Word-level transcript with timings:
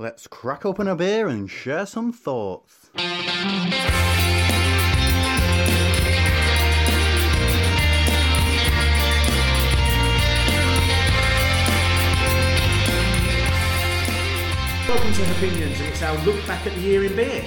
Let's 0.00 0.26
crack 0.26 0.64
open 0.64 0.88
a 0.88 0.96
beer 0.96 1.28
and 1.28 1.50
share 1.50 1.84
some 1.84 2.10
thoughts. 2.10 2.88
Welcome 14.88 15.12
to 15.12 15.30
Opinions, 15.36 15.78
and 15.78 15.88
it's 15.88 16.02
our 16.02 16.16
look 16.24 16.44
back 16.48 16.66
at 16.66 16.74
the 16.74 16.80
year 16.80 17.04
in 17.04 17.14
beer. 17.14 17.44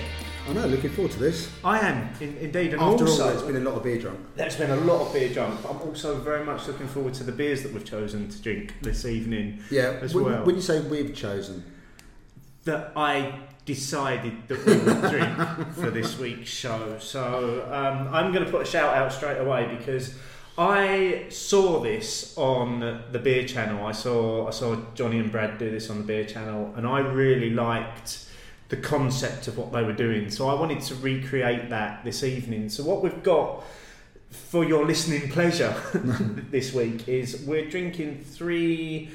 I 0.48 0.54
know, 0.54 0.66
looking 0.66 0.90
forward 0.92 1.12
to 1.12 1.20
this. 1.20 1.50
I 1.64 1.80
am, 1.80 2.10
in, 2.22 2.38
indeed, 2.38 2.72
and 2.74 2.82
After 2.82 3.06
also, 3.06 3.26
all, 3.26 3.30
it's 3.34 3.42
been 3.44 3.58
a 3.58 3.60
lot 3.60 3.76
of 3.76 3.84
beer 3.84 4.00
drunk. 4.00 4.18
there's 4.36 4.56
been 4.56 4.72
a 4.72 4.78
lot 4.78 5.06
of 5.06 5.14
beer 5.14 5.32
drunk. 5.34 5.62
but 5.62 5.72
I'm 5.72 5.82
also 5.82 6.16
very 6.20 6.46
much 6.46 6.68
looking 6.68 6.88
forward 6.88 7.14
to 7.16 7.24
the 7.26 7.34
beers 7.34 7.62
that 7.64 7.74
we've 7.74 7.84
chosen 7.86 8.30
to 8.30 8.42
drink 8.42 8.74
this 8.82 9.06
evening 9.06 9.60
Yeah, 9.70 9.98
as 10.02 10.16
when, 10.16 10.24
well. 10.26 10.46
when 10.46 10.56
you 10.56 10.62
say 10.62 10.80
we've 10.82 11.14
chosen, 11.14 11.64
that 12.66 12.91
I 12.95 13.39
decided 13.66 14.47
that 14.47 14.65
we 14.65 14.78
would 14.78 15.01
drink 15.10 15.74
for 15.74 15.89
this 15.89 16.18
week's 16.18 16.50
show. 16.50 16.97
So 17.00 17.68
um, 17.71 18.14
I'm 18.14 18.32
going 18.33 18.46
to 18.46 18.51
put 18.51 18.61
a 18.61 18.65
shout 18.65 18.96
out 18.96 19.11
straight 19.14 19.38
away 19.38 19.74
because 19.78 20.15
I 20.57 21.25
saw 21.29 21.79
this 21.79 22.38
on 22.38 23.02
the 23.11 23.19
Beer 23.19 23.47
Channel. 23.47 23.86
I 23.86 23.91
saw 23.91 24.47
I 24.47 24.52
saw 24.52 24.78
Johnny 24.93 25.19
and 25.19 25.32
Brad 25.32 25.57
do 25.57 25.71
this 25.71 25.89
on 25.89 25.97
the 25.97 26.04
Beer 26.04 26.25
Channel, 26.25 26.74
and 26.75 26.86
I 26.86 27.00
really 27.00 27.50
liked 27.50 28.29
the 28.69 28.77
concept 28.77 29.47
of 29.47 29.57
what 29.57 29.71
they 29.71 29.83
were 29.83 29.93
doing. 29.93 30.30
So 30.30 30.47
I 30.50 30.54
wanted 30.54 30.82
to 30.82 30.96
recreate 30.96 31.69
that 31.69 32.03
this 32.03 32.23
evening. 32.23 32.69
So 32.69 32.83
what 32.83 33.02
we've 33.03 33.23
got 33.23 33.64
for 34.30 34.64
your 34.64 34.86
listening 34.86 35.30
pleasure 35.30 35.75
this 36.52 36.73
week 36.73 37.08
is 37.08 37.44
we're 37.45 37.69
drinking 37.69 38.23
three 38.23 39.11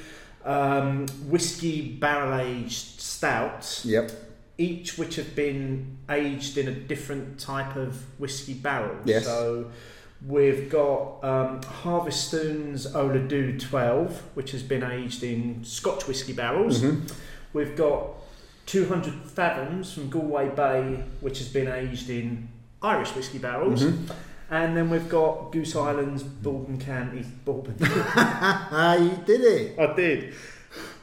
um, 0.48 1.06
whiskey 1.28 1.82
barrel 1.82 2.40
aged 2.40 3.00
stouts, 3.00 3.84
yep, 3.84 4.10
each 4.56 4.96
which 4.96 5.16
have 5.16 5.36
been 5.36 5.98
aged 6.08 6.56
in 6.56 6.68
a 6.68 6.72
different 6.72 7.38
type 7.38 7.76
of 7.76 8.02
whiskey 8.18 8.54
barrel. 8.54 8.96
Yes. 9.04 9.24
So 9.26 9.70
we've 10.26 10.70
got 10.70 11.22
um, 11.22 11.60
Harviestoun's 11.60 12.86
Oladu 12.92 13.60
12, 13.60 14.22
which 14.34 14.52
has 14.52 14.62
been 14.62 14.82
aged 14.82 15.22
in 15.22 15.62
Scotch 15.64 16.08
whiskey 16.08 16.32
barrels. 16.32 16.80
Mhm. 16.80 17.12
We've 17.52 17.76
got 17.76 18.14
200 18.66 19.14
Fathoms 19.24 19.92
from 19.92 20.08
Galway 20.08 20.48
Bay, 20.48 21.04
which 21.20 21.38
has 21.38 21.48
been 21.48 21.68
aged 21.68 22.08
in 22.10 22.48
Irish 22.82 23.14
whiskey 23.14 23.38
barrels. 23.38 23.82
Mhm. 23.84 24.10
And 24.50 24.76
then 24.76 24.88
we've 24.88 25.08
got 25.08 25.52
Goose 25.52 25.76
Island's 25.76 26.22
Bourbon 26.22 26.78
County 26.78 27.24
Bourbon. 27.44 27.76
ah, 27.80 28.96
you 28.96 29.18
did 29.26 29.42
it. 29.42 29.78
I 29.78 29.94
did. 29.94 30.34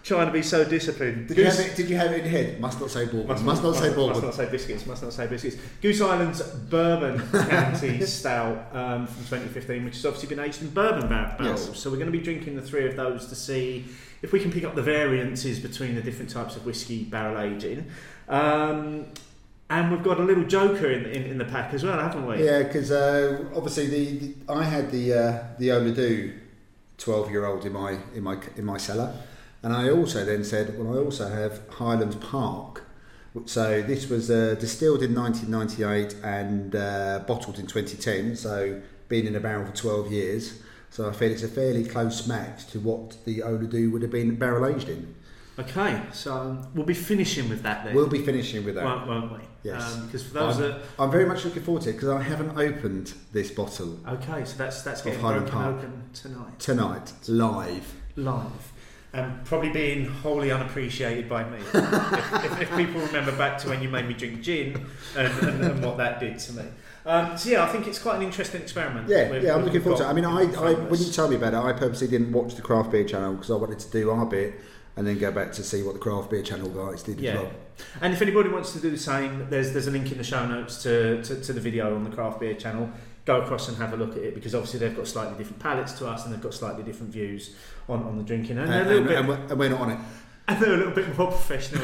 Trying 0.04 0.28
to 0.28 0.34
be 0.34 0.44
so 0.44 0.64
disciplined. 0.64 1.28
Did 1.28 1.38
you, 1.38 1.46
have 1.46 1.60
it, 1.60 1.76
did 1.76 1.90
you 1.90 1.96
have 1.96 2.12
it 2.12 2.26
in 2.26 2.32
your 2.32 2.44
head? 2.44 2.60
Must 2.60 2.80
not 2.80 2.92
say 2.92 3.06
bourbon. 3.06 3.44
Must, 3.44 3.64
not 3.64 3.76
say 3.76 3.96
Must 3.96 4.22
not 4.22 4.34
say 4.36 4.50
biscuits. 4.50 4.86
Must 4.86 5.02
not 5.02 5.14
say 5.14 5.26
biscuits. 5.26 5.58
Goose 5.82 6.00
Island's 6.00 6.44
Bourbon 6.44 7.28
County 7.50 8.02
Stout 8.06 8.68
um, 8.72 9.08
from 9.08 9.24
2015, 9.24 9.84
which 9.84 9.96
has 9.96 10.06
obviously 10.06 10.30
been 10.30 10.46
aged 10.46 10.62
in 10.62 10.70
bourbon 10.70 11.10
barrels. 11.10 11.70
Yes. 11.70 11.80
So 11.80 11.90
we're 11.90 11.98
going 11.98 12.12
to 12.12 12.18
be 12.18 12.24
drinking 12.24 12.56
the 12.56 12.62
three 12.62 12.88
of 12.88 12.96
those 12.96 13.28
to 13.28 13.36
see 13.36 13.86
if 14.22 14.32
we 14.32 14.40
can 14.40 14.52
pick 14.52 14.64
up 14.64 14.76
the 14.76 14.84
variances 14.84 15.60
between 15.60 15.96
the 15.96 16.02
different 16.02 16.30
types 16.30 16.56
of 16.56 16.66
whiskey 16.66 17.04
barrel 17.04 17.40
aging. 17.40 17.88
Um, 18.30 19.08
and 19.70 19.92
we've 19.92 20.04
got 20.04 20.20
a 20.20 20.24
little 20.24 20.44
joker 20.44 20.90
in, 20.92 21.06
in, 21.06 21.24
in 21.24 21.38
the 21.38 21.46
pack 21.46 21.74
as 21.74 21.84
well, 21.84 22.00
haven't 22.00 22.26
we? 22.26 22.46
Yeah, 22.46 22.64
because 22.64 22.92
uh, 22.92 23.46
obviously 23.56 23.88
the, 23.88 24.18
the 24.18 24.54
I 24.54 24.64
had 24.64 24.92
the 24.92 25.14
uh, 25.14 25.44
the 25.58 25.72
Ola 25.72 25.92
Dubh 25.92 26.34
twelve 26.98 27.32
year 27.32 27.46
old 27.46 27.66
in 27.66 27.74
my 27.74 27.98
in 28.14 28.24
my 28.24 28.38
in 28.56 28.66
my 28.66 28.78
cellar, 28.78 29.14
and 29.64 29.74
I 29.74 29.90
also 29.90 30.24
then 30.24 30.44
said, 30.44 30.78
well, 30.78 30.96
I 30.96 31.02
also 31.02 31.28
have 31.28 31.68
Highlands 31.70 32.18
Park. 32.18 32.84
So 33.46 33.82
this 33.82 34.10
was 34.10 34.32
uh, 34.32 34.56
distilled 34.58 35.04
in 35.04 35.14
1998 35.14 36.24
and 36.24 36.74
uh, 36.74 37.20
bottled 37.28 37.60
in 37.60 37.68
2010. 37.68 38.38
So 38.38 38.82
been 39.10 39.28
in 39.28 39.36
a 39.36 39.42
barrel 39.42 39.66
for 39.66 39.76
12 39.76 40.12
years. 40.12 40.62
So 40.90 41.10
I 41.10 41.12
feel 41.12 41.32
it's 41.32 41.44
a 41.44 41.50
fairly 41.50 41.84
close 41.84 42.28
match 42.28 42.68
to 42.68 42.80
what 42.80 43.18
the 43.26 43.44
Ola 43.44 43.66
Dubh 43.66 43.92
would 43.92 44.04
have 44.04 44.12
been 44.12 44.36
barrel 44.36 44.66
aged 44.66 44.88
in. 44.88 45.16
Okay, 45.58 46.02
so 46.12 46.58
we'll 46.74 46.86
be 46.86 46.94
finishing 46.94 47.48
with 47.48 47.64
that 47.64 47.86
then. 47.86 47.96
We'll 47.96 48.08
be 48.08 48.22
finishing 48.22 48.66
with 48.66 48.76
that. 48.76 48.84
won't, 48.84 49.08
won't 49.08 49.32
we? 49.32 49.40
Yes. 49.64 49.96
Because 49.98 50.24
for 50.24 50.34
those 50.34 50.58
I'm, 50.58 50.62
that 50.64 50.82
I'm 51.00 51.12
very 51.12 51.26
much 51.26 51.46
looking 51.46 51.64
forward 51.64 51.84
to 51.84 51.90
it 51.90 51.94
because 51.94 52.10
I 52.10 52.22
haven't 52.22 52.58
opened 52.58 53.14
this 53.32 53.52
bottle 53.52 53.98
okay, 54.08 54.46
so 54.46 54.58
that's 54.58 54.82
that's 54.84 55.02
getting 55.02 55.22
broken 55.22 55.48
Park. 55.48 55.78
open 55.78 56.04
tonight. 56.14 56.60
tonight 56.60 57.14
live. 57.28 57.94
live 58.16 58.72
and 59.16 59.46
probably 59.46 59.70
being 59.70 60.06
wholly 60.06 60.52
unappreciated 60.52 61.30
by 61.30 61.44
me. 61.50 61.58
if, 61.74 62.46
if, 62.46 62.62
if 62.64 62.76
people 62.76 63.00
remember 63.00 63.32
back 63.38 63.58
to 63.58 63.70
when 63.70 63.82
you 63.82 63.88
made 63.88 64.08
me 64.08 64.14
drink 64.14 64.42
gin 64.42 64.86
and, 65.16 65.48
and, 65.48 65.64
and 65.64 65.86
what 65.86 65.98
that 65.98 66.20
did 66.20 66.38
to 66.38 66.54
me. 66.54 66.64
Um, 67.06 67.38
so 67.38 67.50
yeah, 67.50 67.64
I 67.64 67.68
think 67.68 67.88
it's 67.88 68.00
quite 68.00 68.18
an 68.18 68.24
interesting 68.24 68.62
experiment. 68.62 69.08
Yeah, 69.08 69.32
we've- 69.32 69.46
yeah, 69.46 69.56
I'm 69.56 69.64
looking 69.64 69.82
forward 69.82 70.00
to 70.00 70.06
it. 70.06 70.08
I 70.08 70.14
mean, 70.14 70.26
I, 70.26 70.42
I 70.42 70.74
when 70.74 71.00
you 71.00 71.12
told 71.12 71.30
me 71.30 71.38
about 71.38 71.54
it, 71.54 71.58
I 71.58 71.72
purposely 71.72 72.08
didn't 72.08 72.34
watch 72.34 72.56
the 72.56 72.62
craft 72.62 72.92
beer 72.92 73.06
channel 73.06 73.34
because 73.34 73.52
I 73.52 73.56
wanted 73.56 73.80
to 73.80 73.90
do 73.90 74.12
our 74.12 74.26
bit 74.26 74.60
and 74.98 75.06
then 75.06 75.18
go 75.18 75.32
back 75.32 75.52
to 75.54 75.64
see 75.64 75.84
what 75.84 75.94
the 75.94 76.00
craft 76.00 76.30
beer 76.30 76.42
channel 76.42 76.70
guys 76.70 77.04
did 77.04 77.20
Yeah. 77.20 77.32
as 77.32 77.38
well. 77.40 77.52
And 78.02 78.14
if 78.14 78.22
anybody 78.22 78.50
wants 78.50 78.72
to 78.74 78.80
do 78.80 78.90
the 78.90 78.98
same, 78.98 79.48
there's 79.50 79.74
there's 79.74 79.88
a 79.88 79.92
link 79.92 80.12
in 80.12 80.18
the 80.18 80.24
show 80.24 80.46
notes 80.46 80.82
to, 80.84 81.22
to, 81.24 81.42
to 81.42 81.54
the 81.54 81.60
video 81.62 81.96
on 81.96 82.04
the 82.04 82.10
craft 82.10 82.40
beer 82.40 82.54
channel. 82.54 82.90
Go 83.26 83.42
across 83.42 83.68
and 83.68 83.78
have 83.78 83.92
a 83.94 83.98
look 83.98 84.12
at 84.12 84.22
it 84.24 84.36
because 84.36 84.54
obviously 84.54 84.80
they've 84.80 84.96
got 84.96 85.08
slightly 85.08 85.36
different 85.38 85.60
palates 85.60 85.94
to 85.94 86.08
us 86.08 86.26
and 86.26 86.34
they've 86.34 86.42
got 86.42 86.54
slightly 86.54 86.84
different 86.84 87.12
views 87.12 87.56
on, 87.90 88.04
on 88.04 88.18
the 88.18 88.24
drinking. 88.24 88.58
And, 88.60 88.72
And, 88.72 88.72
they're 88.72 88.82
a 88.82 88.86
little 88.86 88.98
and, 89.00 89.08
bit 89.08 89.18
and 89.18 89.28
we're, 89.28 89.50
and 89.52 89.60
we're 89.60 89.70
not 89.70 89.82
on 89.82 89.92
it. 89.92 90.00
and 90.48 90.62
they're 90.62 90.74
a 90.76 90.78
little 90.78 90.94
bit 90.94 91.18
more 91.18 91.32
professional. 91.32 91.84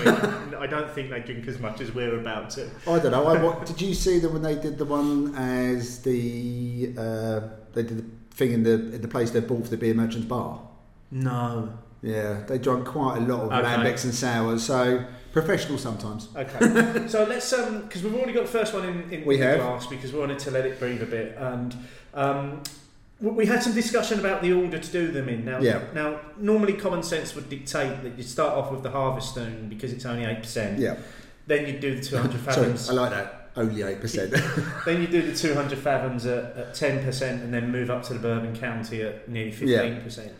I 0.59 0.67
don't 0.67 0.89
think 0.91 1.09
they 1.09 1.19
drink 1.21 1.47
as 1.47 1.57
much 1.59 1.81
as 1.81 1.91
we're 1.95 2.19
about 2.19 2.51
to. 2.51 2.69
I 2.87 2.99
don't 2.99 3.11
know. 3.11 3.25
I, 3.25 3.41
what, 3.43 3.65
did 3.65 3.81
you 3.81 3.95
see 3.95 4.19
them 4.19 4.33
when 4.33 4.43
they 4.43 4.53
did 4.55 4.77
the 4.77 4.85
one 4.85 5.33
as 5.35 6.03
the 6.03 6.93
uh, 6.95 7.39
they 7.73 7.81
did 7.83 7.97
the 7.97 8.35
thing 8.35 8.51
in 8.53 8.61
the 8.61 8.73
in 8.73 9.01
the 9.01 9.07
place 9.07 9.31
they 9.31 9.39
bought 9.39 9.63
for 9.63 9.71
the 9.71 9.77
beer 9.77 9.95
merchants 9.95 10.27
bar? 10.27 10.61
No. 11.09 11.73
Yeah, 12.01 12.41
they 12.47 12.57
drank 12.57 12.85
quite 12.85 13.17
a 13.17 13.21
lot 13.21 13.41
of 13.41 13.51
Okay. 13.51 13.61
lambics 13.67 14.03
and 14.05 14.13
sours. 14.13 14.63
So 14.63 15.03
professional 15.33 15.77
sometimes. 15.77 16.29
Okay, 16.35 17.07
so 17.07 17.23
let's 17.25 17.51
um 17.53 17.83
because 17.83 18.03
we've 18.03 18.15
already 18.15 18.33
got 18.33 18.45
the 18.45 18.51
first 18.51 18.73
one 18.73 18.85
in, 18.85 19.11
in 19.11 19.25
We 19.25 19.37
the 19.37 19.43
have. 19.45 19.59
glass 19.59 19.87
because 19.87 20.11
we 20.11 20.19
wanted 20.19 20.39
to 20.39 20.51
let 20.51 20.65
it 20.65 20.79
breathe 20.79 21.01
a 21.03 21.05
bit, 21.05 21.35
and 21.37 21.75
um 22.13 22.63
we 23.19 23.45
had 23.45 23.61
some 23.61 23.73
discussion 23.75 24.19
about 24.19 24.41
the 24.41 24.51
order 24.51 24.79
to 24.79 24.91
do 24.91 25.11
them 25.11 25.29
in. 25.29 25.45
Now, 25.45 25.59
Yeah. 25.59 25.81
now 25.93 26.19
normally 26.39 26.73
common 26.73 27.03
sense 27.03 27.35
would 27.35 27.49
dictate 27.49 28.01
that 28.01 28.17
you 28.17 28.23
start 28.23 28.53
off 28.57 28.71
with 28.71 28.81
the 28.81 28.89
Harviestoun 28.89 29.69
because 29.69 29.93
it's 29.93 30.07
only 30.07 30.25
eight 30.25 30.39
percent. 30.41 30.79
Yeah. 30.79 30.95
Then 31.45 31.67
you 31.67 31.79
do 31.79 31.93
the 31.95 32.01
two 32.01 32.17
hundred 32.17 32.41
Sorry, 32.43 32.55
fathoms. 32.55 32.89
I 32.89 32.93
like 32.93 33.11
that. 33.11 33.51
Only 33.55 33.83
eight 33.83 34.01
percent. 34.01 34.31
then 34.85 35.01
you 35.01 35.07
do 35.07 35.21
the 35.21 35.35
two 35.37 35.53
hundred 35.53 35.77
fathoms 35.77 36.25
at 36.25 36.73
ten 36.73 37.03
percent, 37.03 37.43
and 37.43 37.53
then 37.53 37.71
move 37.71 37.91
up 37.91 38.01
to 38.03 38.13
the 38.13 38.19
Bourbon 38.19 38.55
County 38.55 39.03
at 39.03 39.29
nearly 39.29 39.51
Yeah. 39.51 39.81
fifteen 39.81 40.01
percent. 40.01 40.31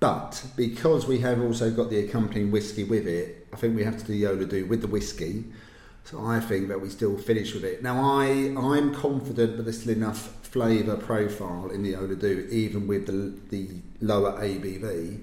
But 0.00 0.42
because 0.56 1.06
we 1.06 1.18
have 1.18 1.42
also 1.42 1.70
got 1.70 1.90
the 1.90 1.98
accompanying 1.98 2.50
whiskey 2.50 2.84
with 2.84 3.06
it, 3.06 3.46
I 3.52 3.56
think 3.56 3.76
we 3.76 3.84
have 3.84 3.98
to 3.98 4.04
do 4.04 4.12
the 4.14 4.26
Ola 4.26 4.46
Dubh 4.46 4.66
with 4.66 4.80
the 4.80 4.86
whiskey. 4.86 5.44
So 6.04 6.24
I 6.24 6.40
think 6.40 6.68
that 6.68 6.80
we 6.80 6.88
still 6.88 7.18
finish 7.18 7.52
with 7.52 7.64
it. 7.64 7.82
Now 7.82 8.00
I 8.02 8.26
I'm 8.56 8.94
confident 8.94 9.58
that 9.58 9.64
there's 9.64 9.82
still 9.82 9.94
enough 9.94 10.34
flavour 10.42 10.96
profile 10.96 11.70
in 11.70 11.82
the 11.82 11.96
Ola 11.96 12.16
Dubh, 12.16 12.48
even 12.48 12.86
with 12.86 13.06
the 13.06 13.34
the 13.50 13.68
lower 14.00 14.32
ABV. 14.40 15.20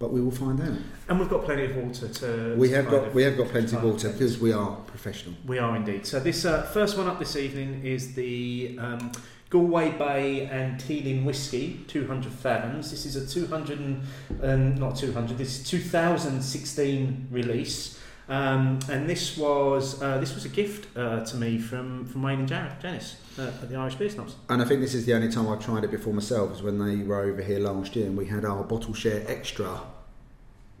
But 0.00 0.12
we 0.12 0.20
will 0.20 0.32
find 0.32 0.60
out. 0.60 0.78
And 1.08 1.20
we've 1.20 1.28
got 1.28 1.44
plenty 1.44 1.66
of 1.66 1.76
water 1.76 2.08
to. 2.08 2.56
We 2.58 2.70
to 2.70 2.74
have 2.74 2.90
got 2.90 3.14
we 3.14 3.22
have 3.22 3.36
got 3.36 3.48
plenty 3.50 3.76
of 3.76 3.84
water 3.84 4.10
because 4.10 4.40
we 4.40 4.52
are 4.52 4.74
professional. 4.86 5.36
We 5.46 5.58
are 5.58 5.76
indeed. 5.76 6.06
So 6.06 6.18
this 6.18 6.44
uh, 6.44 6.62
first 6.62 6.98
one 6.98 7.06
up 7.06 7.20
this 7.20 7.36
evening 7.36 7.84
is 7.84 8.14
the 8.14 8.76
um, 8.80 9.12
Galway 9.52 9.90
Bay 9.90 10.46
and 10.46 10.80
Teeling 10.80 11.26
Whiskey, 11.26 11.84
200 11.86 12.32
fathoms. 12.32 12.90
This 12.90 13.04
is 13.04 13.16
a 13.16 13.26
200 13.26 13.78
and 13.78 14.02
um, 14.42 14.74
not 14.76 14.96
200. 14.96 15.36
This 15.36 15.60
is 15.60 15.68
2016 15.68 17.28
release, 17.30 18.00
um, 18.30 18.78
and 18.90 19.10
this 19.10 19.36
was 19.36 20.00
uh, 20.00 20.16
this 20.16 20.34
was 20.34 20.46
a 20.46 20.48
gift 20.48 20.96
uh, 20.96 21.22
to 21.26 21.36
me 21.36 21.58
from 21.58 22.06
from 22.06 22.22
Wayne 22.22 22.38
and 22.40 22.48
Jan- 22.48 22.74
Janice 22.80 23.16
uh, 23.38 23.42
at 23.42 23.68
the 23.68 23.76
Irish 23.76 23.96
Beer 23.96 24.08
Snobs. 24.08 24.36
And 24.48 24.62
I 24.62 24.64
think 24.64 24.80
this 24.80 24.94
is 24.94 25.04
the 25.04 25.12
only 25.12 25.30
time 25.30 25.46
I've 25.46 25.62
tried 25.62 25.84
it 25.84 25.90
before 25.90 26.14
myself 26.14 26.52
is 26.54 26.62
when 26.62 26.78
they 26.78 27.04
were 27.04 27.20
over 27.20 27.42
here 27.42 27.58
last 27.58 27.94
year 27.94 28.06
and 28.06 28.16
we 28.16 28.24
had 28.24 28.46
our 28.46 28.64
bottle 28.64 28.94
share 28.94 29.22
extra 29.28 29.80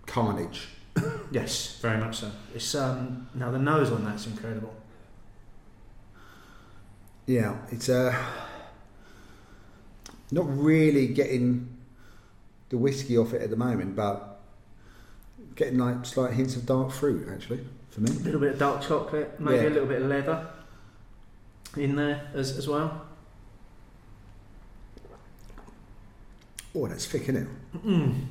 carnage. 0.06 0.68
Yes, 1.30 1.78
very 1.80 1.98
much 1.98 2.16
so. 2.16 2.30
It's 2.54 2.74
um, 2.74 3.26
now 3.34 3.50
the 3.50 3.58
nose 3.58 3.90
on 3.90 4.04
that's 4.04 4.26
incredible. 4.26 4.74
Yeah, 7.26 7.56
it's 7.70 7.88
uh, 7.88 8.14
not 10.32 10.46
really 10.58 11.06
getting 11.06 11.68
the 12.70 12.78
whiskey 12.78 13.16
off 13.18 13.32
it 13.34 13.42
at 13.42 13.50
the 13.50 13.56
moment, 13.56 13.94
but 13.94 14.40
getting 15.54 15.78
like 15.78 16.04
slight 16.06 16.32
hints 16.32 16.56
of 16.56 16.64
dark 16.66 16.90
fruit 16.90 17.28
actually 17.30 17.60
for 17.90 18.00
me. 18.00 18.10
A 18.10 18.14
little 18.14 18.40
bit 18.40 18.54
of 18.54 18.58
dark 18.58 18.82
chocolate, 18.82 19.38
maybe 19.38 19.56
Yeah. 19.62 19.68
a 19.68 19.70
little 19.70 19.86
bit 19.88 20.02
of 20.02 20.08
leather 20.08 20.46
in 21.76 21.94
there 21.96 22.30
as, 22.34 22.56
as 22.56 22.66
well. 22.66 23.06
Oh, 26.74 26.86
that's 26.86 27.04
thick, 27.06 27.22
isn't 27.22 27.36
it? 27.36 27.48
Mm. 27.86 28.24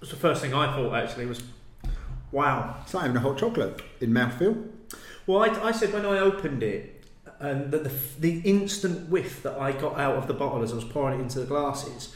The 0.00 0.06
first 0.16 0.40
thing 0.40 0.54
I 0.54 0.72
thought 0.74 0.94
actually 0.94 1.26
was, 1.26 1.42
Wow. 2.30 2.76
It's 2.82 2.92
not 2.92 3.04
even 3.04 3.16
a 3.16 3.20
hot 3.20 3.38
chocolate 3.38 3.80
in 4.00 4.10
mouthfeel. 4.10 4.68
Well, 5.26 5.38
I, 5.42 5.68
I 5.68 5.72
said 5.72 5.92
when 5.92 6.04
I 6.04 6.18
opened 6.18 6.62
it, 6.64 6.93
and 7.44 7.70
the, 7.70 7.78
the, 7.78 7.92
the 8.18 8.40
instant 8.40 9.08
whiff 9.10 9.42
that 9.42 9.58
I 9.58 9.72
got 9.72 9.98
out 9.98 10.16
of 10.16 10.26
the 10.26 10.34
bottle 10.34 10.62
as 10.62 10.72
I 10.72 10.76
was 10.76 10.84
pouring 10.84 11.20
it 11.20 11.22
into 11.22 11.40
the 11.40 11.46
glasses 11.46 12.14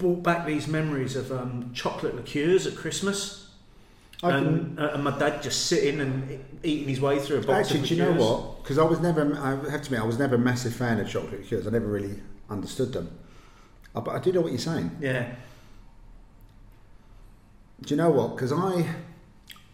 brought 0.00 0.22
back 0.22 0.46
these 0.46 0.66
memories 0.66 1.14
of 1.14 1.30
um, 1.30 1.70
chocolate 1.74 2.16
liqueurs 2.16 2.66
at 2.66 2.74
Christmas. 2.74 3.50
I 4.22 4.36
And, 4.36 4.78
uh, 4.78 4.92
and 4.94 5.04
my 5.04 5.16
dad 5.18 5.42
just 5.42 5.66
sitting 5.66 6.00
and 6.00 6.42
eating 6.62 6.88
his 6.88 7.00
way 7.00 7.18
through 7.18 7.38
a 7.38 7.42
box 7.42 7.70
Actually, 7.70 7.88
do 7.88 7.94
you 7.94 8.02
know 8.02 8.12
what? 8.12 8.62
Because 8.62 8.78
I 8.78 8.82
was 8.84 9.00
never, 9.00 9.22
I 9.38 9.50
have 9.70 9.82
to 9.82 9.86
admit, 9.86 10.00
I 10.00 10.04
was 10.04 10.18
never 10.18 10.34
a 10.34 10.38
massive 10.38 10.74
fan 10.74 11.00
of 11.00 11.08
chocolate 11.08 11.40
liqueurs. 11.42 11.66
I 11.66 11.70
never 11.70 11.86
really 11.86 12.20
understood 12.48 12.92
them. 12.92 13.10
Uh, 13.94 14.00
But 14.00 14.16
I 14.16 14.18
do 14.18 14.32
know 14.32 14.40
what 14.40 14.52
you're 14.52 14.58
saying. 14.58 14.90
Yeah. 15.00 15.34
Do 17.82 17.94
you 17.94 17.96
know 17.96 18.10
what? 18.10 18.36
Because 18.36 18.52
I, 18.52 18.86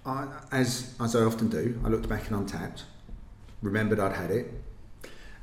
I, 0.04 0.28
as 0.52 0.94
as 1.00 1.16
I 1.16 1.22
often 1.22 1.48
do, 1.48 1.80
I 1.84 1.88
looked 1.88 2.08
back 2.08 2.30
and 2.30 2.48
Untappd, 2.48 2.82
remembered 3.62 3.99
I'd 4.00 4.12
had 4.12 4.31
it, 4.31 4.53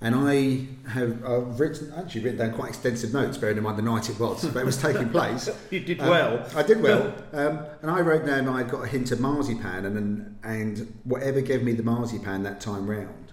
and 0.01 0.15
I 0.15 0.68
have 0.89 1.24
I've 1.25 1.60
written 1.60 1.94
actually 1.95 2.21
written 2.21 2.39
down 2.39 2.54
quite 2.54 2.69
extensive 2.69 3.13
notes, 3.13 3.38
bearing 3.38 3.57
in 3.57 3.63
mind 3.63 3.77
the 3.77 3.81
night 3.83 4.10
it 4.10 4.19
was, 4.19 4.45
but 4.45 4.60
it 4.60 4.65
was 4.65 4.77
taking 4.81 5.10
place. 5.10 5.50
You 5.71 5.80
did 5.80 6.00
Um, 6.01 6.10
well. 6.10 6.50
I 6.56 6.63
did 6.63 6.81
well, 6.81 7.13
um, 7.33 7.65
and 7.81 7.89
I 7.92 8.01
wrote 8.01 8.25
down 8.25 8.48
I 8.48 8.63
got 8.63 8.83
a 8.83 8.88
hint 8.88 9.12
of 9.12 9.19
marzipan, 9.19 9.86
and 9.86 9.98
and, 9.98 10.38
and 10.44 11.00
whatever 11.04 11.42
gave 11.42 11.63
me 11.63 11.74
the 11.74 11.83
marzipan 11.83 12.44
that 12.44 12.60
time 12.62 12.89
round 12.89 13.31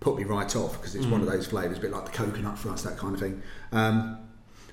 put 0.00 0.16
me 0.16 0.24
right 0.24 0.54
off 0.54 0.74
because 0.74 0.94
it's 0.94 1.06
one 1.06 1.20
of 1.20 1.26
those 1.26 1.46
flavours, 1.46 1.78
a 1.78 1.80
bit 1.80 1.90
like 1.90 2.04
the 2.04 2.12
coconut 2.12 2.56
for 2.56 2.70
us, 2.70 2.82
that 2.82 2.96
kind 2.96 3.14
of 3.14 3.20
thing. 3.20 3.42
Um, 3.72 4.18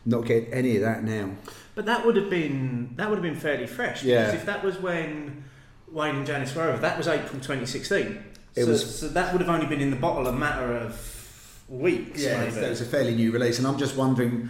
not 0.06 0.26
getting 0.26 0.54
any 0.54 0.76
of 0.76 0.84
that 0.84 1.04
now. 1.04 1.32
But 1.74 1.86
that 1.88 2.06
would 2.06 2.16
have 2.16 2.30
been 2.30 2.94
that 2.98 3.10
would 3.10 3.16
have 3.16 3.24
been 3.24 3.36
fairly 3.36 3.68
fresh. 3.68 4.04
Yeah. 4.04 4.26
Because 4.26 4.40
if 4.42 4.46
that 4.46 4.64
was 4.64 4.80
when 4.80 5.44
Wayne 5.92 6.18
and 6.18 6.26
Janice 6.28 6.54
were 6.56 6.64
over, 6.64 6.78
that 6.78 6.98
was 6.98 7.08
April 7.08 7.40
2016. 7.42 8.24
It 8.56 8.63
so, 8.66 8.72
was- 8.72 9.00
so 9.00 9.07
that 9.10 9.34
would 9.34 9.42
have 9.42 9.50
only 9.50 9.66
been 9.68 9.81
in 9.81 9.90
the 9.90 9.96
bottle 9.98 10.28
a 10.28 10.31
matter 10.34 10.74
of 10.75 11.62
weeks. 11.69 12.22
Yeah, 12.24 12.40
maybe. 12.42 12.56
that 12.56 12.69
was 12.69 12.81
a 12.81 12.86
fairly 12.86 13.16
new 13.16 13.31
release, 13.31 13.57
and 13.57 13.68
I'm 13.68 13.78
just 13.78 13.96
wondering. 13.98 14.50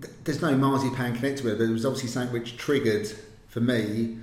th- 0.00 0.12
There's 0.24 0.42
no 0.42 0.56
marzipan 0.56 1.14
connected 1.16 1.44
with 1.44 1.54
it, 1.54 1.58
but 1.58 1.64
there 1.64 1.72
was 1.72 1.86
obviously 1.86 2.08
something 2.10 2.32
which 2.32 2.56
triggered 2.56 3.08
for 3.48 3.60
me 3.60 4.18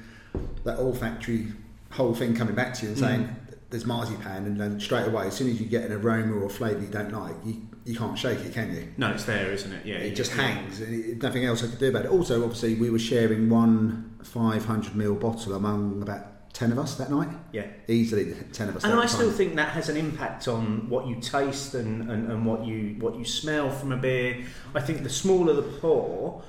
that 0.63 0.77
olfactory 0.77 1.47
whole 1.91 2.13
thing 2.13 2.35
coming 2.35 2.53
back 2.55 2.73
to 2.75 2.83
you 2.83 2.89
and 2.89 2.97
Mm. 2.97 3.01
saying 3.01 3.35
there's 3.71 3.85
marzipan, 3.85 4.45
and 4.45 4.59
then 4.59 4.79
straight 4.79 5.07
away, 5.07 5.27
as 5.27 5.33
soon 5.35 5.49
as 5.49 5.59
you 5.59 5.65
get 5.67 5.83
an 5.85 5.91
aroma 5.91 6.33
or 6.35 6.49
flavour 6.49 6.81
you 6.81 6.87
don't 6.87 7.11
like, 7.13 7.35
you, 7.45 7.61
you 7.85 7.95
can't 7.95 8.17
shake 8.17 8.39
it, 8.39 8.53
can 8.53 8.73
you? 8.73 8.87
no, 8.97 9.11
it's 9.11 9.23
there, 9.25 9.51
isn't 9.51 9.71
it? 9.71 9.85
Yeah, 9.85 9.95
It 9.97 10.15
just 10.15 10.31
hangs, 10.31 10.79
and 10.81 10.93
it, 10.93 11.21
nothing 11.23 11.45
else 11.45 11.63
I 11.63 11.67
could 11.67 11.79
do 11.79 11.89
about 11.89 12.05
it. 12.05 12.11
Also, 12.11 12.43
obviously, 12.43 12.75
we 12.75 12.89
were 12.89 12.99
sharing 12.99 13.49
one 13.49 14.11
500ml 14.23 15.19
bottle 15.19 15.53
among 15.55 16.01
about 16.01 16.25
10 16.53 16.71
of 16.71 16.79
us 16.79 16.95
that 16.95 17.09
night. 17.11 17.29
Yeah. 17.53 17.67
Easily 17.87 18.33
10 18.51 18.69
of 18.69 18.77
us 18.77 18.83
And 18.83 18.93
I 18.99 19.05
still 19.05 19.27
time. 19.29 19.37
think 19.37 19.55
that 19.55 19.69
has 19.69 19.87
an 19.89 19.97
impact 19.97 20.47
on 20.47 20.89
what 20.89 21.07
you 21.07 21.15
taste 21.21 21.73
and, 21.75 22.09
and, 22.11 22.31
and 22.31 22.45
what 22.45 22.65
you 22.65 22.95
what 22.99 23.15
you 23.15 23.23
smell 23.25 23.69
from 23.69 23.91
a 23.91 23.97
beer. 23.97 24.43
I 24.75 24.81
think 24.81 25.03
the 25.03 25.09
smaller 25.09 25.53
the 25.53 25.61
pour, 25.61 26.41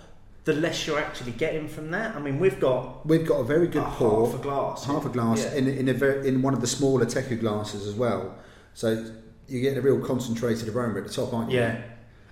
the 0.45 0.55
less 0.55 0.87
you're 0.87 0.99
actually 0.99 1.33
getting 1.33 1.69
from 1.69 1.91
that. 1.91 2.17
I 2.17 2.19
mean, 2.21 2.39
we've 2.41 2.59
got 2.59 3.07
We've 3.07 3.27
got 3.27 3.37
a 3.41 3.45
very 3.45 3.67
good 3.69 3.83
a 3.83 3.87
pour. 3.91 4.27
half 4.27 4.35
a 4.41 4.43
glass, 4.43 4.85
half 4.85 5.05
a 5.05 5.11
glass 5.11 5.43
Yeah. 5.45 5.55
in, 5.55 5.69
in 5.69 5.89
a 5.89 5.95
very, 5.95 6.27
in 6.27 6.43
one 6.43 6.55
of 6.55 6.61
the 6.61 6.67
smaller 6.67 7.05
Teku 7.05 7.39
glasses 7.39 7.87
as 7.87 7.95
well. 7.95 8.35
So 8.75 9.13
you're 9.49 9.63
getting 9.63 9.79
a 9.79 9.83
real 9.83 10.01
concentrated 10.05 10.69
aroma 10.69 10.99
at 11.01 11.07
the 11.07 11.13
top, 11.13 11.33
aren't 11.35 11.51
you? 11.51 11.59
Yeah. 11.59 11.83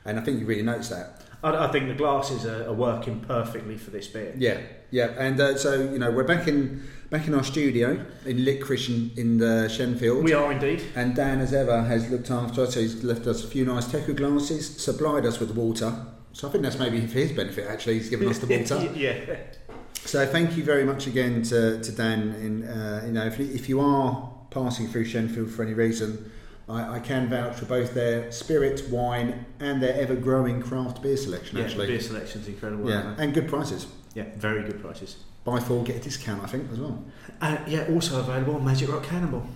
And 0.04 0.18
I 0.18 0.22
think 0.22 0.40
you 0.40 0.46
really 0.46 0.62
notice 0.62 0.88
that. 0.88 1.22
I, 1.43 1.67
I 1.67 1.73
think 1.73 1.88
the 1.88 1.94
glasses 1.94 2.44
are, 2.44 2.69
are 2.69 2.75
working 2.75 3.20
perfectly 3.20 3.76
for 3.76 3.90
this 3.90 4.08
beer. 4.08 4.35
Yeah, 4.37 4.61
yeah. 4.90 5.14
And 5.19 5.40
uh, 5.40 5.56
so 5.56 5.75
you 5.75 5.99
know 5.99 6.11
we're 6.11 6.25
back 6.25 6.49
in 6.49 6.82
back 7.11 7.26
in 7.26 7.35
our 7.35 7.44
studio 7.44 8.05
in 8.25 8.44
Licorice 8.44 8.88
in, 8.88 9.11
in 9.17 9.38
the 9.38 9.69
Shenfield. 9.69 10.23
We 10.23 10.32
are 10.32 10.52
indeed. 10.52 10.82
And 10.94 11.14
Dan, 11.14 11.40
as 11.40 11.52
ever, 11.52 11.82
has 11.82 12.11
looked 12.11 12.31
after 12.31 12.62
us. 12.62 12.75
He's 12.75 13.02
left 13.05 13.26
us 13.26 13.44
a 13.44 13.46
few 13.46 13.64
nice 13.64 13.87
Teku 13.87 14.17
glasses, 14.17 14.76
supplied 14.82 15.26
us 15.26 15.38
with 15.40 15.52
water. 15.52 15.94
So 16.32 16.49
I 16.49 16.52
think 16.52 16.62
that's 16.62 16.79
maybe 16.79 17.00
for 17.06 17.19
his 17.19 17.32
benefit. 17.32 17.67
Actually, 17.69 17.94
he's 17.94 18.11
given 18.11 18.29
us 18.29 18.38
the 18.38 18.46
water. 18.46 18.93
yeah. 18.96 19.37
So 19.94 20.25
thank 20.26 20.56
you 20.56 20.64
very 20.64 20.85
much 20.85 21.06
again 21.06 21.43
to, 21.44 21.82
to 21.82 21.93
Dan. 21.93 22.35
In 22.35 22.64
uh, 22.64 23.02
you 23.06 23.12
know, 23.12 23.26
if, 23.26 23.40
if 23.40 23.69
you 23.69 23.81
are 23.81 24.32
passing 24.50 24.88
through 24.88 25.05
Shenfield 25.05 25.50
for 25.50 25.62
any 25.62 25.75
reason, 25.75 26.31
I, 26.68 26.96
I 26.96 27.00
can 27.00 27.28
vouch 27.28 27.56
for 27.56 27.64
both 27.64 27.94
their 27.94 28.30
spirit, 28.30 28.88
wine, 28.90 29.46
and 29.60 29.82
their 29.82 29.94
ever-growing 29.94 30.60
craft 30.62 31.02
beer 31.02 31.16
selection. 31.16 31.58
Yeah, 31.58 31.64
actually, 31.64 31.86
beer 31.86 32.00
selection's 32.00 32.46
incredible. 32.48 32.90
yeah, 32.90 33.14
and 33.18 33.32
good 33.32 33.48
prices. 33.48 33.86
yeah, 34.14 34.24
very 34.36 34.62
good 34.62 34.80
prices. 34.82 35.16
Buy 35.44 35.60
four, 35.60 35.82
get 35.84 35.96
a 35.96 36.00
discount. 36.00 36.42
I 36.42 36.46
think 36.46 36.70
as 36.72 36.78
well. 36.78 37.02
Uh, 37.40 37.56
yeah, 37.66 37.86
also 37.90 38.20
available 38.20 38.56
on 38.56 38.64
Magic 38.64 38.90
Rock 38.90 39.04
Cannonball. 39.04 39.46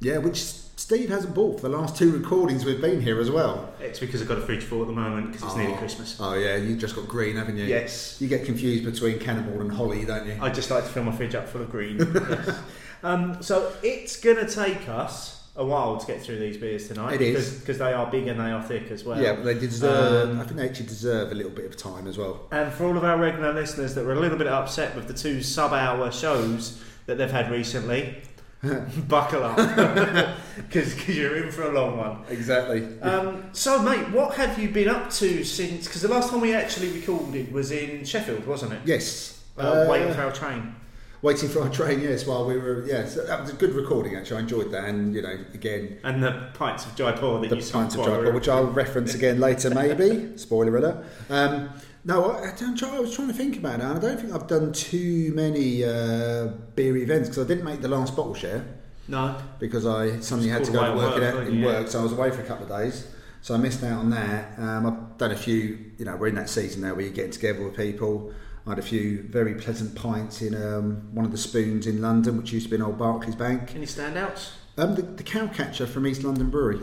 Yeah, 0.00 0.18
which 0.18 0.42
Steve 0.42 1.10
hasn't 1.10 1.34
bought 1.34 1.60
for 1.60 1.68
the 1.68 1.76
last 1.76 1.96
two 1.96 2.12
recordings 2.12 2.64
we've 2.64 2.80
been 2.80 3.02
here 3.02 3.20
as 3.20 3.30
well. 3.30 3.74
It's 3.80 3.98
because 3.98 4.22
I've 4.22 4.28
got 4.28 4.38
a 4.38 4.42
fridge 4.42 4.62
full 4.62 4.80
at 4.80 4.86
the 4.86 4.92
moment 4.94 5.32
because 5.32 5.42
it's 5.48 5.56
nearly 5.56 5.74
Oh. 5.74 5.76
Christmas. 5.76 6.16
Oh 6.20 6.34
yeah, 6.34 6.56
you've 6.56 6.78
just 6.78 6.94
got 6.94 7.08
green, 7.08 7.36
haven't 7.36 7.56
you? 7.58 7.64
Yes. 7.64 8.16
You 8.20 8.28
get 8.28 8.46
confused 8.46 8.84
between 8.84 9.18
Cannonball 9.18 9.60
and 9.60 9.72
Holly, 9.72 10.04
don't 10.04 10.26
you? 10.26 10.38
I 10.40 10.48
just 10.50 10.70
like 10.70 10.84
to 10.84 10.90
fill 10.90 11.02
my 11.02 11.12
fridge 11.12 11.34
up 11.34 11.48
full 11.48 11.60
of 11.62 11.70
green. 11.70 11.98
yes. 12.14 12.58
um, 13.02 13.42
so 13.42 13.72
it's 13.82 14.16
going 14.18 14.36
to 14.36 14.48
take 14.50 14.88
us 14.88 15.37
a 15.58 15.64
while 15.64 15.98
to 15.98 16.06
get 16.06 16.22
through 16.22 16.38
these 16.38 16.56
beers 16.56 16.88
tonight. 16.88 17.14
It 17.14 17.20
is. 17.20 17.34
because, 17.34 17.60
because 17.60 17.78
they 17.78 17.92
are 17.92 18.10
big 18.10 18.26
and 18.28 18.38
they 18.40 18.50
are 18.50 18.62
thick 18.62 18.90
as 18.90 19.04
well. 19.04 19.20
yeah, 19.20 19.34
but 19.34 19.44
they 19.44 19.54
deserve. 19.54 20.30
Um, 20.30 20.40
I 20.40 20.44
think 20.44 20.56
they 20.56 20.68
actually 20.68 20.86
deserve 20.86 21.32
a 21.32 21.34
little 21.34 21.50
bit 21.52 21.66
of 21.66 21.76
time 21.76 22.06
as 22.06 22.16
well. 22.16 22.46
And 22.52 22.72
for 22.72 22.84
all 22.86 22.96
of 22.96 23.04
our 23.04 23.18
regular 23.18 23.52
listeners 23.52 23.94
that 23.96 24.04
were 24.04 24.12
a 24.14 24.20
little 24.20 24.38
bit 24.38 24.46
upset 24.46 24.94
with 24.96 25.08
the 25.08 25.14
two 25.14 25.42
sub-hour 25.42 26.10
shows 26.12 26.82
that 27.06 27.18
they've 27.18 27.30
had 27.30 27.50
recently, 27.50 28.22
buckle 29.08 29.44
up 29.44 29.56
because 30.56 31.08
you're 31.08 31.36
in 31.44 31.50
for 31.52 31.62
a 31.62 31.72
long 31.72 31.96
one. 31.96 32.18
Exactly. 32.28 33.00
Um, 33.00 33.44
so, 33.52 33.82
mate, 33.82 34.10
what 34.10 34.34
have 34.34 34.58
you 34.58 34.68
been 34.68 34.88
up 34.88 35.10
to 35.14 35.44
since? 35.44 35.86
Because 35.86 36.02
the 36.02 36.08
last 36.08 36.30
time 36.30 36.40
we 36.40 36.54
actually 36.54 36.90
recorded 36.92 37.52
was 37.52 37.70
in 37.72 38.04
Sheffield, 38.04 38.46
wasn't 38.46 38.72
it? 38.74 38.80
yes. 38.84 39.42
Uh, 39.56 39.62
Uh, 39.62 39.86
waiting 39.90 40.12
for 40.14 40.22
our 40.22 40.32
train. 40.32 40.74
Waiting 41.20 41.48
for 41.48 41.62
our 41.62 41.68
train, 41.68 42.00
yes, 42.00 42.26
while 42.26 42.44
we 42.44 42.56
were, 42.56 42.86
yeah, 42.86 43.04
so 43.04 43.24
that 43.24 43.40
was 43.40 43.50
a 43.50 43.54
good 43.54 43.74
recording 43.74 44.14
actually. 44.14 44.36
I 44.36 44.40
enjoyed 44.40 44.70
that, 44.70 44.84
and 44.84 45.12
you 45.14 45.22
know, 45.22 45.36
again, 45.52 45.98
And 46.04 46.22
the 46.22 46.50
pints 46.54 46.86
of 46.86 46.94
Jaipur 46.94 47.40
that 47.40 47.50
the 47.50 47.56
you 47.56 47.72
pints 47.72 47.96
of 47.96 48.04
Jaipur, 48.04 48.32
which 48.32 48.48
I'll 48.48 48.66
reference 48.84 49.14
again 49.14 49.40
later, 49.40 49.70
maybe. 49.70 50.36
Spoiler 50.38 50.76
alert. 50.76 51.04
Um, 51.28 51.70
no, 52.04 52.30
I, 52.30 52.50
I, 52.50 52.74
try, 52.76 52.96
I 52.96 53.00
was 53.00 53.14
trying 53.14 53.28
to 53.28 53.34
think 53.34 53.56
about 53.56 53.80
it, 53.80 53.84
and 53.84 53.98
I 53.98 54.00
don't 54.00 54.20
think 54.20 54.32
I've 54.32 54.46
done 54.46 54.72
too 54.72 55.32
many 55.34 55.82
uh, 55.84 56.46
beer 56.76 56.96
events 56.96 57.28
because 57.28 57.44
I 57.44 57.48
didn't 57.48 57.64
make 57.64 57.80
the 57.80 57.88
last 57.88 58.14
bottle 58.14 58.34
share 58.34 58.64
No. 59.08 59.36
because 59.58 59.86
I 59.86 60.20
suddenly 60.20 60.50
had 60.50 60.64
to 60.64 60.72
go 60.72 60.86
to 60.86 60.96
work, 60.96 61.16
work, 61.16 61.48
in 61.48 61.62
it? 61.62 61.66
work, 61.66 61.88
so 61.88 61.98
I 61.98 62.02
was 62.04 62.12
away 62.12 62.30
for 62.30 62.42
a 62.42 62.44
couple 62.44 62.72
of 62.72 62.80
days. 62.80 63.08
So 63.42 63.54
I 63.54 63.56
missed 63.58 63.82
out 63.82 63.98
on 63.98 64.10
that. 64.10 64.58
Um, 64.58 64.86
I've 64.86 65.18
done 65.18 65.32
a 65.32 65.36
few, 65.36 65.78
you 65.98 66.04
know, 66.04 66.16
we're 66.16 66.28
in 66.28 66.34
that 66.36 66.48
season 66.48 66.82
now 66.82 66.94
where 66.94 67.02
you're 67.02 67.12
getting 67.12 67.30
together 67.32 67.64
with 67.64 67.76
people. 67.76 68.32
I 68.68 68.72
had 68.72 68.78
a 68.78 68.82
few 68.82 69.22
very 69.22 69.54
pleasant 69.54 69.94
pints 69.94 70.42
in 70.42 70.54
um, 70.54 71.08
one 71.14 71.24
of 71.24 71.32
the 71.32 71.38
spoons 71.38 71.86
in 71.86 72.02
London, 72.02 72.36
which 72.36 72.52
used 72.52 72.66
to 72.66 72.70
be 72.70 72.76
an 72.76 72.82
old 72.82 72.98
Barclays 72.98 73.34
Bank. 73.34 73.74
Any 73.74 73.86
standouts? 73.86 74.50
Um, 74.76 74.94
the, 74.94 75.00
the 75.00 75.22
Cowcatcher 75.22 75.88
from 75.88 76.06
East 76.06 76.22
London 76.22 76.50
Brewery. 76.50 76.80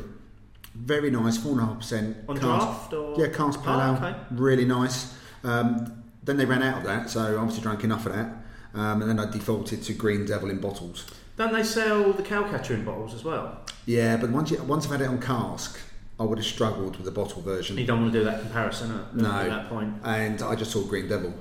Very 0.73 1.11
nice, 1.11 1.37
4.5%. 1.37 2.27
On 2.27 2.37
Cask- 2.37 2.41
draft 2.41 2.93
or? 2.93 3.19
Yeah, 3.19 3.27
cask 3.27 3.63
pale 3.63 3.75
Oh, 3.75 3.81
ale. 3.81 3.93
okay. 4.03 4.15
Really 4.31 4.65
nice. 4.65 5.13
Um, 5.43 6.03
then 6.23 6.37
they 6.37 6.45
ran 6.45 6.63
out 6.63 6.79
of 6.79 6.83
that, 6.85 7.07
so 7.11 7.19
I 7.21 7.35
obviously 7.35 7.61
drank 7.61 7.83
enough 7.83 8.07
of 8.07 8.13
that. 8.13 8.31
Um, 8.73 9.03
and 9.03 9.09
then 9.09 9.19
I 9.19 9.29
defaulted 9.31 9.83
to 9.83 9.93
Green 9.93 10.25
Devil 10.25 10.49
in 10.49 10.59
bottles. 10.59 11.05
Don't 11.37 11.53
they 11.53 11.61
sell 11.63 12.13
the 12.13 12.23
cowcatcher 12.23 12.71
in 12.71 12.83
bottles 12.83 13.13
as 13.13 13.23
well? 13.23 13.59
Yeah, 13.85 14.17
but 14.17 14.31
once 14.31 14.49
you, 14.49 14.57
once 14.63 14.85
I've 14.85 14.91
had 14.93 15.01
it 15.01 15.07
on 15.07 15.21
cask, 15.21 15.77
I 16.19 16.23
would 16.23 16.39
have 16.39 16.47
struggled 16.47 16.95
with 16.95 17.05
the 17.05 17.11
bottle 17.11 17.43
version. 17.43 17.77
You 17.77 17.85
don't 17.85 18.01
want 18.01 18.11
to 18.13 18.19
do 18.19 18.25
that 18.25 18.41
comparison 18.41 18.91
at, 18.99 19.15
No. 19.15 19.29
at 19.31 19.49
that 19.49 19.69
point. 19.69 19.93
And 20.03 20.41
I 20.41 20.55
just 20.55 20.71
saw 20.71 20.81
Green 20.81 21.07
Devil. 21.07 21.31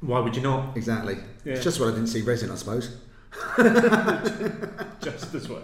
Why 0.00 0.20
would 0.20 0.36
you 0.36 0.42
not? 0.42 0.76
Exactly. 0.76 1.16
Yeah. 1.44 1.54
It's 1.54 1.64
just 1.64 1.80
what 1.80 1.88
I 1.88 1.92
didn't 1.92 2.08
see 2.08 2.22
resin, 2.22 2.50
I 2.50 2.54
suppose. 2.54 2.96
Just 5.00 5.34
as 5.34 5.48
well. 5.48 5.62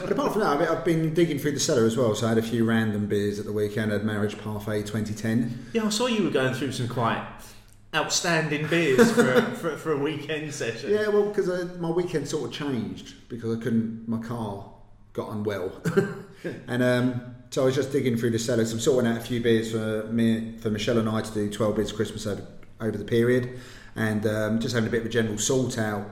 But 0.00 0.12
apart 0.12 0.32
from 0.32 0.40
that, 0.40 0.68
I've 0.68 0.84
been 0.84 1.14
digging 1.14 1.38
through 1.38 1.52
the 1.52 1.60
cellar 1.60 1.84
as 1.84 1.96
well. 1.96 2.14
So 2.14 2.26
I 2.26 2.30
had 2.30 2.38
a 2.38 2.42
few 2.42 2.64
random 2.64 3.06
beers 3.06 3.38
at 3.38 3.44
the 3.46 3.52
weekend. 3.52 3.92
I 3.92 3.94
had 3.94 4.04
Mariage 4.04 4.36
Parfait 4.38 4.80
2010. 4.82 5.66
Yeah, 5.72 5.84
I 5.86 5.88
saw 5.90 6.06
you 6.06 6.24
were 6.24 6.30
going 6.30 6.54
through 6.54 6.72
some 6.72 6.88
quite 6.88 7.24
outstanding 7.94 8.66
beers 8.66 9.12
for 9.12 9.32
a, 9.32 9.42
for, 9.42 9.76
for 9.76 9.92
a 9.92 9.98
weekend 9.98 10.52
session. 10.52 10.90
Yeah, 10.90 11.08
well, 11.08 11.26
because 11.26 11.48
uh, 11.48 11.76
my 11.78 11.90
weekend 11.90 12.28
sort 12.28 12.48
of 12.48 12.52
changed 12.52 13.14
because 13.28 13.56
I 13.56 13.62
couldn't. 13.62 14.08
My 14.08 14.18
car 14.18 14.70
got 15.12 15.30
unwell, 15.30 15.80
and 16.66 16.82
um, 16.82 17.34
so 17.50 17.62
I 17.62 17.64
was 17.66 17.74
just 17.76 17.92
digging 17.92 18.16
through 18.16 18.30
the 18.30 18.38
cellar. 18.38 18.64
So 18.66 18.74
I'm 18.74 18.80
sorting 18.80 19.10
out 19.10 19.18
a 19.18 19.20
few 19.20 19.40
beers 19.40 19.70
for 19.70 20.08
me, 20.10 20.56
for 20.58 20.70
Michelle 20.70 20.98
and 20.98 21.08
I 21.08 21.20
to 21.20 21.32
do 21.32 21.48
12 21.50 21.76
beers 21.76 21.92
Christmas 21.92 22.26
over, 22.26 22.44
over 22.80 22.96
the 22.96 23.04
period, 23.04 23.58
and 23.96 24.26
um, 24.26 24.60
just 24.60 24.74
having 24.74 24.88
a 24.88 24.90
bit 24.90 25.00
of 25.00 25.06
a 25.06 25.10
general 25.10 25.38
sort 25.38 25.78
out 25.78 26.06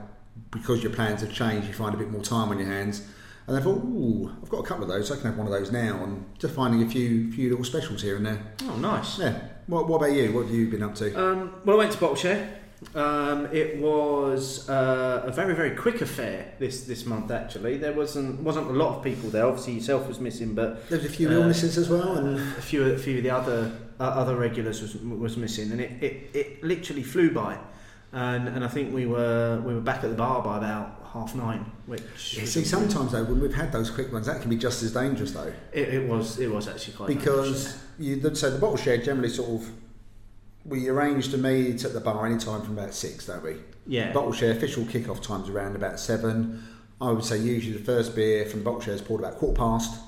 because 0.51 0.81
your 0.83 0.91
plans 0.91 1.21
have 1.21 1.33
changed. 1.33 1.67
You 1.67 1.73
find 1.73 1.93
a 1.93 1.97
bit 1.97 2.11
more 2.11 2.21
time 2.21 2.49
on 2.49 2.57
your 2.57 2.67
hands. 2.67 3.07
And 3.45 3.57
I 3.57 3.59
thought, 3.59 3.83
ooh, 3.83 4.31
I've 4.41 4.49
got 4.49 4.59
a 4.59 4.63
couple 4.63 4.83
of 4.83 4.89
those. 4.89 5.09
So 5.09 5.15
I 5.15 5.17
can 5.17 5.25
have 5.25 5.37
one 5.37 5.47
of 5.47 5.51
those 5.51 5.71
now, 5.71 6.03
and 6.03 6.25
just 6.39 6.55
finding 6.55 6.81
a 6.81 6.89
few 6.89 7.31
few 7.31 7.49
little 7.49 7.65
specials 7.65 8.01
here 8.01 8.15
and 8.15 8.25
there. 8.25 8.41
Oh, 8.63 8.77
nice. 8.77 9.19
Yeah. 9.19 9.39
What, 9.67 9.87
what 9.87 9.97
about 9.97 10.13
you? 10.13 10.31
What 10.31 10.45
have 10.45 10.55
you 10.55 10.69
been 10.69 10.83
up 10.83 10.95
to? 10.95 11.13
Um, 11.19 11.55
well, 11.65 11.75
I 11.75 11.79
went 11.79 11.91
to 11.91 11.97
Bottle 11.97 12.15
Share 12.15 12.59
Um, 12.95 13.47
it 13.51 13.77
was 13.79 14.69
uh, 14.69 15.23
a 15.25 15.31
very 15.31 15.55
very 15.55 15.75
quick 15.75 16.01
affair 16.01 16.53
this 16.59 16.85
this 16.85 17.05
month. 17.05 17.31
Actually, 17.31 17.77
there 17.77 17.93
wasn't 17.93 18.41
wasn't 18.41 18.67
a 18.67 18.73
lot 18.73 18.97
of 18.97 19.03
people 19.03 19.29
there. 19.29 19.45
Obviously, 19.45 19.73
yourself 19.73 20.07
was 20.07 20.19
missing, 20.19 20.53
but 20.55 20.87
There 20.89 20.99
was 20.99 21.07
a 21.07 21.11
few 21.11 21.29
Uh, 21.29 21.33
illnesses 21.33 21.77
as 21.77 21.89
well, 21.89 22.17
and 22.17 22.37
a 22.39 22.61
few 22.61 22.83
a 22.85 22.97
few 22.97 23.17
of 23.17 23.23
the 23.23 23.29
other 23.31 23.71
uh, 23.99 24.03
other 24.03 24.35
regulars 24.35 24.81
was 24.81 24.95
was 24.95 25.37
missing, 25.37 25.71
and 25.71 25.81
it, 25.81 25.91
it, 26.01 26.15
it 26.33 26.63
literally 26.63 27.03
flew 27.03 27.31
by. 27.31 27.57
And, 28.15 28.47
and 28.47 28.63
I 28.63 28.67
think 28.67 28.93
we 28.93 29.07
were 29.07 29.59
we 29.65 29.73
were 29.73 29.81
back 29.81 30.03
at 30.03 30.09
the 30.11 30.15
bar 30.15 30.43
by 30.43 30.57
about 30.57 31.09
half 31.13 31.33
nine, 31.35 31.65
which 31.87 32.37
Yeah, 32.37 32.45
see, 32.45 32.63
sometimes 32.63 33.11
though, 33.11 33.23
when 33.23 33.39
we've 33.39 33.53
had 33.55 33.71
those 33.71 33.89
quick 33.89 34.13
ones, 34.13 34.27
that 34.27 34.41
can 34.41 34.49
be 34.51 34.55
just 34.55 34.83
as 34.83 34.93
dangerous 34.93 35.31
though, 35.31 35.51
it, 35.71 35.87
it 35.89 36.07
was 36.07 36.39
it 36.39 36.51
was 36.51 36.67
actually 36.67 36.93
quite 36.93 37.07
because 37.07 37.75
you 37.97 38.21
so 38.35 38.51
the 38.51 38.59
bottle 38.59 38.77
share 38.77 38.97
generally 38.97 39.29
sort 39.29 39.49
of 39.49 39.69
we 40.65 40.87
arrange 40.87 41.29
to 41.29 41.37
meet 41.37 41.83
at 41.83 41.93
the 41.93 41.99
bar 41.99 42.25
any 42.25 42.37
time 42.37 42.61
from 42.61 42.77
about 42.77 42.93
six, 42.93 43.25
don't 43.25 43.43
we? 43.43 43.57
yeah 43.85 44.13
Bottle 44.13 44.31
share 44.31 44.51
official 44.51 44.85
kick-off 44.85 45.21
times 45.21 45.49
around 45.49 45.75
about 45.75 45.99
seven. 45.99 46.63
I 47.01 47.11
would 47.11 47.25
say 47.25 47.37
usually 47.37 47.75
the 47.77 47.83
first 47.83 48.15
beer 48.15 48.45
from 48.45 48.59
the 48.59 48.65
bottle 48.65 48.81
share 48.81 48.93
is 48.93 49.01
poured 49.01 49.19
about 49.19 49.37
quarter 49.37 49.57
past, 49.57 49.99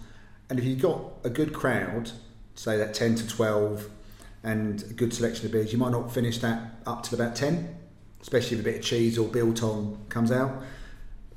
and 0.50 0.58
if 0.58 0.66
you've 0.66 0.82
got 0.82 1.02
a 1.24 1.30
good 1.30 1.52
crowd, 1.54 2.12
say 2.54 2.78
that 2.78 2.94
ten 2.94 3.16
to 3.16 3.28
twelve, 3.28 3.90
and 4.44 4.84
a 4.84 4.94
good 4.94 5.14
selection 5.14 5.46
of 5.46 5.52
beers, 5.52 5.74
you 5.74 5.80
might 5.80 5.92
not 5.92 6.14
finish 6.14 6.38
that 6.38 6.76
up 6.86 7.04
till 7.04 7.20
about 7.20 7.36
ten, 7.36 7.76
especially 8.22 8.58
if 8.58 8.62
a 8.62 8.64
bit 8.64 8.76
of 8.78 8.82
cheese 8.84 9.18
or 9.18 9.28
biltong 9.28 10.06
comes 10.08 10.32
out. 10.32 10.64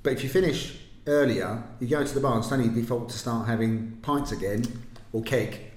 But 0.03 0.13
if 0.13 0.23
you 0.23 0.29
finish 0.29 0.79
earlier, 1.07 1.65
you 1.81 1.89
go 1.89 2.05
to 2.05 2.15
the 2.15 2.21
bar 2.21 2.37
and 2.37 2.45
suddenly 2.45 2.71
you 2.73 2.83
default 2.83 3.09
to 3.09 3.19
start 3.19 3.49
having 3.49 3.99
pints 4.03 4.31
again 4.31 4.65
or 5.13 5.23
keg. 5.23 5.68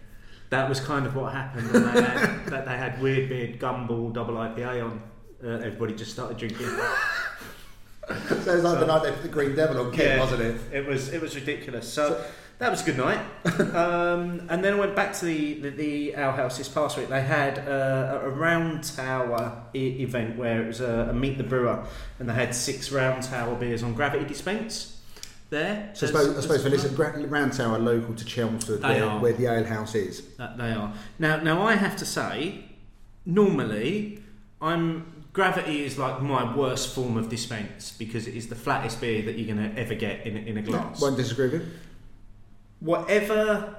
That 0.52 0.70
was 0.70 0.80
kind 0.80 1.06
of 1.08 1.16
what 1.16 1.34
happened 1.34 1.72
when 1.72 1.84
they 1.84 2.02
had, 2.02 2.46
that 2.48 2.66
they 2.66 2.78
had 2.78 3.02
weird 3.02 3.28
beard 3.30 3.60
gumball 3.60 4.14
double 4.14 4.36
IPA 4.36 4.86
on. 4.86 5.02
Uh, 5.44 5.48
everybody 5.58 5.96
just 5.96 6.12
started 6.12 6.38
drinking. 6.38 6.68
So 6.68 8.52
it 8.54 8.56
was 8.56 8.64
like 8.64 8.80
the 8.80 8.86
night 8.86 9.04
they 9.04 9.12
put 9.12 9.22
the 9.24 9.28
Green 9.30 9.56
Devil 9.56 9.80
on 9.86 9.92
keg, 9.92 10.06
Yeah. 10.06 10.20
wasn't 10.20 10.42
it? 10.42 10.62
It 10.72 10.86
was 10.86 11.10
it 11.10 11.22
was 11.22 11.34
ridiculous. 11.36 11.92
So, 11.92 12.24
that 12.60 12.70
was 12.70 12.84
a 12.84 12.86
good 12.86 12.98
night. 12.98 13.20
um, 13.76 14.46
and 14.50 14.64
then 14.64 14.74
I 14.74 14.76
went 14.76 14.96
back 14.96 15.14
to 15.14 15.26
the 15.26 15.54
the, 15.62 15.70
the 15.70 16.14
Ale 16.14 16.32
House 16.34 16.58
this 16.60 16.68
past 16.70 16.98
week. 16.98 17.08
They 17.08 17.22
had 17.22 17.58
uh, 17.60 18.20
a 18.24 18.30
round 18.30 18.84
tower 18.96 19.64
event 19.74 20.38
where 20.38 20.62
it 20.64 20.68
was 20.68 20.82
a, 20.82 21.08
a 21.10 21.14
meet 21.14 21.38
the 21.40 21.44
brewer, 21.44 21.84
and 22.20 22.30
they 22.30 22.34
had 22.34 22.54
six 22.54 22.92
round 22.92 23.24
tower 23.24 23.56
beers 23.56 23.82
on 23.82 23.94
gravity 23.94 24.26
dispense. 24.26 25.01
There, 25.52 25.92
So 25.94 26.08
I 26.08 26.10
suppose, 26.12 26.38
I 26.38 26.42
suppose 26.42 26.64
for 26.64 26.70
this, 26.70 26.88
Gra- 26.92 27.28
Round 27.28 27.52
Tower 27.52 27.78
local 27.78 28.16
to 28.16 28.24
Chelmsford, 28.24 28.82
where, 28.84 29.20
where 29.20 29.34
the 29.34 29.48
ale 29.48 29.66
house 29.66 29.96
is. 29.96 30.26
That 30.38 30.58
they 30.58 30.72
are. 30.72 30.94
Now, 31.20 31.42
now 31.42 31.62
I 31.64 31.76
have 31.76 31.98
to 31.98 32.06
say, 32.06 32.64
normally, 33.26 34.24
I'm 34.62 35.26
gravity 35.34 35.84
is 35.84 35.98
like 35.98 36.22
my 36.22 36.56
worst 36.56 36.96
form 36.96 37.18
of 37.18 37.28
dispense 37.28 37.92
because 37.98 38.28
it 38.28 38.36
is 38.36 38.48
the 38.48 38.56
flattest 38.56 39.02
beer 39.02 39.22
that 39.24 39.38
you're 39.38 39.54
going 39.54 39.74
to 39.74 39.78
ever 39.78 39.94
get 39.94 40.26
in, 40.26 40.38
a- 40.38 40.40
in 40.40 40.58
a 40.58 40.62
glass. 40.62 41.02
Won't 41.02 41.18
disagree 41.18 41.50
with 41.50 41.62
you. 41.64 41.68
Whatever 42.80 43.76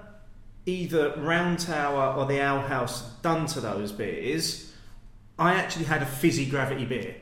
either 0.67 1.15
Round 1.17 1.59
Tower 1.59 2.15
or 2.19 2.27
the 2.27 2.35
Ale 2.35 2.61
House 2.61 3.03
done 3.23 3.47
to 3.47 3.61
those 3.61 3.93
beers, 3.93 4.73
I 5.39 5.55
actually 5.55 5.87
had 5.87 6.03
a 6.03 6.07
fizzy 6.07 6.45
gravity 6.47 6.85
beer 6.85 7.17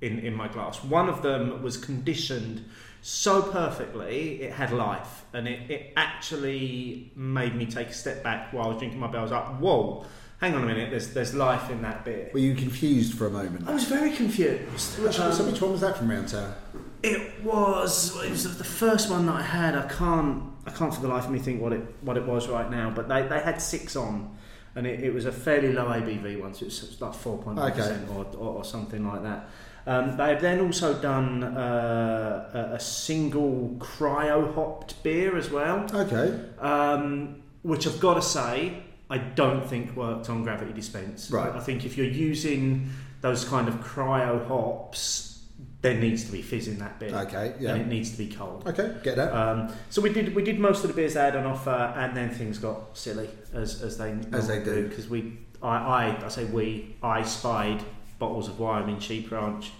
in, 0.00 0.18
in 0.18 0.34
my 0.34 0.48
glass. 0.48 0.82
One 0.82 1.08
of 1.08 1.22
them 1.22 1.62
was 1.62 1.76
conditioned 1.76 2.64
so 3.06 3.42
perfectly, 3.42 4.40
it 4.42 4.50
had 4.50 4.72
life, 4.72 5.26
and 5.34 5.46
it, 5.46 5.70
it 5.70 5.92
actually 5.94 7.12
made 7.14 7.54
me 7.54 7.66
take 7.66 7.88
a 7.88 7.92
step 7.92 8.22
back 8.22 8.50
while 8.54 8.64
I 8.64 8.68
was 8.68 8.78
drinking 8.78 8.98
my 8.98 9.08
beer. 9.08 9.20
I 9.20 9.22
was 9.22 9.30
like, 9.30 9.44
whoa, 9.58 10.06
hang 10.40 10.54
on 10.54 10.62
a 10.62 10.66
minute, 10.66 10.88
there's, 10.88 11.12
there's 11.12 11.34
life 11.34 11.68
in 11.68 11.82
that 11.82 12.06
beer. 12.06 12.30
Were 12.32 12.38
you 12.38 12.54
confused 12.54 13.12
for 13.12 13.26
a 13.26 13.30
moment? 13.30 13.68
I 13.68 13.74
was 13.74 13.84
very 13.84 14.10
confused. 14.10 14.98
Which, 15.02 15.20
Um, 15.20 15.32
so 15.34 15.44
which 15.44 15.60
one 15.60 15.72
was 15.72 15.82
that 15.82 15.98
from 15.98 16.10
Round 16.10 16.28
Tower? 16.28 16.54
It 17.02 17.44
was 17.44 18.16
it 18.24 18.30
was 18.30 18.56
the 18.56 18.64
first 18.64 19.10
one 19.10 19.26
that 19.26 19.34
I 19.34 19.42
had. 19.42 19.76
I 19.76 19.86
can't 19.86 20.42
I 20.66 20.70
can't 20.70 20.94
for 20.94 21.02
the 21.02 21.08
life 21.08 21.26
of 21.26 21.30
me 21.30 21.38
think 21.38 21.60
what 21.60 21.74
it 21.74 21.82
what 22.00 22.16
it 22.16 22.24
was 22.24 22.48
right 22.48 22.70
now. 22.70 22.88
But 22.88 23.08
they, 23.08 23.20
they 23.28 23.40
had 23.40 23.60
six 23.60 23.94
on, 23.96 24.34
and 24.74 24.86
it, 24.86 25.00
it 25.00 25.12
was 25.12 25.26
a 25.26 25.32
fairly 25.32 25.74
low 25.74 25.84
ABV 25.84 26.40
one, 26.40 26.54
so 26.54 26.62
it 26.62 26.68
was 26.68 26.98
like 27.02 27.12
four 27.12 27.36
point 27.36 27.58
one 27.58 27.70
percent 27.72 28.08
or, 28.08 28.24
or 28.38 28.54
or 28.54 28.64
something 28.64 29.06
like 29.06 29.22
that. 29.22 29.50
Um, 29.86 30.16
they 30.16 30.28
have 30.30 30.40
then 30.40 30.60
also 30.60 30.94
done 30.94 31.44
uh, 31.44 32.70
a, 32.72 32.74
a 32.76 32.80
single 32.80 33.76
cryo 33.78 34.54
hopped 34.54 35.02
beer 35.02 35.36
as 35.36 35.50
well, 35.50 35.86
Okay, 35.92 36.40
um, 36.58 37.42
which 37.62 37.86
I've 37.86 38.00
got 38.00 38.14
to 38.14 38.22
say 38.22 38.82
I 39.10 39.18
don't 39.18 39.66
think 39.66 39.94
worked 39.96 40.30
on 40.30 40.42
Gravity 40.42 40.72
Dispense. 40.72 41.30
Right. 41.30 41.54
I 41.54 41.60
think 41.60 41.84
if 41.84 41.96
you're 41.98 42.06
using 42.06 42.90
those 43.20 43.44
kind 43.44 43.68
of 43.68 43.74
cryo 43.76 44.46
hops, 44.48 45.42
there 45.82 45.94
needs 46.00 46.24
to 46.24 46.32
be 46.32 46.40
fizz 46.40 46.68
in 46.68 46.78
that 46.78 46.98
beer 46.98 47.14
okay, 47.14 47.54
yeah. 47.60 47.74
and 47.74 47.82
it 47.82 47.88
needs 47.88 48.10
to 48.10 48.16
be 48.16 48.28
cold. 48.28 48.66
Okay, 48.66 48.94
get 49.02 49.16
that. 49.16 49.34
Um, 49.34 49.70
so 49.90 50.00
we 50.00 50.10
did 50.10 50.34
we 50.34 50.42
did 50.42 50.58
most 50.58 50.82
of 50.82 50.88
the 50.88 50.94
beers 50.94 51.12
they 51.12 51.20
had 51.20 51.36
on 51.36 51.44
offer, 51.44 51.92
and 51.96 52.16
then 52.16 52.30
things 52.30 52.58
got 52.58 52.96
silly 52.96 53.28
as 53.52 53.82
as 53.82 53.98
they 53.98 54.16
As 54.32 54.48
they 54.48 54.64
do. 54.64 54.88
because 54.88 55.10
we 55.10 55.36
I, 55.62 55.76
I 55.76 56.24
I 56.24 56.28
say 56.28 56.44
we 56.46 56.96
I 57.02 57.22
spied 57.22 57.84
bottles 58.18 58.48
of 58.48 58.58
wine 58.58 58.88
in 58.88 59.00
Sheep 59.00 59.30
Ranch 59.30 59.72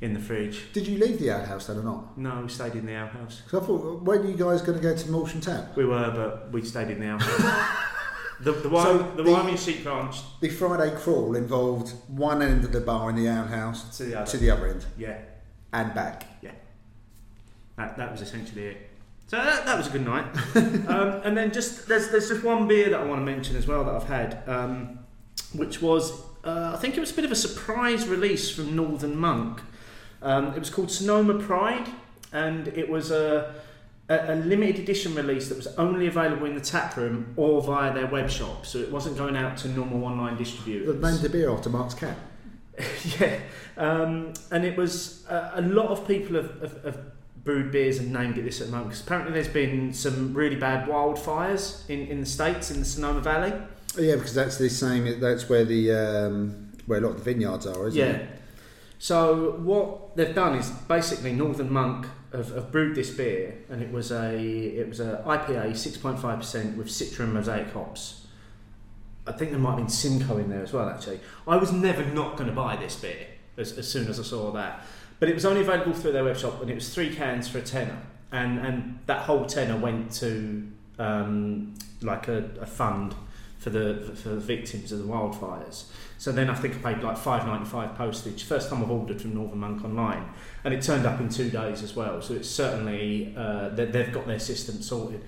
in 0.00 0.14
the 0.14 0.20
fridge. 0.20 0.72
Did 0.72 0.86
you 0.86 0.98
leave 0.98 1.18
the 1.18 1.30
outhouse 1.32 1.66
then 1.66 1.78
or 1.78 1.82
not? 1.82 2.16
No, 2.18 2.40
we 2.42 2.48
stayed 2.48 2.74
in 2.74 2.86
the 2.86 2.94
outhouse. 2.94 3.40
Because 3.44 3.62
I 3.62 3.66
thought, 3.66 4.02
when 4.02 4.18
are 4.20 4.26
you 4.30 4.36
guys 4.36 4.62
going 4.62 4.78
to 4.78 4.82
go 4.82 4.96
to 4.96 5.04
the 5.06 5.10
Moulton 5.10 5.40
Tap? 5.40 5.76
We 5.76 5.84
were, 5.84 6.10
but 6.14 6.52
we 6.52 6.62
stayed 6.62 6.88
in 6.90 7.00
the 7.00 7.06
outhouse. 7.08 7.68
the 8.40 8.52
the, 8.52 8.68
Wy- 8.68 8.82
So 8.84 8.98
the 9.16 9.22
the- 9.24 9.30
Wyoming 9.32 9.56
Sheep 9.56 9.84
Ranch 9.84 10.18
The 10.40 10.48
Friday 10.50 10.94
crawl 10.96 11.34
involved 11.34 11.90
one 12.08 12.42
end 12.42 12.64
of 12.64 12.70
the 12.72 12.80
bar 12.80 13.10
in 13.10 13.16
the 13.16 13.28
outhouse 13.28 13.96
to 13.98 14.04
the 14.04 14.20
other. 14.20 14.30
to 14.30 14.36
the 14.36 14.50
other 14.50 14.66
end 14.68 14.84
yeah, 14.96 15.18
and 15.72 15.92
back. 15.94 16.24
Yeah. 16.42 16.52
That, 17.76 17.96
that 17.96 18.10
was 18.12 18.20
essentially 18.22 18.66
it. 18.66 18.90
So 19.28 19.36
that, 19.36 19.66
that 19.66 19.76
was 19.76 19.88
a 19.88 19.90
good 19.90 20.04
night. 20.06 20.24
um, 20.88 21.20
and 21.24 21.36
then 21.36 21.52
just 21.52 21.86
there's 21.86 22.08
there's 22.10 22.28
just 22.28 22.42
one 22.44 22.66
beer 22.66 22.88
that 22.90 23.00
I 23.00 23.04
want 23.04 23.20
to 23.20 23.24
mention 23.26 23.56
as 23.56 23.66
well 23.66 23.84
that 23.84 23.94
I've 23.94 24.08
had, 24.08 24.42
um, 24.48 25.00
which 25.54 25.82
was 25.82 26.12
uh, 26.44 26.72
I 26.74 26.78
think 26.78 26.96
it 26.96 27.00
was 27.00 27.10
a 27.10 27.14
bit 27.14 27.24
of 27.24 27.32
a 27.32 27.36
surprise 27.36 28.06
release 28.06 28.50
from 28.50 28.74
Northern 28.74 29.16
Monk. 29.16 29.60
Um, 30.22 30.48
it 30.54 30.58
was 30.58 30.70
called 30.70 30.90
Sonoma 30.90 31.34
Pride, 31.34 31.88
and 32.32 32.68
it 32.68 32.88
was 32.88 33.10
a, 33.10 33.54
a, 34.08 34.34
a 34.34 34.36
limited 34.36 34.78
edition 34.78 35.14
release 35.14 35.48
that 35.48 35.56
was 35.56 35.66
only 35.78 36.06
available 36.06 36.46
in 36.46 36.54
the 36.54 36.60
tap 36.60 36.96
room 36.96 37.34
or 37.36 37.62
via 37.62 37.92
their 37.92 38.06
web 38.06 38.30
shop. 38.30 38.66
So 38.66 38.78
it 38.78 38.90
wasn't 38.90 39.16
going 39.16 39.36
out 39.36 39.56
to 39.58 39.68
normal 39.68 40.04
online 40.04 40.36
distributors. 40.36 41.00
named 41.02 41.20
the 41.20 41.28
beer 41.28 41.50
after 41.50 41.70
Mark's 41.70 41.94
cat. 41.94 42.16
yeah, 43.20 43.40
um, 43.76 44.32
and 44.50 44.64
it 44.64 44.76
was 44.76 45.26
uh, 45.28 45.50
a 45.54 45.62
lot 45.62 45.88
of 45.88 46.06
people 46.06 46.36
have, 46.36 46.60
have, 46.60 46.84
have 46.84 46.98
brewed 47.44 47.72
beers 47.72 47.98
and 47.98 48.12
named 48.12 48.36
it 48.36 48.42
this 48.42 48.60
at 48.60 48.66
the 48.66 48.72
moment 48.72 48.90
because 48.90 49.04
apparently 49.04 49.32
there's 49.32 49.48
been 49.48 49.92
some 49.92 50.34
really 50.34 50.56
bad 50.56 50.86
wildfires 50.86 51.88
in, 51.88 52.06
in 52.08 52.20
the 52.20 52.26
states 52.26 52.70
in 52.70 52.78
the 52.78 52.84
Sonoma 52.84 53.20
Valley. 53.20 53.52
Yeah, 53.98 54.14
because 54.14 54.34
that's 54.34 54.58
the 54.58 54.68
same. 54.70 55.20
That's 55.20 55.48
where 55.48 55.64
the 55.64 55.92
um, 55.92 56.72
where 56.86 56.98
a 56.98 57.02
lot 57.02 57.10
of 57.10 57.18
the 57.18 57.24
vineyards 57.24 57.66
are, 57.66 57.88
isn't 57.88 57.98
yeah. 57.98 58.06
it? 58.06 58.30
So 58.98 59.52
what 59.62 60.16
they've 60.16 60.34
done 60.34 60.56
is 60.56 60.70
basically 60.70 61.32
Northern 61.32 61.72
Monk 61.72 62.06
have, 62.32 62.54
have 62.54 62.72
brewed 62.72 62.94
this 62.94 63.10
beer, 63.10 63.58
and 63.68 63.82
it 63.82 63.92
was 63.92 64.10
a 64.10 64.36
it 64.36 64.88
was 64.88 65.00
a 65.00 65.22
IPA, 65.26 65.76
six 65.76 65.96
point 65.96 66.18
five 66.18 66.38
percent 66.38 66.76
with 66.76 66.88
Citra 66.88 67.20
and 67.20 67.34
Mosaic 67.34 67.72
hops. 67.72 68.26
I 69.26 69.32
think 69.32 69.50
there 69.50 69.60
might 69.60 69.70
have 69.70 69.78
been 69.78 69.88
Simcoe 69.88 70.38
in 70.38 70.48
there 70.48 70.62
as 70.62 70.72
well. 70.72 70.88
Actually, 70.88 71.20
I 71.46 71.56
was 71.56 71.72
never 71.72 72.04
not 72.04 72.36
going 72.36 72.48
to 72.48 72.56
buy 72.56 72.76
this 72.76 72.96
beer 72.96 73.26
as, 73.56 73.76
as 73.76 73.86
soon 73.86 74.08
as 74.08 74.18
I 74.18 74.22
saw 74.22 74.50
that, 74.52 74.84
but 75.20 75.28
it 75.28 75.34
was 75.34 75.44
only 75.44 75.60
available 75.60 75.92
through 75.92 76.12
their 76.12 76.24
web 76.24 76.36
shop, 76.36 76.60
and 76.60 76.70
it 76.70 76.74
was 76.74 76.92
three 76.92 77.14
cans 77.14 77.48
for 77.48 77.58
a 77.58 77.62
tenner, 77.62 78.00
and 78.32 78.58
and 78.58 78.98
that 79.06 79.22
whole 79.22 79.46
tenner 79.46 79.76
went 79.76 80.12
to 80.14 80.66
um, 80.98 81.74
like 82.02 82.28
a, 82.28 82.50
a 82.60 82.66
fund 82.66 83.14
for 83.58 83.70
the 83.70 84.12
for 84.14 84.30
the 84.30 84.40
victims 84.40 84.92
of 84.92 84.98
the 85.00 85.04
wildfires. 85.04 85.84
So 86.16 86.32
then 86.32 86.48
I 86.48 86.54
think 86.54 86.76
I 86.76 86.94
paid 86.94 87.02
like 87.02 87.18
five 87.18 87.46
ninety 87.46 87.66
five 87.66 87.96
postage. 87.96 88.44
First 88.44 88.70
time 88.70 88.82
I've 88.82 88.90
ordered 88.90 89.20
from 89.20 89.34
Northern 89.34 89.58
Monk 89.58 89.84
online, 89.84 90.30
and 90.64 90.72
it 90.72 90.82
turned 90.82 91.06
up 91.06 91.20
in 91.20 91.28
two 91.28 91.50
days 91.50 91.82
as 91.82 91.94
well. 91.94 92.22
So 92.22 92.34
it's 92.34 92.48
certainly 92.48 93.34
uh, 93.36 93.70
they, 93.70 93.86
they've 93.86 94.12
got 94.12 94.26
their 94.26 94.38
system 94.38 94.80
sorted. 94.80 95.24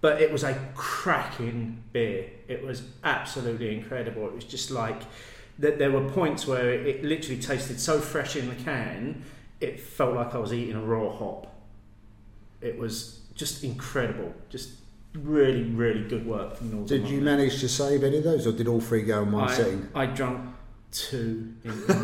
But 0.00 0.20
it 0.20 0.30
was 0.30 0.44
a 0.44 0.54
cracking 0.74 1.82
beer. 1.92 2.30
It 2.46 2.64
was 2.64 2.82
absolutely 3.02 3.74
incredible. 3.74 4.26
It 4.26 4.34
was 4.34 4.44
just 4.44 4.70
like 4.70 5.02
that. 5.58 5.78
There 5.78 5.90
were 5.90 6.08
points 6.10 6.46
where 6.46 6.72
it 6.72 7.04
literally 7.04 7.40
tasted 7.40 7.80
so 7.80 7.98
fresh 8.00 8.36
in 8.36 8.48
the 8.48 8.54
can, 8.54 9.24
it 9.60 9.80
felt 9.80 10.14
like 10.14 10.34
I 10.34 10.38
was 10.38 10.52
eating 10.52 10.76
a 10.76 10.82
raw 10.82 11.10
hop. 11.10 11.52
It 12.60 12.78
was 12.78 13.20
just 13.34 13.64
incredible. 13.64 14.32
Just 14.48 14.70
really, 15.14 15.62
really 15.62 16.02
good 16.08 16.26
work 16.26 16.56
from 16.56 16.70
Northern 16.70 16.86
Did 16.86 17.02
Monk 17.02 17.12
you 17.12 17.20
there. 17.24 17.36
manage 17.36 17.60
to 17.60 17.68
save 17.68 18.02
any 18.04 18.18
of 18.18 18.24
those, 18.24 18.46
or 18.46 18.52
did 18.52 18.68
all 18.68 18.80
three 18.80 19.02
go 19.02 19.22
in 19.22 19.32
one 19.32 19.48
I, 19.48 19.54
sitting? 19.54 19.88
I 19.94 20.06
drunk 20.06 20.54
two 20.90 21.54
in, 21.64 21.70
in 21.70 21.78
one. 21.78 21.96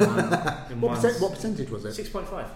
In 0.71 0.81
What, 0.81 0.93
one 0.93 0.97
percent, 0.97 1.21
what 1.21 1.33
percentage 1.33 1.71
was 1.71 1.85
it? 1.85 1.95
Six 1.95 2.09
point 2.09 2.29
five. 2.29 2.47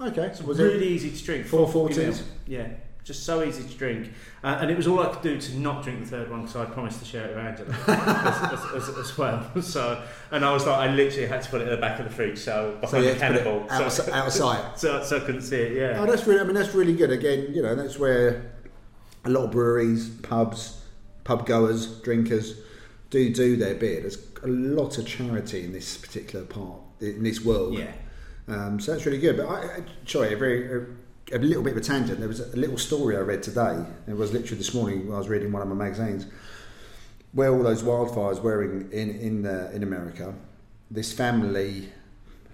Okay, 0.00 0.30
so 0.34 0.44
was 0.44 0.58
really 0.58 0.76
it 0.76 0.82
easy 0.82 1.10
to 1.10 1.24
drink. 1.24 1.46
four 1.46 1.66
40 1.68 1.94
forties? 1.94 2.20
mil. 2.20 2.28
Yeah, 2.46 2.68
just 3.02 3.24
so 3.24 3.42
easy 3.42 3.64
to 3.64 3.74
drink. 3.74 4.12
Uh, 4.44 4.58
and 4.60 4.70
it 4.70 4.76
was 4.76 4.86
all 4.86 5.00
I 5.00 5.08
could 5.08 5.22
do 5.22 5.40
to 5.40 5.58
not 5.58 5.82
drink 5.82 6.00
the 6.00 6.06
third 6.06 6.30
one 6.30 6.42
because 6.42 6.54
I 6.56 6.66
promised 6.66 7.00
to 7.00 7.04
share 7.04 7.26
it 7.26 7.34
with 7.34 7.44
Angela 7.44 7.74
as, 7.88 8.52
as, 8.76 8.88
as, 8.88 8.96
as, 8.96 9.18
well. 9.18 9.50
So, 9.62 10.02
and 10.30 10.44
I 10.44 10.52
was 10.52 10.66
like, 10.66 10.78
I 10.78 10.94
literally 10.94 11.26
had 11.26 11.42
to 11.42 11.48
put 11.50 11.62
it 11.62 11.64
in 11.64 11.70
the 11.70 11.78
back 11.78 11.98
of 11.98 12.04
the 12.04 12.12
fridge, 12.12 12.38
so 12.38 12.76
behind 12.80 12.90
So 12.90 13.02
the 13.02 13.18
had 13.18 13.32
to 13.32 13.34
put 13.38 13.44
cannibal, 13.44 13.64
it 13.66 13.70
out, 13.72 13.92
so, 13.92 14.12
out 14.12 14.26
of 14.28 14.32
sight. 14.32 14.78
so, 14.78 15.02
so 15.02 15.16
I 15.16 15.20
couldn't 15.20 15.42
see 15.42 15.56
it. 15.56 15.72
Yeah. 15.72 16.00
Oh, 16.00 16.06
that's 16.06 16.26
really. 16.28 16.40
I 16.40 16.44
mean, 16.44 16.54
that's 16.54 16.74
really 16.74 16.94
good. 16.94 17.10
Again, 17.10 17.48
you 17.52 17.62
know, 17.62 17.74
that's 17.74 17.98
where 17.98 18.52
a 19.24 19.30
lot 19.30 19.44
of 19.44 19.50
breweries, 19.50 20.08
pubs, 20.08 20.82
pub 21.24 21.46
goers, 21.46 22.00
drinkers 22.00 22.60
do 23.10 23.32
do 23.32 23.56
their 23.56 23.74
bit. 23.74 24.02
There's 24.02 24.18
a 24.42 24.48
lot 24.48 24.98
of 24.98 25.06
charity 25.06 25.64
in 25.64 25.72
this 25.72 25.96
particular 25.96 26.44
part 26.44 26.80
in 27.00 27.22
this 27.22 27.44
world. 27.44 27.74
Yeah. 27.74 27.92
Um, 28.48 28.80
so 28.80 28.92
that's 28.92 29.06
really 29.06 29.18
good. 29.18 29.36
But 29.36 29.46
I, 29.46 29.62
I 29.62 29.82
sorry, 30.06 30.32
a 30.32 30.36
very 30.36 30.86
a, 31.32 31.36
a 31.36 31.38
little 31.38 31.62
bit 31.62 31.72
of 31.72 31.78
a 31.78 31.82
tangent. 31.82 32.18
There 32.18 32.28
was 32.28 32.40
a 32.40 32.56
little 32.56 32.78
story 32.78 33.16
I 33.16 33.20
read 33.20 33.42
today. 33.42 33.84
It 34.06 34.16
was 34.16 34.32
literally 34.32 34.58
this 34.58 34.74
morning 34.74 35.12
I 35.12 35.18
was 35.18 35.28
reading 35.28 35.52
one 35.52 35.62
of 35.62 35.68
my 35.68 35.74
magazines, 35.74 36.26
where 37.32 37.52
all 37.52 37.62
those 37.62 37.82
wildfires 37.82 38.42
were 38.42 38.62
in 38.62 38.90
in 38.90 39.10
in, 39.10 39.46
uh, 39.46 39.70
in 39.74 39.82
America. 39.82 40.34
This 40.90 41.12
family 41.12 41.90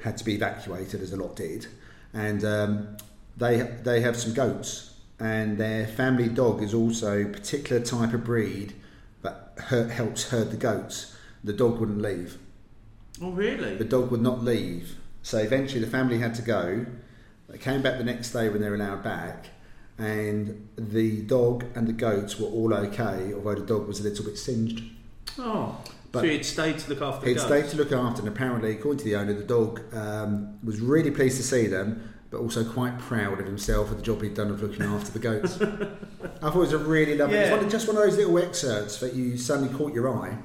had 0.02 0.16
to 0.18 0.24
be 0.24 0.34
evacuated, 0.34 1.00
as 1.00 1.12
a 1.12 1.16
lot 1.16 1.36
did, 1.36 1.66
and 2.12 2.44
um, 2.44 2.96
they 3.36 3.58
they 3.82 4.00
have 4.00 4.16
some 4.16 4.34
goats, 4.34 4.93
and 5.24 5.56
their 5.56 5.86
family 5.86 6.28
dog 6.28 6.62
is 6.62 6.74
also 6.74 7.22
a 7.22 7.26
particular 7.26 7.82
type 7.82 8.12
of 8.12 8.22
breed 8.24 8.74
that 9.22 9.54
her, 9.56 9.88
helps 9.88 10.28
herd 10.28 10.50
the 10.50 10.56
goats. 10.58 11.16
The 11.42 11.54
dog 11.54 11.80
wouldn't 11.80 12.02
leave. 12.02 12.36
Oh, 13.22 13.30
really? 13.30 13.76
The 13.76 13.86
dog 13.86 14.10
would 14.10 14.20
not 14.20 14.44
leave. 14.44 14.96
So 15.22 15.38
eventually 15.38 15.80
the 15.80 15.90
family 15.90 16.18
had 16.18 16.34
to 16.34 16.42
go. 16.42 16.84
They 17.48 17.56
came 17.56 17.80
back 17.80 17.96
the 17.96 18.04
next 18.04 18.32
day 18.32 18.50
when 18.50 18.60
they 18.60 18.68
were 18.68 18.74
allowed 18.74 19.02
back, 19.02 19.46
and 19.96 20.68
the 20.76 21.22
dog 21.22 21.64
and 21.74 21.88
the 21.88 21.94
goats 21.94 22.38
were 22.38 22.48
all 22.48 22.74
okay, 22.74 23.32
although 23.32 23.54
the 23.54 23.66
dog 23.66 23.88
was 23.88 24.00
a 24.00 24.02
little 24.02 24.26
bit 24.26 24.36
singed. 24.36 24.82
Oh, 25.38 25.80
But- 26.12 26.20
so 26.20 26.26
he'd 26.26 26.44
stayed 26.44 26.78
to 26.80 26.90
look 26.90 27.00
after 27.00 27.26
He'd 27.26 27.38
the 27.38 27.40
stayed 27.40 27.68
to 27.70 27.78
look 27.78 27.92
after, 27.92 28.20
and 28.20 28.28
apparently, 28.28 28.72
according 28.72 28.98
to 28.98 29.04
the 29.04 29.16
owner, 29.16 29.32
the 29.32 29.42
dog 29.42 29.80
um, 29.94 30.58
was 30.62 30.80
really 30.80 31.10
pleased 31.10 31.38
to 31.38 31.42
see 31.42 31.66
them, 31.66 32.13
but 32.34 32.40
also 32.40 32.64
quite 32.64 32.98
proud 32.98 33.38
of 33.38 33.46
himself 33.46 33.88
for 33.90 33.94
the 33.94 34.02
job 34.02 34.20
he'd 34.20 34.34
done 34.34 34.50
of 34.50 34.60
looking 34.60 34.82
after 34.84 35.12
the 35.12 35.20
goats. 35.20 35.54
I 35.62 36.50
thought 36.50 36.54
it 36.56 36.56
was 36.56 36.72
a 36.72 36.78
really 36.78 37.16
lovely. 37.16 37.36
It's 37.38 37.48
Yeah. 37.50 37.56
one, 37.58 37.70
just 37.70 37.86
one 37.86 37.96
of 37.96 38.02
those 38.02 38.16
little 38.16 38.36
excerpts 38.38 38.98
that 38.98 39.14
you 39.14 39.36
suddenly 39.38 39.72
caught 39.72 39.94
your 39.94 40.08
eye, 40.12 40.36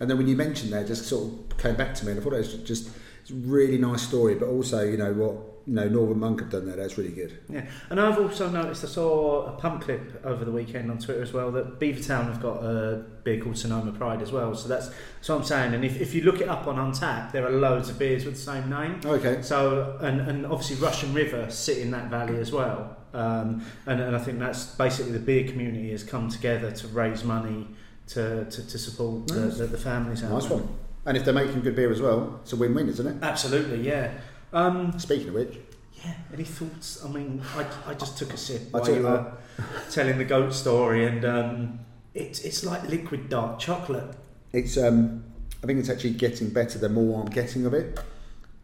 and 0.00 0.10
then 0.10 0.18
when 0.18 0.26
you 0.26 0.34
mentioned 0.34 0.72
that, 0.72 0.82
it 0.82 0.88
just 0.88 1.04
sort 1.06 1.32
of 1.50 1.56
came 1.56 1.76
back 1.76 1.94
to 1.96 2.04
me, 2.04 2.10
and 2.10 2.20
I 2.20 2.24
thought 2.24 2.32
it 2.32 2.38
was 2.38 2.54
just 2.54 2.90
it's 3.22 3.30
a 3.30 3.34
really 3.34 3.78
nice 3.78 4.02
story, 4.02 4.34
but 4.34 4.48
also 4.48 4.82
you 4.82 4.96
know 4.96 5.12
what 5.12 5.36
you 5.66 5.74
know 5.74 5.88
Northern 5.88 6.20
Monk 6.20 6.40
have 6.40 6.50
done 6.50 6.66
there. 6.66 6.76
That's 6.76 6.96
really 6.96 7.10
good. 7.12 7.38
Yeah, 7.48 7.66
and 7.90 8.00
I've 8.00 8.18
also 8.18 8.48
noticed 8.48 8.84
I 8.84 8.86
saw 8.88 9.46
a 9.46 9.52
pump 9.52 9.82
clip 9.82 10.24
over 10.24 10.44
the 10.44 10.52
weekend 10.52 10.90
on 10.90 10.98
Twitter 10.98 11.22
as 11.22 11.32
well 11.32 11.50
that 11.52 11.80
Beavertown 11.80 12.26
have 12.26 12.40
got 12.40 12.62
a 12.62 13.04
beer 13.24 13.40
called 13.42 13.58
Sonoma 13.58 13.92
Pride 13.92 14.22
as 14.22 14.30
well. 14.30 14.54
So 14.54 14.68
that's, 14.68 14.88
that's 14.88 15.28
what 15.28 15.36
I'm 15.38 15.44
saying. 15.44 15.74
And 15.74 15.84
if, 15.84 16.00
if 16.00 16.14
you 16.14 16.22
look 16.22 16.40
it 16.40 16.48
up 16.48 16.66
on 16.68 16.76
Untappd, 16.76 17.32
there 17.32 17.44
are 17.46 17.50
loads 17.50 17.88
of 17.88 17.98
beers 17.98 18.24
with 18.24 18.34
the 18.34 18.40
same 18.40 18.70
name. 18.70 19.00
Okay. 19.04 19.42
So 19.42 19.98
and, 20.00 20.20
and 20.20 20.46
obviously 20.46 20.76
Russian 20.76 21.12
River 21.12 21.50
sit 21.50 21.78
in 21.78 21.90
that 21.90 22.10
valley 22.10 22.38
as 22.38 22.52
well. 22.52 22.96
Um, 23.12 23.64
and, 23.86 24.00
and 24.00 24.14
I 24.14 24.18
think 24.20 24.38
that's 24.38 24.66
basically 24.66 25.12
the 25.12 25.18
beer 25.18 25.48
community 25.48 25.90
has 25.90 26.04
come 26.04 26.28
together 26.28 26.70
to 26.70 26.88
raise 26.88 27.24
money 27.24 27.66
to, 28.08 28.44
to, 28.44 28.66
to 28.68 28.78
support 28.78 29.26
the, 29.28 29.46
Nice. 29.46 29.58
the, 29.58 29.66
the 29.66 29.78
families 29.78 30.22
out 30.22 30.30
Nice 30.30 30.46
there. 30.46 30.58
one. 30.58 30.68
And 31.06 31.16
if 31.16 31.24
they're 31.24 31.34
making 31.34 31.60
good 31.62 31.74
beer 31.76 31.90
as 31.90 32.00
well, 32.00 32.40
it's 32.42 32.52
a 32.52 32.56
win-win, 32.56 32.88
isn't 32.88 33.06
it? 33.06 33.16
Absolutely, 33.22 33.80
yeah. 33.86 34.12
Um, 34.56 34.98
Speaking 34.98 35.28
of 35.28 35.34
which, 35.34 35.58
Yeah, 36.02 36.14
any 36.32 36.44
thoughts? 36.44 37.04
I 37.04 37.08
mean, 37.08 37.42
I, 37.56 37.66
I 37.90 37.94
just 37.94 38.16
took 38.16 38.32
a 38.32 38.36
sip 38.38 38.62
I 38.74 38.78
while 38.78 38.94
you 38.94 39.02
were 39.02 39.32
telling 39.90 40.16
the 40.16 40.24
goat 40.24 40.54
story, 40.54 41.04
and 41.04 41.24
um, 41.24 41.78
it's 42.14 42.40
it's 42.40 42.64
like 42.64 42.82
liquid 42.88 43.28
dark 43.28 43.58
chocolate. 43.58 44.16
it's 44.52 44.78
um, 44.78 45.24
I 45.62 45.66
think 45.66 45.78
it's 45.78 45.90
actually 45.90 46.14
getting 46.14 46.48
better 46.50 46.78
the 46.78 46.88
more 46.88 47.20
I'm 47.20 47.30
getting 47.30 47.66
of 47.66 47.74
it. 47.74 48.00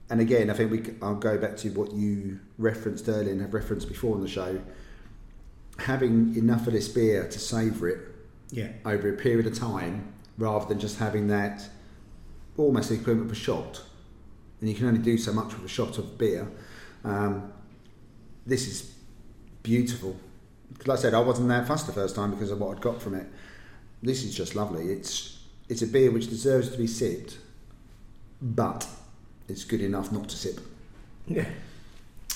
And 0.09 0.21
again, 0.21 0.49
I 0.51 0.55
think 0.55 0.71
we 0.71 0.83
I'll 1.03 1.15
go 1.15 1.37
back 1.37 1.57
to 1.59 1.71
what 1.71 1.93
you 1.93 2.41
referenced 2.59 3.09
earlier 3.09 3.33
and 3.33 3.41
have 3.43 3.53
referenced 3.55 3.89
before 3.89 4.15
on 4.15 4.23
the 4.23 4.29
show. 4.29 4.61
Having 5.79 6.37
enough 6.37 6.67
of 6.67 6.73
this 6.73 6.89
beer 6.89 7.27
to 7.29 7.39
savour 7.39 7.89
it 7.89 7.99
Yeah, 8.51 8.69
over 8.87 9.09
a 9.13 9.17
period 9.17 9.47
of 9.47 9.59
time, 9.59 10.13
rather 10.39 10.67
than 10.67 10.79
just 10.79 10.99
having 10.99 11.29
that 11.29 11.69
almost 12.57 12.89
the 12.91 12.95
equivalent 12.97 13.31
of 13.31 13.33
a 13.37 13.41
shot, 13.41 13.83
and 14.63 14.71
you 14.71 14.77
can 14.77 14.87
only 14.87 15.01
do 15.01 15.19
so 15.19 15.33
much 15.33 15.53
with 15.55 15.65
a 15.65 15.69
shot 15.69 15.99
of 15.99 16.17
beer. 16.17 16.49
Um, 17.05 17.53
this 18.47 18.69
is 18.69 18.95
beautiful. 19.65 20.17
Like 20.87 21.01
I 21.01 21.03
said, 21.03 21.15
I 21.15 21.19
wasn't 21.19 21.49
that 21.49 21.67
fussed 21.67 21.89
the 21.89 21.93
first 21.93 22.15
time 22.15 22.31
because 22.31 22.53
of 22.53 22.61
what 22.61 22.77
I'd 22.77 22.81
got 22.81 23.03
from 23.03 23.15
it. 23.15 23.27
This 24.05 24.23
is 24.23 24.35
just 24.35 24.55
lovely. 24.55 24.87
It's 24.93 25.41
it's 25.69 25.83
a 25.83 25.87
beer 25.87 26.13
which 26.13 26.29
deserves 26.29 26.71
to 26.71 26.79
be 26.79 26.87
sipped, 26.87 27.39
but 28.41 28.87
it's 29.49 29.65
good 29.65 29.81
enough 29.81 30.13
not 30.13 30.29
to 30.29 30.37
sip. 30.37 30.61
yeah. 31.27 31.47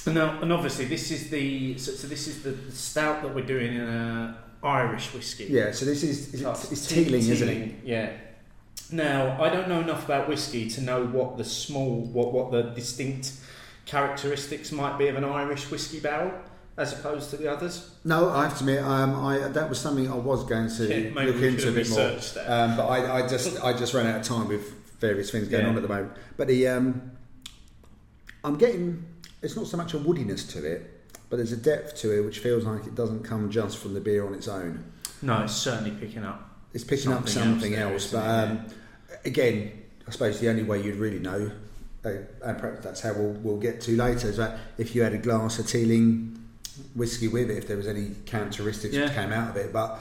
Now, 0.06 0.40
and 0.40 0.52
obviously, 0.52 0.84
this 0.86 1.10
is 1.12 1.30
the 1.30 1.78
so, 1.78 1.92
so 1.92 2.08
this 2.08 2.26
is 2.26 2.42
the 2.42 2.56
stout 2.72 3.22
that 3.22 3.32
we're 3.34 3.46
doing 3.46 3.74
in 3.74 3.88
a 3.88 4.38
Irish 4.64 5.14
whiskey. 5.14 5.44
Yeah. 5.44 5.70
So 5.70 5.84
this 5.84 6.02
is, 6.02 6.34
is 6.34 6.42
it, 6.42 6.72
it's 6.72 6.88
Teeling, 6.88 7.20
isn't 7.20 7.48
it? 7.48 7.74
Yeah. 7.84 8.12
Now, 8.90 9.40
I 9.42 9.48
don't 9.48 9.68
know 9.68 9.80
enough 9.80 10.04
about 10.04 10.28
whiskey 10.28 10.68
to 10.70 10.80
know 10.80 11.04
what 11.06 11.36
the 11.38 11.44
small, 11.44 12.00
what 12.02 12.32
what 12.32 12.52
the 12.52 12.62
distinct 12.62 13.32
characteristics 13.84 14.72
might 14.72 14.98
be 14.98 15.08
of 15.08 15.16
an 15.16 15.24
Irish 15.24 15.70
whiskey 15.70 16.00
barrel 16.00 16.32
as 16.76 16.92
opposed 16.92 17.30
to 17.30 17.36
the 17.36 17.50
others. 17.50 17.90
No, 18.04 18.28
I 18.28 18.44
have 18.44 18.58
to 18.58 18.64
admit, 18.64 18.82
um, 18.84 19.24
I 19.24 19.38
that 19.48 19.68
was 19.68 19.78
something 19.80 20.10
I 20.10 20.14
was 20.14 20.44
going 20.44 20.68
to 20.70 20.86
Yeah, 20.86 21.22
look 21.24 21.36
into 21.36 21.68
a 21.68 21.72
bit 21.72 21.88
more. 21.90 22.10
Um, 22.46 22.76
but 22.76 22.86
I, 22.86 23.22
I 23.24 23.28
just 23.28 23.62
I 23.64 23.72
just 23.72 23.94
ran 23.94 24.06
out 24.06 24.20
of 24.20 24.26
time 24.26 24.48
with 24.48 24.72
various 25.00 25.30
things 25.30 25.48
going 25.48 25.64
Yeah. 25.64 25.70
on 25.70 25.76
at 25.76 25.82
the 25.82 25.88
moment. 25.88 26.12
But 26.36 26.48
the 26.48 26.68
um, 26.68 27.12
I'm 28.44 28.56
getting 28.58 29.04
it's 29.42 29.56
not 29.56 29.66
so 29.66 29.76
much 29.76 29.94
a 29.94 29.98
woodiness 29.98 30.50
to 30.52 30.64
it, 30.64 31.10
but 31.30 31.36
there's 31.36 31.52
a 31.52 31.56
depth 31.56 31.96
to 32.02 32.16
it 32.16 32.24
which 32.24 32.38
feels 32.40 32.64
like 32.64 32.86
it 32.86 32.94
doesn't 32.94 33.22
come 33.24 33.50
just 33.50 33.78
from 33.78 33.94
the 33.94 34.00
beer 34.00 34.26
on 34.26 34.34
its 34.34 34.46
own. 34.48 34.84
No, 35.22 35.42
it's 35.42 35.54
certainly 35.54 35.92
picking 35.92 36.24
up. 36.24 36.45
It's 36.76 36.84
picking 36.84 37.10
up 37.10 37.26
Something 37.26 37.52
something 37.52 37.74
else 37.74 38.10
there, 38.10 38.20
but 38.20 38.50
um, 38.50 38.66
again, 39.24 39.72
I 40.06 40.10
suppose 40.10 40.40
the 40.40 40.50
only 40.50 40.62
way 40.62 40.82
you'd 40.82 40.96
really 40.96 41.18
know, 41.18 41.50
uh, 42.04 42.10
and 42.44 42.58
perhaps 42.58 42.84
that's 42.84 43.00
how 43.00 43.14
we'll, 43.14 43.32
we'll 43.42 43.56
get 43.56 43.80
to 43.82 43.96
later, 43.96 44.28
is 44.28 44.36
that 44.36 44.58
if 44.76 44.94
you 44.94 45.02
had 45.02 45.14
a 45.14 45.18
glass 45.18 45.58
of 45.58 45.66
Teeling 45.66 46.38
whiskey 46.94 47.28
with 47.28 47.50
it, 47.50 47.56
if 47.56 47.66
there 47.66 47.78
was 47.78 47.86
any 47.86 48.10
characteristics 48.26 48.94
Yeah. 48.94 49.04
which 49.04 49.14
came 49.14 49.32
out 49.32 49.48
of 49.48 49.56
it. 49.56 49.72
But 49.72 49.98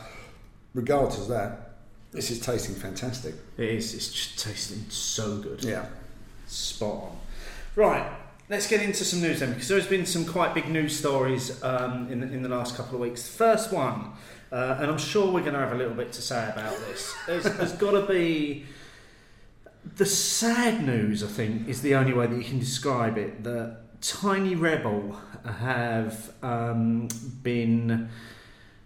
regardless 0.73 1.17
of 1.17 1.29
that, 1.29 1.75
this 2.11 2.29
is 2.29 2.41
tasting 2.41 2.75
fantastic. 2.75 3.35
It 3.57 3.69
is. 3.69 3.93
It's 3.93 4.11
just 4.11 4.39
tasting 4.39 4.83
so 4.89 5.38
good. 5.38 5.63
Yeah. 5.63 5.85
Spot 6.45 7.03
on. 7.03 7.17
Right. 7.77 8.05
Let's 8.49 8.67
get 8.67 8.81
into 8.81 9.05
some 9.05 9.21
news 9.21 9.39
then, 9.39 9.53
because 9.53 9.69
there's 9.69 9.88
been 9.88 10.05
some 10.05 10.25
quite 10.25 10.53
big 10.53 10.67
news 10.67 10.99
stories 10.99 11.63
um, 11.63 12.11
in, 12.11 12.19
the, 12.19 12.27
in 12.27 12.43
the 12.43 12.49
last 12.49 12.75
couple 12.75 12.95
of 12.95 13.01
weeks. 13.01 13.23
The 13.23 13.38
first 13.38 13.71
one, 13.71 14.11
uh, 14.51 14.77
and 14.79 14.89
I'm 14.91 14.97
sure 14.97 15.25
we're 15.31 15.41
going 15.41 15.53
to 15.53 15.60
have 15.60 15.73
a 15.73 15.77
little 15.77 15.93
bit 15.93 16.12
to 16.13 16.21
say 16.21 16.49
about 16.49 16.77
this. 16.79 17.13
There's, 17.27 17.43
there's 17.43 17.73
got 17.73 17.91
to 17.91 18.05
be 18.05 18.65
the 19.97 20.05
sad 20.05 20.86
news. 20.86 21.23
I 21.23 21.27
think 21.27 21.67
is 21.67 21.81
the 21.81 21.95
only 21.95 22.13
way 22.13 22.27
that 22.27 22.36
you 22.38 22.43
can 22.43 22.60
describe 22.60 23.17
it. 23.17 23.43
That 23.43 23.77
Tiny 24.01 24.55
Rebel 24.55 25.19
have 25.60 26.31
um, 26.43 27.08
been 27.43 28.10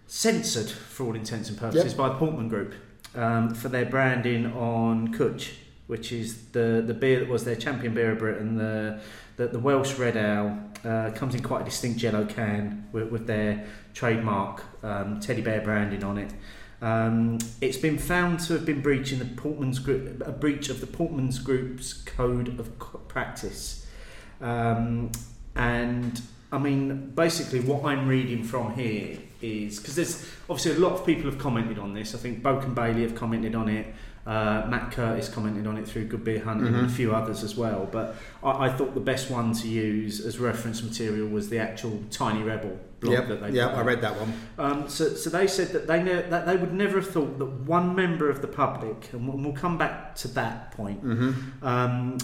censored 0.08 0.70
for 0.70 1.06
all 1.08 1.16
intents 1.16 1.50
and 1.50 1.58
purposes 1.58 1.92
Yep. 1.94 1.98
by 1.98 2.10
the 2.10 2.16
Portman 2.16 2.48
Group 2.50 2.74
um, 3.16 3.54
for 3.54 3.70
their 3.70 3.86
branding 3.86 4.46
on 4.54 5.14
Cwtch, 5.14 5.52
which 5.88 6.12
is 6.12 6.46
the 6.52 6.84
the 6.86 6.94
beer 6.94 7.20
that 7.20 7.30
was 7.30 7.44
their 7.46 7.56
champion 7.56 7.94
beer 7.94 8.12
of 8.12 8.20
Britain. 8.20 8.58
The 8.58 9.00
the, 9.40 9.48
the 9.48 9.60
Welsh 9.60 9.96
Red 9.96 10.18
Ale 10.18 10.60
uh, 10.84 11.12
comes 11.12 11.34
in 11.34 11.42
quite 11.42 11.62
a 11.62 11.66
distinct 11.66 12.04
yellow 12.04 12.26
can 12.26 12.90
with, 12.92 13.10
with 13.10 13.26
their 13.26 13.66
trademark 13.94 14.64
um, 14.84 15.22
teddy 15.22 15.42
bear 15.42 15.62
branding 15.62 16.04
on 16.04 16.18
it. 16.18 16.34
Um, 16.82 17.40
it's 17.62 17.78
been 17.78 17.98
found 17.98 18.42
to 18.42 18.54
have 18.54 18.66
been 18.66 18.82
breaching 18.82 19.18
the 19.18 19.26
Portman's 19.26 19.80
group, 19.80 20.22
a 20.28 20.34
breach 20.34 20.68
of 20.68 20.82
the 20.82 20.88
Portman's 20.88 21.40
Group's 21.40 21.94
code 21.94 22.60
of 22.60 23.08
practice. 23.08 23.88
Um, 24.42 25.12
and 25.56 26.22
I 26.52 26.58
mean, 26.58 27.12
basically, 27.12 27.62
what 27.62 27.86
I'm 27.86 28.10
reading 28.10 28.44
from 28.44 28.74
here 28.74 29.20
is 29.42 29.80
because 29.80 29.96
there's 29.96 30.26
obviously 30.50 30.74
a 30.74 30.86
lot 30.86 31.00
of 31.00 31.06
people 31.06 31.32
have 31.32 31.40
commented 31.40 31.80
on 31.80 31.94
this. 31.94 32.14
I 32.14 32.18
think 32.18 32.44
Boak 32.44 32.66
and 32.66 32.76
Bailey 32.76 33.04
have 33.04 33.16
commented 33.16 33.56
on 33.56 33.70
it. 33.70 33.88
Uh, 34.28 34.66
Matt 34.70 34.92
Curtis 34.92 35.28
commented 35.30 35.66
on 35.66 35.78
it 35.78 35.88
through 35.88 36.06
Good 36.06 36.24
Beer 36.24 36.40
Hunting 36.44 36.68
and 36.68 36.76
a 36.76 36.84
Mhm. 36.84 36.92
few 36.92 37.16
others 37.16 37.44
as 37.44 37.56
well. 37.56 37.88
But 37.92 38.16
I, 38.44 38.66
I 38.68 38.70
thought 38.70 38.94
the 38.94 39.00
best 39.00 39.32
one 39.32 39.54
to 39.54 39.68
use 39.68 40.20
as 40.24 40.38
reference 40.40 40.84
material 40.84 41.28
was 41.28 41.50
the 41.50 41.58
actual 41.58 42.04
Tiny 42.12 42.44
Rebel 42.44 42.78
blog 43.00 43.28
that 43.30 43.40
they 43.42 43.48
Yep. 43.48 43.54
Yeah, 43.56 43.68
I 43.80 43.82
read 43.82 44.02
that 44.02 44.20
one. 44.20 44.34
Um, 44.60 44.90
so, 44.90 45.10
so 45.16 45.30
they 45.30 45.48
said 45.48 45.70
that 45.70 45.88
they 45.88 46.04
ne- 46.04 46.30
that 46.30 46.46
they 46.46 46.58
would 46.58 46.74
never 46.74 47.00
have 47.00 47.10
thought 47.10 47.40
that 47.40 47.46
one 47.46 47.96
member 47.96 48.30
of 48.30 48.42
the 48.42 48.48
public, 48.48 49.10
and 49.14 49.28
we'll, 49.28 49.38
we'll 49.38 49.54
come 49.54 49.78
back 49.78 50.16
to 50.16 50.28
that 50.30 50.72
point, 50.72 51.04
Mm-hmm. 51.04 51.66
um, 51.66 52.18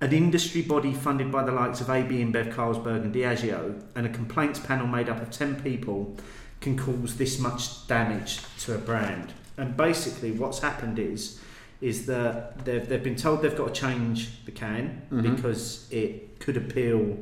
an 0.00 0.12
industry 0.12 0.62
body 0.62 0.92
funded 0.92 1.30
by 1.32 1.42
the 1.44 1.52
likes 1.52 1.80
of 1.80 1.88
AB 1.88 2.10
InBev, 2.22 2.52
Carlsberg, 2.54 3.02
and 3.02 3.14
Diageo, 3.14 3.80
and 3.94 4.04
a 4.06 4.10
complaints 4.10 4.58
panel 4.58 4.86
made 4.86 5.08
up 5.08 5.22
of 5.22 5.30
ten 5.30 5.54
people, 5.60 6.16
can 6.60 6.76
cause 6.76 7.16
this 7.16 7.38
much 7.38 7.86
damage 7.86 8.40
to 8.60 8.74
a 8.74 8.78
brand. 8.78 9.32
And 9.58 9.76
basically, 9.76 10.32
what's 10.32 10.60
happened 10.60 10.98
is 10.98 11.40
is 11.82 12.06
that 12.06 12.64
they've, 12.64 12.88
they've 12.88 13.02
been 13.04 13.16
told 13.16 13.42
they've 13.42 13.54
got 13.56 13.74
to 13.74 13.80
change 13.80 14.44
the 14.46 14.50
can 14.50 15.02
Mhm. 15.10 15.36
because 15.36 15.86
it 15.90 16.40
could 16.40 16.56
appeal 16.56 17.18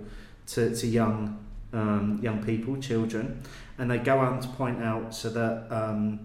to, 0.46 0.74
to 0.76 0.86
young 0.86 1.38
um, 1.72 2.20
young 2.22 2.40
people, 2.44 2.76
children, 2.76 3.40
and 3.78 3.90
they 3.90 3.98
go 3.98 4.20
on 4.20 4.38
to 4.40 4.46
point 4.48 4.80
out 4.80 5.12
so 5.12 5.28
that 5.30 5.66
um, 5.72 6.20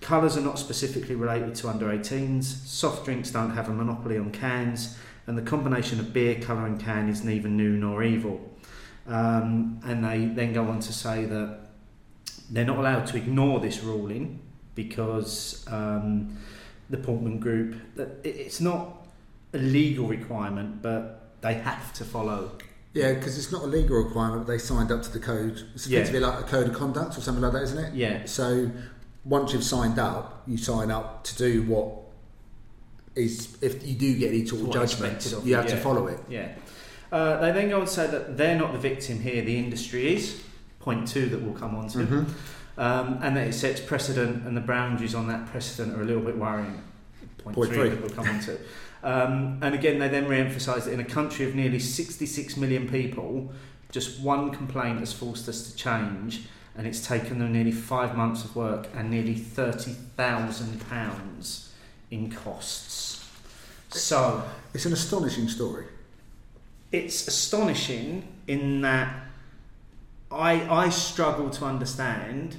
colours 0.00 0.36
are 0.36 0.40
not 0.40 0.58
specifically 0.58 1.14
related 1.14 1.54
to 1.54 1.68
under 1.68 1.86
18s, 1.92 2.42
soft 2.42 3.04
drinks 3.04 3.30
don't 3.30 3.50
have 3.52 3.68
a 3.68 3.72
monopoly 3.72 4.18
on 4.18 4.32
cans, 4.32 4.98
and 5.28 5.38
the 5.38 5.42
combination 5.42 6.00
of 6.00 6.12
beer, 6.12 6.40
colour, 6.40 6.66
and 6.66 6.80
can 6.80 7.08
is 7.08 7.22
neither 7.22 7.48
new 7.48 7.76
nor 7.76 8.02
evil. 8.02 8.40
Um, 9.06 9.78
and 9.84 10.04
they 10.04 10.24
then 10.24 10.52
go 10.52 10.64
on 10.66 10.80
to 10.80 10.92
say 10.92 11.24
that 11.26 11.58
they're 12.50 12.64
not 12.64 12.78
allowed 12.78 13.06
to 13.08 13.16
ignore 13.16 13.60
this 13.60 13.80
ruling 13.84 14.40
because 14.84 15.64
um, 15.68 16.36
the 16.88 16.96
Portman 16.96 17.38
Group 17.38 17.76
it's 18.24 18.60
not 18.60 19.06
a 19.52 19.58
legal 19.58 20.06
requirement, 20.06 20.80
but 20.82 21.32
they 21.40 21.54
have 21.54 21.92
to 21.94 22.04
follow. 22.04 22.52
Yeah, 22.92 23.14
because 23.14 23.38
it's 23.38 23.52
not 23.52 23.62
a 23.62 23.66
legal 23.66 23.96
requirement. 24.02 24.46
But 24.46 24.52
they 24.52 24.58
signed 24.58 24.90
up 24.90 25.02
to 25.02 25.12
the 25.12 25.18
code. 25.20 25.56
It's 25.74 25.84
supposed 25.84 25.90
Yeah. 26.12 26.12
be 26.12 26.18
like 26.20 26.40
a 26.40 26.44
code 26.44 26.68
of 26.68 26.74
conduct 26.74 27.16
or 27.18 27.20
something 27.20 27.42
like 27.42 27.52
that, 27.52 27.62
isn't 27.62 27.78
it? 27.78 27.94
Yeah, 27.94 28.24
So 28.24 28.70
once 29.24 29.52
you've 29.52 29.64
signed 29.64 29.98
up, 29.98 30.42
you 30.46 30.56
sign 30.56 30.90
up 30.90 31.22
to 31.24 31.36
do 31.36 31.62
what 31.64 31.88
is. 33.14 33.56
If 33.60 33.86
you 33.86 33.94
do 33.94 34.18
get 34.18 34.28
any 34.30 34.46
sort 34.46 34.62
of 34.62 34.72
judgment, 34.72 35.34
you 35.44 35.54
have 35.56 35.66
to 35.68 35.76
follow 35.76 36.06
it. 36.08 36.20
yeah. 36.28 36.48
Uh, 37.12 37.40
they 37.40 37.50
then 37.52 37.68
go 37.68 37.80
on 37.80 37.86
to 37.86 37.92
say 37.92 38.06
that 38.06 38.36
they're 38.36 38.56
not 38.58 38.72
the 38.72 38.78
victim 38.78 39.20
here; 39.20 39.42
the 39.42 39.56
industry 39.58 40.14
is. 40.16 40.40
Point 40.78 41.06
two 41.08 41.26
that 41.28 41.42
we'll 41.42 41.54
come 41.54 41.74
on 41.76 41.88
to. 41.88 41.98
Mhm. 41.98 42.26
Um, 42.80 43.18
and 43.22 43.36
that 43.36 43.46
it 43.46 43.52
sets 43.52 43.78
precedent, 43.78 44.46
and 44.46 44.56
the 44.56 44.60
boundaries 44.62 45.14
on 45.14 45.28
that 45.28 45.46
precedent 45.48 45.96
are 45.96 46.00
a 46.00 46.04
little 46.04 46.22
bit 46.22 46.38
worrying. 46.38 46.80
Point, 47.38 47.54
Point 47.54 47.68
three, 47.70 47.78
three. 47.78 47.88
that 47.90 48.00
we'll 48.00 48.10
come 48.10 48.26
on 48.28 48.40
to. 48.40 48.58
Um, 49.02 49.58
and 49.62 49.74
again, 49.74 49.98
they 49.98 50.08
then 50.08 50.26
re-emphasise 50.26 50.84
that 50.86 50.92
in 50.92 51.00
a 51.00 51.04
country 51.04 51.44
of 51.46 51.54
nearly 51.54 51.78
66 51.78 52.56
million 52.56 52.88
people, 52.88 53.52
just 53.92 54.20
one 54.20 54.50
complaint 54.50 54.98
has 55.00 55.12
forced 55.12 55.46
us 55.48 55.70
to 55.70 55.76
change, 55.76 56.44
and 56.74 56.86
it's 56.86 57.06
taken 57.06 57.38
them 57.38 57.52
nearly 57.52 57.72
five 57.72 58.16
months 58.16 58.44
of 58.44 58.56
work 58.56 58.88
and 58.96 59.10
nearly 59.10 59.34
thirty 59.34 59.92
thousand 60.16 60.80
pounds 60.88 61.72
in 62.10 62.30
costs. 62.30 63.28
So 63.90 64.42
It's 64.72 64.86
an 64.86 64.92
astonishing 64.94 65.48
story. 65.48 65.84
it's 66.92 67.28
astonishing 67.28 68.26
in 68.46 68.80
that 68.82 69.12
I 70.30 70.52
I 70.84 70.88
struggle 70.90 71.50
to 71.50 71.64
understand 71.66 72.56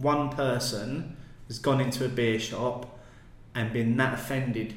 one 0.00 0.30
person 0.30 1.16
has 1.48 1.58
gone 1.58 1.80
into 1.80 2.04
a 2.04 2.08
beer 2.08 2.38
shop 2.38 2.98
and 3.54 3.72
been 3.72 3.96
that 3.96 4.14
offended 4.14 4.74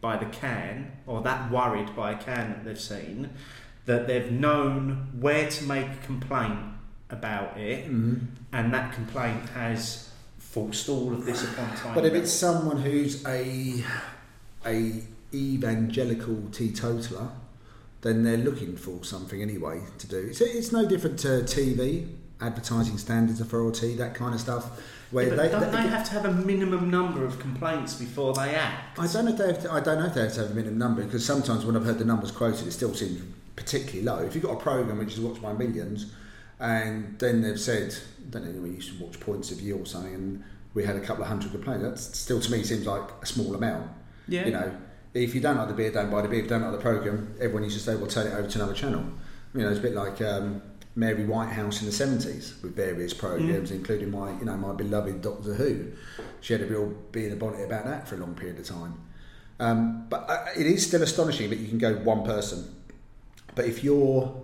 by 0.00 0.16
the 0.16 0.26
can 0.26 0.92
or 1.06 1.22
that 1.22 1.50
worried 1.50 1.94
by 1.94 2.12
a 2.12 2.16
can 2.18 2.50
that 2.50 2.64
they've 2.64 2.80
seen 2.80 3.30
that 3.86 4.06
they've 4.06 4.30
known 4.30 5.08
where 5.20 5.48
to 5.50 5.64
make 5.64 5.86
a 5.86 6.06
complaint 6.06 6.58
about 7.10 7.56
it 7.58 7.84
Mm-hmm. 7.86 8.16
and 8.52 8.72
that 8.74 8.92
complaint 8.92 9.48
has 9.50 10.10
forced 10.38 10.88
all 10.88 11.12
of 11.14 11.24
this 11.24 11.42
upon 11.44 11.74
time. 11.76 11.94
But 11.94 12.04
if 12.04 12.12
it's 12.14 12.32
someone 12.32 12.78
who's 12.82 13.24
a 13.26 13.82
a 14.66 15.02
evangelical 15.34 16.48
teetotaler, 16.52 17.28
then 18.02 18.22
they're 18.22 18.36
looking 18.36 18.76
for 18.76 19.02
something 19.04 19.40
anyway 19.40 19.80
to 19.98 20.06
do. 20.06 20.18
It's, 20.30 20.40
it's 20.40 20.72
no 20.72 20.86
different 20.86 21.18
to 21.20 21.28
TV, 21.42 22.08
advertising 22.42 22.98
standards 22.98 23.40
authority, 23.40 23.94
that 23.96 24.14
kind 24.14 24.34
of 24.34 24.40
stuff. 24.40 24.80
Where 25.10 25.24
Yeah, 25.24 25.30
but 25.30 25.42
they, 25.42 25.48
don't 25.50 25.60
they- 25.60 25.70
they 25.82 25.88
have 25.88 26.04
to 26.06 26.12
have 26.12 26.24
a 26.24 26.32
minimum 26.32 26.90
number 26.90 27.24
of 27.24 27.38
complaints 27.38 27.94
before 27.94 28.32
they 28.34 28.54
act? 28.54 28.98
I 28.98 29.06
don't 29.06 29.26
know 29.26 29.32
if 29.32 29.38
they 29.38 29.46
have 29.48 29.62
to, 29.62 29.72
I 29.72 29.80
don't 29.80 29.98
know 29.98 30.06
if 30.06 30.14
they 30.14 30.22
have 30.22 30.32
to 30.34 30.40
have 30.40 30.50
a 30.50 30.54
minimum 30.54 30.78
number 30.78 31.04
because 31.04 31.24
sometimes 31.24 31.64
when 31.66 31.76
I've 31.76 31.84
heard 31.84 31.98
the 31.98 32.04
numbers 32.04 32.30
quoted, 32.30 32.66
it 32.66 32.72
still 32.72 32.94
seems 32.94 33.22
particularly 33.56 34.02
low. 34.02 34.18
If 34.26 34.34
you've 34.34 34.44
got 34.44 34.52
a 34.54 34.60
program 34.60 34.98
which 34.98 35.12
is 35.12 35.20
watched 35.20 35.42
by 35.42 35.52
millions, 35.52 36.12
and 36.60 37.18
then 37.18 37.42
they've 37.42 37.60
said, 37.60 37.94
I 38.26 38.30
don't 38.30 38.54
know, 38.54 38.62
we 38.62 38.70
used 38.70 38.96
to 38.96 39.04
watch 39.04 39.18
Points 39.20 39.50
of 39.50 39.58
View 39.58 39.76
or 39.78 39.84
something, 39.86 40.14
and 40.14 40.44
we 40.74 40.84
had 40.84 40.96
a 40.96 41.00
couple 41.00 41.22
of 41.22 41.28
hundred 41.28 41.50
complaints. 41.52 41.82
That 41.82 41.98
still 41.98 42.40
to 42.40 42.50
me 42.52 42.62
seems 42.62 42.86
like 42.86 43.02
a 43.20 43.26
small 43.26 43.54
amount. 43.54 43.90
Yeah. 44.28 44.46
You 44.46 44.52
know, 44.52 44.76
if 45.12 45.34
you 45.34 45.40
don't 45.40 45.56
like 45.58 45.68
the 45.68 45.74
beer, 45.74 45.90
don't 45.90 46.10
buy 46.10 46.22
the 46.22 46.28
beer. 46.28 46.38
If 46.38 46.44
you 46.44 46.48
don't 46.50 46.62
like 46.62 46.72
the 46.72 46.78
program, 46.78 47.34
everyone 47.40 47.64
used 47.64 47.76
to 47.76 47.82
say, 47.82 47.96
well, 47.96 48.06
turn 48.06 48.28
it 48.28 48.32
over 48.34 48.48
to 48.48 48.58
another 48.58 48.72
channel. 48.74 49.04
You 49.54 49.60
know, 49.62 49.68
it's 49.70 49.80
a 49.80 49.82
bit 49.82 49.94
like 49.94 50.22
um, 50.22 50.62
Mary 50.94 51.24
Whitehouse 51.24 51.80
in 51.80 51.86
the 51.86 51.92
seventies 51.92 52.54
with 52.62 52.76
various 52.76 53.14
programs, 53.14 53.70
including 53.70 54.10
my, 54.10 54.32
you 54.38 54.44
know, 54.44 54.56
my 54.56 54.72
beloved 54.72 55.22
Doctor 55.22 55.54
Who. 55.54 55.92
She 56.40 56.52
had 56.52 56.62
a 56.62 56.66
real 56.66 56.86
bee 57.12 57.24
in 57.24 57.30
the 57.30 57.36
bonnet 57.36 57.64
about 57.64 57.86
that 57.86 58.06
for 58.06 58.16
a 58.16 58.18
long 58.18 58.34
period 58.34 58.58
of 58.58 58.66
time. 58.66 59.00
Um, 59.58 60.06
but 60.08 60.28
uh, 60.28 60.44
it 60.56 60.66
is 60.66 60.86
still 60.86 61.02
astonishing 61.02 61.48
that 61.50 61.58
you 61.58 61.68
can 61.68 61.78
go 61.78 61.94
one 61.94 62.24
person. 62.24 62.74
But 63.54 63.66
if 63.66 63.84
your 63.84 64.42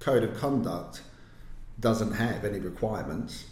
code 0.00 0.22
of 0.22 0.36
conduct 0.36 1.02
doesn't 1.80 2.12
have 2.12 2.44
any 2.44 2.60
requirements, 2.60 3.46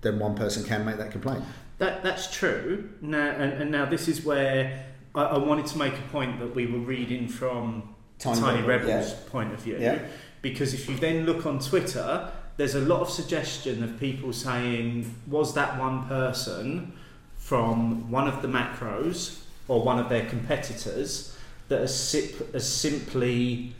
then 0.00 0.18
one 0.18 0.34
person 0.34 0.64
can 0.64 0.84
make 0.84 0.96
that 0.96 1.12
complaint. 1.12 1.44
That 1.78 2.02
that's 2.02 2.32
true. 2.32 2.90
Now 3.00 3.30
and, 3.30 3.52
and 3.62 3.70
now 3.70 3.84
this 3.84 4.08
is 4.08 4.24
where 4.24 4.86
I, 5.14 5.22
I 5.22 5.38
wanted 5.38 5.66
to 5.66 5.78
make 5.78 5.94
a 5.94 6.02
point 6.10 6.40
that 6.40 6.54
we 6.54 6.66
were 6.66 6.78
reading 6.78 7.28
from 7.28 7.94
Tiny 8.18 8.40
Tiny, 8.40 8.62
Rebel, 8.62 8.86
Rebel's 8.86 9.10
yeah. 9.10 9.30
point 9.30 9.52
of 9.52 9.60
view. 9.60 9.76
Yeah. 9.78 9.98
Because 10.44 10.74
if 10.74 10.90
you 10.90 10.96
then 10.98 11.24
look 11.24 11.46
on 11.46 11.58
Twitter, 11.58 12.30
there's 12.58 12.74
a 12.74 12.80
lot 12.80 13.00
of 13.00 13.08
suggestion 13.08 13.82
of 13.82 13.98
people 13.98 14.30
saying, 14.30 15.14
was 15.26 15.54
that 15.54 15.78
one 15.78 16.06
person 16.06 16.92
from 17.38 18.10
one 18.10 18.28
of 18.28 18.42
the 18.42 18.48
macros 18.48 19.40
or 19.68 19.82
one 19.82 19.98
of 19.98 20.10
their 20.10 20.26
competitors 20.26 21.34
that 21.68 21.80
has, 21.80 21.98
sip, 21.98 22.52
has 22.52 22.70
simply 22.70 23.72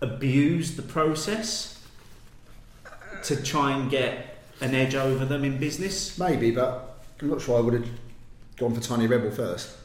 abused 0.00 0.76
the 0.76 0.82
process 0.82 1.84
to 3.24 3.42
try 3.42 3.76
and 3.76 3.90
get 3.90 4.44
an 4.60 4.76
edge 4.76 4.94
over 4.94 5.24
them 5.24 5.42
in 5.42 5.58
business? 5.58 6.16
Maybe, 6.20 6.52
but 6.52 7.02
I'm 7.20 7.30
not 7.30 7.42
sure 7.42 7.58
I 7.58 7.60
would 7.60 7.74
have 7.74 7.88
gone 8.58 8.72
for 8.76 8.80
Tiny 8.80 9.08
Rebel 9.08 9.32
first. 9.32 9.76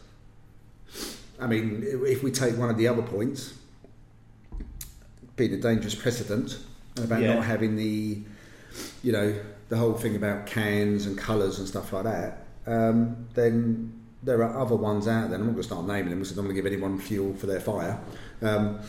I 1.40 1.48
mean, 1.48 1.84
if 1.84 2.22
we 2.22 2.30
take 2.30 2.56
one 2.58 2.70
of 2.70 2.78
the 2.78 2.88
other 2.88 3.02
points, 3.02 3.56
being 5.38 5.54
a 5.54 5.58
dangerous 5.58 5.96
precedent, 5.96 6.58
and 6.98 7.06
about 7.06 7.22
Yeah. 7.22 7.36
not 7.36 7.46
having 7.46 7.78
the, 7.78 8.20
you 9.04 9.12
know, 9.14 9.34
the 9.70 9.78
whole 9.78 9.94
thing 9.94 10.16
about 10.16 10.46
cans 10.46 11.06
and 11.06 11.18
colours 11.18 11.60
and 11.60 11.68
stuff 11.68 11.94
like 11.94 12.04
that, 12.04 12.46
um, 12.66 13.16
then 13.36 13.94
there 14.24 14.44
are 14.44 14.60
other 14.60 14.76
ones 14.76 15.08
out 15.08 15.30
there. 15.30 15.40
I'm 15.40 15.46
not 15.46 15.52
going 15.54 15.58
to 15.58 15.64
start 15.64 15.86
naming 15.86 16.10
them 16.10 16.20
because 16.20 16.34
I 16.34 16.36
don't 16.36 16.46
want 16.46 16.56
to 16.58 16.62
give 16.62 16.72
anyone 16.72 17.00
fuel 17.00 17.34
for 17.36 17.46
their 17.46 17.60
fire. 17.62 18.00
Um, 18.42 18.80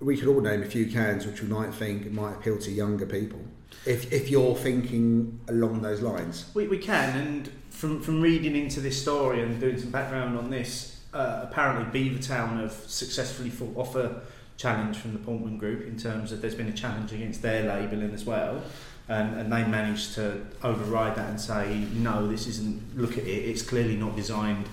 we 0.00 0.16
could 0.16 0.28
all 0.28 0.40
name 0.40 0.62
a 0.62 0.66
few 0.66 0.86
cans 0.90 1.24
which 1.24 1.40
we 1.40 1.48
might 1.48 1.72
think 1.72 2.10
might 2.10 2.34
appeal 2.34 2.58
to 2.58 2.70
younger 2.70 3.06
people. 3.06 3.38
If, 3.86 4.12
if 4.12 4.30
you're 4.30 4.56
thinking 4.56 5.40
along 5.48 5.82
those 5.82 6.00
lines. 6.00 6.50
We, 6.54 6.66
we 6.68 6.78
can, 6.78 7.16
and 7.16 7.50
from, 7.70 8.02
from 8.02 8.20
reading 8.20 8.56
into 8.56 8.80
this 8.80 9.00
story 9.00 9.42
and 9.42 9.58
doing 9.60 9.78
some 9.78 9.90
background 9.90 10.36
on 10.36 10.50
this, 10.50 11.00
uh, 11.14 11.46
apparently 11.48 12.10
Beavertown 12.10 12.60
have 12.60 12.72
successfully 12.72 13.50
fought 13.50 13.76
off 13.76 13.94
a 13.94 14.22
challenge 14.56 14.96
from 14.98 15.12
the 15.12 15.18
Portman 15.18 15.58
Group 15.58 15.86
in 15.86 15.98
terms 15.98 16.32
of 16.32 16.40
there's 16.40 16.54
been 16.54 16.68
a 16.68 16.72
challenge 16.72 17.12
against 17.12 17.42
their 17.42 17.64
labelling 17.64 18.12
as 18.14 18.24
well. 18.24 18.62
And, 19.08 19.38
and 19.38 19.52
they 19.52 19.64
managed 19.64 20.14
to 20.14 20.46
override 20.62 21.16
that 21.16 21.28
and 21.28 21.38
say, 21.40 21.86
no, 21.92 22.26
this 22.26 22.46
isn't, 22.46 22.96
look 22.96 23.12
at 23.18 23.24
it, 23.24 23.28
it's 23.28 23.60
clearly 23.62 23.96
not 23.96 24.16
designed 24.16 24.66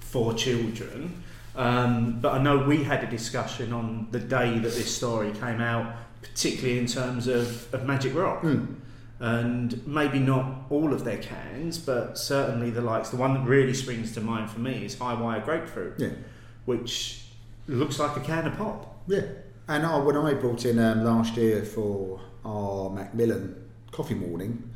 for 0.00 0.34
children. 0.34 1.22
Um, 1.54 2.18
but 2.20 2.32
I 2.34 2.42
know 2.42 2.58
we 2.58 2.82
had 2.82 3.04
a 3.04 3.06
discussion 3.06 3.72
on 3.72 4.08
the 4.10 4.18
day 4.18 4.54
that 4.58 4.72
this 4.72 4.94
story 4.94 5.30
came 5.32 5.60
out, 5.60 5.94
particularly 6.22 6.78
in 6.78 6.86
terms 6.86 7.28
of, 7.28 7.72
of 7.72 7.86
Magic 7.86 8.14
Rock 8.14 8.40
Hmm. 8.40 8.64
and 9.20 9.86
maybe 9.86 10.18
not 10.18 10.62
all 10.68 10.92
of 10.92 11.04
their 11.04 11.18
cans, 11.18 11.78
but 11.78 12.18
certainly 12.18 12.70
the 12.70 12.82
likes. 12.82 13.10
The 13.10 13.16
one 13.16 13.32
that 13.34 13.44
really 13.46 13.74
springs 13.74 14.12
to 14.14 14.20
mind 14.20 14.50
for 14.50 14.58
me 14.58 14.84
is 14.84 14.98
High 14.98 15.14
Wire 15.14 15.40
Grapefruit, 15.40 15.94
Yeah. 15.98 16.08
which 16.64 17.25
looks 17.68 17.98
like 17.98 18.16
a 18.16 18.20
can 18.20 18.46
of 18.46 18.56
pop. 18.56 19.02
Yeah, 19.06 19.22
and 19.68 19.84
I, 19.84 19.98
when 19.98 20.16
I 20.16 20.34
brought 20.34 20.64
in 20.64 20.78
um, 20.78 21.04
last 21.04 21.36
year 21.36 21.64
for 21.64 22.20
our 22.44 22.90
Macmillan 22.90 23.70
coffee 23.90 24.14
morning, 24.14 24.70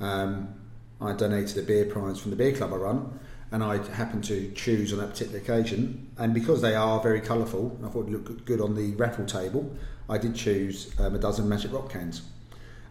um, 0.00 0.54
I 1.00 1.12
donated 1.12 1.56
a 1.58 1.62
beer 1.62 1.86
prize 1.86 2.18
from 2.18 2.30
the 2.30 2.36
beer 2.36 2.52
club 2.52 2.72
I 2.72 2.76
run, 2.76 3.18
and 3.50 3.62
I 3.62 3.82
happened 3.92 4.24
to 4.24 4.50
choose 4.52 4.92
on 4.92 4.98
that 4.98 5.10
particular 5.10 5.38
occasion. 5.38 6.10
And 6.18 6.34
because 6.34 6.60
they 6.60 6.74
are 6.74 7.00
very 7.00 7.20
colourful, 7.20 7.78
I 7.84 7.88
thought 7.88 8.06
it 8.06 8.12
looked 8.12 8.44
good 8.44 8.60
on 8.60 8.74
the 8.74 8.94
raffle 8.96 9.26
table. 9.26 9.74
I 10.08 10.18
did 10.18 10.34
choose 10.34 10.92
um, 10.98 11.14
a 11.14 11.18
dozen 11.18 11.48
Magic 11.48 11.72
Rock 11.72 11.90
cans, 11.90 12.22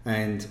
and 0.05 0.45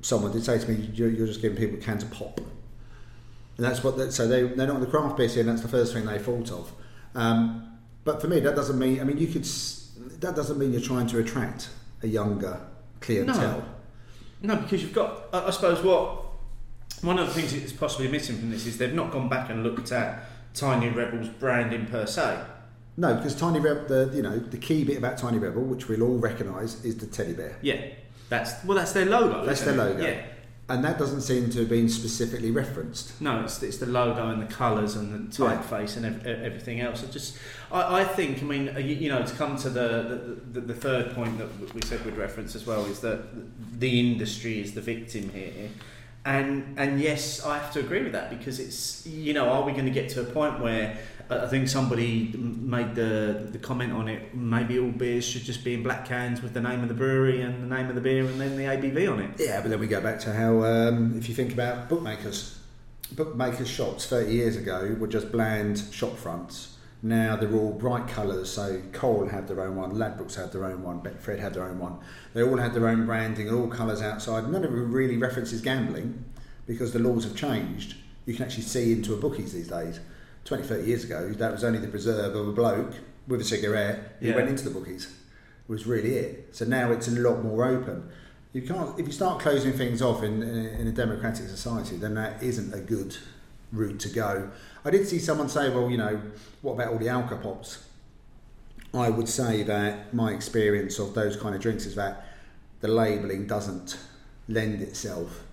someone 0.00 0.32
did 0.32 0.44
say 0.44 0.58
to 0.58 0.70
me, 0.70 0.90
"You're, 0.94 1.10
you're 1.10 1.26
just 1.26 1.42
giving 1.42 1.58
people 1.58 1.78
cans 1.78 2.02
of 2.02 2.10
pop." 2.10 2.38
And 2.38 3.66
that's 3.66 3.84
what. 3.84 3.98
That, 3.98 4.12
so 4.12 4.26
they 4.26 4.44
they're 4.44 4.66
not 4.66 4.80
the 4.80 4.86
craft 4.86 5.16
beer 5.16 5.28
scene. 5.28 5.46
That's 5.46 5.62
the 5.62 5.68
first 5.68 5.92
thing 5.92 6.06
they 6.06 6.18
thought 6.18 6.50
of. 6.50 6.72
Um, 7.14 7.67
but 8.08 8.22
for 8.22 8.26
me, 8.26 8.40
that 8.40 8.56
doesn't 8.56 8.78
mean. 8.78 9.02
I 9.02 9.04
mean, 9.04 9.18
you 9.18 9.26
could. 9.26 9.44
That 10.22 10.34
doesn't 10.34 10.58
mean 10.58 10.72
you're 10.72 10.80
trying 10.80 11.08
to 11.08 11.18
attract 11.18 11.68
a 12.02 12.06
younger 12.06 12.58
clientele. 13.02 13.62
No, 14.40 14.54
no 14.54 14.62
because 14.62 14.82
you've 14.82 14.94
got. 14.94 15.24
I, 15.30 15.48
I 15.48 15.50
suppose 15.50 15.84
what 15.84 16.24
one 17.02 17.18
of 17.18 17.26
the 17.26 17.34
things 17.34 17.52
that's 17.52 17.74
possibly 17.74 18.08
missing 18.08 18.38
from 18.38 18.50
this 18.50 18.64
is 18.64 18.78
they've 18.78 18.94
not 18.94 19.10
gone 19.10 19.28
back 19.28 19.50
and 19.50 19.62
looked 19.62 19.92
at 19.92 20.24
Tiny 20.54 20.88
Rebel's 20.88 21.28
branding 21.28 21.84
per 21.84 22.06
se. 22.06 22.42
No, 22.96 23.14
because 23.14 23.34
Tiny 23.34 23.60
Rebel, 23.60 23.84
the 23.84 24.16
you 24.16 24.22
know 24.22 24.38
the 24.38 24.56
key 24.56 24.84
bit 24.84 24.96
about 24.96 25.18
Tiny 25.18 25.36
Rebel, 25.36 25.60
which 25.60 25.86
we'll 25.86 26.02
all 26.02 26.16
recognise, 26.16 26.82
is 26.86 26.96
the 26.96 27.06
teddy 27.06 27.34
bear. 27.34 27.58
Yeah, 27.60 27.90
that's 28.30 28.64
well, 28.64 28.78
that's 28.78 28.92
their 28.92 29.04
logo. 29.04 29.44
That's 29.44 29.60
their 29.60 29.74
it? 29.74 29.76
logo. 29.76 30.02
Yeah. 30.02 30.24
And 30.70 30.84
that 30.84 30.98
doesn't 30.98 31.22
seem 31.22 31.48
to 31.50 31.60
have 31.60 31.70
been 31.70 31.88
specifically 31.88 32.50
referenced. 32.50 33.18
No, 33.22 33.42
it's, 33.42 33.62
it's 33.62 33.78
the 33.78 33.86
logo 33.86 34.28
and 34.28 34.42
the 34.42 34.52
colours 34.52 34.96
and 34.96 35.32
the 35.32 35.42
Yeah. 35.42 35.56
typeface 35.62 35.96
and 35.96 36.04
ev- 36.04 36.26
everything 36.26 36.80
else. 36.80 37.02
I 37.02 37.06
just, 37.10 37.38
I, 37.72 38.00
I 38.00 38.04
think, 38.04 38.42
I 38.42 38.44
mean, 38.44 38.68
uh, 38.76 38.78
you, 38.78 38.94
you 38.94 39.08
know, 39.08 39.24
to 39.24 39.34
come 39.36 39.56
to 39.58 39.70
the, 39.70 40.40
the, 40.52 40.60
the, 40.60 40.66
the 40.66 40.74
third 40.74 41.14
point 41.14 41.38
that 41.38 41.74
we 41.74 41.80
said 41.82 42.04
we'd 42.04 42.16
reference 42.18 42.54
as 42.54 42.66
well 42.66 42.84
is 42.84 43.00
that 43.00 43.20
the 43.80 43.98
industry 43.98 44.60
is 44.60 44.74
the 44.74 44.82
victim 44.82 45.30
here. 45.30 45.70
And 46.26 46.78
and 46.78 47.00
yes, 47.00 47.46
I 47.46 47.56
have 47.56 47.72
to 47.72 47.80
agree 47.80 48.02
with 48.02 48.12
that 48.12 48.28
because 48.28 48.60
it's 48.60 49.06
you 49.06 49.32
know 49.32 49.48
are 49.48 49.62
we 49.62 49.72
going 49.72 49.86
to 49.86 49.90
get 49.90 50.10
to 50.10 50.20
a 50.20 50.24
point 50.24 50.60
where 50.60 50.98
I 51.30 51.46
think 51.46 51.68
somebody 51.68 52.34
made 52.36 52.94
the 52.94 53.48
the 53.52 53.58
comment 53.58 53.92
on 53.92 54.08
it 54.08 54.34
maybe 54.34 54.78
all 54.78 54.90
beers 54.90 55.24
should 55.24 55.42
just 55.42 55.62
be 55.62 55.74
in 55.74 55.82
black 55.82 56.06
cans 56.06 56.42
with 56.42 56.54
the 56.54 56.60
name 56.60 56.82
of 56.82 56.88
the 56.88 56.94
brewery 56.94 57.42
and 57.42 57.70
the 57.70 57.74
name 57.74 57.88
of 57.88 57.94
the 57.94 58.00
beer 58.00 58.24
and 58.24 58.40
then 58.40 58.56
the 58.56 58.64
ABV 58.64 59.12
on 59.12 59.20
it. 59.20 59.30
Yeah, 59.38 59.60
but 59.60 59.70
then 59.70 59.78
we 59.80 59.86
go 59.86 60.00
back 60.00 60.18
to 60.20 60.32
how 60.32 60.62
um, 60.64 61.18
if 61.18 61.28
you 61.28 61.34
think 61.34 61.52
about 61.52 61.88
bookmakers, 61.88 62.58
bookmakers 63.12 63.68
shops 63.68 64.06
thirty 64.06 64.32
years 64.32 64.56
ago 64.56 64.96
were 64.98 65.06
just 65.06 65.30
bland 65.30 65.82
shop 65.92 66.16
fronts. 66.16 66.76
Now 67.02 67.36
they're 67.36 67.52
all 67.52 67.72
bright 67.72 68.08
colours. 68.08 68.50
So 68.50 68.80
Coral 68.92 69.28
had 69.28 69.46
their 69.48 69.60
own 69.60 69.76
one, 69.76 69.92
Ladbrokes 69.92 70.34
had 70.34 70.50
their 70.52 70.64
own 70.64 70.82
one, 70.82 71.00
Betfred 71.00 71.38
had 71.38 71.54
their 71.54 71.64
own 71.64 71.78
one. 71.78 71.98
They 72.34 72.42
all 72.42 72.56
had 72.56 72.74
their 72.74 72.88
own 72.88 73.06
branding 73.06 73.48
and 73.48 73.56
all 73.56 73.68
colours 73.68 74.02
outside. 74.02 74.48
None 74.48 74.64
of 74.64 74.72
it 74.72 74.76
really 74.76 75.16
references 75.16 75.60
gambling 75.60 76.24
because 76.66 76.92
the 76.92 76.98
laws 76.98 77.24
have 77.24 77.36
changed. 77.36 77.96
You 78.26 78.34
can 78.34 78.44
actually 78.44 78.64
see 78.64 78.92
into 78.92 79.14
a 79.14 79.16
bookies 79.16 79.52
these 79.52 79.68
days. 79.68 80.00
20, 80.48 80.62
30 80.62 80.84
years 80.88 81.04
ago, 81.04 81.30
that 81.34 81.52
was 81.52 81.62
only 81.62 81.78
the 81.78 81.88
preserve 81.88 82.34
of 82.34 82.48
a 82.48 82.52
bloke 82.52 82.94
with 83.26 83.40
a 83.42 83.44
cigarette 83.44 84.16
who 84.20 84.28
Yeah. 84.28 84.34
went 84.36 84.48
into 84.48 84.64
the 84.64 84.70
bookies. 84.70 85.08
Was 85.68 85.86
really 85.86 86.14
it. 86.14 86.48
So 86.52 86.64
now 86.64 86.90
it's 86.90 87.08
a 87.08 87.10
lot 87.10 87.44
more 87.44 87.66
open. 87.66 88.08
You 88.54 88.62
can't 88.62 88.98
if 88.98 89.06
you 89.06 89.12
start 89.12 89.40
closing 89.40 89.74
things 89.74 90.00
off 90.00 90.22
in, 90.22 90.42
in, 90.42 90.56
in 90.80 90.86
a 90.88 90.92
democratic 90.92 91.46
society, 91.48 91.96
then 91.98 92.14
that 92.14 92.42
isn't 92.42 92.72
a 92.72 92.80
good 92.80 93.14
route 93.70 94.00
to 94.00 94.08
go. 94.08 94.50
I 94.86 94.90
did 94.90 95.06
see 95.06 95.18
someone 95.18 95.50
say, 95.50 95.68
well, 95.68 95.90
you 95.90 95.98
know, 95.98 96.18
what 96.62 96.72
about 96.72 96.92
all 96.92 96.98
the 96.98 97.08
alcopops? 97.08 97.80
I 98.94 99.10
would 99.10 99.28
say 99.28 99.62
that 99.64 100.14
my 100.14 100.32
experience 100.32 100.98
of 100.98 101.12
those 101.12 101.36
kind 101.36 101.54
of 101.54 101.60
drinks 101.60 101.84
is 101.84 101.94
that 101.96 102.26
the 102.80 102.88
labelling 102.88 103.46
doesn't 103.46 103.98
lend 104.48 104.80
itself 104.80 105.44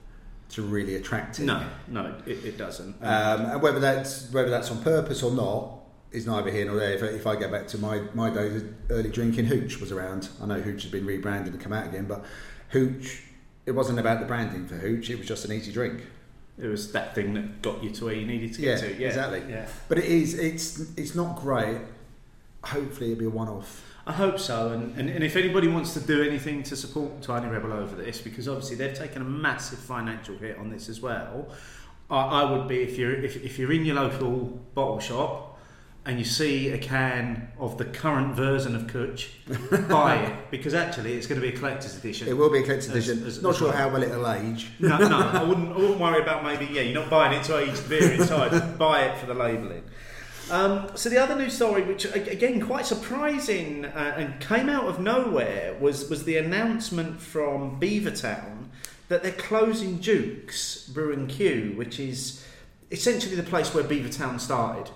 to 0.49 0.61
really 0.61 0.95
attract 0.95 1.39
it. 1.39 1.43
No, 1.43 1.65
no, 1.87 2.15
it, 2.25 2.45
it 2.45 2.57
doesn't. 2.57 2.95
Um, 3.01 3.45
and 3.45 3.61
whether 3.61 3.79
that's 3.79 4.31
whether 4.31 4.49
that's 4.49 4.69
on 4.71 4.81
purpose 4.83 5.23
or 5.23 5.31
not 5.31 5.79
is 6.11 6.25
neither 6.25 6.49
here 6.51 6.65
nor 6.65 6.77
there. 6.77 6.93
If, 6.93 7.03
if 7.03 7.27
I 7.27 7.35
go 7.35 7.49
back 7.51 7.67
to 7.69 7.77
my, 7.77 8.01
my 8.13 8.29
days, 8.29 8.61
of 8.61 8.73
early 8.89 9.09
drinking, 9.09 9.45
Hooch 9.45 9.79
was 9.79 9.91
around. 9.91 10.29
I 10.41 10.45
know 10.45 10.61
Hooch 10.61 10.83
has 10.83 10.91
been 10.91 11.05
rebranded 11.05 11.53
and 11.53 11.61
come 11.61 11.73
out 11.73 11.87
again, 11.87 12.05
but 12.05 12.23
Hooch, 12.69 13.23
it 13.65 13.71
wasn't 13.71 13.99
about 13.99 14.19
the 14.19 14.25
branding 14.25 14.67
for 14.67 14.75
Hooch. 14.75 15.09
It 15.09 15.17
was 15.17 15.27
just 15.27 15.45
an 15.45 15.51
easy 15.51 15.71
drink. 15.73 16.01
It 16.57 16.67
was 16.67 16.93
that 16.93 17.13
thing 17.13 17.33
that 17.33 17.61
got 17.61 17.83
you 17.83 17.89
to 17.89 18.05
where 18.05 18.13
you 18.13 18.25
needed 18.25 18.53
to 18.53 18.61
Yeah, 18.61 18.79
get 18.79 18.79
to. 18.81 19.01
Yeah, 19.01 19.07
exactly. 19.09 19.43
Yeah, 19.49 19.67
But 19.89 19.97
it 19.97 20.05
is 20.05 20.39
it's 20.39 20.95
it's 20.95 21.15
not 21.15 21.35
great. 21.41 21.81
Hopefully, 22.63 23.11
it'll 23.11 23.19
be 23.19 23.25
a 23.25 23.29
one-off. 23.29 23.84
I 24.07 24.11
hope 24.13 24.37
so. 24.39 24.69
And, 24.69 24.97
and 24.99 25.09
and 25.09 25.23
if 25.23 25.35
anybody 25.35 25.67
wants 25.67 25.93
to 25.95 25.99
do 25.99 26.21
anything 26.23 26.61
to 26.63 26.75
support 26.75 27.21
Tiny 27.21 27.47
Rebel 27.47 27.73
over 27.73 27.95
this, 27.95 28.21
because 28.21 28.47
obviously 28.47 28.75
they've 28.75 28.93
taken 28.97 29.21
a 29.21 29.25
massive 29.25 29.79
financial 29.79 30.37
hit 30.37 30.57
on 30.57 30.69
this 30.69 30.89
as 30.89 31.01
well. 31.01 31.47
I, 32.09 32.17
I 32.43 32.51
would 32.51 32.67
be 32.67 32.81
if 32.83 32.97
you're 32.97 33.13
if, 33.15 33.35
if 33.43 33.57
you're 33.57 33.71
in 33.71 33.83
your 33.85 33.95
local 33.95 34.59
bottle 34.75 34.99
shop 34.99 35.53
and 36.07 36.19
you 36.19 36.23
see 36.25 36.69
a 36.69 36.77
can 36.77 37.47
of 37.57 37.79
the 37.79 37.85
current 37.85 38.35
version 38.35 38.75
of 38.75 38.83
Cwtch, 38.83 39.87
buy 39.89 40.17
it 40.17 40.51
because 40.51 40.75
actually 40.75 41.13
it's 41.15 41.25
going 41.25 41.41
to 41.41 41.47
be 41.47 41.51
a 41.51 41.57
collector's 41.57 41.97
edition. 41.97 42.27
It 42.27 42.37
will 42.37 42.51
be 42.51 42.59
a 42.59 42.61
collector's 42.61 42.89
As- 42.89 43.09
edition. 43.09 43.25
as- 43.25 43.41
not 43.41 43.49
as 43.53 43.57
sure 43.57 43.69
well. 43.69 43.77
how 43.77 43.89
well 43.89 44.03
it'll 44.03 44.29
age. 44.31 44.67
No, 44.79 44.99
no, 44.99 45.17
I 45.17 45.41
wouldn't. 45.49 45.69
I 45.73 45.77
wouldn't 45.77 45.99
worry 45.99 46.21
about 46.21 46.43
maybe. 46.43 46.71
Yeah, 46.71 46.83
you're 46.83 47.01
not 47.01 47.09
buying 47.09 47.33
it 47.39 47.43
to 47.45 47.57
age 47.57 47.73
the 47.79 47.89
beer 47.89 48.11
inside. 48.13 48.77
Buy 48.77 49.05
it 49.05 49.17
for 49.17 49.25
the 49.25 49.33
labelling. 49.33 49.81
Um, 50.51 50.91
so 50.95 51.09
the 51.09 51.17
other 51.17 51.35
news 51.35 51.53
story, 51.53 51.81
which 51.81 52.05
again 52.05 52.61
quite 52.61 52.85
surprising 52.85 53.85
uh, 53.85 54.13
and 54.17 54.39
came 54.39 54.69
out 54.69 54.85
of 54.85 54.99
nowhere, 54.99 55.75
was 55.79 56.09
was 56.09 56.23
the 56.23 56.37
announcement 56.37 57.19
from 57.19 57.79
Beavertown 57.79 58.65
that 59.07 59.23
they're 59.23 59.31
closing 59.31 59.97
Duke's 59.97 60.87
Brew 60.87 61.13
and 61.13 61.27
Que, 61.29 61.73
which 61.75 61.99
is 61.99 62.45
essentially 62.91 63.35
the 63.35 63.43
place 63.43 63.73
where 63.73 63.83
Beavertown 63.83 64.39
started. 64.39 64.91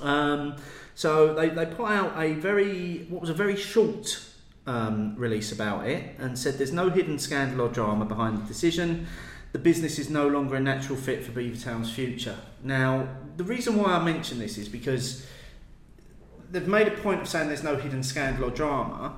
Um, 0.00 0.56
so 0.94 1.34
they, 1.34 1.48
they 1.48 1.66
put 1.66 1.90
out 1.90 2.12
a 2.20 2.34
very 2.34 3.06
what 3.08 3.20
was 3.20 3.30
a 3.30 3.34
very 3.34 3.56
short 3.56 4.24
um, 4.66 5.14
release 5.16 5.52
about 5.52 5.86
it 5.86 6.16
and 6.18 6.38
said 6.38 6.58
there's 6.58 6.72
no 6.72 6.88
hidden 6.88 7.18
scandal 7.18 7.62
or 7.62 7.68
drama 7.68 8.04
behind 8.04 8.38
the 8.38 8.46
decision. 8.46 9.06
The 9.54 9.60
business 9.60 10.00
is 10.00 10.10
no 10.10 10.26
longer 10.26 10.56
a 10.56 10.60
natural 10.60 10.98
fit 10.98 11.22
for 11.24 11.30
Beavertown's 11.30 11.92
future. 11.92 12.36
Now, 12.64 13.06
the 13.36 13.44
reason 13.44 13.76
why 13.76 13.92
I 13.92 14.02
mention 14.04 14.40
this 14.40 14.58
is 14.58 14.68
because 14.68 15.24
they've 16.50 16.66
made 16.66 16.88
a 16.88 16.90
point 16.90 17.20
of 17.22 17.28
saying 17.28 17.46
there's 17.46 17.62
no 17.62 17.76
hidden 17.76 18.02
scandal 18.02 18.46
or 18.46 18.50
drama, 18.50 19.14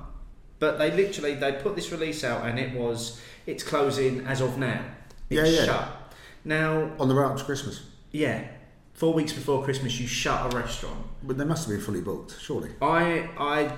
but 0.59 0.77
they 0.77 0.91
literally 0.91 1.33
they 1.33 1.53
put 1.53 1.75
this 1.75 1.91
release 1.91 2.23
out 2.23 2.45
and 2.45 2.59
it 2.59 2.77
was 2.77 3.19
it's 3.47 3.63
closing 3.63 4.27
as 4.27 4.39
of 4.41 4.59
now. 4.59 4.85
It's 5.31 5.41
Yeah, 5.41 5.59
yeah. 5.59 5.65
shut. 5.65 6.13
Now, 6.45 6.91
On 6.99 7.07
the 7.07 7.15
run 7.15 7.31
up 7.31 7.37
to 7.39 7.43
Christmas. 7.43 7.81
yeah, 8.11 8.47
four 8.93 9.15
weeks 9.15 9.33
before 9.33 9.63
Christmas, 9.63 9.99
you 9.99 10.05
shut 10.05 10.53
a 10.53 10.55
restaurant. 10.55 11.03
But 11.23 11.39
they 11.39 11.45
must 11.45 11.67
have 11.67 11.75
been 11.75 11.83
fully 11.83 12.01
booked, 12.01 12.35
surely. 12.39 12.69
I, 12.79 13.27
I, 13.39 13.71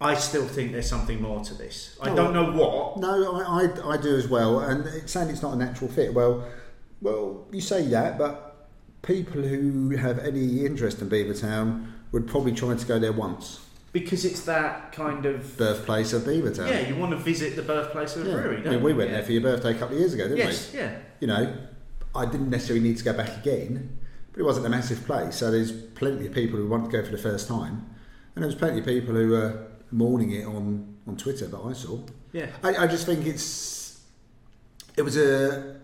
I 0.00 0.14
still 0.14 0.46
think 0.46 0.72
there's 0.72 0.88
something 0.88 1.20
more 1.20 1.44
to 1.44 1.54
this. 1.54 1.98
I 2.00 2.10
Oh, 2.10 2.16
don't 2.16 2.32
know 2.32 2.50
what. 2.52 2.96
No, 2.98 3.40
I, 3.40 3.64
I, 3.66 3.92
I 3.94 3.96
do 3.98 4.16
as 4.16 4.28
well. 4.28 4.60
And 4.60 4.86
it's 4.86 5.12
saying 5.12 5.28
it's 5.28 5.42
not 5.42 5.52
a 5.52 5.56
natural 5.56 5.90
fit. 5.90 6.14
Well, 6.14 6.46
well, 7.02 7.46
you 7.52 7.60
say 7.60 7.86
that, 7.88 8.16
but 8.18 8.66
people 9.02 9.42
who 9.42 9.90
have 9.96 10.18
any 10.18 10.64
interest 10.64 11.00
in 11.02 11.10
Beavertown 11.10 11.86
would 12.12 12.26
probably 12.26 12.52
try 12.52 12.74
to 12.74 12.86
go 12.86 12.98
there 12.98 13.12
once. 13.12 13.66
Because 13.92 14.24
it's 14.24 14.42
that 14.44 14.92
kind 14.92 15.26
of. 15.26 15.56
Birthplace 15.58 16.12
of 16.12 16.22
Beavertown. 16.22 16.68
Yeah, 16.70 16.88
you 16.88 16.94
want 16.96 17.10
to 17.12 17.18
visit 17.18 17.56
the 17.56 17.62
birthplace 17.62 18.16
of 18.16 18.24
a 18.24 18.28
Yeah. 18.30 18.34
brewery, 18.36 18.56
I 18.58 18.62
don't 18.62 18.72
mean, 18.74 18.82
we 18.82 18.92
you? 18.92 18.96
went 18.96 19.10
yeah. 19.10 19.16
there 19.16 19.24
for 19.26 19.32
your 19.32 19.42
birthday 19.42 19.70
a 19.72 19.78
couple 19.78 19.96
of 19.96 20.00
years 20.00 20.14
ago, 20.14 20.24
didn't 20.28 20.38
we? 20.38 20.44
Yes, 20.44 20.72
yeah. 20.74 20.96
You 21.18 21.26
know, 21.26 21.56
I 22.14 22.24
didn't 22.24 22.48
necessarily 22.50 22.82
need 22.88 22.96
to 22.98 23.04
go 23.04 23.12
back 23.12 23.36
again, 23.36 23.98
but 24.32 24.40
it 24.40 24.44
wasn't 24.44 24.64
a 24.66 24.70
massive 24.70 25.04
place. 25.04 25.36
So 25.36 25.50
there's 25.50 25.72
plenty 25.72 26.26
of 26.26 26.32
people 26.32 26.58
who 26.58 26.68
want 26.68 26.84
to 26.84 26.90
go 26.90 27.04
for 27.04 27.10
the 27.10 27.18
first 27.18 27.48
time, 27.48 27.84
and 28.34 28.44
there's 28.44 28.54
plenty 28.54 28.78
of 28.78 28.86
people 28.86 29.14
who 29.14 29.28
were 29.30 29.66
mourning 29.92 30.32
it 30.32 30.46
on, 30.46 30.96
on 31.06 31.16
Twitter 31.16 31.46
that 31.46 31.58
I 31.58 31.72
saw. 31.72 31.98
Yeah. 32.32 32.46
I, 32.62 32.84
I 32.84 32.86
just 32.86 33.06
think 33.06 33.26
it's 33.26 34.00
it 34.96 35.02
was 35.02 35.16
a 35.16 35.80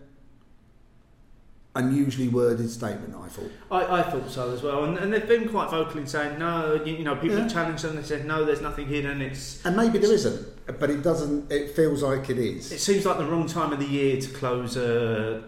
unusually 1.75 2.29
worded 2.29 2.71
statement. 2.71 3.15
I 3.15 3.29
thought. 3.29 3.51
I, 3.71 4.01
I 4.01 4.03
thought 4.03 4.31
so 4.31 4.53
as 4.53 4.63
well. 4.63 4.85
And, 4.85 4.99
and 4.99 5.13
they've 5.13 5.29
been 5.29 5.49
quite 5.49 5.71
vocal 5.71 6.01
in 6.01 6.07
saying, 6.07 6.39
no, 6.39 6.83
you, 6.85 6.97
you 6.97 7.05
know, 7.05 7.15
people 7.15 7.37
Yeah. 7.37 7.43
have 7.43 7.53
challenged 7.53 7.85
them. 7.85 7.97
They 7.97 8.03
said, 8.03 8.25
no, 8.27 8.45
there's 8.45 8.63
nothing 8.63 8.87
hidden. 8.87 9.21
It's. 9.21 9.65
And 9.65 9.77
maybe 9.77 9.99
there 9.99 10.13
isn't, 10.13 10.79
but 10.81 10.91
it 10.91 11.03
doesn't. 11.03 11.51
It 11.53 11.77
feels 11.77 12.03
like 12.03 12.31
it 12.31 12.39
is. 12.39 12.73
It 12.73 12.81
seems 12.81 13.05
like 13.05 13.19
the 13.19 13.27
wrong 13.27 13.47
time 13.47 13.73
of 13.73 13.79
the 13.79 13.87
year 13.87 14.21
to 14.21 14.29
close 14.29 14.77
a 14.77 15.45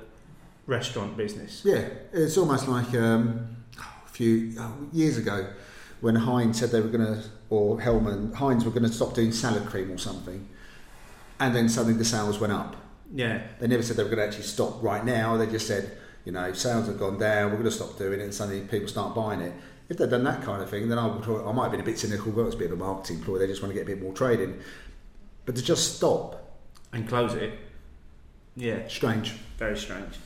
restaurant 0.66 1.16
business. 1.16 1.62
Yeah, 1.64 1.88
it's 2.12 2.36
almost 2.36 2.68
like 2.68 2.94
um, 2.94 3.56
a 3.78 4.10
few 4.10 4.54
oh, 4.58 4.74
years 4.92 5.16
ago 5.16 5.50
when 6.00 6.14
Heinz 6.14 6.60
said 6.60 6.70
they 6.70 6.80
were 6.80 6.88
going 6.88 7.06
to, 7.06 7.24
or 7.50 7.78
Hellman, 7.78 8.34
Heinz 8.34 8.64
were 8.64 8.70
going 8.70 8.84
to 8.84 8.92
stop 8.92 9.14
doing 9.14 9.32
salad 9.32 9.66
cream 9.66 9.90
or 9.90 9.98
something, 9.98 10.48
and 11.40 11.54
then 11.54 11.68
suddenly 11.68 11.96
the 11.98 12.04
sales 12.04 12.38
went 12.38 12.52
up. 12.52 12.76
Yeah. 13.14 13.42
They 13.58 13.66
never 13.66 13.82
said 13.82 13.96
they 13.96 14.02
were 14.02 14.10
going 14.10 14.18
to 14.20 14.26
actually 14.26 14.44
stop 14.44 14.82
right 14.82 15.04
now. 15.04 15.36
They 15.36 15.46
just 15.46 15.66
said, 15.66 15.96
you 16.24 16.32
know, 16.32 16.52
sales 16.52 16.86
have 16.88 16.98
gone 16.98 17.18
down. 17.18 17.46
We're 17.50 17.58
going 17.58 17.64
to 17.64 17.70
stop 17.70 17.96
doing 17.96 18.20
it, 18.20 18.24
and 18.24 18.34
suddenly 18.34 18.60
people 18.66 18.88
start 18.88 19.14
buying 19.14 19.40
it. 19.40 19.54
If 19.88 19.96
they'd 19.96 20.10
done 20.10 20.24
that 20.24 20.42
kind 20.42 20.62
of 20.62 20.68
thing, 20.68 20.88
then 20.90 20.98
I, 20.98 21.06
would, 21.06 21.24
I 21.46 21.52
might 21.52 21.62
have 21.64 21.70
been 21.72 21.80
a 21.80 21.84
bit 21.84 21.98
cynical. 21.98 22.32
but 22.32 22.42
it's 22.42 22.54
a 22.54 22.58
bit 22.58 22.70
of 22.70 22.78
a 22.78 22.84
marketing 22.84 23.20
ploy. 23.22 23.38
They 23.38 23.46
just 23.46 23.62
want 23.62 23.70
to 23.72 23.74
get 23.74 23.84
a 23.84 23.86
bit 23.94 24.02
more 24.02 24.12
trading. 24.12 24.60
But 25.46 25.56
to 25.56 25.62
just 25.62 25.96
stop, 25.96 26.58
And 26.92 27.08
close 27.08 27.32
it. 27.32 27.54
Yeah. 28.54 28.86
strange. 28.88 29.32
Very 29.56 29.78
strange. 29.78 30.16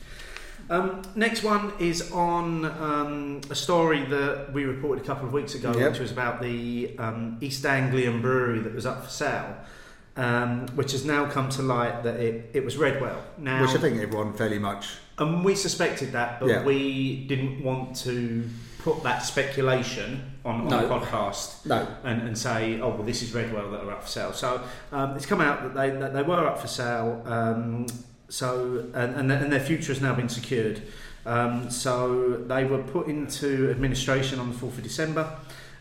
Um, 0.73 1.03
next 1.15 1.43
one 1.43 1.71
is 1.77 2.11
on 2.11 2.65
um, 2.65 3.41
a 3.51 3.55
story 3.55 4.03
that 4.05 4.51
we 4.53 4.63
reported 4.65 5.03
a 5.03 5.07
couple 5.07 5.27
of 5.27 5.31
weeks 5.33 5.53
ago, 5.53 5.71
Yep. 5.77 5.91
which 5.91 5.99
was 5.99 6.11
about 6.11 6.41
the 6.41 6.95
um, 6.97 7.37
East 7.41 7.63
Anglian 7.63 8.21
brewery 8.21 8.59
that 8.59 8.73
was 8.73 8.87
up 8.87 9.03
for 9.03 9.09
sale, 9.11 9.55
um, 10.17 10.65
which 10.75 10.91
has 10.93 11.05
now 11.05 11.29
come 11.29 11.49
to 11.49 11.61
light 11.61 12.01
that 12.03 12.19
it, 12.19 12.49
it 12.53 12.65
was 12.65 12.77
Redwell. 12.77 13.17
Now, 13.37 13.61
Which 13.61 13.75
I 13.75 13.77
think 13.77 14.01
everyone 14.01 14.33
fairly 14.33 14.57
much 14.59 14.87
and 15.19 15.45
we 15.45 15.53
suspected 15.53 16.13
that, 16.13 16.39
but 16.39 16.49
Yeah. 16.49 16.63
we 16.63 17.23
didn't 17.27 17.63
want 17.63 17.95
to 17.97 18.49
put 18.79 19.03
that 19.03 19.19
speculation 19.19 20.23
on, 20.43 20.61
on 20.61 20.67
No. 20.69 20.85
a 20.87 20.89
podcast 20.89 21.67
No. 21.67 21.87
and, 22.03 22.23
and 22.27 22.35
say, 22.35 22.81
oh, 22.81 22.89
well, 22.89 23.03
this 23.03 23.21
is 23.21 23.29
Redwell 23.29 23.69
that 23.71 23.81
are 23.81 23.91
up 23.91 24.01
for 24.03 24.09
sale. 24.09 24.33
So 24.33 24.59
um, 24.91 25.15
it's 25.15 25.27
come 25.27 25.39
out 25.39 25.61
that 25.61 25.75
they, 25.75 25.91
that 25.99 26.13
they 26.13 26.23
were 26.23 26.47
up 26.47 26.57
for 26.59 26.67
sale. 26.67 27.21
Um, 27.27 27.85
so 28.33 28.85
and, 28.95 29.15
and, 29.15 29.31
and 29.31 29.53
their 29.53 29.59
future 29.59 29.93
has 29.93 30.01
now 30.01 30.15
been 30.15 30.27
secured. 30.27 30.81
Um, 31.23 31.69
so 31.69 32.37
they 32.47 32.65
were 32.65 32.81
put 32.81 33.07
into 33.07 33.69
administration 33.69 34.39
on 34.39 34.49
the 34.51 34.55
4th 34.55 34.77
of 34.79 34.83
December 34.83 35.37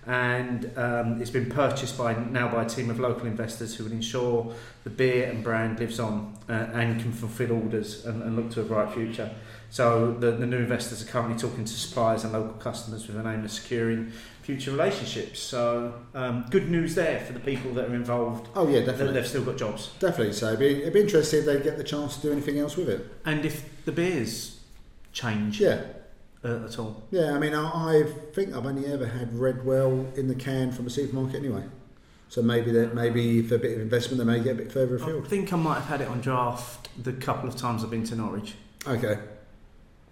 and 0.07 0.71
um, 0.77 1.21
it's 1.21 1.31
been 1.31 1.49
purchased 1.49 1.97
by 1.97 2.13
now 2.15 2.49
by 2.49 2.65
a 2.65 2.69
team 2.69 2.91
of 2.91 3.01
local 3.01 3.27
investors 3.27 3.75
who 3.75 3.85
will 3.85 3.93
ensure 3.93 4.53
the 4.85 4.91
beer 4.91 5.31
and 5.31 5.43
brand 5.43 5.79
lives 5.79 5.99
on 5.99 6.37
uh, 6.49 6.53
and 6.53 7.01
can 7.01 7.13
fulfil 7.13 7.53
orders 7.53 8.05
and, 8.05 8.23
and 8.23 8.37
look 8.37 8.51
to 8.51 8.61
a 8.61 8.65
bright 8.65 8.93
future. 8.93 9.31
So 9.71 10.13
the, 10.13 10.33
the 10.33 10.45
new 10.45 10.59
investors 10.59 11.03
are 11.03 11.11
currently 11.11 11.39
talking 11.39 11.65
to 11.65 11.73
suppliers 11.73 12.25
and 12.25 12.35
local 12.35 12.55
customers 12.55 13.07
with 13.07 13.17
an 13.17 13.27
aim 13.27 13.45
of 13.45 13.51
securing 13.51 14.13
future 14.43 14.71
relationships. 14.73 15.39
So 15.41 15.95
um, 16.15 16.45
good 16.51 16.69
news 16.71 16.95
there 16.95 17.21
for 17.21 17.33
the 17.33 17.41
people 17.41 17.73
that 17.75 17.89
are 17.89 17.95
involved. 17.95 18.49
Oh 18.55 18.67
yeah, 18.69 18.81
That 18.81 18.87
definitely. 18.93 19.15
they've 19.15 19.27
still 19.29 19.45
got 19.45 19.57
jobs. 19.57 19.91
Definitely. 20.01 20.33
So 20.35 20.49
it'd 20.49 20.59
be, 20.59 20.81
it'd 20.83 20.93
be 20.93 21.01
interesting 21.01 21.41
if 21.41 21.47
they 21.47 21.61
get 21.61 21.79
the 21.79 21.85
chance 21.85 22.17
to 22.17 22.23
do 22.23 22.33
anything 22.33 22.59
else 22.59 22.77
with 22.77 22.89
it. 22.89 23.07
And 23.25 23.45
if 23.45 23.85
the 23.85 23.93
beers 23.93 24.61
change 25.13 25.61
Yeah. 25.61 25.83
uh, 26.45 26.65
at 26.65 26.79
all. 26.79 27.03
Yeah, 27.11 27.33
I 27.35 27.39
mean, 27.39 27.55
I, 27.55 28.01
I 28.01 28.03
think 28.33 28.55
I've 28.55 28.67
only 28.67 28.87
ever 28.93 29.07
had 29.07 29.31
Redwell 29.33 30.17
in 30.19 30.27
the 30.29 30.35
can 30.35 30.73
from 30.73 30.87
a 30.87 30.91
supermarket 30.91 31.37
anyway. 31.37 31.65
So 32.29 32.41
maybe 32.43 32.73
that 32.73 32.95
maybe 32.95 33.43
for 33.43 33.57
a 33.57 33.59
bit 33.59 33.73
of 33.77 33.81
investment 33.83 34.17
they 34.19 34.25
may 34.25 34.43
get 34.43 34.53
a 34.53 34.55
bit 34.55 34.73
further 34.73 34.97
afield. 34.97 35.27
I 35.27 35.29
think 35.29 35.53
I 35.53 35.57
might 35.57 35.75
have 35.75 35.85
had 35.87 36.01
it 36.01 36.09
on 36.09 36.21
draft 36.23 36.89
the 37.05 37.13
couple 37.13 37.47
of 37.49 37.57
times 37.57 37.85
I've 37.85 37.91
been 37.91 38.05
to 38.05 38.17
Norwich. 38.17 38.55
Okay. 38.87 39.19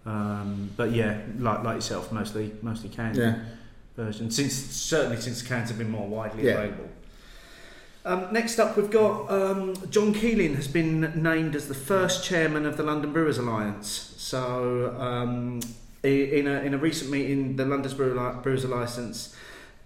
Um, 0.07 0.71
but 0.77 0.93
yeah, 0.93 1.21
like 1.39 1.63
like 1.65 1.77
yourself, 1.77 2.13
mostly 2.13 2.53
mostly 2.63 2.91
canned 2.91 3.17
Yeah. 3.17 3.39
Version. 4.05 4.31
Since 4.31 4.55
certainly 4.55 5.21
since 5.21 5.43
cans 5.43 5.69
have 5.69 5.79
been 5.79 5.91
more 5.91 6.09
widely 6.09 6.45
Yeah. 6.45 6.53
available. 6.53 6.89
Um, 8.05 8.33
next 8.33 8.59
up, 8.59 8.77
we've 8.79 8.91
got 8.91 9.31
um, 9.31 9.75
John 9.91 10.15
Keeling 10.15 10.55
has 10.57 10.67
been 10.69 11.23
named 11.23 11.55
as 11.55 11.69
the 11.69 11.75
first 11.75 12.25
chairman 12.25 12.65
of 12.65 12.79
the 12.79 12.83
London 12.83 13.13
Brewers 13.13 13.37
Alliance. 13.37 14.15
So, 14.17 14.97
um, 14.99 15.61
in 16.03 16.47
a 16.47 16.61
in 16.63 16.73
a 16.73 16.79
recent 16.79 17.11
meeting, 17.11 17.57
the 17.57 17.67
London 17.67 17.95
Brewers 18.43 18.65
Alliance 18.65 19.37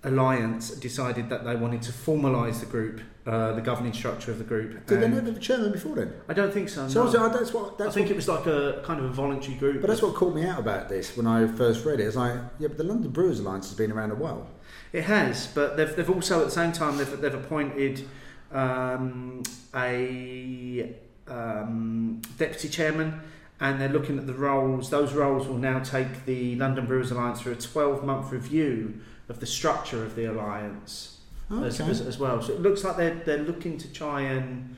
Alliance 0.05 0.71
decided 0.71 1.29
that 1.31 1.45
they 1.45 1.57
wanted 1.57 1.83
to 1.83 1.93
formalise 1.93 2.61
the 2.61 2.67
group, 2.67 3.01
uh, 3.27 3.53
the 3.53 3.61
governing 3.63 3.93
structure 3.93 4.31
of 4.31 4.39
the 4.39 4.45
group. 4.45 4.87
Did 4.87 5.01
they 5.01 5.09
not 5.09 5.25
have 5.25 5.37
a 5.37 5.41
chairman 5.41 5.73
before 5.73 5.97
then? 5.97 6.13
I 6.29 6.35
don't 6.35 6.53
think 6.53 6.69
so. 6.69 6.87
So 6.89 7.11
no. 7.11 7.25
I- 7.25 7.29
that's 7.29 7.53
what 7.55 7.81
I 7.81 7.91
think 7.91 8.07
what, 8.07 8.11
it 8.13 8.17
was 8.17 8.29
like 8.29 8.47
a 8.47 8.83
kind 8.85 9.01
of 9.01 9.07
a 9.07 9.13
voluntary 9.13 9.57
group. 9.57 9.81
But 9.81 9.89
that's 9.89 10.03
what 10.03 10.15
caught 10.15 10.35
me 10.35 10.45
out 10.45 10.59
about 10.59 10.89
this 10.89 11.17
when 11.17 11.27
I 11.27 11.47
first 11.47 11.85
read 11.85 12.01
it. 12.01 12.05
It's 12.05 12.17
like, 12.17 12.35
yeah, 12.59 12.69
but 12.69 12.77
the 12.77 12.85
London 12.85 13.11
Brewers 13.11 13.41
Alliance 13.41 13.69
has 13.69 13.79
been 13.79 13.91
around 13.93 14.11
a 14.11 14.15
while. 14.15 14.47
It 14.93 15.05
has, 15.05 15.47
but 15.49 15.77
they've, 15.77 15.95
they've 15.97 16.11
also 16.11 16.41
at 16.41 16.47
the 16.47 16.53
same 16.53 16.73
time 16.73 16.99
they've, 16.99 17.21
they've 17.21 17.35
appointed 17.35 18.07
um, 18.53 19.43
a 19.75 20.95
um, 21.27 22.21
deputy 22.37 22.69
chairman, 22.69 23.21
and 23.61 23.81
they're 23.81 23.89
looking 23.89 24.19
at 24.19 24.27
the 24.27 24.35
roles. 24.35 24.91
Those 24.91 25.13
roles 25.13 25.49
will 25.49 25.59
now 25.59 25.81
take 25.81 26.27
the 26.27 26.57
London 26.57 26.87
Brewers 26.87 27.11
Alliance 27.11 27.41
through 27.41 27.53
a 27.53 27.57
12 27.57 28.05
month 28.05 28.31
review 28.31 29.01
of 29.29 29.41
the 29.41 29.47
structure 29.47 30.05
of 30.05 30.17
the 30.17 30.27
alliance 30.27 31.19
as, 31.51 31.81
as, 31.81 32.01
as 32.01 32.19
well. 32.19 32.43
So 32.43 32.53
it 32.53 32.61
looks 32.61 32.85
like 32.85 32.97
they're 32.97 33.15
they're 33.15 33.39
looking 33.39 33.79
to 33.79 33.93
try 33.93 34.23
and 34.23 34.77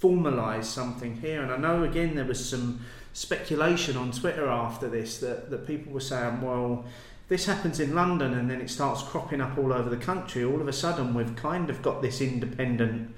formalise 0.00 0.64
something 0.64 1.16
here. 1.16 1.42
And 1.42 1.52
I 1.52 1.56
know 1.56 1.84
again 1.84 2.14
there 2.14 2.24
was 2.24 2.48
some 2.48 2.80
speculation 3.12 3.96
on 3.96 4.12
Twitter 4.12 4.46
after 4.48 4.88
this 4.88 5.18
that, 5.18 5.50
that 5.50 5.66
people 5.66 5.92
were 5.92 6.00
saying, 6.00 6.42
well, 6.42 6.84
this 7.28 7.46
happens 7.46 7.80
in 7.80 7.94
London 7.94 8.34
and 8.34 8.50
then 8.50 8.60
it 8.60 8.70
starts 8.70 9.02
cropping 9.02 9.40
up 9.40 9.58
all 9.58 9.72
over 9.72 9.88
the 9.88 9.96
country. 9.96 10.44
All 10.44 10.60
of 10.60 10.68
a 10.68 10.72
sudden, 10.72 11.14
we've 11.14 11.34
kind 11.34 11.70
of 11.70 11.82
got 11.82 12.02
this 12.02 12.20
independent 12.20 13.14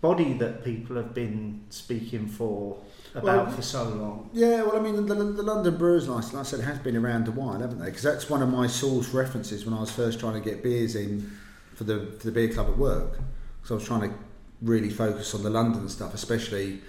body 0.00 0.34
that 0.34 0.64
people 0.64 0.96
have 0.96 1.14
been 1.14 1.62
speaking 1.70 2.26
for 2.26 2.78
about 3.14 3.46
Well, 3.46 3.50
for 3.50 3.62
so 3.62 3.84
long. 3.84 4.30
Yeah, 4.32 4.62
well, 4.62 4.76
I 4.76 4.80
mean, 4.80 4.96
the, 4.96 5.14
the 5.14 5.42
London 5.42 5.76
Brewers 5.76 6.06
Alliance, 6.06 6.32
like 6.32 6.40
I 6.40 6.44
said, 6.44 6.60
has 6.60 6.78
been 6.78 6.96
around 6.96 7.28
a 7.28 7.32
while, 7.32 7.60
haven't 7.60 7.78
they? 7.78 7.86
Because 7.86 8.02
that's 8.02 8.30
one 8.30 8.42
of 8.42 8.48
my 8.48 8.66
source 8.66 9.08
references 9.08 9.64
when 9.64 9.74
I 9.74 9.80
was 9.80 9.90
first 9.90 10.20
trying 10.20 10.34
to 10.34 10.40
get 10.40 10.62
beers 10.62 10.94
in 10.94 11.30
for 11.74 11.84
the 11.84 12.06
for 12.18 12.26
the 12.26 12.32
beer 12.32 12.48
club 12.48 12.68
at 12.68 12.78
work. 12.78 13.18
So 13.64 13.74
I 13.74 13.78
was 13.78 13.86
trying 13.86 14.10
to 14.10 14.16
really 14.62 14.90
focus 14.90 15.34
on 15.34 15.42
the 15.42 15.50
London 15.50 15.88
stuff, 15.88 16.14
especially 16.14 16.80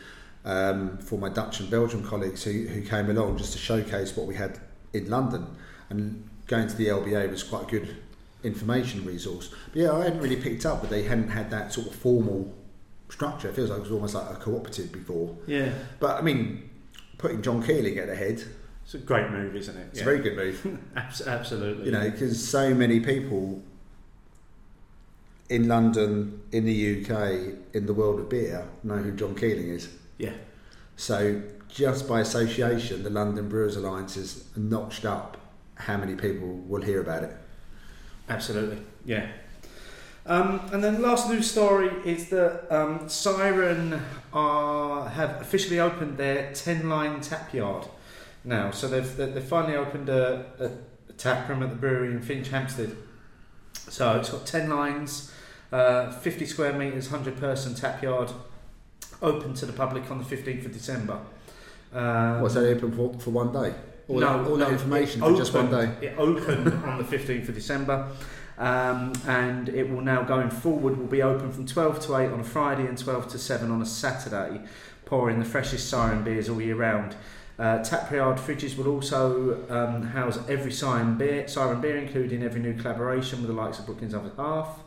um, 0.45 0.97
for 0.97 1.17
my 1.17 1.29
Dutch 1.29 1.59
and 1.59 1.69
Belgian 1.69 2.03
colleagues 2.03 2.43
who, 2.43 2.67
who 2.67 2.81
came 2.81 3.09
along 3.09 3.37
just 3.37 3.53
to 3.53 3.59
showcase 3.59 4.15
what 4.15 4.27
we 4.27 4.35
had 4.35 4.59
in 4.93 5.09
London. 5.09 5.47
And 5.89 6.27
going 6.47 6.67
to 6.67 6.75
the 6.75 6.87
LBA 6.87 7.29
was 7.29 7.43
quite 7.43 7.63
a 7.63 7.65
good 7.65 7.97
information 8.43 9.05
resource. 9.05 9.53
But 9.71 9.81
yeah, 9.81 9.93
I 9.93 10.03
hadn't 10.03 10.19
really 10.19 10.41
picked 10.41 10.65
up 10.65 10.81
that 10.81 10.89
they 10.89 11.03
hadn't 11.03 11.29
had 11.29 11.51
that 11.51 11.73
sort 11.73 11.87
of 11.87 11.95
formal 11.95 12.53
structure. 13.11 13.49
It 13.49 13.55
feels 13.55 13.69
like 13.69 13.79
it 13.79 13.83
was 13.83 13.91
almost 13.91 14.15
like 14.15 14.29
a 14.31 14.35
cooperative 14.35 14.91
before. 14.91 15.35
Yeah, 15.45 15.73
But 15.99 16.17
I 16.17 16.21
mean, 16.21 16.69
putting 17.17 17.41
John 17.41 17.61
Keeling 17.61 17.97
at 17.99 18.07
the 18.07 18.15
head, 18.15 18.43
it's 18.83 18.93
a 18.95 18.97
great 18.97 19.29
move, 19.29 19.55
isn't 19.55 19.77
it? 19.77 19.87
it's 19.91 20.01
a 20.01 20.03
very 20.03 20.19
good 20.19 20.35
move. 20.35 20.79
Absolutely. 20.95 21.85
you 21.85 21.91
know, 21.91 22.09
because 22.09 22.47
so 22.47 22.73
many 22.73 22.99
people 22.99 23.61
in 25.49 25.67
London, 25.67 26.41
in 26.51 26.65
the 26.65 27.01
UK, 27.01 27.55
in 27.73 27.85
the 27.85 27.93
world 27.93 28.19
of 28.19 28.29
beer, 28.29 28.67
know 28.83 28.95
who 28.97 29.11
John 29.11 29.35
Keeling 29.35 29.67
is. 29.69 29.89
Yeah. 30.17 30.33
So 30.95 31.41
just 31.67 32.07
by 32.07 32.21
association, 32.21 33.03
the 33.03 33.09
London 33.09 33.49
Brewers 33.49 33.75
Alliance 33.75 34.15
has 34.15 34.45
notched 34.55 35.05
up 35.05 35.37
how 35.75 35.97
many 35.97 36.15
people 36.15 36.47
will 36.47 36.81
hear 36.81 37.01
about 37.01 37.23
it. 37.23 37.35
Absolutely, 38.29 38.77
yeah. 39.03 39.27
Um, 40.25 40.61
and 40.71 40.83
then 40.83 41.01
last 41.01 41.29
news 41.29 41.49
story 41.49 41.89
is 42.05 42.29
that 42.29 42.71
um, 42.73 43.09
Siren 43.09 44.01
are, 44.33 45.09
have 45.09 45.41
officially 45.41 45.79
opened 45.79 46.17
their 46.17 46.53
10 46.53 46.87
line 46.89 47.21
tap 47.21 47.53
yard 47.53 47.87
now. 48.43 48.71
So 48.71 48.87
they've, 48.87 49.15
they- 49.17 49.31
they've 49.31 49.43
finally 49.43 49.75
opened 49.75 50.09
a, 50.09 50.45
a, 50.59 50.65
a 51.09 51.13
tap 51.13 51.49
room 51.49 51.63
at 51.63 51.69
the 51.69 51.75
brewery 51.75 52.11
in 52.11 52.19
Finchampstead. 52.21 52.95
So 53.73 54.19
it's 54.19 54.29
got 54.29 54.45
10 54.45 54.69
lines, 54.69 55.31
uh, 55.71 56.11
50 56.11 56.45
square 56.45 56.73
metres, 56.73 57.09
100 57.11 57.39
person 57.39 57.73
tap 57.73 58.01
yard, 58.03 58.31
open 59.23 59.53
to 59.55 59.65
the 59.65 59.73
public 59.73 60.09
on 60.11 60.19
the 60.19 60.23
15th 60.23 60.65
of 60.67 60.71
December. 60.71 61.19
Um, 61.93 62.41
What's 62.41 62.53
that 62.53 62.65
open 62.67 62.91
for, 62.95 63.13
for 63.19 63.31
one 63.31 63.51
day? 63.51 63.73
All, 64.07 64.19
no, 64.19 64.43
that, 64.43 64.49
all 64.49 64.57
no, 64.57 64.65
that 64.65 64.71
information 64.73 65.21
for 65.21 65.35
just 65.35 65.53
one 65.53 65.69
day? 65.71 65.91
It 66.01 66.15
opened 66.17 66.67
on 66.85 66.97
the 66.99 67.03
15th 67.03 67.49
of 67.49 67.55
December, 67.55 68.07
um, 68.57 69.13
and 69.27 69.69
it 69.69 69.89
will 69.89 70.01
now 70.01 70.23
going 70.23 70.49
forward 70.49 70.97
will 70.97 71.07
be 71.07 71.21
open 71.21 71.51
from 71.51 71.65
12 71.65 71.99
to 72.01 72.15
8 72.15 72.27
on 72.31 72.39
a 72.39 72.43
Friday 72.43 72.85
and 72.85 72.97
12 72.97 73.29
to 73.29 73.37
7 73.37 73.71
on 73.71 73.81
a 73.81 73.85
Saturday, 73.85 74.61
pouring 75.05 75.39
the 75.39 75.45
freshest 75.45 75.89
siren 75.89 76.23
beers 76.23 76.49
all 76.49 76.61
year 76.61 76.75
round. 76.75 77.15
Uh, 77.57 77.83
tap 77.83 78.11
yard 78.11 78.37
fridges 78.37 78.77
will 78.77 78.87
also 78.87 79.67
um, 79.69 80.03
house 80.03 80.39
every 80.47 80.71
siren 80.71 81.17
beer, 81.17 81.47
siren 81.47 81.79
beer, 81.79 81.97
including 81.97 82.43
every 82.43 82.61
new 82.61 82.73
collaboration 82.73 83.39
with 83.39 83.47
the 83.47 83.53
likes 83.53 83.77
of 83.77 83.85
Brooklyn's 83.85 84.15
Other 84.15 84.31
Half, 84.35 84.79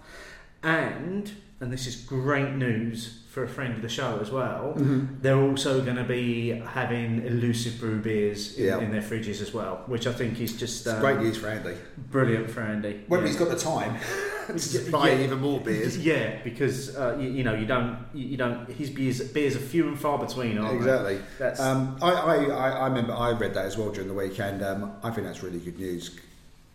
and 0.63 1.31
and 1.61 1.73
this 1.73 1.87
is 1.87 1.97
great 1.97 2.53
news 2.53 3.24
for 3.35 3.43
a 3.43 3.49
friend 3.49 3.75
of 3.75 3.83
the 3.83 3.89
show 3.89 4.21
as 4.23 4.31
well. 4.31 4.75
Mhm. 4.77 5.21
They're 5.21 5.41
also 5.51 5.83
going 5.83 5.97
to 5.97 6.05
be 6.05 6.51
having 6.51 7.27
elusive 7.27 7.81
brew 7.81 7.99
beers 7.99 8.57
in, 8.57 8.65
Yeah. 8.67 8.79
in 8.79 8.93
their 8.93 9.03
fridges 9.03 9.43
as 9.43 9.53
well, 9.53 9.83
which 9.87 10.07
I 10.07 10.13
think 10.13 10.41
is 10.41 10.53
just 10.53 10.87
It's 10.87 10.95
um, 10.95 11.01
great 11.01 11.19
news 11.19 11.37
for 11.39 11.49
Andy. 11.49 11.75
brilliant 12.13 12.49
for 12.49 12.61
Andy. 12.61 13.01
When 13.09 13.21
yeah. 13.23 13.27
he's 13.27 13.37
got 13.37 13.49
the 13.49 13.57
time 13.59 13.99
to 14.47 14.91
Yeah. 14.91 15.25
even 15.25 15.41
more 15.41 15.59
beers. 15.61 15.99
Yeah, 15.99 16.45
because 16.45 16.95
uh, 16.97 17.17
you, 17.19 17.29
you 17.29 17.43
know 17.43 17.55
you 17.55 17.67
don't 17.67 17.97
you, 18.15 18.37
don't 18.37 18.71
his 18.71 18.91
beers 18.91 19.21
beers 19.33 19.57
are 19.57 19.65
few 19.75 19.89
and 19.89 19.99
far 19.99 20.17
between, 20.25 20.57
aren't 20.57 20.77
Exactly. 20.77 21.19
Um, 21.59 21.97
I, 22.01 22.11
I, 22.13 22.35
I 22.45 22.69
I 22.83 22.87
remember 22.87 23.15
I 23.15 23.33
read 23.33 23.55
that 23.55 23.67
as 23.67 23.77
well 23.77 23.91
during 23.91 24.07
the 24.07 24.15
weekend. 24.15 24.63
Um, 24.63 24.93
I 25.03 25.11
think 25.11 25.27
that's 25.27 25.43
really 25.43 25.59
good 25.59 25.79
news. 25.81 26.17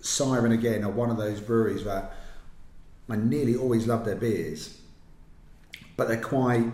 Siren 0.02 0.52
again 0.52 0.84
are 0.84 0.92
one 0.92 1.10
of 1.10 1.16
those 1.16 1.40
breweries 1.40 1.86
that 1.86 2.12
I 3.10 3.16
nearly 3.16 3.56
always 3.56 3.88
love 3.88 4.04
their 4.04 4.16
beers, 4.16 4.78
but 6.00 6.08
they're 6.08 6.22
quite 6.22 6.72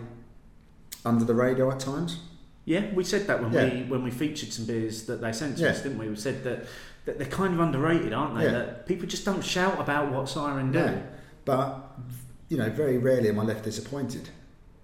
under 1.04 1.24
the 1.24 1.34
radar 1.34 1.72
at 1.72 1.80
times. 1.80 2.20
yeah. 2.64 2.92
We 2.94 3.04
said 3.04 3.26
that 3.28 3.42
when 3.42 3.52
Yeah. 3.52 3.64
we 3.74 3.82
when 3.92 4.02
we 4.02 4.10
featured 4.10 4.52
some 4.52 4.64
beers 4.66 5.04
that 5.04 5.20
they 5.20 5.32
sent 5.32 5.56
to 5.58 5.62
Yeah. 5.64 5.70
us, 5.70 5.82
didn't 5.82 5.98
we? 5.98 6.08
We 6.08 6.16
said 6.16 6.42
that, 6.44 6.58
that 7.04 7.18
they're 7.18 7.28
kind 7.42 7.52
of 7.54 7.60
underrated, 7.60 8.12
aren't 8.12 8.34
they? 8.38 8.44
Yeah. 8.46 8.52
That 8.58 8.86
people 8.86 9.06
just 9.06 9.24
don't 9.24 9.44
shout 9.44 9.78
about 9.80 10.10
what 10.12 10.28
Siren 10.28 10.72
do. 10.72 10.88
But 11.44 11.66
you 12.48 12.56
know, 12.56 12.70
very 12.70 12.98
rarely 12.98 13.28
am 13.28 13.38
I 13.40 13.44
left 13.44 13.64
disappointed. 13.64 14.28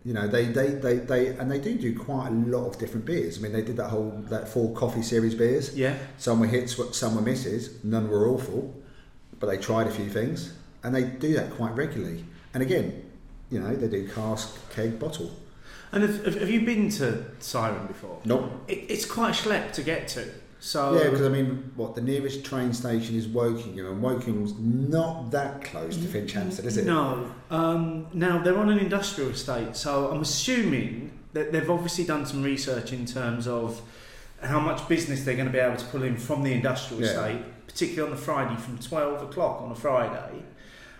You 0.04 0.12
know, 0.14 0.26
they, 0.26 0.46
they, 0.46 0.68
they, 0.86 0.96
they 1.12 1.28
and 1.38 1.48
they 1.50 1.60
do 1.60 1.72
do 1.76 1.96
quite 1.96 2.28
a 2.28 2.32
lot 2.54 2.66
of 2.66 2.76
different 2.78 3.04
beers. 3.06 3.38
I 3.38 3.40
mean, 3.42 3.52
they 3.52 3.62
did 3.62 3.76
that 3.76 3.88
whole 3.88 4.10
that 4.30 4.48
four 4.48 4.72
coffee 4.74 5.02
series 5.02 5.34
beers. 5.36 5.76
Yeah. 5.76 5.94
Some 6.18 6.40
were 6.40 6.48
hits, 6.56 6.70
some 6.96 7.14
were 7.16 7.22
misses. 7.22 7.62
None 7.84 8.08
were 8.10 8.28
awful, 8.28 8.62
but 9.38 9.46
they 9.48 9.58
tried 9.58 9.86
a 9.86 9.90
few 9.90 10.08
things, 10.08 10.52
and 10.82 10.92
they 10.94 11.04
do 11.04 11.34
that 11.34 11.48
quite 11.58 11.74
regularly. 11.76 12.24
And 12.54 12.62
again, 12.62 12.86
you 13.52 13.60
know, 13.60 13.74
they 13.74 13.88
do 13.88 14.08
cask, 14.08 14.56
keg, 14.70 14.98
bottle. 14.98 15.30
And 15.92 16.02
have, 16.02 16.24
have 16.24 16.34
have 16.40 16.50
you 16.50 16.62
been 16.62 16.88
to 16.90 17.24
Siren 17.38 17.86
before? 17.86 18.18
Nope. 18.24 18.50
It, 18.66 18.86
it's 18.88 19.04
quite 19.04 19.30
a 19.30 19.48
schlep 19.48 19.72
to 19.72 19.82
get 19.82 20.08
to. 20.08 20.26
So 20.58 20.94
Yeah, 20.96 21.10
because 21.10 21.26
I 21.26 21.28
mean, 21.28 21.72
what 21.76 21.94
the 21.94 22.00
nearest 22.00 22.44
train 22.44 22.72
station 22.72 23.16
is 23.16 23.26
Wokingham, 23.26 23.90
and 23.90 24.02
Wokingham's 24.02 24.54
not 24.58 25.30
that 25.32 25.62
close 25.64 25.96
to 25.96 26.04
Finchampstead, 26.04 26.64
is 26.64 26.76
it? 26.78 26.86
No. 26.86 27.30
Um, 27.50 28.06
now 28.14 28.38
they're 28.42 28.56
on 28.56 28.70
an 28.70 28.78
industrial 28.78 29.30
estate, 29.30 29.76
so 29.76 30.10
I'm 30.10 30.22
assuming 30.22 31.18
that 31.32 31.50
they've 31.52 31.68
obviously 31.68 32.04
done 32.04 32.24
some 32.26 32.42
research 32.42 32.92
in 32.92 33.04
terms 33.06 33.46
of 33.48 33.82
how 34.40 34.60
much 34.60 34.88
business 34.88 35.24
they're 35.24 35.34
going 35.34 35.46
to 35.46 35.52
be 35.52 35.58
able 35.58 35.76
to 35.76 35.86
pull 35.86 36.04
in 36.04 36.16
from 36.16 36.42
the 36.42 36.52
industrial 36.52 37.02
Yeah. 37.02 37.08
estate, 37.10 37.66
particularly 37.66 38.12
on 38.12 38.16
the 38.16 38.22
Friday 38.22 38.56
from 38.60 38.78
12 38.78 39.22
o'clock 39.24 39.62
on 39.62 39.72
a 39.72 39.74
Friday, 39.74 40.42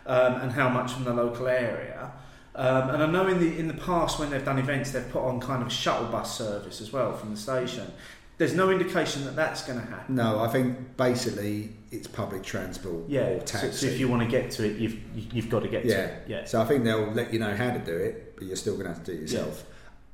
um, 0.07 0.34
and 0.40 0.53
how 0.53 0.68
much 0.68 0.92
from 0.92 1.05
the 1.05 1.14
local 1.14 1.46
area. 1.48 2.11
Um, 2.55 2.90
and 2.90 3.03
I 3.03 3.07
know 3.07 3.26
in 3.28 3.38
the 3.40 3.59
in 3.59 3.66
the 3.68 3.74
past 3.74 4.18
when 4.18 4.30
they've 4.30 4.44
done 4.44 4.59
events, 4.59 4.90
they've 4.92 5.09
put 5.11 5.22
on 5.22 5.40
kind 5.40 5.62
of 5.62 5.68
a 5.68 5.70
shuttle 5.70 6.07
bus 6.09 6.36
service 6.36 6.80
as 6.80 6.92
well 6.92 7.16
from 7.16 7.30
the 7.30 7.36
station. 7.36 7.90
There's 8.38 8.55
no 8.55 8.70
indication 8.70 9.24
that 9.24 9.36
that's 9.36 9.62
going 9.66 9.78
to 9.80 9.86
happen. 9.86 10.16
No, 10.16 10.40
I 10.40 10.48
think 10.48 10.96
basically 10.96 11.70
it's 11.90 12.09
public 12.09 12.42
transport 12.42 13.09
Yeah, 13.09 13.20
or 13.22 13.40
so, 13.40 13.59
taxi. 13.61 13.72
so 13.72 13.86
if 13.86 14.00
you 14.00 14.09
want 14.09 14.22
to 14.22 14.28
get 14.28 14.50
to 14.53 14.64
it, 14.66 14.76
you've 14.78 14.94
you- 15.14 15.28
you've 15.32 15.48
got 15.50 15.62
to 15.62 15.68
get 15.68 15.84
yeah. 15.84 15.94
to 15.94 16.03
it. 16.12 16.22
Yeah, 16.26 16.44
So 16.44 16.61
I 16.61 16.64
think 16.64 16.82
they'll 16.84 17.11
let 17.12 17.32
you 17.32 17.38
know 17.38 17.55
how 17.55 17.70
to 17.72 17.78
do 17.78 17.94
it, 17.96 18.34
but 18.36 18.46
you're 18.46 18.57
still 18.57 18.74
going 18.74 18.86
to 18.86 18.92
have 18.94 19.05
to 19.05 19.12
do 19.12 19.18
it 19.18 19.22
yourself. 19.22 19.64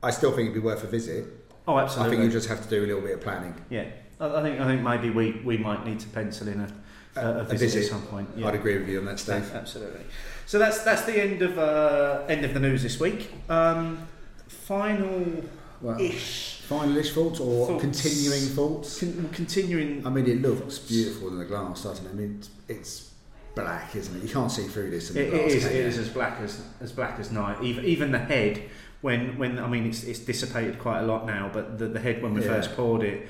I 0.02 0.10
still 0.10 0.30
think 0.30 0.42
it'd 0.50 0.54
be 0.54 0.60
worth 0.60 0.84
a 0.84 0.88
visit. 0.88 1.24
Oh, 1.66 1.78
absolutely. 1.78 2.16
I 2.16 2.20
think 2.20 2.26
you 2.32 2.38
just 2.38 2.48
have 2.48 2.62
to 2.62 2.68
do 2.68 2.84
a 2.84 2.86
little 2.86 3.02
bit 3.02 3.14
of 3.14 3.20
planning. 3.20 3.54
Yeah, 3.70 3.84
I, 4.20 4.26
I 4.36 4.42
think 4.42 4.60
I 4.60 4.66
think 4.66 4.82
maybe 4.82 5.10
we, 5.10 5.40
we 5.44 5.56
might 5.56 5.84
need 5.86 6.00
to 6.00 6.08
pencil 6.08 6.48
in 6.48 6.60
a, 6.60 6.68
a, 7.16 7.20
a, 7.20 7.38
A 7.40 7.44
visit, 7.44 7.64
visit. 7.66 7.84
at 7.84 7.90
some 7.90 8.02
point. 8.02 8.28
Yeah. 8.36 8.48
I'd 8.48 8.54
agree 8.54 8.78
with 8.78 8.88
you 8.88 8.98
on 8.98 9.06
that, 9.06 9.18
Steve. 9.20 9.48
Yeah, 9.52 9.58
absolutely. 9.58 10.02
So 10.48 10.58
that's 10.58 10.82
that's 10.82 11.02
the 11.02 11.20
end 11.22 11.42
of 11.42 11.58
uh, 11.58 12.24
end 12.26 12.42
of 12.46 12.54
the 12.54 12.60
news 12.60 12.82
this 12.82 12.98
week. 12.98 13.30
Um, 13.50 14.08
final 14.46 15.44
Well, 15.82 16.00
ish. 16.00 16.62
finalist 16.66 17.12
thoughts 17.12 17.38
or 17.38 17.66
Thoughts. 17.66 17.82
continuing 17.82 18.40
thoughts? 18.56 18.98
Con- 19.00 19.28
continuing. 19.32 20.06
I 20.06 20.10
mean, 20.10 20.26
it 20.26 20.40
looks 20.40 20.78
beautiful 20.78 21.28
in 21.28 21.38
the 21.38 21.44
glass, 21.44 21.82
doesn't 21.82 22.06
it? 22.06 22.10
I 22.10 22.14
mean, 22.14 22.40
it's, 22.66 23.10
black, 23.54 23.94
isn't 23.94 24.16
it? 24.16 24.22
You 24.22 24.28
can't 24.32 24.50
see 24.50 24.62
through 24.68 24.88
this 24.90 25.10
in 25.10 25.16
the 25.16 25.26
It, 25.26 25.30
glass. 25.30 25.40
it 25.52 25.56
is 25.56 25.64
it 25.66 25.74
you? 25.74 25.82
is 25.82 25.98
as 25.98 26.08
black 26.08 26.40
as 26.40 26.62
as 26.80 26.92
black 26.92 27.18
as 27.20 27.30
night. 27.30 27.62
Even 27.62 27.84
even 27.84 28.10
the 28.12 28.18
head 28.18 28.62
when 29.02 29.36
when 29.36 29.58
I 29.58 29.68
mean 29.68 29.84
it's 29.86 30.02
it's 30.04 30.20
dissipated 30.20 30.78
quite 30.78 31.00
a 31.00 31.06
lot 31.06 31.26
now, 31.26 31.50
but 31.52 31.78
the, 31.78 31.88
the 31.88 32.00
head 32.00 32.22
when 32.22 32.32
we 32.32 32.40
Yeah. 32.40 32.54
first 32.54 32.74
poured 32.74 33.02
it, 33.02 33.28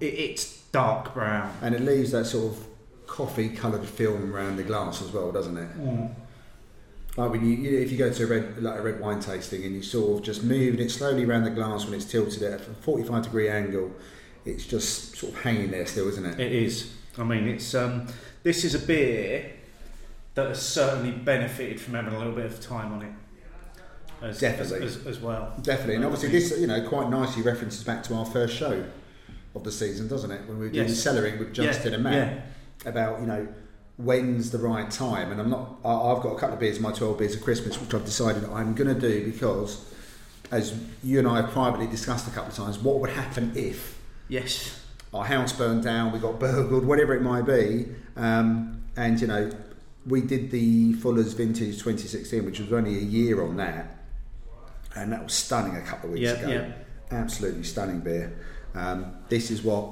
it, 0.00 0.04
it's 0.06 0.62
dark 0.72 1.14
brown. 1.14 1.54
And 1.62 1.72
it 1.76 1.82
leaves 1.82 2.10
that 2.10 2.24
sort 2.24 2.52
of 2.52 2.66
coffee 3.06 3.48
coloured 3.48 3.86
film 3.88 4.34
around 4.34 4.56
the 4.56 4.64
glass 4.64 5.00
as 5.02 5.12
well, 5.12 5.30
doesn't 5.30 5.56
it? 5.56 5.70
Like 7.18 7.32
when 7.32 7.44
you, 7.44 7.56
you 7.56 7.78
if 7.80 7.90
you 7.90 7.98
go 7.98 8.12
to 8.12 8.22
a 8.22 8.26
red 8.28 8.62
like 8.62 8.78
a 8.78 8.82
red 8.82 9.00
wine 9.00 9.18
tasting 9.18 9.64
and 9.64 9.74
you 9.74 9.82
sort 9.82 10.20
of 10.20 10.24
just 10.24 10.44
moving 10.44 10.78
it 10.78 10.88
slowly 10.88 11.24
around 11.24 11.42
the 11.42 11.50
glass 11.50 11.84
when 11.84 11.94
it's 11.94 12.04
tilted 12.04 12.44
at 12.44 12.60
a 12.60 12.62
45 12.62 13.24
degree 13.24 13.48
angle, 13.48 13.90
it's 14.44 14.64
just 14.64 15.16
sort 15.16 15.32
of 15.32 15.40
hanging 15.40 15.72
there 15.72 15.84
still, 15.84 16.06
isn't 16.08 16.24
it? 16.24 16.38
It 16.38 16.52
is. 16.52 16.94
I 17.18 17.24
mean, 17.24 17.48
it's 17.48 17.74
um, 17.74 18.06
this 18.44 18.64
is 18.64 18.76
a 18.76 18.78
beer 18.78 19.50
that 20.34 20.46
has 20.46 20.62
certainly 20.62 21.10
benefited 21.10 21.80
from 21.80 21.94
having 21.94 22.14
a 22.14 22.18
little 22.18 22.34
bit 22.34 22.46
of 22.46 22.60
time 22.60 22.92
on 22.92 23.02
it. 23.02 23.12
As, 24.22 24.38
Definitely. 24.38 24.86
as, 24.86 24.96
as, 24.98 25.06
as 25.08 25.18
well. 25.20 25.54
Definitely, 25.60 25.96
and 25.96 26.04
obviously 26.04 26.28
this 26.28 26.56
you 26.60 26.68
know 26.68 26.88
quite 26.88 27.10
nicely 27.10 27.42
references 27.42 27.82
back 27.82 28.04
to 28.04 28.14
our 28.14 28.26
first 28.26 28.54
show 28.56 28.84
of 29.56 29.64
the 29.64 29.72
season, 29.72 30.06
doesn't 30.06 30.30
it? 30.30 30.46
When 30.46 30.58
we 30.60 30.66
were 30.66 30.72
doing 30.72 30.86
Yes. 30.86 31.04
cellaring 31.04 31.40
with 31.40 31.52
Justin 31.52 31.90
yeah, 31.90 31.94
and 31.96 32.04
Matt 32.04 32.14
Yeah. 32.84 32.90
about 32.90 33.20
you 33.20 33.26
know 33.26 33.48
when's 33.98 34.50
the 34.50 34.58
right 34.58 34.90
time, 34.90 35.30
and 35.32 35.40
I'm 35.40 35.50
not. 35.50 35.76
I, 35.84 35.92
I've 35.92 36.22
got 36.22 36.30
a 36.36 36.38
couple 36.38 36.54
of 36.54 36.60
beers, 36.60 36.80
my 36.80 36.92
12 36.92 37.18
beers 37.18 37.34
of 37.34 37.42
Christmas, 37.42 37.78
which 37.80 37.92
I've 37.92 38.04
decided 38.04 38.44
I'm 38.44 38.74
going 38.74 38.92
to 38.94 38.98
do 38.98 39.30
because, 39.30 39.92
as 40.50 40.74
you 41.04 41.18
and 41.18 41.28
I 41.28 41.42
have 41.42 41.50
privately 41.50 41.86
discussed 41.86 42.26
a 42.26 42.30
couple 42.30 42.50
of 42.50 42.56
times, 42.56 42.78
what 42.78 43.00
would 43.00 43.10
happen 43.10 43.52
if 43.54 43.98
Yes. 44.28 44.80
our 45.12 45.24
house 45.24 45.52
burned 45.52 45.82
down, 45.82 46.12
we 46.12 46.18
got 46.18 46.38
burgled, 46.38 46.84
whatever 46.86 47.14
it 47.14 47.22
might 47.22 47.42
be, 47.46 47.86
um, 48.16 48.82
and 48.96 49.20
you 49.20 49.26
know, 49.26 49.50
we 50.06 50.20
did 50.22 50.50
the 50.50 50.94
Fuller's 50.94 51.34
Vintage 51.34 51.74
2016, 51.82 52.44
which 52.44 52.60
was 52.60 52.72
only 52.72 52.96
a 52.96 53.02
year 53.02 53.42
on 53.44 53.56
that, 53.56 53.98
and 54.94 55.12
that 55.12 55.22
was 55.24 55.34
stunning 55.34 55.76
a 55.76 55.82
couple 55.82 56.08
of 56.10 56.14
weeks 56.14 56.24
Yeah, 56.24 56.32
ago. 56.32 56.48
yeah. 56.50 56.72
Absolutely 57.10 57.62
stunning 57.64 58.00
beer. 58.00 58.38
Um, 58.74 59.06
this 59.28 59.50
is 59.50 59.62
what 59.62 59.88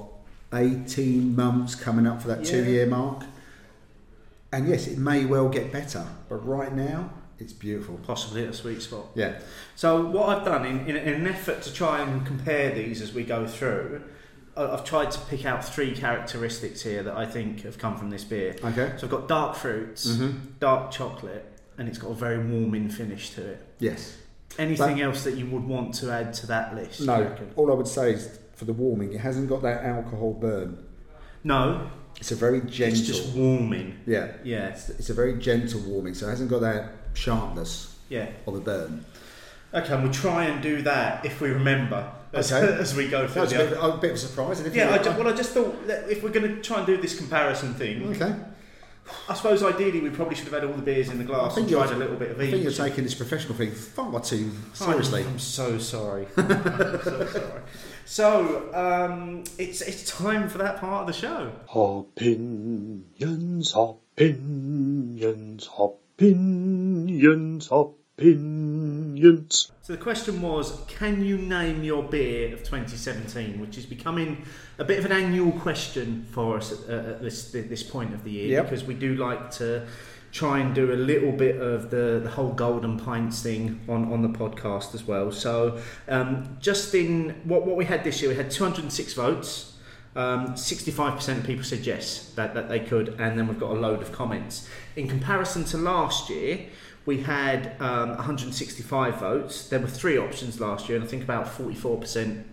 18 0.55 1.35
months 1.35 1.75
coming 1.75 2.07
up 2.07 2.21
for 2.23 2.29
that 2.29 2.45
Yeah. 2.45 2.51
two-year 2.51 2.87
mark, 2.87 3.25
and 4.53 4.69
yes, 4.69 4.87
it 4.87 4.99
may 4.99 5.25
well 5.25 5.49
get 5.49 5.73
better, 5.73 6.07
but 6.29 6.37
right 6.47 6.73
now 6.73 7.11
it's 7.39 7.53
beautiful. 7.53 7.99
Possibly 8.07 8.45
at 8.45 8.51
a 8.51 8.53
sweet 8.55 8.81
spot. 8.83 9.07
Yeah, 9.15 9.39
So 9.75 10.05
what 10.07 10.29
I've 10.31 10.45
done 10.45 10.65
in, 10.65 10.81
in, 10.89 10.97
in 10.97 11.15
an 11.15 11.27
effort 11.27 11.63
to 11.63 11.73
try 11.73 12.01
and 12.01 12.25
compare 12.27 12.75
these 12.75 13.03
as 13.03 13.13
we 13.13 13.25
go 13.25 13.47
through, 13.47 14.03
I've 14.57 14.85
tried 14.85 15.11
to 15.11 15.21
pick 15.21 15.45
out 15.45 15.63
three 15.63 15.95
characteristics 15.95 16.81
here 16.83 17.03
that 17.03 17.15
I 17.15 17.27
think 17.27 17.63
have 17.65 17.77
come 17.77 17.99
from 17.99 18.09
this 18.09 18.25
beer. 18.25 18.57
okay. 18.65 18.95
So 18.97 19.07
I've 19.07 19.11
got 19.11 19.29
dark 19.29 19.55
fruits, 19.57 20.07
Mm-hmm. 20.07 20.39
dark 20.61 20.91
chocolate, 20.91 21.45
and 21.77 21.89
it's 21.91 21.99
got 21.99 22.11
a 22.13 22.15
very 22.15 22.39
warming 22.39 22.89
finish 22.89 23.31
to 23.35 23.47
it. 23.47 23.67
Yes. 23.81 24.17
Anything 24.59 25.03
else 25.03 25.25
that 25.25 25.35
you 25.35 25.45
would 25.51 25.65
want 25.65 25.93
to 25.97 26.11
add 26.11 26.33
to 26.35 26.47
that 26.47 26.75
list? 26.75 27.03
No, 27.03 27.37
all 27.57 27.71
I 27.71 27.75
would 27.75 27.89
say 27.89 28.13
is 28.15 28.39
for 28.55 28.65
the 28.65 28.73
warming, 28.73 29.13
it 29.13 29.21
hasn't 29.21 29.51
got 29.51 29.61
that 29.61 29.85
alcohol 29.85 30.33
burn. 30.33 30.86
No, 31.47 31.89
It's 32.19 32.33
a 32.33 32.35
very 32.35 32.61
gentle. 32.63 32.99
it's 32.99 33.07
just 33.07 33.37
warming. 33.37 33.99
yeah, 34.05 34.33
Yeah, 34.43 34.67
it's, 34.69 34.89
it's 34.89 35.11
a 35.11 35.15
very 35.15 35.39
gentle 35.39 35.81
warming, 35.81 36.15
so 36.15 36.27
it 36.27 36.31
hasn't 36.31 36.51
got 36.51 36.61
that 36.63 36.91
sharpness 37.15 37.97
yeah. 38.09 38.31
or 38.47 38.55
the 38.55 38.61
burn. 38.61 39.05
Okay, 39.73 39.93
and 39.95 40.03
we'll 40.03 40.13
try 40.13 40.45
and 40.47 40.61
do 40.61 40.83
that 40.83 41.25
if 41.25 41.41
we 41.41 41.51
remember 41.51 42.11
as, 42.33 42.53
Okay. 42.53 42.73
as 42.81 42.97
we 42.97 43.07
go 43.09 43.23
That 43.23 43.31
through 43.31 43.43
was 43.43 43.53
a 43.53 43.59
bit, 43.59 43.79
a 43.81 43.97
bit 43.99 44.11
of 44.11 44.17
a 44.17 44.19
surprise. 44.19 44.61
Yeah, 44.75 44.91
I 44.91 45.17
well, 45.17 45.29
I 45.29 45.33
just 45.37 45.53
thought 45.53 45.87
that 45.87 46.09
if 46.11 46.23
we're 46.25 46.31
going 46.31 46.57
to 46.57 46.61
try 46.63 46.79
and 46.79 46.87
do 46.87 46.97
this 46.97 47.17
comparison 47.17 47.75
thing, 47.75 48.09
okay. 48.17 48.35
I 49.29 49.35
suppose 49.35 49.63
ideally 49.63 50.01
we 50.01 50.11
probably 50.11 50.35
should 50.35 50.47
have 50.47 50.55
had 50.55 50.65
all 50.65 50.73
the 50.75 50.83
beers 50.83 51.11
in 51.11 51.19
the 51.19 51.25
glass 51.25 51.57
and 51.57 51.69
tried 51.69 51.91
a 51.91 51.97
little 51.97 52.17
bit 52.17 52.33
of 52.33 52.41
I 52.41 52.51
think 52.51 52.65
you're 52.65 52.73
taking 52.73 53.05
this 53.05 53.15
professional 53.15 53.55
thing 53.55 53.71
far 53.71 54.19
too 54.21 54.51
seriously. 54.73 55.21
I'm, 55.23 55.29
I'm 55.35 55.39
so 55.39 55.79
sorry. 55.79 56.27
I'm 56.37 56.49
so 57.05 57.27
sorry. 57.27 57.63
So 58.07 58.73
um, 58.73 59.43
it's 59.59 59.81
it's 59.83 60.09
time 60.09 60.49
for 60.49 60.59
that 60.59 60.79
part 60.79 61.01
of 61.03 61.07
the 61.09 61.13
show. 61.13 61.51
Opinions, 61.75 63.75
opinions, 63.75 65.69
opinions, 65.77 67.69
opinions. 67.71 69.73
So 69.83 69.93
the 69.93 69.99
question 69.99 70.41
was, 70.41 70.79
can 70.87 71.25
you 71.25 71.37
name 71.37 71.83
your 71.83 72.05
beer 72.05 72.53
of 72.55 72.61
2017, 72.61 73.61
which 73.61 73.77
is 73.77 73.87
becoming 73.87 74.45
a 74.79 74.85
bit 74.85 75.01
of 75.01 75.05
an 75.05 75.13
annual 75.13 75.51
question 75.53 76.27
for 76.31 76.57
us 76.59 76.73
at, 76.73 76.89
at 76.89 77.23
this 77.23 77.51
this 77.51 77.83
point 77.83 78.15
of 78.15 78.23
the 78.23 78.31
year, 78.31 78.49
Yep. 78.51 78.65
because 78.67 78.85
we 78.85 78.95
do 78.95 79.17
like 79.17 79.51
to 79.53 79.85
try 80.37 80.59
and 80.59 80.75
do 80.75 80.93
a 80.93 80.95
little 80.95 81.33
bit 81.33 81.57
of 81.57 81.91
the, 81.91 82.21
the 82.23 82.29
whole 82.29 82.53
golden 82.53 82.99
pints 82.99 83.43
thing 83.43 83.81
on, 83.89 84.13
on 84.13 84.21
the 84.21 84.29
podcast 84.29 84.95
as 84.95 85.05
well. 85.05 85.33
So 85.33 85.81
um, 86.09 86.59
just 86.61 86.95
in 86.95 87.31
what 87.45 87.65
what 87.65 87.77
we 87.77 87.87
had 87.87 88.05
this 88.05 88.21
year, 88.21 88.31
we 88.31 88.37
had 88.37 88.51
206 88.51 89.15
votes. 89.15 89.73
Um, 90.15 90.55
65% 90.55 91.39
of 91.39 91.45
people 91.45 91.63
said 91.63 91.81
yes, 91.81 92.33
that, 92.37 92.55
that 92.55 92.71
they 92.71 92.81
could, 92.81 93.21
and 93.21 93.39
then 93.39 93.49
we've 93.49 93.61
got 93.61 93.71
a 93.73 93.79
load 93.79 94.01
of 94.01 94.13
comments. 94.13 94.67
In 94.97 95.09
comparison 95.09 95.65
to 95.65 95.77
last 95.77 96.31
year, 96.31 96.67
we 97.05 97.23
had 97.23 97.77
um, 97.81 98.11
165 98.11 99.21
votes. 99.21 99.69
There 99.69 99.79
were 99.79 99.87
three 99.87 100.17
options 100.17 100.59
last 100.59 100.89
year, 100.89 100.97
and 100.97 101.07
I 101.07 101.09
think 101.09 101.23
about 101.23 101.45
44% 101.47 102.45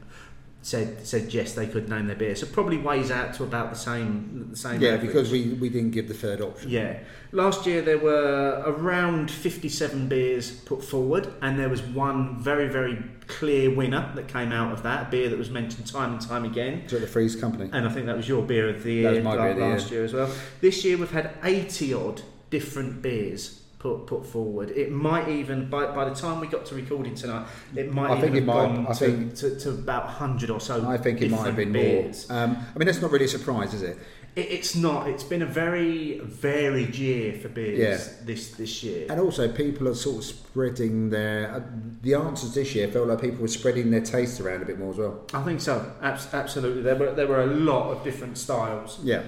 said 0.64 1.06
said 1.06 1.34
yes, 1.34 1.54
they 1.54 1.68
could 1.68 1.90
name 1.90 2.08
their 2.08 2.16
beer. 2.16 2.36
So 2.36 2.48
probably 2.48 2.78
weighs 2.78 3.12
out 3.12 3.34
to 3.36 3.44
about 3.44 3.70
the 3.70 3.76
same 3.76 4.48
the 4.50 4.56
same. 4.56 4.82
Yeah, 4.82 4.94
average. 4.94 5.08
because 5.08 5.32
we, 5.32 5.50
we 5.54 5.70
didn't 5.70 5.92
give 5.92 6.08
the 6.08 6.14
third 6.14 6.42
option. 6.42 6.70
Yeah. 6.70 7.00
Last 7.32 7.66
year 7.66 7.82
there 7.82 7.98
were 7.98 8.64
around 8.66 9.30
57 9.30 10.08
beers 10.08 10.52
put 10.52 10.84
forward, 10.84 11.34
and 11.42 11.60
there 11.60 11.70
was 11.70 11.82
one 11.82 12.42
very, 12.42 12.68
very 12.68 13.04
clear 13.28 13.74
winner 13.74 14.12
that 14.16 14.28
came 14.28 14.52
out 14.52 14.72
of 14.72 14.84
that, 14.84 15.08
a 15.08 15.12
beer 15.12 15.30
that 15.30 15.38
was 15.38 15.50
mentioned 15.50 15.88
time 15.88 16.14
and 16.14 16.22
time 16.22 16.46
again. 16.46 16.84
So 16.88 17.00
the 17.00 17.08
Freeze 17.08 17.36
Company. 17.36 17.70
And 17.74 17.88
I 17.88 17.92
think 17.92 18.06
that 18.06 18.16
was 18.16 18.28
your 18.28 18.44
beer 18.44 18.70
of 18.70 18.84
the 18.84 19.04
That 19.04 19.14
year 19.14 19.24
was 19.24 19.24
my 19.24 19.36
beer 19.36 19.50
of 19.50 19.58
the 19.58 19.66
last 19.66 19.92
year 19.92 20.04
as 20.04 20.14
well. 20.14 20.30
This 20.62 20.86
year 20.86 20.98
we've 20.98 21.12
had 21.12 21.32
80 21.44 21.94
odd 21.94 22.22
different 22.50 23.02
beers 23.02 23.63
put 23.84 24.08
put 24.08 24.26
forward. 24.26 24.72
It 24.72 24.92
might 24.92 25.28
even, 25.28 25.70
by, 25.70 25.88
by 25.94 26.08
the 26.08 26.16
time 26.16 26.40
we 26.40 26.48
got 26.48 26.66
to 26.68 26.76
recording 26.76 27.14
tonight, 27.16 27.46
it 27.76 27.92
might 27.94 28.12
I 28.12 28.18
even 28.18 28.22
think 28.22 28.34
have 28.36 28.44
it 28.44 28.46
might- 28.46 28.76
gone 28.76 28.88
I 28.88 28.94
to, 28.94 28.96
think- 28.96 29.36
to, 29.36 29.60
to 29.60 29.70
about 29.72 30.06
100 30.06 30.50
or 30.50 30.62
so 30.62 30.88
I 30.88 30.98
think 30.98 31.22
it 31.22 31.30
might 31.30 31.46
have 31.46 31.58
been 31.58 31.74
beers. 31.74 32.30
more. 32.30 32.40
Um, 32.40 32.58
I 32.74 32.80
mean, 32.80 32.86
that's 32.88 33.02
not 33.02 33.12
really 33.12 33.26
a 33.26 33.28
surprise, 33.28 33.74
is 33.74 33.82
it? 33.82 33.98
It, 34.38 34.48
it's 34.52 34.74
not. 34.74 35.08
It's 35.10 35.24
been 35.26 35.42
a 35.42 35.46
very 35.46 36.20
varied 36.20 36.96
year 36.96 37.34
for 37.34 37.50
beers 37.50 37.78
Yeah. 37.78 38.26
this 38.26 38.52
this 38.52 38.82
year. 38.84 39.06
And 39.10 39.20
also, 39.20 39.52
people 39.52 39.88
are 39.90 39.94
sort 39.96 40.18
of 40.20 40.24
spreading 40.24 41.10
their. 41.10 41.54
Uh, 41.54 41.62
the 42.02 42.14
answers 42.16 42.54
this 42.56 42.74
year 42.74 42.88
felt 42.88 43.10
like 43.10 43.20
people 43.22 43.42
were 43.42 43.48
spreading 43.50 43.92
their 43.92 44.02
tastes 44.02 44.40
around 44.40 44.62
a 44.64 44.66
bit 44.66 44.80
more 44.80 44.92
as 44.92 44.98
well. 44.98 45.22
I 45.34 45.44
think 45.44 45.60
so. 45.62 45.92
Abs- 46.02 46.34
absolutely. 46.34 46.82
There 46.82 46.96
were 46.96 47.12
there 47.14 47.28
were 47.28 47.42
a 47.44 47.48
lot 47.72 47.92
of 47.92 48.04
different 48.04 48.38
styles 48.38 49.00
Yeah. 49.04 49.22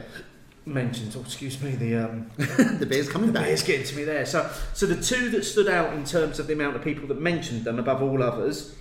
Mentioned. 0.68 1.16
Oh, 1.16 1.22
excuse 1.22 1.62
me. 1.62 1.72
The 1.72 1.96
um, 1.96 2.32
the 2.38 2.88
beer's 2.90 3.08
coming 3.08 3.32
back. 3.32 3.48
It's 3.48 3.62
getting 3.62 3.86
to 3.86 3.96
me 3.96 4.04
there. 4.04 4.26
So, 4.26 4.50
so 4.74 4.88
the 4.88 5.02
two 5.02 5.30
that 5.30 5.44
stood 5.44 5.68
out 5.68 5.94
in 5.94 6.04
terms 6.06 6.40
of 6.40 6.48
the 6.48 6.54
amount 6.54 6.76
of 6.76 6.84
people 6.84 7.08
that 7.08 7.22
mentioned 7.22 7.66
them 7.66 7.78
above 7.78 8.02
all 8.02 8.24
others 8.24 8.76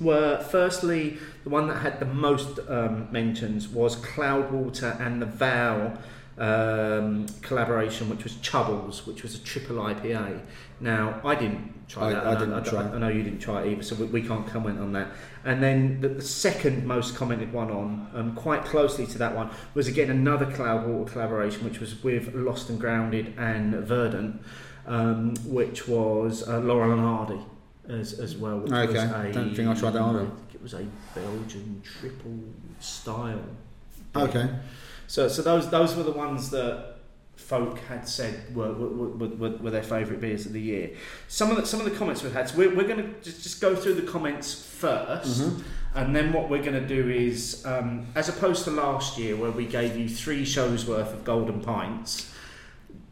were 0.00 0.42
firstly 0.50 1.18
the 1.44 1.50
one 1.50 1.68
that 1.68 1.76
had 1.76 2.00
the 2.00 2.06
most 2.06 2.58
um, 2.68 3.08
mentions 3.12 3.68
was 3.68 3.96
Cloudwater 3.96 4.98
and 4.98 5.20
the 5.20 5.26
Veil 5.26 5.98
um, 6.38 7.26
collaboration, 7.42 8.08
which 8.08 8.24
was 8.24 8.32
Chubbles, 8.36 9.06
which 9.06 9.22
was 9.22 9.34
a 9.34 9.38
triple 9.38 9.76
IPA. 9.76 10.40
Now 10.80 11.20
I 11.22 11.34
didn't 11.34 11.79
try 11.90 12.06
I- 12.08 12.12
that. 12.14 12.26
I 12.26 12.30
and 12.30 12.38
didn't 12.38 12.54
I, 12.54 12.60
try. 12.60 12.82
I 12.82 12.98
know 12.98 13.08
you 13.08 13.22
didn't 13.22 13.40
try 13.40 13.62
it 13.62 13.72
either, 13.72 13.82
so 13.82 13.94
we, 13.96 14.06
we 14.06 14.22
can't 14.22 14.46
comment 14.46 14.78
on 14.78 14.92
that. 14.92 15.08
And 15.44 15.62
then 15.62 16.00
the, 16.00 16.08
the 16.08 16.22
second 16.22 16.86
most 16.86 17.16
commented 17.16 17.52
one 17.52 17.70
on, 17.70 18.10
um, 18.14 18.34
quite 18.34 18.64
closely 18.64 19.06
to 19.08 19.18
that 19.18 19.34
one, 19.34 19.50
was 19.74 19.88
again 19.88 20.10
another 20.10 20.46
Cloudwater 20.46 21.10
collaboration, 21.12 21.64
which 21.64 21.80
was 21.80 22.02
with 22.02 22.34
Lost 22.34 22.70
and 22.70 22.78
Grounded 22.80 23.34
and 23.38 23.74
Verdant, 23.74 24.42
um, 24.86 25.34
which 25.44 25.88
was 25.88 26.48
uh, 26.48 26.60
Laurel 26.60 26.92
and 26.92 27.00
Hardy 27.00 27.40
as, 27.88 28.18
as 28.20 28.36
well. 28.36 28.58
Which 28.60 28.72
Okay. 28.72 28.92
was 28.92 29.02
a, 29.02 29.32
Don't 29.32 29.54
think 29.54 29.68
I 29.68 29.74
tried 29.74 29.90
that 29.94 30.02
either. 30.02 30.20
I 30.22 30.26
think 30.26 30.54
it 30.54 30.62
was 30.62 30.74
a 30.74 30.86
Belgian 31.14 31.82
triple 31.84 32.38
style. 32.78 33.42
Okay. 34.14 34.48
So, 35.06 35.26
so 35.28 35.42
those 35.42 35.68
those 35.70 35.96
were 35.96 36.04
the 36.04 36.12
ones 36.12 36.50
that 36.50 36.89
folk 37.40 37.78
had 37.88 38.06
said 38.08 38.54
were 38.54 38.72
were, 38.72 38.88
were, 39.08 39.28
were, 39.28 39.56
were 39.58 39.70
their 39.70 39.82
favourite 39.82 40.20
beers 40.20 40.46
of 40.46 40.52
the 40.52 40.60
year. 40.60 40.90
Some 41.28 41.50
of 41.50 41.56
the 41.56 41.66
some 41.66 41.80
of 41.80 41.86
the 41.90 41.96
comments 41.98 42.22
we've 42.22 42.32
had. 42.32 42.48
So 42.48 42.58
we're, 42.58 42.74
we're 42.74 42.86
going 42.88 43.02
to 43.02 43.20
just, 43.22 43.42
just 43.42 43.60
go 43.60 43.74
through 43.74 43.94
the 43.94 44.02
comments 44.10 44.54
1st 44.80 45.24
Mhm. 45.40 45.62
and 45.94 46.16
then 46.16 46.32
what 46.32 46.48
we're 46.48 46.62
going 46.62 46.80
to 46.80 46.86
do 46.86 47.08
is, 47.10 47.64
um, 47.66 48.06
as 48.14 48.28
opposed 48.28 48.64
to 48.64 48.70
last 48.70 49.18
year 49.18 49.36
where 49.36 49.50
we 49.50 49.66
gave 49.66 49.96
you 49.96 50.08
three 50.08 50.44
shows 50.44 50.86
worth 50.86 51.12
of 51.12 51.24
golden 51.24 51.60
pints, 51.60 52.28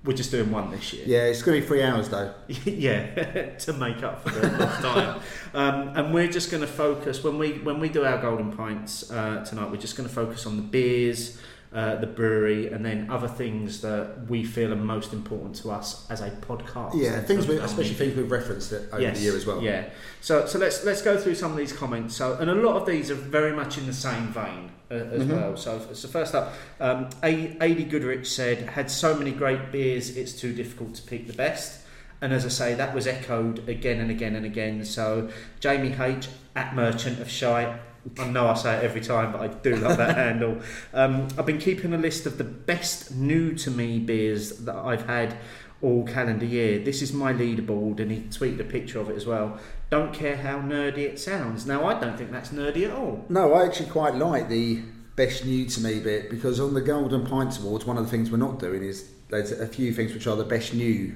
we're 0.04 0.16
just 0.16 0.30
doing 0.30 0.50
one 0.52 0.70
this 0.70 0.92
year. 0.92 1.02
Yeah, 1.06 1.24
it's 1.24 1.42
going 1.42 1.56
to 1.56 1.60
be 1.60 1.66
three 1.66 1.82
hours 1.82 2.08
though. 2.08 2.32
yeah, 2.64 3.50
to 3.64 3.72
make 3.74 4.02
up 4.02 4.22
for 4.22 4.30
the 4.30 4.48
lost 4.58 4.80
time. 4.80 5.20
Um, 5.52 5.88
and 5.96 6.14
we're 6.14 6.28
just 6.30 6.50
going 6.50 6.60
to 6.62 6.68
focus 6.68 7.22
when 7.24 7.36
we 7.36 7.54
when 7.58 7.80
we 7.80 7.88
do 7.88 8.04
our 8.04 8.18
golden 8.18 8.52
pints 8.52 9.10
uh, 9.10 9.44
tonight. 9.44 9.70
We're 9.70 9.76
just 9.88 9.96
going 9.96 10.08
to 10.08 10.14
focus 10.14 10.46
on 10.46 10.56
the 10.56 10.62
beers, 10.62 11.38
uh, 11.72 11.96
the 11.96 12.06
brewery, 12.06 12.72
and 12.72 12.84
then 12.84 13.10
other 13.10 13.28
things 13.28 13.82
that 13.82 14.26
we 14.28 14.42
feel 14.44 14.72
are 14.72 14.76
most 14.76 15.12
important 15.12 15.54
to 15.56 15.70
us 15.70 16.06
as 16.10 16.20
a 16.22 16.30
podcast. 16.30 16.92
Yeah, 16.94 17.20
things 17.20 17.46
we, 17.46 17.58
Um, 17.58 17.64
especially 17.64 17.94
things 17.94 18.16
we've 18.16 18.30
referenced 18.30 18.72
it 18.72 18.88
over 18.90 19.02
yes, 19.02 19.18
the 19.18 19.24
year 19.24 19.36
as 19.36 19.44
well. 19.44 19.62
Yeah. 19.62 19.84
So 20.22 20.46
so 20.46 20.58
let's 20.58 20.82
let's 20.84 21.02
go 21.02 21.18
through 21.18 21.34
some 21.34 21.50
of 21.52 21.58
these 21.58 21.72
comments. 21.72 22.16
So 22.16 22.36
and 22.40 22.48
a 22.48 22.54
lot 22.54 22.76
of 22.80 22.86
these 22.86 23.10
are 23.10 23.14
very 23.14 23.52
much 23.52 23.76
in 23.76 23.86
the 23.86 23.92
same 23.92 24.28
vein 24.28 24.70
uh, 24.90 24.94
as 24.94 25.22
Mhm. 25.24 25.30
well. 25.30 25.56
So 25.58 25.80
so 25.92 26.08
first 26.08 26.34
up, 26.34 26.54
um, 26.80 27.10
A- 27.22 27.56
Adi 27.60 27.84
Goodrich 27.84 28.26
said 28.26 28.58
had 28.70 28.90
so 28.90 29.14
many 29.14 29.32
great 29.32 29.70
beers, 29.70 30.16
it's 30.16 30.32
too 30.32 30.54
difficult 30.54 30.94
to 30.94 31.02
pick 31.02 31.26
the 31.26 31.34
best. 31.34 31.80
And 32.20 32.32
as 32.32 32.44
I 32.44 32.48
say, 32.48 32.74
that 32.74 32.94
was 32.94 33.06
echoed 33.06 33.68
again 33.68 34.00
and 34.00 34.10
again 34.10 34.34
and 34.34 34.44
again. 34.46 34.84
So 34.84 35.28
Jamie 35.60 35.94
H 36.00 36.28
at 36.56 36.74
Merchant 36.74 37.20
of 37.20 37.28
Shite. 37.30 37.78
I 38.18 38.28
know 38.28 38.46
I 38.48 38.54
say 38.54 38.76
it 38.78 38.84
every 38.84 39.00
time, 39.00 39.32
but 39.32 39.40
I 39.40 39.48
do 39.48 39.76
love 39.76 39.96
that 39.98 40.16
handle. 40.24 40.58
Um, 40.94 41.28
I've 41.36 41.46
been 41.46 41.58
keeping 41.58 41.92
a 41.92 41.98
list 41.98 42.26
of 42.26 42.38
the 42.38 42.44
best 42.44 43.14
new 43.14 43.54
to 43.56 43.70
me 43.70 43.98
beers 43.98 44.58
that 44.60 44.76
I've 44.76 45.06
had 45.06 45.36
all 45.82 46.04
calendar 46.04 46.46
year. 46.46 46.78
This 46.78 47.02
is 47.02 47.12
my 47.12 47.32
leaderboard, 47.32 48.00
and 48.00 48.10
he 48.10 48.20
tweeted 48.22 48.60
a 48.60 48.64
picture 48.64 48.98
of 49.00 49.10
it 49.10 49.16
as 49.16 49.26
well. 49.26 49.58
Don't 49.90 50.12
care 50.12 50.36
how 50.36 50.58
nerdy 50.58 50.98
it 50.98 51.18
sounds. 51.20 51.66
Now, 51.66 51.86
I 51.86 51.98
don't 52.00 52.16
think 52.16 52.30
that's 52.32 52.50
nerdy 52.50 52.84
at 52.84 52.90
all. 52.92 53.24
No, 53.28 53.52
I 53.54 53.64
actually 53.66 53.90
quite 53.90 54.14
like 54.14 54.48
the 54.48 54.82
best 55.16 55.44
new 55.44 55.66
to 55.66 55.80
me 55.80 55.98
bit 56.00 56.30
because 56.30 56.60
on 56.60 56.74
the 56.74 56.80
Golden 56.80 57.26
Pints 57.26 57.58
Awards, 57.58 57.84
one 57.84 57.96
of 57.98 58.04
the 58.04 58.10
things 58.10 58.30
we're 58.30 58.38
not 58.38 58.58
doing 58.58 58.82
is 58.84 59.08
there's 59.30 59.50
a 59.52 59.66
few 59.66 59.92
things 59.92 60.14
which 60.14 60.26
are 60.26 60.36
the 60.36 60.44
best 60.44 60.72
new, 60.74 61.14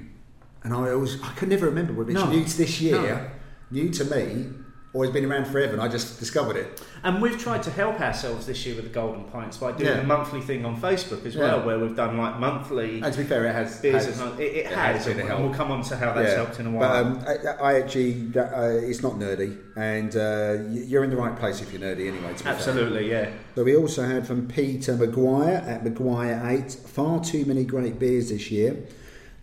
and 0.63 0.73
I 0.73 0.91
always 0.91 1.21
I 1.23 1.33
can 1.33 1.49
never 1.49 1.65
remember 1.65 1.93
whether 1.93 2.11
it's 2.11 2.19
No. 2.19 2.29
new 2.29 2.43
to 2.43 2.57
this 2.57 2.79
year, 2.81 3.01
No. 3.01 3.25
new 3.71 3.89
to 3.91 4.05
me, 4.05 4.47
or 4.93 5.03
it's 5.03 5.11
been 5.13 5.25
around 5.25 5.45
forever, 5.45 5.73
and 5.73 5.81
I 5.81 5.87
just 5.87 6.19
discovered 6.19 6.55
it. 6.55 6.79
And 7.03 7.19
we've 7.19 7.37
tried 7.39 7.63
to 7.63 7.71
help 7.71 7.99
ourselves 7.99 8.45
this 8.45 8.63
year 8.63 8.75
with 8.75 8.83
the 8.85 8.91
Golden 8.91 9.23
Pints 9.23 9.57
by 9.57 9.71
doing 9.71 9.89
Yeah. 9.89 10.01
a 10.01 10.03
monthly 10.03 10.39
thing 10.39 10.65
on 10.65 10.79
Facebook 10.79 11.25
as 11.25 11.33
Yeah. 11.33 11.41
well, 11.41 11.65
where 11.65 11.79
we've 11.79 11.95
done 11.95 12.15
like 12.15 12.39
monthly 12.39 13.01
And 13.01 13.11
to 13.11 13.19
be 13.21 13.25
fair, 13.25 13.43
it 13.47 13.53
has. 13.53 13.79
beers. 13.79 14.05
has- 14.05 14.19
and 14.21 14.39
it, 14.39 14.43
it 14.43 14.55
it 14.57 14.65
has, 14.67 15.05
has 15.05 15.17
and 15.17 15.27
we'll 15.43 15.51
come 15.53 15.71
on 15.71 15.81
to 15.85 15.97
how 15.97 16.13
that's 16.13 16.29
yeah. 16.29 16.35
helped 16.35 16.59
in 16.59 16.67
a 16.67 16.69
But 16.69 16.77
while. 16.79 17.05
um, 17.05 17.25
I, 17.27 17.71
I 17.73 17.79
actually, 17.81 18.31
uh, 18.37 18.69
it's 18.87 19.01
not 19.01 19.13
nerdy, 19.13 19.57
and 19.75 20.15
uh, 20.15 20.69
you're 20.69 21.03
in 21.03 21.09
the 21.09 21.17
right 21.17 21.35
place 21.35 21.59
if 21.59 21.73
you're 21.73 21.81
nerdy 21.81 22.07
anyway. 22.07 22.27
To 22.27 22.33
be 22.35 22.43
fair. 22.43 22.53
Absolutely, 22.53 23.09
yeah. 23.09 23.29
So 23.55 23.63
we 23.63 23.75
also 23.75 24.03
had 24.03 24.27
from 24.27 24.47
Peter 24.47 24.95
Maguire 24.95 25.63
at 25.67 25.83
Maguire 25.83 26.39
8, 26.45 26.71
far 26.71 27.19
too 27.23 27.45
many 27.45 27.63
great 27.65 27.97
beers 27.97 28.29
this 28.29 28.51
year. 28.51 28.77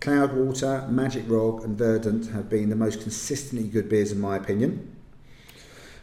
Cloudwater, 0.01 0.89
Magic 0.89 1.25
Rock, 1.27 1.65
and 1.65 1.77
Verdant 1.77 2.31
have 2.31 2.49
been 2.49 2.71
the 2.71 2.77
most 2.77 3.03
consistently 3.03 3.69
good 3.69 3.89
beers, 3.89 4.13
in 4.13 4.21
my 4.21 4.37
opinion. 4.37 4.97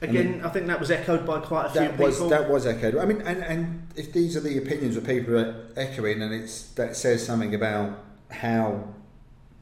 Again, 0.02 0.41
I 0.43 0.50
think 0.50 0.68
that 0.68 0.80
was 0.80 0.91
echoed 0.91 1.26
by 1.26 1.39
quite 1.39 1.68
a 1.68 1.70
few 1.70 1.89
was 1.98 2.16
people. 2.16 2.30
that 2.30 2.50
was 2.50 2.68
echoed. 2.68 2.98
I 2.98 3.06
mean, 3.06 3.22
and, 3.22 3.43
and 3.43 3.88
if 3.95 4.14
these 4.14 4.38
are 4.38 4.41
the 4.41 4.58
opinions 4.58 4.95
that 4.95 5.06
people 5.06 5.38
are 5.38 5.66
echoing, 5.76 6.22
and 6.22 6.34
it's 6.34 6.68
that 6.74 6.95
says 6.95 7.26
something 7.26 7.56
about 7.56 7.98
how 8.30 8.93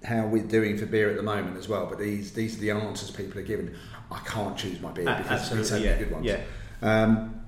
how 0.03 0.27
we're 0.27 0.43
doing 0.43 0.77
for 0.77 0.85
beer 0.85 1.09
at 1.09 1.15
the 1.15 1.23
moment 1.23 1.57
as 1.57 1.69
well. 1.69 1.85
But 1.85 1.99
these 1.99 2.33
these 2.33 2.57
are 2.57 2.61
the 2.61 2.71
answers 2.71 3.11
people 3.11 3.39
are 3.39 3.43
giving. 3.43 3.73
I 4.11 4.19
can't 4.19 4.57
choose 4.57 4.79
my 4.81 4.91
beer 4.91 5.07
A- 5.07 5.17
because 5.17 5.49
there's 5.49 5.69
so 5.69 5.75
many 5.75 5.85
yeah. 5.85 5.97
good 5.97 6.11
ones. 6.11 6.25
yeah. 6.25 6.41
Um, 6.81 7.41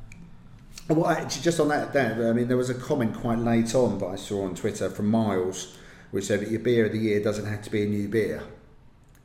well, 0.89 1.07
actually, 1.07 1.41
just 1.41 1.59
on 1.59 1.67
that, 1.67 1.91
that, 1.93 2.13
I 2.13 2.31
mean, 2.31 2.47
there 2.47 2.55
was 2.55 2.69
a 2.69 2.73
comment 2.73 3.13
quite 3.13 3.39
late 3.39 3.75
on 3.75 3.99
that 3.99 4.05
I 4.05 4.15
saw 4.15 4.45
on 4.45 4.55
Twitter 4.55 4.89
from 4.89 5.07
Miles, 5.07 5.77
which 6.11 6.25
said 6.25 6.39
that 6.39 6.49
your 6.49 6.61
beer 6.61 6.85
of 6.85 6.93
the 6.93 6.97
year 6.97 7.21
doesn't 7.21 7.45
have 7.45 7.61
to 7.63 7.69
be 7.69 7.83
a 7.83 7.85
new 7.85 8.07
beer, 8.07 8.41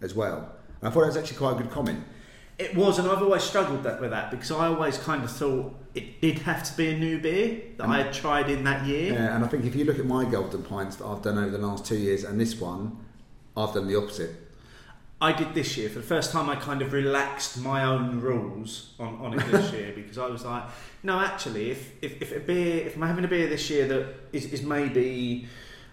as 0.00 0.12
well. 0.14 0.52
And 0.80 0.88
I 0.88 0.90
thought 0.90 1.02
that 1.02 1.06
was 1.06 1.16
actually 1.16 1.38
quite 1.38 1.52
a 1.52 1.62
good 1.62 1.70
comment. 1.70 2.02
It 2.62 2.76
was, 2.76 2.98
and 2.98 3.08
I've 3.08 3.22
always 3.22 3.42
struggled 3.42 3.82
that, 3.82 4.00
with 4.00 4.10
that 4.10 4.30
because 4.30 4.52
I 4.52 4.68
always 4.68 4.96
kind 4.96 5.24
of 5.24 5.30
thought 5.32 5.74
it 5.94 6.20
did 6.20 6.38
have 6.40 6.62
to 6.62 6.76
be 6.76 6.88
a 6.90 6.98
new 6.98 7.18
beer 7.18 7.60
that 7.76 7.88
I 7.88 7.98
had 7.98 8.08
mm. 8.08 8.12
tried 8.12 8.48
in 8.48 8.62
that 8.64 8.86
year. 8.86 9.12
Yeah, 9.12 9.34
and 9.34 9.44
I 9.44 9.48
think 9.48 9.64
if 9.64 9.74
you 9.74 9.84
look 9.84 9.98
at 9.98 10.06
my 10.06 10.24
golden 10.24 10.62
pints 10.62 10.96
that 10.96 11.06
I've 11.06 11.22
done 11.22 11.38
over 11.38 11.50
the 11.50 11.66
last 11.66 11.84
two 11.84 11.96
years, 11.96 12.22
and 12.22 12.40
this 12.40 12.60
one, 12.60 12.96
I've 13.56 13.74
done 13.74 13.88
the 13.88 13.96
opposite. 13.96 14.30
I 15.20 15.32
did 15.32 15.54
this 15.54 15.76
year 15.76 15.88
for 15.88 16.00
the 16.00 16.04
first 16.04 16.32
time. 16.32 16.48
I 16.48 16.56
kind 16.56 16.82
of 16.82 16.92
relaxed 16.92 17.60
my 17.60 17.84
own 17.84 18.20
rules 18.20 18.94
on, 18.98 19.14
on 19.16 19.38
it 19.38 19.46
this 19.50 19.72
year 19.74 19.92
because 19.94 20.18
I 20.18 20.26
was 20.26 20.44
like, 20.44 20.64
no, 21.02 21.20
actually, 21.20 21.70
if, 21.70 21.92
if, 22.02 22.22
if 22.22 22.36
a 22.36 22.40
beer, 22.40 22.86
if 22.86 22.96
I'm 22.96 23.02
having 23.02 23.24
a 23.24 23.28
beer 23.28 23.48
this 23.48 23.70
year 23.70 23.86
that 23.88 24.06
is, 24.32 24.46
is 24.46 24.62
maybe, 24.62 25.46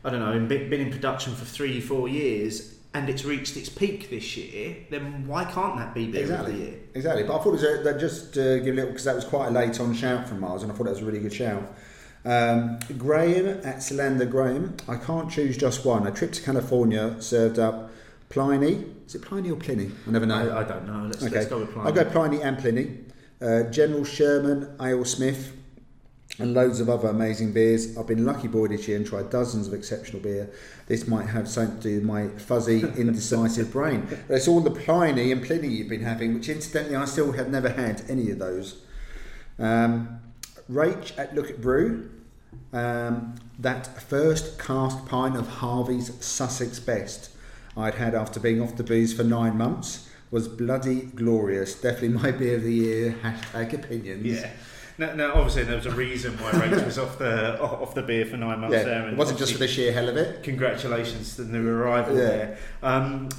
I 0.03 0.09
don't 0.09 0.19
know, 0.19 0.47
been 0.47 0.73
in 0.73 0.91
production 0.91 1.33
for 1.35 1.45
three, 1.45 1.81
four 1.81 2.07
years 2.07 2.78
and 2.93 3.09
it's 3.09 3.23
reached 3.23 3.55
its 3.55 3.69
peak 3.69 4.09
this 4.09 4.35
year, 4.35 4.77
then 4.89 5.27
why 5.27 5.45
can't 5.45 5.77
that 5.77 5.93
be 5.93 6.07
beer 6.07 6.23
of 6.33 6.45
the 6.45 6.53
year? 6.53 6.67
Exactly, 6.67 6.81
exactly. 6.95 7.23
But 7.23 7.35
I 7.35 7.43
thought 7.43 7.49
it 7.49 7.51
was 7.51 7.63
a, 7.63 7.83
that 7.83 7.99
just 7.99 8.37
uh, 8.37 8.57
give 8.59 8.73
a 8.73 8.77
little 8.77 8.89
because 8.91 9.05
that 9.05 9.15
was 9.15 9.25
quite 9.25 9.47
a 9.47 9.51
late 9.51 9.79
on 9.79 9.93
shout 9.93 10.27
from 10.27 10.39
Miles, 10.39 10.63
and 10.63 10.71
I 10.71 10.75
thought 10.75 10.85
that 10.85 10.91
was 10.91 11.01
a 11.01 11.05
really 11.05 11.19
good 11.19 11.33
shout. 11.33 11.63
Um, 12.25 12.79
Graham 12.97 13.61
at 13.63 13.81
Cylinder 13.81 14.25
Graham. 14.25 14.75
I 14.87 14.97
can't 14.97 15.31
choose 15.31 15.55
just 15.55 15.85
one. 15.85 16.05
A 16.07 16.11
trip 16.11 16.31
to 16.33 16.41
California 16.41 17.21
served 17.21 17.59
up 17.59 17.91
Pliny. 18.29 18.85
Is 19.07 19.15
it 19.15 19.21
Pliny 19.21 19.51
or 19.51 19.57
Pliny? 19.57 19.91
I 20.07 20.11
never 20.11 20.25
know. 20.25 20.49
I, 20.49 20.61
I 20.61 20.63
don't 20.63 20.85
know. 20.85 21.05
Let's, 21.05 21.23
okay, 21.23 21.35
let's 21.35 21.47
go 21.47 21.59
with 21.59 21.71
Pliny. 21.71 21.87
I'll 21.87 21.93
go 21.93 22.05
Pliny 22.05 22.41
and 22.41 22.57
Pliny. 22.57 22.97
Uh, 23.41 23.63
General 23.71 24.03
Sherman, 24.03 24.75
AleSmith, 24.79 25.51
and 26.39 26.53
loads 26.53 26.79
of 26.79 26.89
other 26.89 27.09
amazing 27.09 27.51
beers. 27.51 27.97
I've 27.97 28.07
been 28.07 28.25
lucky 28.25 28.47
boy 28.47 28.67
this 28.67 28.87
year 28.87 28.97
and 28.97 29.05
tried 29.05 29.29
dozens 29.29 29.67
of 29.67 29.73
exceptional 29.73 30.21
beer. 30.21 30.49
This 30.87 31.07
might 31.07 31.27
have 31.27 31.47
something 31.47 31.77
to 31.81 31.89
do 31.89 31.95
with 31.95 32.03
my 32.03 32.29
fuzzy, 32.29 32.79
indecisive 32.97 33.71
brain. 33.71 34.07
But 34.09 34.35
it's 34.35 34.47
all 34.47 34.61
the 34.61 34.71
Pliny 34.71 35.31
and 35.31 35.45
Pliny 35.45 35.67
you've 35.67 35.89
been 35.89 36.03
having, 36.03 36.33
which 36.33 36.49
incidentally 36.49 36.95
I 36.95 37.05
still 37.05 37.33
have 37.33 37.49
never 37.49 37.69
had 37.69 38.03
any 38.09 38.31
of 38.31 38.39
those. 38.39 38.81
Um, 39.59 40.21
Rach 40.71 41.17
at 41.17 41.35
Look 41.35 41.49
at 41.49 41.61
Brew. 41.61 42.09
Um, 42.71 43.35
that 43.57 44.01
first 44.01 44.59
cask 44.59 45.05
pint 45.07 45.35
of 45.35 45.47
Harvey's 45.47 46.13
Sussex 46.23 46.79
Best 46.79 47.31
I'd 47.75 47.95
had 47.95 48.15
after 48.15 48.39
being 48.39 48.61
off 48.61 48.75
the 48.75 48.83
booze 48.83 49.13
for 49.13 49.23
nine 49.23 49.57
months 49.57 50.07
was 50.31 50.47
bloody 50.47 51.01
glorious. 51.01 51.75
Definitely 51.75 52.09
my 52.09 52.31
beer 52.31 52.57
of 52.57 52.63
the 52.63 52.73
year. 52.73 53.15
Hashtag 53.23 53.73
opinions. 53.73 54.25
Yeah. 54.25 54.51
Now, 54.99 55.13
now, 55.15 55.33
obviously, 55.35 55.63
there 55.63 55.77
was 55.77 55.85
a 55.85 55.91
reason 55.91 56.33
why 56.39 56.51
Rach 56.51 56.85
was 56.85 56.99
off 56.99 57.17
the 57.17 57.59
off 57.61 57.95
the 57.95 58.01
beer 58.03 58.25
for 58.25 58.35
nine 58.35 58.59
months 58.59 58.75
Yeah, 58.75 58.83
there. 58.83 59.01
and 59.03 59.13
it 59.13 59.17
wasn't 59.17 59.39
just 59.39 59.53
for 59.53 59.57
the 59.59 59.67
sheer 59.67 59.93
hell 59.93 60.09
of 60.09 60.17
it. 60.17 60.43
congratulations 60.43 61.37
to 61.37 61.43
the 61.45 61.57
new 61.57 61.67
arrival 61.69 62.15
Yeah. 62.17 62.21
there. 62.25 62.57
Um, 62.83 63.29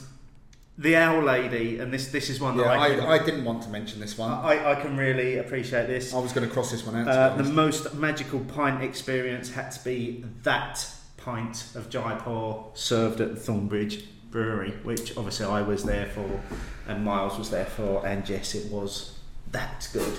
the 0.79 0.97
owl 0.97 1.23
lady, 1.23 1.79
and 1.79 1.93
this 1.93 2.09
this 2.09 2.31
is 2.31 2.41
one 2.41 2.57
Yeah, 2.57 2.65
that 2.65 2.79
I, 2.79 2.89
can, 2.95 3.01
I, 3.01 3.11
I 3.11 3.19
didn't 3.19 3.45
want 3.45 3.63
to 3.65 3.69
mention 3.69 4.01
this 4.01 4.17
one. 4.17 4.31
I, 4.33 4.73
I 4.73 4.75
can 4.77 4.97
really 4.97 5.37
appreciate 5.37 5.87
this. 5.87 6.15
I 6.15 6.19
was 6.19 6.33
going 6.33 6.49
to 6.49 6.53
cross 6.53 6.71
this 6.71 6.87
one 6.87 6.97
out. 6.97 7.07
Uh, 7.09 7.37
the 7.37 7.45
most 7.45 7.93
magical 7.95 8.41
pint 8.41 8.83
experience 8.83 9.51
had 9.53 9.71
to 9.73 9.85
be 9.85 10.25
that 10.45 10.87
pint 11.19 11.67
of 11.75 11.91
Jaipur 11.91 12.65
served 12.73 13.21
at 13.21 13.35
the 13.35 13.39
Thornbridge 13.41 14.05
Brewery, 14.31 14.71
which 14.83 15.15
obviously 15.19 15.45
I 15.45 15.61
was 15.61 15.85
there 15.85 16.07
for, 16.07 16.41
and 16.89 17.05
Miles 17.05 17.37
was 17.37 17.51
there 17.51 17.67
for, 17.67 18.07
and 18.07 18.27
yes, 18.27 18.55
it 18.55 18.73
was 18.73 19.19
that 19.53 19.87
good. 19.93 20.15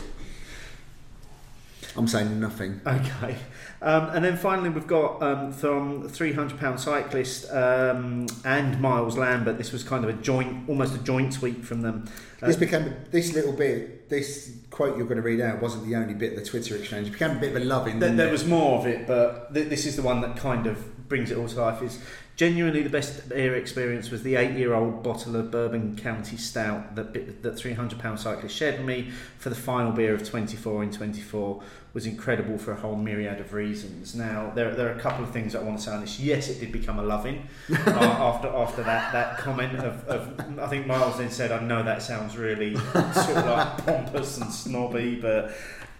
I'm 1.97 2.07
saying 2.07 2.39
nothing. 2.39 2.79
Okay. 2.87 3.35
Um, 3.81 4.09
and 4.09 4.23
then 4.23 4.37
finally, 4.37 4.69
we've 4.69 4.87
got 4.87 5.21
um, 5.21 5.51
from 5.51 6.07
£300 6.09 6.79
cyclist 6.79 7.51
um, 7.51 8.27
and 8.45 8.79
Miles 8.79 9.17
Lambert. 9.17 9.57
This 9.57 9.71
was 9.71 9.83
kind 9.83 10.03
of 10.05 10.09
a 10.09 10.13
joint, 10.21 10.69
almost 10.69 10.95
a 10.95 10.99
joint 10.99 11.33
tweet 11.33 11.65
from 11.65 11.81
them. 11.81 12.07
Uh, 12.41 12.47
This 12.47 12.55
became 12.55 12.93
this 13.11 13.33
little 13.33 13.53
bit. 13.53 14.09
This 14.09 14.55
quote 14.69 14.97
you're 14.97 15.05
going 15.07 15.17
to 15.17 15.23
read 15.23 15.41
out 15.41 15.61
wasn't 15.61 15.85
the 15.85 15.95
only 15.95 16.13
bit 16.13 16.33
of 16.33 16.39
the 16.39 16.45
Twitter 16.45 16.75
exchange. 16.75 17.07
It 17.07 17.11
became 17.13 17.37
a 17.37 17.39
bit 17.39 17.55
of 17.55 17.61
a 17.61 17.65
loving. 17.65 17.99
There, 17.99 18.13
there 18.15 18.27
it? 18.29 18.31
was 18.31 18.45
more 18.45 18.79
of 18.79 18.85
it, 18.87 19.07
but 19.07 19.53
th- 19.53 19.69
this 19.69 19.85
is 19.85 19.95
the 19.95 20.01
one 20.01 20.21
that 20.21 20.37
kind 20.37 20.67
of 20.67 21.09
brings 21.09 21.29
it 21.31 21.37
all 21.37 21.47
to 21.47 21.59
life. 21.61 21.81
Is 21.81 21.99
genuinely 22.41 22.81
the 22.81 22.89
best 22.89 23.29
beer 23.29 23.53
experience 23.53 24.09
was 24.09 24.23
the 24.23 24.35
eight-year-old 24.35 25.03
bottle 25.03 25.35
of 25.35 25.51
Bourbon 25.51 25.95
County 25.95 26.37
Stout 26.37 26.95
that 26.95 27.43
that 27.43 27.55
300 27.55 27.99
pound 27.99 28.19
cyclist 28.19 28.55
shared 28.55 28.77
with 28.79 28.87
me 28.87 29.11
for 29.37 29.49
the 29.49 29.55
final 29.55 29.91
beer 29.91 30.15
of 30.15 30.27
24 30.27 30.81
in 30.81 30.91
24 30.91 31.61
was 31.93 32.07
incredible 32.07 32.57
for 32.57 32.71
a 32.71 32.75
whole 32.75 32.95
myriad 32.95 33.39
of 33.39 33.53
reasons. 33.53 34.15
Now 34.15 34.51
there, 34.55 34.73
there 34.73 34.87
are 34.87 34.97
a 34.97 34.99
couple 34.99 35.23
of 35.23 35.29
things 35.29 35.53
I 35.53 35.61
want 35.61 35.77
to 35.77 35.83
say 35.83 35.91
on 35.91 36.01
this. 36.01 36.19
Yes, 36.19 36.49
it 36.49 36.59
did 36.59 36.71
become 36.71 36.97
a 36.97 37.03
loving 37.03 37.47
uh, 37.69 37.75
after 37.91 38.47
after 38.47 38.81
that 38.85 39.13
that 39.13 39.37
comment 39.37 39.77
of, 39.77 40.03
of 40.07 40.59
I 40.59 40.65
think 40.65 40.87
Miles 40.87 41.19
then 41.19 41.29
said, 41.29 41.51
"I 41.51 41.61
know 41.61 41.83
that 41.83 42.01
sounds 42.01 42.37
really 42.37 42.75
sort 42.75 43.37
of 43.37 43.45
like 43.45 43.85
pompous 43.85 44.39
and 44.39 44.51
snobby, 44.51 45.13
but 45.21 45.51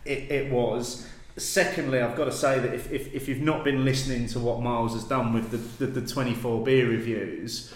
it, 0.06 0.32
it 0.32 0.52
was." 0.52 1.08
Secondly, 1.38 2.02
I've 2.02 2.16
got 2.16 2.26
to 2.26 2.32
say 2.32 2.60
that 2.60 2.74
if, 2.74 2.92
if, 2.92 3.14
if 3.14 3.28
you've 3.28 3.42
not 3.42 3.64
been 3.64 3.86
listening 3.86 4.28
to 4.28 4.40
what 4.40 4.62
Miles 4.62 4.94
has 4.94 5.04
done 5.06 5.34
with 5.34 5.52
the, 5.52 5.86
the, 5.86 6.02
the 6.02 6.08
24 6.08 6.64
beer 6.64 6.88
reviews, 6.90 7.74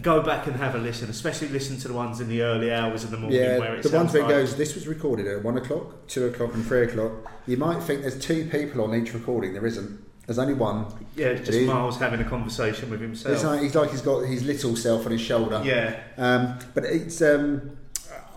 go 0.00 0.22
back 0.22 0.46
and 0.46 0.56
have 0.56 0.74
a 0.74 0.78
listen, 0.78 1.08
especially 1.10 1.48
listen 1.48 1.78
to 1.78 1.88
the 1.88 1.94
ones 1.94 2.20
in 2.20 2.28
the 2.28 2.42
early 2.42 2.72
hours 2.72 3.04
of 3.04 3.10
the 3.10 3.16
morning 3.16 3.38
Yeah, 3.40 3.58
the 3.80 3.90
ones 3.90 4.12
where 4.12 4.22
it 4.22 4.26
like, 4.26 4.28
goes. 4.28 4.56
This 4.56 4.74
was 4.74 4.86
recorded 4.86 5.26
at 5.26 5.42
one 5.42 5.56
o'clock, 5.56 6.06
two 6.08 6.26
o'clock, 6.26 6.54
and 6.54 6.64
three 6.64 6.82
o'clock. 6.84 7.12
You 7.46 7.56
might 7.56 7.82
think 7.82 8.02
there's 8.02 8.18
two 8.18 8.46
people 8.50 8.82
on 8.82 8.94
each 8.94 9.14
recording. 9.14 9.54
There 9.54 9.66
isn't. 9.66 10.00
There's 10.26 10.38
only 10.38 10.54
one. 10.54 10.86
yeah, 11.16 11.28
it's 11.28 11.48
just 11.48 11.66
Miles 11.66 11.98
having 11.98 12.20
a 12.20 12.24
conversation 12.24 12.90
with 12.90 13.02
It's 13.02 13.22
himself. 13.22 13.44
like, 13.44 13.62
he's 13.62 13.74
like 13.74 13.90
he's 13.90 14.02
got 14.02 14.20
his 14.20 14.44
little 14.44 14.76
self 14.76 15.04
on 15.04 15.12
his 15.12 15.20
shoulder. 15.20 15.60
yeah, 15.64 16.00
Um, 16.16 16.58
but 16.74 16.84
it's. 16.84 17.20
Um, 17.22 17.78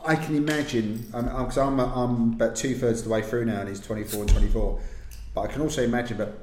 I 0.06 0.16
can 0.16 0.36
imagine 0.36 1.06
because 1.12 1.58
I'm, 1.58 1.80
I'm, 1.80 1.92
I'm 1.92 2.34
about 2.34 2.56
two 2.56 2.76
thirds 2.76 3.00
of 3.00 3.06
the 3.06 3.12
way 3.12 3.22
through 3.22 3.46
now, 3.46 3.60
and 3.60 3.70
he's 3.70 3.80
24 3.80 4.22
and 4.22 4.30
24. 4.30 4.80
But 5.34 5.42
I 5.42 5.48
can 5.48 5.62
also 5.62 5.84
imagine 5.84 6.18
that 6.18 6.34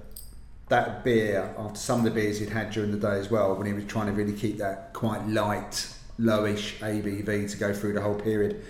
that 0.69 1.05
beer, 1.05 1.55
after 1.59 1.79
some 1.79 1.99
of 1.99 2.05
the 2.05 2.11
beers 2.11 2.39
he'd 2.39 2.49
had 2.49 2.71
during 2.71 2.91
the 2.93 2.99
day 2.99 3.19
as 3.19 3.31
well, 3.31 3.55
when 3.55 3.67
he 3.67 3.73
was 3.73 3.85
trying 3.85 4.07
to 4.07 4.13
really 4.13 4.33
keep 4.33 4.59
that 4.59 4.93
quite 4.93 5.27
light, 5.29 5.95
lowish 6.19 6.79
ABV 6.79 7.51
to 7.51 7.57
go 7.57 7.73
through 7.73 7.93
the 7.93 8.01
whole 8.01 8.15
period, 8.15 8.65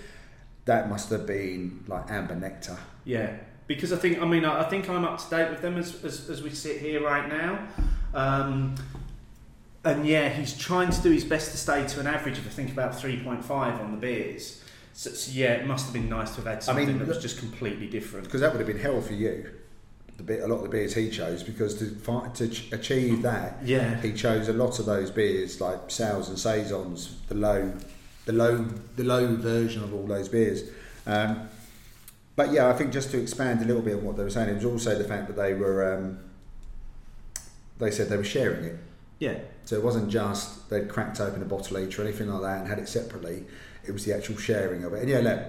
that 0.65 0.89
must 0.89 1.09
have 1.09 1.25
been 1.25 1.83
like 1.87 2.09
amber 2.09 2.35
nectar. 2.35 2.77
yeah. 3.05 3.37
Because 3.65 3.93
I 3.93 3.95
think, 3.95 4.21
I 4.21 4.25
mean, 4.25 4.43
I 4.43 4.65
I 4.65 4.69
think 4.69 4.89
I'm 4.89 5.05
up 5.05 5.19
to 5.19 5.29
date 5.29 5.49
with 5.49 5.61
them 5.61 5.77
as, 5.77 6.03
as, 6.03 6.29
as 6.29 6.43
we 6.43 6.49
sit 6.49 6.81
here 6.81 7.01
right 7.01 7.29
now. 7.29 7.65
Um, 8.13 8.75
and 9.85 10.05
yeah, 10.05 10.27
he's 10.27 10.57
trying 10.57 10.91
to 10.91 11.01
do 11.01 11.09
his 11.09 11.23
best 11.23 11.51
to 11.51 11.57
stay 11.57 11.87
to 11.87 11.99
an 12.01 12.07
average 12.07 12.37
of 12.37 12.45
I 12.45 12.49
think 12.49 12.71
about 12.71 12.91
3.5 12.91 13.49
on 13.49 13.91
the 13.91 13.97
beers. 13.97 14.62
So, 14.93 15.09
so 15.11 15.31
yeah, 15.33 15.53
it 15.53 15.65
must 15.67 15.85
have 15.85 15.93
been 15.93 16.07
nice 16.09 16.29
to 16.31 16.35
have 16.37 16.45
had 16.45 16.63
something 16.63 16.85
I 16.85 16.87
mean, 16.87 16.99
that 16.99 17.07
was 17.07 17.17
just 17.17 17.39
completely 17.39 17.87
different. 17.87 18.25
because 18.25 18.41
that 18.41 18.51
would 18.51 18.59
have 18.59 18.67
been 18.67 18.79
hell 18.79 19.01
for 19.01 19.13
you. 19.13 19.49
The 20.17 20.23
bit, 20.23 20.43
a 20.43 20.47
lot 20.47 20.57
of 20.57 20.63
the 20.63 20.69
beers 20.69 20.93
he 20.93 21.09
chose, 21.09 21.41
because 21.41 21.73
to 21.79 21.85
find, 21.89 22.33
to 22.35 22.47
ch- 22.47 22.71
achieve 22.71 23.23
that, 23.23 23.57
Yeah, 23.63 23.99
he 24.01 24.13
chose 24.13 24.47
a 24.47 24.53
lot 24.53 24.77
of 24.77 24.85
those 24.85 25.09
beers 25.09 25.59
like 25.59 25.89
sours 25.89 26.29
and 26.29 26.37
saisons, 26.37 27.15
the 27.27 27.33
low, 27.35 27.73
the 28.25 28.33
low, 28.33 28.63
the 28.95 29.03
low 29.03 29.35
version 29.35 29.83
of 29.83 29.91
all 29.93 30.05
those 30.05 30.29
beers. 30.29 30.69
Um, 31.07 31.49
but 32.35 32.51
yeah, 32.51 32.69
I 32.69 32.73
think 32.73 32.93
just 32.93 33.09
to 33.11 33.19
expand 33.19 33.61
a 33.63 33.65
little 33.65 33.81
bit 33.81 33.95
on 33.95 34.03
what 34.03 34.15
they 34.17 34.23
were 34.23 34.29
saying, 34.29 34.49
it 34.49 34.55
was 34.55 34.65
also 34.65 34.95
the 34.95 35.03
fact 35.03 35.25
that 35.27 35.35
they 35.35 35.55
were, 35.55 35.95
um, 35.95 36.19
they 37.79 37.89
said 37.89 38.09
they 38.09 38.17
were 38.17 38.23
sharing 38.23 38.63
it. 38.65 38.77
yeah, 39.19 39.39
So 39.65 39.75
it 39.75 39.83
wasn't 39.83 40.09
just 40.09 40.69
they'd 40.69 40.87
cracked 40.89 41.19
open 41.19 41.41
a 41.41 41.45
bottle 41.45 41.79
each 41.79 41.97
or 41.97 42.03
anything 42.03 42.27
like 42.29 42.41
that 42.43 42.59
and 42.59 42.67
had 42.67 42.77
it 42.79 42.87
separately. 42.87 43.45
It 43.85 43.91
was 43.91 44.05
the 44.05 44.15
actual 44.15 44.37
sharing 44.37 44.83
of 44.83 44.93
it. 44.93 45.01
And 45.01 45.09
yeah, 45.09 45.19
look, 45.19 45.39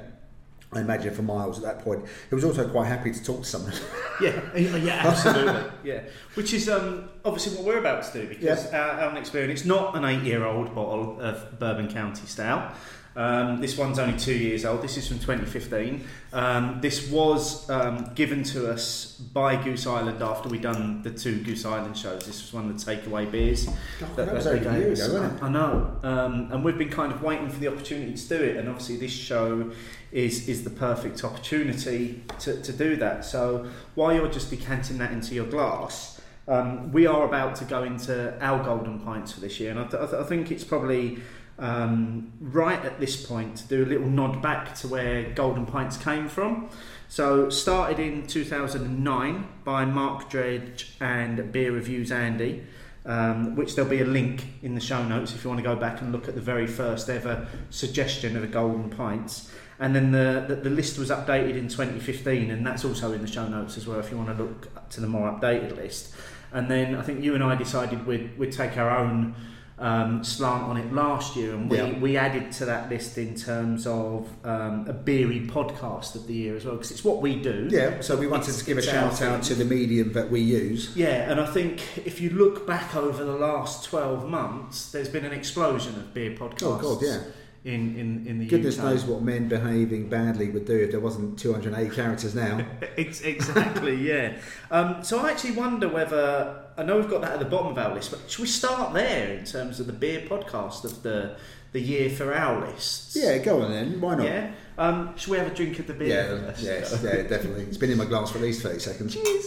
I 0.73 0.81
imagine 0.81 1.15
for 1.15 1.23
Miles 1.23 1.59
at 1.59 1.65
that 1.65 1.85
point, 1.85 2.05
he 2.29 2.35
was 2.35 2.45
also 2.45 2.69
quite 2.69 2.87
happy 2.87 3.13
to 3.13 3.25
talk 3.25 3.43
to 3.43 3.49
someone. 3.49 3.73
yeah, 4.21 4.57
yeah, 4.57 5.03
absolutely, 5.07 5.71
yeah. 5.85 6.03
Which 6.35 6.53
is 6.53 6.69
um, 6.69 7.09
obviously 7.25 7.57
what 7.57 7.67
we're 7.67 7.79
about 7.79 8.05
to 8.05 8.23
do 8.23 8.29
because 8.29 8.73
our, 8.73 9.01
our 9.01 9.13
next 9.13 9.31
beer, 9.31 9.43
and 9.43 9.53
it's 9.53 9.65
not 9.65 9.97
an 9.97 10.05
eight-year-old 10.05 10.75
bottle 10.75 11.21
of 11.21 11.59
Bourbon 11.59 11.89
County 11.91 12.27
Stout. 12.27 12.75
Um, 13.17 13.61
this 13.61 13.79
one's 13.79 13.99
only 13.99 14.19
two 14.19 14.35
years 14.35 14.65
old. 14.65 14.83
This 14.83 14.97
is 14.97 15.07
from 15.07 15.19
2015. 15.21 16.05
Um, 16.33 16.79
this 16.81 17.09
was 17.11 17.71
um, 17.71 18.11
given 18.15 18.43
to 18.45 18.71
us 18.71 19.13
by 19.33 19.55
Goose 19.63 19.87
Island 19.87 20.21
after 20.21 20.49
we'd 20.49 20.63
done 20.63 21.03
the 21.03 21.11
two 21.11 21.41
Goose 21.45 21.65
Island 21.65 21.97
shows. 21.97 22.27
This 22.27 22.43
was 22.43 22.53
one 22.53 22.69
of 22.69 22.85
the 22.85 22.93
takeaway 22.97 23.31
beers. 23.31 23.69
that 24.17 24.33
was 24.35 24.45
they 24.45 24.51
over 24.53 24.59
a 24.69 24.73
gave 24.73 24.83
year 24.83 24.93
us. 24.93 25.07
ago, 25.07 25.21
wasn't 25.21 25.39
it? 25.39 25.43
I 25.45 25.49
know, 25.49 25.97
um, 26.03 26.49
and 26.51 26.65
we've 26.65 26.77
been 26.79 26.91
kind 26.91 27.13
of 27.13 27.23
waiting 27.23 27.49
for 27.49 27.61
the 27.61 27.69
opportunity 27.69 28.15
to 28.15 28.29
do 28.29 28.43
it, 28.43 28.57
and 28.57 28.69
obviously 28.69 28.97
this 28.97 29.13
show 29.13 29.71
is 30.11 30.49
is 30.49 30.65
the 30.65 30.71
perfect 30.71 31.23
opportunity 31.23 32.23
to, 32.41 32.61
to 32.63 32.73
do 32.73 32.97
that. 32.97 33.25
So 33.25 33.69
while 33.95 34.13
you're 34.13 34.29
just 34.29 34.51
decanting 34.51 34.99
that 34.99 35.13
into 35.13 35.35
your 35.35 35.47
glass, 35.47 36.21
um, 36.49 36.91
we 36.93 37.07
are 37.07 37.25
about 37.25 37.55
to 37.57 37.65
go 37.65 37.85
into 37.85 38.37
our 38.45 38.63
golden 38.65 38.99
pints 39.01 39.33
for 39.33 39.41
this 39.41 39.61
year, 39.61 39.71
and 39.71 39.79
I, 39.79 39.85
th- 39.85 40.03
I, 40.03 40.07
th- 40.07 40.23
I 40.23 40.25
think 40.25 40.51
it's 40.51 40.65
probably 40.65 41.19
um, 41.59 42.33
right 42.41 42.85
at 42.85 43.01
this 43.01 43.25
point 43.25 43.57
to 43.57 43.69
do 43.69 43.85
a 43.85 43.87
little 43.87 44.09
nod 44.09 44.43
back 44.43 44.75
to 44.77 44.89
where 44.89 45.31
golden 45.31 45.67
pints 45.67 45.97
came 45.97 46.29
from. 46.29 46.69
So 47.09 47.51
started 47.51 48.01
in 48.01 48.27
2009 48.27 49.49
by 49.65 49.85
Mark 49.85 50.29
Dredge 50.29 50.97
and 51.01 51.53
Beer 51.53 51.73
Reviews 51.73 52.11
Andy 52.11 52.65
um, 53.07 53.55
which 53.55 53.75
there'll 53.75 53.91
be 53.91 54.01
a 54.01 54.07
link 54.07 54.45
in 54.63 54.75
the 54.75 54.81
show 54.81 55.03
notes 55.05 55.35
if 55.35 55.45
you 55.45 55.51
want 55.51 55.59
to 55.59 55.65
go 55.65 55.77
back 55.77 56.01
and 56.01 56.13
look 56.13 56.29
at 56.29 56.35
the 56.35 56.41
very 56.41 56.67
first 56.67 57.09
ever 57.11 57.47
suggestion 57.71 58.37
of 58.37 58.45
a 58.45 58.47
golden 58.47 58.91
pints. 58.91 59.51
And 59.79 59.95
then 59.95 60.13
the, 60.13 60.45
the, 60.47 60.55
the 60.57 60.71
list 60.71 60.99
was 60.99 61.11
updated 61.11 61.57
in 61.57 61.69
2015, 61.69 62.51
and 62.51 62.67
that's 62.67 62.85
also 62.85 63.13
in 63.13 63.21
the 63.21 63.27
show 63.27 63.47
notes 63.47 63.77
as 63.77 63.87
well 63.87 63.99
if 63.99 64.11
you 64.11 64.17
want 64.17 64.37
to 64.37 64.43
look 64.43 64.89
to 64.91 65.01
the 65.01 65.07
more 65.07 65.31
updated 65.31 65.77
list. 65.77 66.15
And 66.53 66.71
then 66.71 66.95
I 66.95 67.03
think 67.03 67.23
you 67.23 67.35
and 67.35 67.43
I 67.43 67.57
decided 67.57 68.07
we'd, 68.07 68.39
we'd 68.39 68.53
take 68.53 68.79
our 68.79 68.97
own 68.97 69.35
um, 69.79 70.23
slant 70.23 70.65
on 70.65 70.77
it 70.77 70.93
last 70.93 71.35
year, 71.37 71.53
and 71.55 71.69
we, 71.71 71.77
Yeah. 71.77 71.99
we 71.99 72.17
added 72.17 72.53
to 72.53 72.65
that 72.67 72.89
list 72.91 73.19
in 73.19 73.35
terms 73.35 73.87
of 73.87 74.29
um, 74.45 74.87
a 74.89 74.93
beery 74.93 75.41
podcast 75.53 76.15
of 76.15 76.27
the 76.29 76.35
year 76.35 76.57
as 76.57 76.65
well, 76.65 76.77
because 76.77 76.93
it's 76.93 77.05
what 77.05 77.21
we 77.21 77.37
do. 77.37 77.69
yeah, 77.71 78.01
so 78.01 78.17
we 78.17 78.27
wanted 78.27 78.45
It's- 78.51 78.59
to 78.61 78.65
give 78.65 78.79
a 78.79 78.83
shout 78.83 79.21
out 79.21 79.43
to 79.45 79.55
the 79.55 79.65
medium 79.65 80.13
that 80.13 80.31
we 80.31 80.41
use. 80.41 80.91
Yeah, 80.95 81.31
and 81.31 81.41
I 81.41 81.47
think 81.47 81.83
if 82.07 82.21
you 82.21 82.31
look 82.31 82.67
back 82.67 82.95
over 82.95 83.25
the 83.25 83.33
last 83.37 83.85
12 83.85 84.29
months, 84.29 84.91
there's 84.93 85.09
been 85.09 85.25
an 85.25 85.33
explosion 85.33 85.95
of 85.97 86.15
beer 86.15 86.31
podcasts 86.33 86.63
Oh, 86.63 86.79
God, 86.79 87.03
yeah. 87.03 87.19
In, 87.65 87.97
in, 87.97 88.27
in 88.27 88.39
the 88.41 88.47
Goodness 88.47 88.79
UK. 88.79 88.85
knows 88.85 89.05
what 89.07 89.23
men 89.23 89.49
behaving 89.49 90.09
badly 90.11 90.51
would 90.51 90.67
do 90.67 90.77
if 90.77 90.91
there 90.91 91.01
wasn't 91.01 91.39
208 91.39 91.93
characters 91.93 92.35
now. 92.35 92.65
Exactly, 92.97 93.97
yeah. 94.07 94.37
Um, 94.71 95.03
so 95.03 95.21
I 95.21 95.31
actually 95.31 95.53
wonder 95.53 95.89
whether, 95.89 96.63
I 96.77 96.83
know 96.85 96.97
we've 96.99 97.09
got 97.11 97.23
that 97.23 97.33
at 97.33 97.39
the 97.39 97.45
bottom 97.47 97.73
of 97.73 97.79
our 97.79 97.93
list, 97.95 98.11
but 98.11 98.31
should 98.31 98.43
we 98.43 98.49
start 98.49 98.93
there 98.93 99.35
in 99.35 99.45
terms 99.45 99.81
of 99.81 99.87
the 99.87 99.93
beer 99.93 100.21
podcast 100.29 100.85
of 100.85 101.03
the, 101.03 101.37
the 101.73 101.81
year 101.81 102.11
for 102.11 102.33
our 102.35 102.61
lists? 102.67 103.17
yeah, 103.17 103.39
go 103.39 103.63
on 103.63 103.71
then. 103.73 104.01
Why 104.01 104.15
not? 104.17 104.27
Yeah? 104.27 104.53
Um, 104.77 105.17
should 105.17 105.31
we 105.31 105.39
have 105.39 105.47
a 105.51 105.55
drink 105.55 105.79
of 105.79 105.87
the 105.87 105.95
beer 105.95 106.09
Yeah, 106.09 106.53
yes, 106.59 107.01
yeah, 107.05 107.23
definitely. 107.23 107.65
It's 107.65 107.79
been 107.79 107.91
in 107.91 107.99
my 107.99 108.05
glass 108.05 108.31
for 108.31 108.39
at 108.39 108.45
least 108.45 108.63
30 108.63 108.79
seconds. 108.79 109.15
Cheers. 109.15 109.47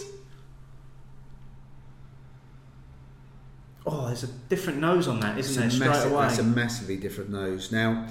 Oh, 3.90 4.06
there's 4.06 4.24
a 4.24 4.28
different 4.48 4.80
nose 4.80 5.08
on 5.08 5.20
that, 5.20 5.38
It's 5.38 5.48
isn't 5.50 5.62
a, 5.62 5.66
there? 5.66 5.70
Straight 5.70 5.88
massive, 5.88 6.12
away. 6.12 6.26
it's 6.26 6.38
a 6.38 6.42
massively 6.42 6.96
different 6.96 7.30
nose. 7.30 7.72
Now, 7.72 8.06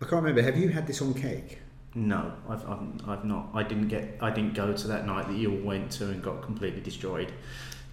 I 0.00 0.04
can't 0.04 0.22
remember. 0.22 0.42
Have 0.42 0.56
you 0.56 0.68
had 0.68 0.86
this 0.86 1.02
on 1.02 1.12
cake? 1.14 1.58
No, 1.94 2.32
I've, 2.48 2.68
I've, 2.68 3.08
I've 3.08 3.24
not. 3.24 3.48
I 3.54 3.62
didn't 3.62 3.88
get. 3.88 4.18
I 4.20 4.30
didn't 4.30 4.54
go 4.54 4.72
to 4.72 4.86
that 4.88 5.06
night 5.06 5.26
that 5.28 5.36
you 5.36 5.50
all 5.50 5.62
went 5.66 5.90
to 5.92 6.04
and 6.10 6.22
got 6.22 6.42
completely 6.42 6.80
destroyed, 6.80 7.32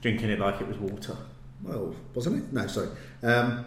drinking 0.02 0.30
it 0.30 0.39
like 0.39 0.62
it 0.62 0.68
was 0.68 0.78
water. 0.78 1.16
Well, 1.64 1.96
wasn't 2.14 2.44
it? 2.44 2.54
No, 2.54 2.68
sorry. 2.68 2.89
Um, 3.24 3.66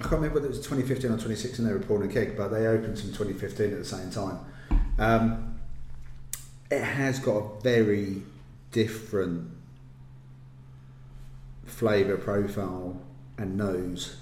I 0.00 0.02
can't 0.02 0.12
remember 0.12 0.36
whether 0.36 0.46
it 0.46 0.56
was 0.56 0.58
2015 0.60 1.10
or 1.10 1.14
2016 1.14 1.66
they 1.66 1.72
were 1.72 1.80
pouring 1.80 2.10
a 2.10 2.12
keg, 2.12 2.36
but 2.36 2.48
they 2.48 2.66
opened 2.66 2.98
some 2.98 3.08
2015 3.08 3.72
at 3.72 3.78
the 3.78 3.84
same 3.84 4.10
time. 4.10 4.38
Um, 4.98 5.58
it 6.70 6.82
has 6.82 7.18
got 7.18 7.36
a 7.36 7.60
very 7.62 8.22
different 8.72 9.50
flavour 11.82 12.16
profile 12.16 13.00
and 13.38 13.56
nose. 13.56 14.16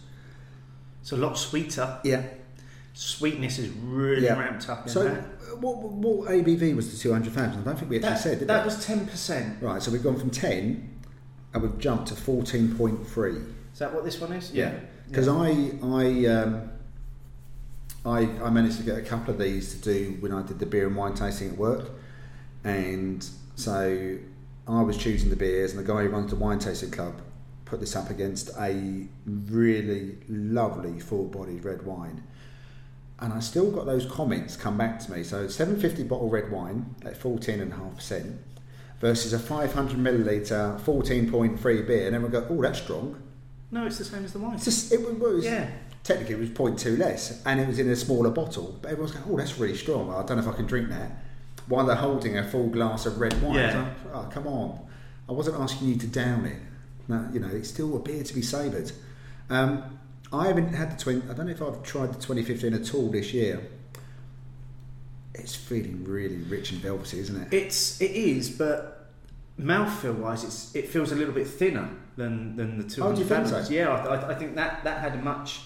It's 1.00 1.12
a 1.12 1.16
lot 1.16 1.38
sweeter. 1.38 1.98
Yeah. 2.04 2.22
Sweetness 2.92 3.58
is 3.58 3.70
really 3.70 4.24
Yeah. 4.24 4.38
ramped 4.38 4.68
up. 4.68 4.86
In 4.86 4.92
So, 4.92 5.04
that. 5.04 5.58
what, 5.60 5.76
what 5.78 6.28
ABV 6.30 6.74
was 6.76 6.90
the 6.92 6.98
200 6.98 7.32
Fathoms? 7.32 7.58
I 7.62 7.64
don't 7.64 7.78
think 7.78 7.90
we 7.90 7.96
actually 7.96 8.10
that, 8.10 8.20
said, 8.20 8.38
did 8.40 8.48
that 8.48 8.62
we? 8.64 8.74
was 8.74 8.84
ten 8.84 9.06
percent. 9.06 9.62
Right, 9.62 9.82
so 9.82 9.90
we've 9.90 10.02
gone 10.02 10.18
from 10.18 10.30
10 10.30 10.90
and 11.54 11.62
we've 11.62 11.78
jumped 11.78 12.08
to 12.08 12.14
14.3. 12.14 13.36
Is 13.72 13.78
that 13.78 13.94
what 13.94 14.04
this 14.04 14.20
one 14.20 14.32
is? 14.32 14.52
Yeah. 14.52 14.72
Because 15.08 15.28
I 15.28 15.70
I, 15.82 16.26
um, 16.26 16.70
I 18.04 18.18
I 18.42 18.50
managed 18.50 18.76
to 18.78 18.82
get 18.82 18.98
a 18.98 19.02
couple 19.02 19.32
of 19.32 19.38
these 19.40 19.74
to 19.74 19.78
do 19.80 20.16
when 20.20 20.32
I 20.32 20.42
did 20.42 20.58
the 20.58 20.66
beer 20.66 20.86
and 20.86 20.96
wine 20.96 21.14
tasting 21.14 21.50
at 21.50 21.56
work, 21.56 21.88
And 22.64 23.26
so 23.54 24.16
I 24.66 24.82
was 24.82 24.96
choosing 24.96 25.30
the 25.30 25.36
beers, 25.36 25.72
and 25.72 25.78
the 25.78 25.86
guy 25.92 26.02
who 26.02 26.08
runs 26.08 26.30
the 26.30 26.36
wine 26.36 26.58
tasting 26.58 26.90
club 26.90 27.14
put 27.66 27.80
this 27.80 27.94
up 27.94 28.08
against 28.10 28.48
a 28.58 29.06
really 29.26 30.16
lovely 30.28 30.98
full-bodied 30.98 31.64
red 31.64 31.84
wine. 31.84 32.22
And 33.20 33.32
I 33.32 33.40
still 33.40 33.70
got 33.70 33.86
those 33.86 34.06
comments 34.06 34.56
come 34.56 34.76
back 34.78 34.98
to 35.00 35.12
me. 35.12 35.22
So 35.22 35.48
750 35.48 36.04
bottle 36.04 36.28
red 36.30 36.50
wine 36.50 36.94
at 37.04 37.18
14.5% 37.18 38.36
versus 39.00 39.32
a 39.32 39.38
500 39.38 39.98
milliliter 39.98 40.80
14.3 40.80 41.86
beer, 41.86 42.06
and 42.06 42.14
everyone 42.14 42.30
go, 42.30 42.46
"Oh, 42.48 42.62
that's 42.62 42.78
strong." 42.78 43.16
No, 43.70 43.84
it's 43.86 43.98
the 43.98 44.04
same 44.04 44.24
as 44.24 44.32
the 44.32 44.38
wine. 44.38 44.58
Just 44.58 44.92
it 44.92 45.00
was 45.20 45.44
Yeah. 45.44 45.68
technically 46.04 46.34
it 46.34 46.40
was 46.40 46.50
0.2 46.50 46.96
less, 46.96 47.42
and 47.44 47.58
it 47.60 47.66
was 47.66 47.78
in 47.78 47.88
a 47.90 47.96
smaller 47.96 48.30
bottle. 48.30 48.78
But 48.80 48.92
everyone's 48.92 49.14
going, 49.14 49.24
"Oh, 49.30 49.36
that's 49.36 49.58
really 49.58 49.76
strong." 49.76 50.10
I 50.10 50.22
don't 50.24 50.36
know 50.36 50.42
if 50.42 50.48
I 50.48 50.52
can 50.52 50.66
drink 50.66 50.88
that. 50.90 51.10
While 51.68 51.84
they're 51.86 51.96
holding 51.96 52.38
a 52.38 52.44
full 52.46 52.68
glass 52.68 53.06
of 53.06 53.18
red 53.18 53.42
wine, 53.42 53.54
Yeah. 53.56 53.78
Like, 53.82 54.14
oh, 54.14 54.28
come 54.30 54.46
on! 54.46 54.78
I 55.28 55.32
wasn't 55.32 55.58
asking 55.58 55.88
you 55.88 55.96
to 55.96 56.06
down 56.06 56.44
it. 56.46 56.58
No, 57.08 57.28
you 57.32 57.40
know, 57.40 57.48
it 57.48 57.64
still 57.64 57.96
a 57.96 58.00
beer 58.00 58.22
to 58.22 58.34
be 58.34 58.42
savoured. 58.42 58.92
Um, 59.48 59.98
I 60.32 60.48
haven't 60.48 60.74
had 60.74 60.96
the 60.96 61.02
twin. 61.02 61.22
I 61.30 61.34
don't 61.34 61.46
know 61.46 61.52
if 61.52 61.62
I've 61.62 61.82
tried 61.82 62.10
the 62.10 62.20
2015 62.20 62.74
at 62.74 62.94
all 62.94 63.10
this 63.10 63.32
year. 63.32 63.66
It's 65.34 65.54
feeling 65.54 66.04
really 66.04 66.36
rich 66.36 66.72
and 66.72 66.80
velvety, 66.80 67.20
isn't 67.20 67.42
it? 67.42 67.52
It's 67.52 68.00
it 68.00 68.10
is, 68.10 68.50
but 68.50 69.10
mouthfeel 69.60 70.16
wise, 70.16 70.44
it's 70.44 70.74
it 70.74 70.88
feels 70.88 71.12
a 71.12 71.14
little 71.14 71.34
bit 71.34 71.46
thinner 71.46 71.88
than 72.16 72.56
than 72.56 72.78
the 72.78 72.84
two. 72.84 73.02
Oh, 73.02 73.12
do 73.12 73.20
you 73.20 73.26
think 73.26 73.46
so? 73.46 73.64
Yeah, 73.68 73.90
I, 73.90 74.16
I, 74.16 74.30
I 74.30 74.34
think 74.34 74.54
that 74.56 74.82
that 74.84 75.00
had 75.00 75.14
a 75.14 75.22
much 75.22 75.60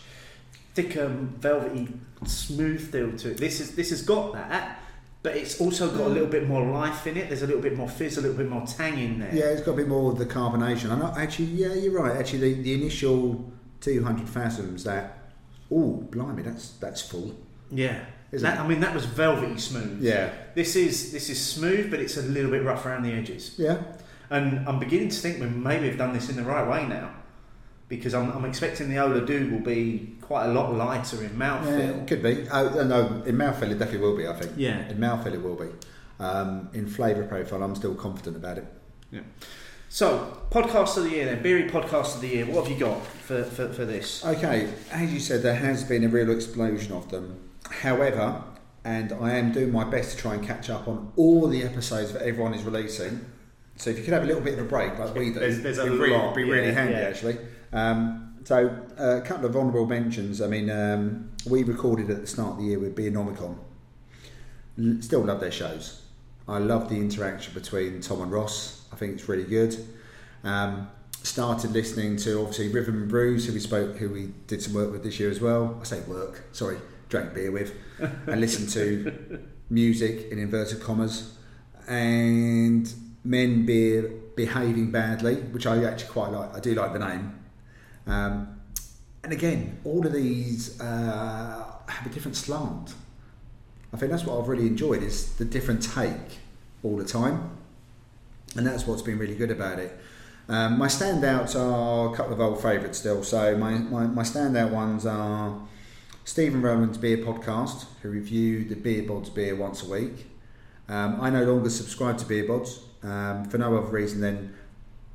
thicker, 0.74 1.08
velvety, 1.08 1.88
smooth 2.26 2.92
feel 2.92 3.16
to 3.18 3.30
it. 3.30 3.38
This 3.38 3.60
is 3.60 3.74
this 3.76 3.90
has 3.90 4.02
got 4.02 4.32
that, 4.34 4.79
but 5.22 5.36
it's 5.36 5.60
also 5.60 5.90
got 5.90 6.06
a 6.06 6.10
mm. 6.10 6.14
little 6.14 6.28
bit 6.28 6.48
more 6.48 6.64
life 6.64 7.06
in 7.06 7.16
it. 7.16 7.28
There's 7.28 7.42
a 7.42 7.46
little 7.46 7.62
bit 7.62 7.76
more 7.76 7.88
fizz, 7.88 8.18
a 8.18 8.20
little 8.22 8.36
bit 8.36 8.48
more 8.48 8.66
tang 8.66 8.98
in 8.98 9.18
there. 9.18 9.34
Yeah, 9.34 9.44
it's 9.46 9.60
got 9.60 9.72
a 9.72 9.76
bit 9.76 9.88
more 9.88 10.12
of 10.12 10.18
the 10.18 10.26
carbonation. 10.26 10.90
I'm 10.90 10.98
not 10.98 11.18
actually. 11.18 11.46
Yeah, 11.46 11.74
you're 11.74 11.92
right. 11.92 12.16
Actually, 12.16 12.54
the, 12.54 12.62
the 12.62 12.74
initial 12.74 13.52
200 13.80 14.28
fathoms. 14.28 14.84
That 14.84 15.18
oh, 15.70 16.06
blimey, 16.10 16.42
that's 16.42 16.70
that's 16.72 17.02
full. 17.02 17.36
yeah. 17.70 18.04
That. 18.32 18.60
I 18.60 18.66
mean, 18.66 18.78
that 18.80 18.94
was 18.94 19.06
velvety 19.06 19.58
smooth. 19.58 20.00
Yeah, 20.00 20.32
This 20.54 20.76
is 20.76 21.10
this 21.10 21.28
is 21.30 21.44
smooth, 21.44 21.90
but 21.90 21.98
it's 21.98 22.16
a 22.16 22.22
little 22.22 22.50
bit 22.50 22.62
rough 22.62 22.86
around 22.86 23.02
the 23.02 23.12
edges. 23.12 23.56
yeah. 23.58 23.82
And 24.30 24.68
I'm 24.68 24.78
beginning 24.78 25.08
to 25.08 25.16
think 25.16 25.40
we 25.40 25.46
maybe 25.46 25.88
have 25.88 25.98
done 25.98 26.12
this 26.12 26.30
in 26.30 26.36
the 26.36 26.44
right 26.44 26.64
way 26.64 26.86
now, 26.86 27.10
because 27.90 28.14
I'm, 28.14 28.30
I'm 28.30 28.46
expecting 28.46 28.88
the 28.88 28.98
Ola 28.98 29.20
Dubh 29.20 29.50
will 29.52 29.58
be 29.58 30.14
quite 30.22 30.46
a 30.46 30.52
lot 30.54 30.72
lighter 30.74 31.18
in 31.22 31.38
Yeah, 31.38 31.58
mouthfeel. 31.60 32.02
it 32.02 32.06
could 32.08 32.22
be. 32.22 32.46
Oh, 32.50 32.82
no, 32.84 33.22
in 33.26 33.36
mouthfeel 33.36 33.70
it 33.72 33.78
definitely 33.78 33.98
will 33.98 34.16
be. 34.16 34.26
I 34.26 34.32
think. 34.32 34.52
Yeah. 34.56 34.88
In 34.88 34.96
mouthfeel 34.96 35.34
it 35.34 35.42
will 35.42 35.56
be. 35.56 35.68
Um, 36.18 36.70
in 36.72 36.86
flavour 36.86 37.24
profile, 37.24 37.62
I'm 37.62 37.74
still 37.74 37.94
confident 37.94 38.36
about 38.36 38.56
it. 38.58 38.66
Yeah. 39.10 39.20
So, 39.88 40.36
podcast 40.50 40.96
of 40.98 41.02
the 41.04 41.10
year 41.10 41.24
then, 41.24 41.42
Beery 41.42 41.68
podcast 41.68 42.14
of 42.14 42.20
the 42.20 42.28
year. 42.28 42.46
What 42.46 42.64
have 42.66 42.72
you 42.72 42.78
got 42.78 43.04
for, 43.04 43.42
for, 43.42 43.72
for 43.72 43.84
this? 43.84 44.24
Okay, 44.24 44.72
as 44.92 45.12
you 45.12 45.18
said, 45.18 45.42
there 45.42 45.56
has 45.56 45.82
been 45.82 46.04
a 46.04 46.08
real 46.08 46.30
explosion 46.30 46.92
of 46.92 47.10
them. 47.10 47.40
However, 47.68 48.42
and 48.84 49.12
I 49.12 49.32
am 49.34 49.50
doing 49.50 49.72
my 49.72 49.82
best 49.84 50.12
to 50.12 50.16
try 50.16 50.34
and 50.34 50.46
catch 50.46 50.70
up 50.70 50.86
on 50.86 51.12
all 51.16 51.48
the 51.48 51.64
episodes 51.64 52.12
that 52.12 52.22
everyone 52.22 52.54
is 52.54 52.62
releasing. 52.62 53.24
So 53.76 53.90
if 53.90 53.98
you 53.98 54.04
could 54.04 54.12
have 54.12 54.22
a 54.22 54.26
little 54.26 54.42
bit 54.42 54.54
of 54.58 54.60
a 54.64 54.68
break, 54.68 54.96
like 54.98 55.14
we 55.14 55.32
do, 55.32 55.40
There's- 55.40 55.60
there's 55.60 55.78
a 55.78 55.84
be 55.84 55.90
really, 55.90 56.10
lot, 56.12 56.34
be 56.36 56.44
really 56.44 56.68
yeah, 56.68 56.72
handy 56.72 56.92
yeah. 56.94 57.00
actually. 57.08 57.38
Um, 57.72 58.34
so 58.44 58.68
uh, 58.98 59.18
a 59.18 59.20
couple 59.20 59.46
of 59.46 59.56
honourable 59.56 59.86
mentions. 59.86 60.40
I 60.40 60.46
mean, 60.46 60.70
um, 60.70 61.30
we 61.48 61.62
recorded 61.62 62.10
at 62.10 62.20
the 62.22 62.26
start 62.26 62.52
of 62.52 62.58
the 62.58 62.64
year 62.64 62.78
with 62.78 62.96
Beernomicon. 62.96 63.56
L- 64.78 64.96
Still 65.00 65.20
love 65.22 65.40
their 65.40 65.52
shows. 65.52 66.02
I 66.48 66.58
love 66.58 66.88
the 66.88 66.96
interaction 66.96 67.54
between 67.54 68.00
Tom 68.00 68.22
and 68.22 68.32
Ross. 68.32 68.84
I 68.92 68.96
think 68.96 69.14
it's 69.14 69.28
really 69.28 69.44
good. 69.44 69.76
Um, 70.42 70.90
started 71.22 71.72
listening 71.72 72.16
to 72.16 72.40
obviously 72.40 72.68
Rhythm 72.68 72.94
and 73.02 73.08
Brews, 73.08 73.46
who 73.46 73.52
we 73.52 73.60
spoke, 73.60 73.96
who 73.96 74.08
we 74.08 74.32
did 74.46 74.62
some 74.62 74.72
work 74.74 74.90
with 74.90 75.04
this 75.04 75.20
year 75.20 75.30
as 75.30 75.40
well. 75.40 75.78
I 75.80 75.84
say 75.84 76.00
work, 76.00 76.42
sorry, 76.52 76.78
drank 77.08 77.34
beer 77.34 77.52
with, 77.52 77.74
and 78.26 78.40
listened 78.40 78.70
to 78.70 79.38
music 79.70 80.28
in 80.32 80.38
inverted 80.38 80.80
commas, 80.80 81.36
and 81.86 82.92
men 83.22 83.66
beer 83.66 84.10
behaving 84.34 84.90
badly, 84.90 85.36
which 85.36 85.66
I 85.66 85.84
actually 85.84 86.10
quite 86.10 86.32
like. 86.32 86.54
I 86.54 86.60
do 86.60 86.74
like 86.74 86.92
the 86.94 86.98
name. 86.98 87.38
Um, 88.06 88.60
and 89.22 89.32
again, 89.32 89.78
all 89.84 90.06
of 90.06 90.12
these 90.12 90.80
uh, 90.80 91.64
have 91.86 92.06
a 92.06 92.10
different 92.10 92.36
slant. 92.36 92.94
I 93.92 93.96
think 93.96 94.10
that's 94.12 94.24
what 94.24 94.40
I've 94.40 94.48
really 94.48 94.66
enjoyed 94.66 95.02
is 95.02 95.34
the 95.34 95.44
different 95.44 95.82
take 95.82 96.38
all 96.82 96.96
the 96.96 97.04
time, 97.04 97.50
and 98.56 98.66
that's 98.66 98.86
what's 98.86 99.02
been 99.02 99.18
really 99.18 99.34
good 99.34 99.50
about 99.50 99.78
it. 99.78 99.98
Um, 100.48 100.78
my 100.78 100.88
standouts 100.88 101.54
are 101.54 102.12
a 102.12 102.16
couple 102.16 102.32
of 102.32 102.40
old 102.40 102.60
favourites 102.60 102.98
still. 102.98 103.22
So 103.22 103.56
my, 103.56 103.72
my, 103.74 104.06
my 104.06 104.22
standout 104.22 104.70
ones 104.70 105.06
are 105.06 105.60
Stephen 106.24 106.60
Rowland's 106.60 106.98
Beer 106.98 107.18
Podcast, 107.18 107.84
who 108.02 108.10
review 108.10 108.64
the 108.64 108.74
Beer 108.74 109.02
Bods 109.02 109.32
beer 109.32 109.54
once 109.54 109.82
a 109.82 109.88
week. 109.88 110.26
Um, 110.88 111.20
I 111.20 111.30
no 111.30 111.44
longer 111.44 111.70
subscribe 111.70 112.18
to 112.18 112.26
Beer 112.26 112.44
Bods 112.44 112.80
um, 113.04 113.44
for 113.44 113.58
no 113.58 113.76
other 113.76 113.86
reason 113.86 114.20
than 114.20 114.52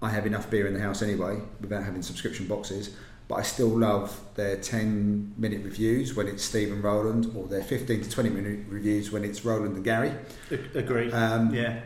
I 0.02 0.10
have 0.10 0.26
enough 0.26 0.50
beer 0.50 0.68
in 0.68 0.74
the 0.74 0.80
house 0.80 1.02
anyway 1.02 1.40
without 1.62 1.84
having 1.84 2.02
subscription 2.02 2.48
boxes. 2.48 2.96
But 3.28 3.36
I 3.36 3.42
still 3.42 3.70
love 3.70 4.20
their 4.36 4.56
10 4.58 5.34
minute 5.38 5.64
reviews 5.64 6.16
when 6.16 6.28
it's 6.28 6.44
Stephen 6.44 6.82
Rowland 6.82 7.32
or 7.36 7.48
their 7.48 7.64
15 7.64 8.04
to 8.04 8.10
20 8.10 8.30
minute 8.30 8.60
reviews 8.68 9.12
when 9.12 9.24
it's 9.24 9.44
Rowland 9.44 9.76
and 9.76 9.84
Gary. 9.84 10.12
Agree. 10.76 11.12
Um, 11.12 11.54
yeah. 11.54 11.82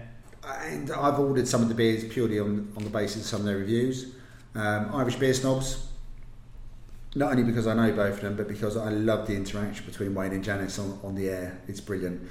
And 0.61 0.91
I've 0.91 1.19
ordered 1.19 1.47
some 1.47 1.61
of 1.61 1.69
the 1.69 1.75
beers 1.75 2.03
purely 2.05 2.39
on, 2.39 2.73
on 2.75 2.83
the 2.83 2.89
basis 2.89 3.21
of 3.21 3.27
some 3.27 3.39
of 3.41 3.45
their 3.45 3.57
reviews. 3.57 4.15
Um, 4.55 4.89
Irish 4.93 5.15
Beer 5.15 5.33
Snobs, 5.33 5.87
not 7.15 7.31
only 7.31 7.43
because 7.43 7.67
I 7.67 7.73
know 7.73 7.95
both 7.95 8.15
of 8.15 8.21
them, 8.21 8.35
but 8.35 8.47
because 8.47 8.75
I 8.75 8.89
love 8.89 9.27
the 9.27 9.35
interaction 9.35 9.85
between 9.85 10.13
Wayne 10.13 10.31
and 10.31 10.43
Janice 10.43 10.77
on, 10.79 10.99
on 11.03 11.15
the 11.15 11.29
air. 11.29 11.61
It's 11.67 11.79
brilliant. 11.79 12.27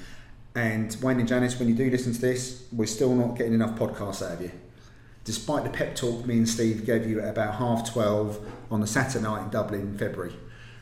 And 0.55 0.95
Wayne 1.01 1.21
and 1.21 1.29
Janice, 1.29 1.59
when 1.59 1.69
you 1.69 1.75
do 1.75 1.89
listen 1.91 2.13
to 2.13 2.21
this, 2.21 2.67
we're 2.73 2.87
still 2.87 3.15
not 3.15 3.37
getting 3.37 3.55
enough 3.55 3.79
podcasts 3.79 4.27
out 4.27 4.35
of 4.35 4.43
you. 4.43 4.51
Despite 5.29 5.65
the 5.65 5.69
pep 5.69 5.95
talk 5.95 6.25
me 6.25 6.39
and 6.39 6.49
Steve 6.49 6.87
gave 6.87 7.07
you 7.07 7.21
at 7.21 7.29
about 7.29 7.57
half 7.57 7.93
12 7.93 8.41
on 8.71 8.81
the 8.81 8.87
Saturday 8.87 9.23
night 9.23 9.43
in 9.43 9.51
Dublin 9.51 9.83
in 9.83 9.99
February. 9.99 10.33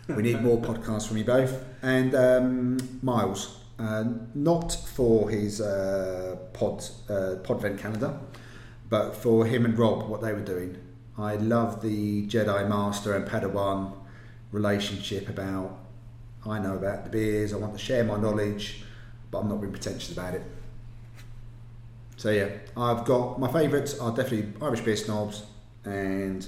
We 0.07 0.23
need 0.23 0.41
more 0.41 0.63
podcasts 0.63 1.09
from 1.09 1.17
you 1.17 1.25
both. 1.25 1.65
And 1.83 2.15
um, 2.15 3.01
Miles, 3.03 3.59
uh, 3.81 4.05
not 4.37 4.73
for 4.73 5.31
his 5.31 5.61
uh, 5.61 6.37
pod, 6.53 6.85
uh, 7.09 7.43
Podvent 7.43 7.81
Calendar, 7.81 8.21
but 8.89 9.17
for 9.17 9.47
him 9.47 9.65
and 9.65 9.77
Rob, 9.77 10.09
what 10.09 10.21
they 10.21 10.33
were 10.33 10.39
doing. 10.39 10.79
I 11.19 11.35
love 11.35 11.83
the 11.83 12.29
Jedi 12.29 12.69
Master 12.69 13.17
and 13.17 13.27
Padawan 13.27 13.95
relationship 14.53 15.29
about 15.29 15.77
I 16.47 16.61
know 16.61 16.77
about 16.77 17.03
the 17.03 17.11
beers, 17.11 17.53
I 17.53 17.57
want 17.57 17.73
to 17.73 17.81
share 17.81 18.05
my 18.05 18.17
knowledge, 18.17 18.85
but 19.33 19.41
I'm 19.41 19.49
not 19.49 19.61
being 19.61 19.73
pretentious 19.73 20.13
about 20.13 20.35
it. 20.35 20.45
So 22.17 22.31
yeah, 22.31 22.49
I've 22.77 23.05
got 23.05 23.39
my 23.39 23.51
favourites 23.53 23.99
are 23.99 24.15
definitely 24.15 24.53
Irish 24.61 24.81
Beer 24.81 24.97
Snobs 24.97 25.45
and 25.85 26.47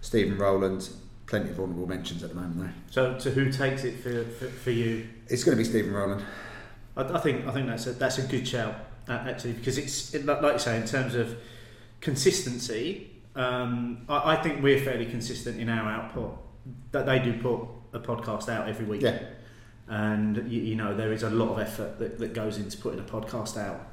Stephen 0.00 0.38
Rowland. 0.38 0.88
Plenty 1.26 1.50
of 1.50 1.60
honourable 1.60 1.86
mentions 1.86 2.22
at 2.22 2.30
the 2.30 2.36
moment 2.36 2.58
though. 2.58 2.70
So, 2.90 3.18
so 3.18 3.30
who 3.30 3.52
takes 3.52 3.84
it 3.84 3.98
for, 3.98 4.24
for, 4.24 4.46
for 4.46 4.70
you? 4.70 5.06
It's 5.26 5.44
going 5.44 5.58
to 5.58 5.62
be 5.62 5.68
Stephen 5.68 5.92
Rowland. 5.92 6.24
I, 6.96 7.02
I 7.02 7.20
think 7.20 7.46
I 7.46 7.52
think 7.52 7.66
that's 7.66 7.86
a 7.86 7.92
that's 7.92 8.18
a 8.18 8.22
good 8.22 8.46
shout 8.46 8.74
actually 9.08 9.54
because 9.54 9.78
it's 9.78 10.14
it, 10.14 10.24
like 10.24 10.40
like 10.40 10.54
you 10.54 10.58
say 10.58 10.76
in 10.76 10.86
terms 10.86 11.14
of 11.14 11.36
consistency. 12.00 13.10
Um, 13.34 14.04
I, 14.08 14.34
I 14.34 14.42
think 14.42 14.62
we're 14.62 14.80
fairly 14.80 15.06
consistent 15.06 15.60
in 15.60 15.68
our 15.68 15.88
output. 15.90 16.38
That 16.92 17.06
they 17.06 17.18
do 17.18 17.34
put 17.40 17.68
a 17.92 18.00
podcast 18.00 18.48
out 18.48 18.68
every 18.68 18.84
week, 18.84 19.02
Yeah, 19.02 19.18
and 19.86 20.36
you, 20.50 20.60
you 20.60 20.74
know 20.76 20.94
there 20.94 21.12
is 21.12 21.22
a 21.22 21.30
lot 21.30 21.50
of 21.52 21.58
effort 21.60 21.98
that, 21.98 22.18
that 22.18 22.34
goes 22.34 22.58
into 22.58 22.76
putting 22.78 23.00
a 23.00 23.04
podcast 23.04 23.56
out. 23.56 23.87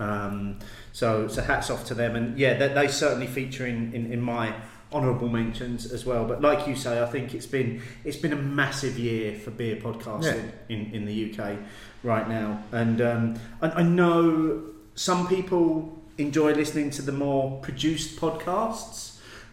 Um, 0.00 0.58
so 0.92 1.28
so 1.28 1.42
hats 1.42 1.70
off 1.70 1.84
to 1.86 1.94
them, 1.94 2.16
and 2.16 2.38
yeah, 2.38 2.54
they, 2.54 2.68
they 2.68 2.88
certainly 2.88 3.26
feature 3.26 3.66
in, 3.66 3.92
in, 3.92 4.12
in 4.12 4.20
my 4.20 4.54
honourable 4.92 5.28
mentions 5.28 5.92
as 5.92 6.04
well. 6.04 6.24
But 6.24 6.40
like 6.40 6.66
you 6.66 6.74
say, 6.74 7.02
I 7.02 7.06
think 7.06 7.34
it's 7.34 7.46
been 7.46 7.82
it's 8.04 8.16
been 8.16 8.32
a 8.32 8.42
massive 8.42 8.98
year 8.98 9.38
for 9.38 9.50
beer 9.50 9.76
podcasting 9.76 10.50
in, 10.68 10.90
in 10.92 11.04
the 11.04 11.32
UK 11.32 11.58
right 12.02 12.28
now, 12.28 12.62
and 12.72 13.00
um, 13.00 13.40
I, 13.62 13.70
I 13.70 13.82
know 13.82 14.62
some 14.94 15.28
people 15.28 15.96
enjoy 16.18 16.52
listening 16.54 16.90
to 16.90 17.02
the 17.02 17.12
more 17.12 17.60
produced 17.60 18.18
podcasts. 18.18 19.09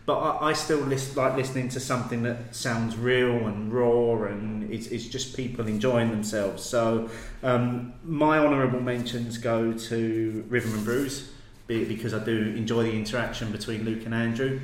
But 0.07 0.19
I, 0.19 0.49
I 0.49 0.53
still 0.53 0.79
lis- 0.79 1.17
like 1.17 1.35
listening 1.35 1.67
to 1.69 1.81
something 1.81 2.23
that 2.23 2.55
sounds 2.55 2.95
real 2.95 3.45
and 3.45 3.71
raw, 3.71 4.23
and 4.23 4.71
it's, 4.71 4.87
it's 4.87 5.05
just 5.05 5.35
people 5.35 5.67
enjoying 5.67 6.11
themselves. 6.11 6.63
So, 6.63 7.09
um, 7.43 7.91
my 8.05 8.39
honourable 8.39 8.79
mentions 8.79 9.37
go 9.37 9.73
to 9.73 10.45
Rhythm 10.47 10.73
and 10.75 10.85
Brews 10.85 11.29
because 11.67 12.13
I 12.13 12.23
do 12.23 12.37
enjoy 12.55 12.83
the 12.83 12.93
interaction 12.93 13.51
between 13.51 13.83
Luke 13.83 14.05
and 14.05 14.15
Andrew. 14.15 14.61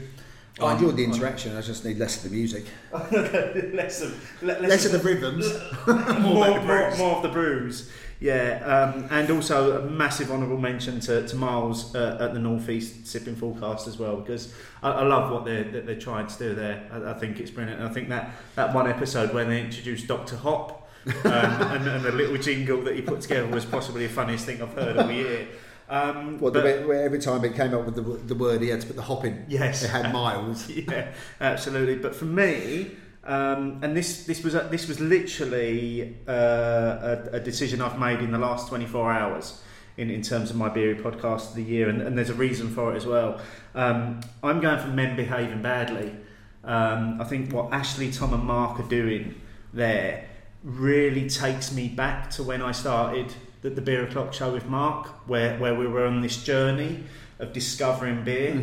I 0.62 0.64
on- 0.64 0.76
enjoyed 0.78 0.96
the 0.96 1.04
interaction. 1.04 1.58
I 1.58 1.62
just 1.62 1.84
need 1.84 1.98
less 1.98 2.24
of 2.24 2.32
the 2.32 2.38
music, 2.38 2.66
less 2.94 4.02
of 4.02 4.42
le- 4.42 4.48
less, 4.48 4.62
less 4.62 4.86
of 4.86 4.92
the 4.94 5.00
rhythms. 5.00 5.46
more, 5.86 6.62
more, 6.62 6.96
more 6.96 7.16
of 7.18 7.22
the 7.24 7.30
brews. 7.30 7.92
Yeah, 8.24 8.64
um, 8.64 9.06
and 9.12 9.30
also 9.30 9.82
a 9.82 9.82
massive 9.86 10.32
honourable 10.32 10.56
mention 10.58 11.02
to, 11.02 11.28
to 11.28 11.36
Miles 11.36 11.94
uh, 11.94 12.18
at 12.22 12.34
the 12.34 12.40
Northeast 12.40 13.06
Sipping 13.06 13.36
Forecast 13.36 13.86
as 13.86 14.00
well 14.00 14.16
because 14.16 14.54
I, 14.82 14.92
I 14.92 15.04
love 15.04 15.30
what 15.30 15.44
they're 15.44 15.66
that 15.66 15.86
they're 15.86 16.00
trying 16.00 16.28
to 16.28 16.38
do 16.40 16.56
there. 16.56 16.88
I, 16.90 17.12
I 17.12 17.14
think 17.16 17.42
it's 17.42 17.52
brilliant. 17.52 17.82
And 17.82 17.90
I 17.90 17.92
think 17.92 18.08
that 18.08 18.32
that 18.56 18.74
one 18.74 18.88
episode 18.88 19.34
when 19.34 19.50
they 19.50 19.60
introduced 19.60 20.08
Doctor 20.08 20.38
Hop 20.38 20.90
um, 21.06 21.12
and, 21.26 21.86
and 21.86 22.06
the 22.06 22.14
little 22.14 22.38
jingle 22.38 22.82
that 22.84 22.96
he 22.96 23.02
put 23.02 23.20
together 23.20 23.48
was 23.48 23.66
possibly 23.66 24.08
the 24.08 24.14
funniest 24.14 24.46
thing 24.46 24.62
I've 24.62 24.74
heard 24.74 24.96
all 24.96 25.12
year. 25.12 25.46
Um, 25.90 26.40
Well, 26.40 26.54
but- 26.54 26.88
where 26.88 27.04
every 27.04 27.20
time 27.20 27.44
it 27.44 27.56
came 27.56 27.74
up 27.74 27.86
with 27.86 27.96
the, 27.96 28.02
the 28.02 28.36
word, 28.36 28.62
he 28.62 28.70
had 28.70 28.80
to 28.80 28.88
put 28.88 28.96
the 28.96 29.02
hop 29.02 29.26
in. 29.26 29.46
Yes. 29.50 29.84
It 29.84 29.90
had 29.90 30.14
miles. 30.14 30.70
yeah, 30.70 31.12
absolutely. 31.42 31.98
But 31.98 32.16
for 32.16 32.24
me, 32.24 32.92
um, 33.26 33.80
and 33.82 33.96
this 33.96 34.26
this 34.26 34.44
was 34.44 34.56
a, 34.56 34.68
this 34.70 34.88
was 34.88 35.00
literally 35.00 36.18
uh, 36.28 36.32
a, 36.32 37.30
a 37.34 37.40
decision 37.40 37.82
I've 37.82 38.00
made 38.00 38.20
in 38.20 38.32
the 38.32 38.38
last 38.38 38.68
24 38.68 39.12
hours 39.12 39.62
in, 39.98 40.10
in 40.10 40.22
terms 40.22 40.50
of 40.50 40.56
my 40.56 40.70
beery 40.70 40.96
podcast 40.96 41.50
of 41.50 41.56
the 41.56 41.64
year, 41.64 41.90
and, 41.90 42.02
and 42.02 42.18
there's 42.18 42.30
a 42.30 42.36
reason 42.36 42.70
for 42.70 42.94
it 42.94 42.98
as 42.98 43.06
well. 43.06 43.40
Um, 43.76 44.22
I'm 44.42 44.60
going 44.60 44.80
for 44.80 44.88
men 44.88 45.16
behaving 45.16 45.62
badly. 45.62 46.16
Um, 46.64 47.20
I 47.22 47.26
think 47.26 47.52
what 47.54 47.74
Ashley, 47.74 48.12
Tom, 48.12 48.34
and 48.34 48.44
Mark 48.44 48.80
are 48.80 48.88
doing 48.88 49.40
there 49.74 50.28
really 50.64 51.30
takes 51.30 51.74
me 51.74 51.90
back 51.90 52.30
to 52.32 52.44
when 52.44 52.62
I 52.62 52.72
started 52.72 53.34
the, 53.62 53.70
the 53.70 53.82
Beer 53.82 54.08
O'Clock 54.08 54.34
show 54.34 54.54
with 54.54 54.66
Mark, 54.68 55.08
where, 55.28 55.58
where 55.60 55.76
we 55.76 55.88
were 55.88 56.06
on 56.06 56.22
this 56.22 56.42
journey 56.44 57.04
of 57.40 57.52
discovering 57.54 58.24
beer 58.24 58.54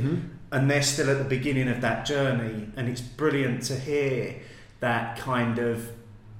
and 0.52 0.70
they're 0.70 0.82
still 0.82 1.10
at 1.10 1.18
the 1.18 1.24
beginning 1.24 1.68
of 1.68 1.80
that 1.80 2.06
journey 2.06 2.68
and 2.76 2.88
it's 2.88 3.00
brilliant 3.00 3.62
to 3.64 3.78
hear 3.78 4.36
that 4.80 5.16
kind 5.18 5.58
of 5.58 5.88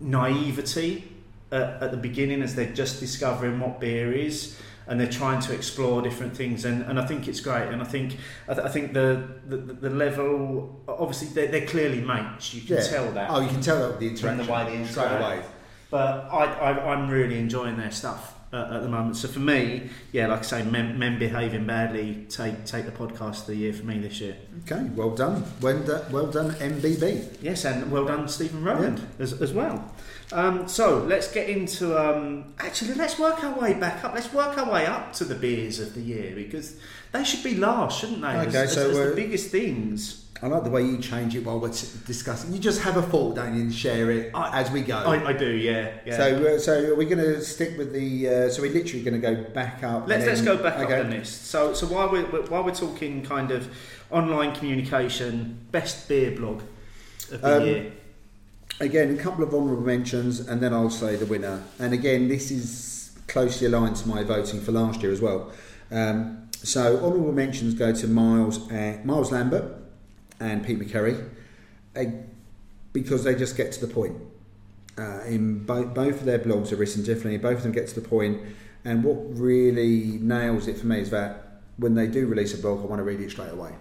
naivety 0.00 1.04
at, 1.52 1.82
at 1.82 1.90
the 1.90 1.96
beginning 1.96 2.42
as 2.42 2.54
they're 2.54 2.72
just 2.72 3.00
discovering 3.00 3.60
what 3.60 3.80
beer 3.80 4.12
is 4.12 4.58
and 4.86 4.98
they're 4.98 5.10
trying 5.10 5.40
to 5.40 5.52
explore 5.54 6.02
different 6.02 6.36
things 6.36 6.64
and, 6.64 6.82
and 6.84 6.98
I 6.98 7.06
think 7.06 7.28
it's 7.28 7.40
great 7.40 7.68
and 7.68 7.80
I 7.80 7.84
think 7.84 8.16
I, 8.48 8.54
th- 8.54 8.66
I 8.66 8.70
think 8.70 8.92
the, 8.92 9.28
the 9.46 9.56
the 9.56 9.90
level 9.90 10.80
obviously 10.88 11.28
they're, 11.28 11.48
they're 11.48 11.66
clearly 11.66 12.00
mates 12.00 12.54
you 12.54 12.62
can 12.62 12.76
Yeah. 12.76 12.82
tell 12.82 13.12
that 13.12 13.30
Oh, 13.30 13.40
you 13.40 13.48
can 13.48 13.60
tell 13.60 13.78
that 13.80 13.90
with 13.90 14.00
the 14.00 14.08
interaction. 14.08 14.46
the 14.46 14.52
way 14.52 14.64
they 14.64 14.84
straight 14.86 15.04
interact. 15.06 15.22
away. 15.24 15.42
but 15.90 16.28
I, 16.32 16.44
I, 16.44 16.92
I'm 16.92 17.08
really 17.10 17.38
enjoying 17.38 17.76
their 17.76 17.90
stuff 17.92 18.34
uh, 18.52 18.70
at 18.74 18.82
the 18.82 18.88
moment. 18.88 19.16
So 19.16 19.28
for 19.28 19.38
me, 19.40 19.90
yeah, 20.12 20.26
like 20.26 20.40
I 20.40 20.42
say, 20.42 20.64
men, 20.64 20.98
men 20.98 21.18
behaving 21.18 21.66
badly 21.66 22.26
take 22.28 22.64
take 22.64 22.84
the 22.86 22.92
podcast 22.92 23.42
of 23.42 23.46
the 23.48 23.56
year 23.56 23.72
for 23.72 23.84
me 23.84 23.98
this 23.98 24.20
year. 24.20 24.36
Okay, 24.64 24.88
well 24.94 25.10
done. 25.10 25.44
Well 25.60 25.78
done, 25.80 26.12
well 26.12 26.26
done 26.26 26.50
MBB. 26.52 27.38
Yes, 27.42 27.64
and 27.64 27.90
well 27.90 28.04
done, 28.06 28.28
Stephen 28.28 28.62
Rowland, 28.64 29.00
as, 29.18 29.40
as 29.40 29.52
well. 29.52 29.94
Um, 30.32 30.68
so 30.68 30.98
let's 30.98 31.30
get 31.32 31.48
into. 31.48 31.96
Um, 31.98 32.54
actually, 32.58 32.94
let's 32.94 33.18
work 33.18 33.42
our 33.44 33.58
way 33.58 33.74
back 33.74 34.04
up. 34.04 34.14
Let's 34.14 34.32
work 34.32 34.56
our 34.58 34.70
way 34.70 34.86
up 34.86 35.12
to 35.14 35.24
the 35.24 35.34
beers 35.34 35.80
of 35.80 35.94
the 35.94 36.00
year 36.00 36.34
because 36.34 36.76
they 37.12 37.24
should 37.24 37.42
be 37.42 37.56
last, 37.56 38.00
shouldn't 38.00 38.20
they? 38.22 38.28
Okay, 38.28 38.46
as, 38.48 38.54
as- 38.54 38.74
so, 38.74 38.90
as 38.90 38.96
the 38.96 39.12
uh, 39.12 39.14
biggest 39.16 39.50
things. 39.50 40.26
I 40.42 40.46
like 40.46 40.64
the 40.64 40.70
way 40.70 40.82
you 40.82 40.96
change 40.98 41.36
it 41.36 41.44
while 41.44 41.60
we're 41.60 41.68
discussing. 41.68 42.52
You 42.52 42.58
just 42.58 42.80
have 42.80 42.96
a 42.96 43.02
thought, 43.02 43.36
don't 43.36 43.54
you, 43.54 43.60
and 43.60 43.74
share 43.74 44.10
it 44.10 44.30
I- 44.34 44.60
as 44.60 44.70
we 44.70 44.80
go. 44.80 44.96
I, 44.96 45.28
I 45.28 45.32
do, 45.34 45.50
yeah. 45.50 45.92
yeah. 46.06 46.16
So, 46.16 46.54
uh, 46.54 46.58
so 46.58 46.94
we're 46.94 47.08
going 47.08 47.18
to 47.18 47.42
stick 47.42 47.76
with 47.76 47.92
the. 47.92 48.28
Uh, 48.28 48.48
so 48.48 48.62
we're 48.62 48.72
literally 48.72 49.02
going 49.02 49.20
to 49.20 49.34
go 49.34 49.44
back 49.50 49.84
up. 49.84 50.08
Let's, 50.08 50.22
and 50.22 50.32
let's 50.32 50.40
go 50.42 50.56
back 50.56 50.78
okay. 50.78 51.00
up 51.00 51.06
the 51.06 51.16
list. 51.16 51.46
So, 51.46 51.74
so 51.74 51.86
while 51.86 52.10
we're 52.10 52.24
while 52.24 52.64
we're 52.64 52.74
talking 52.74 53.22
kind 53.22 53.50
of 53.50 53.68
online 54.10 54.54
communication, 54.54 55.66
best 55.70 56.08
beer 56.08 56.30
blog 56.30 56.62
of 57.30 57.40
the 57.42 57.56
Um, 57.56 57.66
year. 57.66 57.92
Again, 58.80 59.10
a 59.18 59.22
couple 59.22 59.44
of 59.44 59.52
honourable 59.52 59.82
mentions, 59.82 60.40
and 60.40 60.62
then 60.62 60.72
I'll 60.72 60.88
say 60.88 61.16
the 61.16 61.26
winner. 61.26 61.62
And 61.78 61.92
again, 61.92 62.28
this 62.28 62.50
is 62.50 63.12
closely 63.26 63.66
aligned 63.66 63.96
to 63.96 64.08
my 64.08 64.22
voting 64.22 64.62
for 64.62 64.72
last 64.72 65.02
year 65.02 65.12
as 65.12 65.20
well. 65.20 65.52
Um, 65.90 66.48
so 66.62 66.96
honourable 67.04 67.32
mentions 67.32 67.74
go 67.74 67.92
to 67.92 68.08
Miles, 68.08 68.70
and, 68.70 69.04
Miles 69.04 69.32
Lambert 69.32 69.79
and 70.40 70.64
Pete 70.64 70.78
McCurry, 70.80 71.28
uh, 71.94 72.04
because 72.92 73.22
they 73.24 73.34
just 73.34 73.56
get 73.56 73.72
to 73.72 73.86
the 73.86 73.92
point. 73.92 74.16
Uh, 74.98 75.20
in 75.26 75.64
bo- 75.64 75.84
both 75.86 76.20
of 76.20 76.24
their 76.24 76.38
blogs 76.38 76.72
are 76.72 76.76
written 76.76 77.02
differently. 77.04 77.38
Both 77.38 77.58
of 77.58 77.62
them 77.62 77.72
get 77.72 77.88
to 77.88 78.00
the 78.00 78.06
point, 78.06 78.40
and 78.84 79.04
what 79.04 79.16
really 79.38 80.18
nails 80.20 80.66
it 80.66 80.76
for 80.78 80.86
me 80.86 81.00
is 81.00 81.10
that 81.10 81.60
when 81.76 81.94
they 81.94 82.06
do 82.06 82.26
release 82.26 82.52
a 82.58 82.58
blog, 82.60 82.80
I 82.80 82.86
want 82.86 82.98
to 83.00 83.04
read 83.04 83.20
it 83.20 83.30
straight 83.30 83.50
away. 83.52 83.72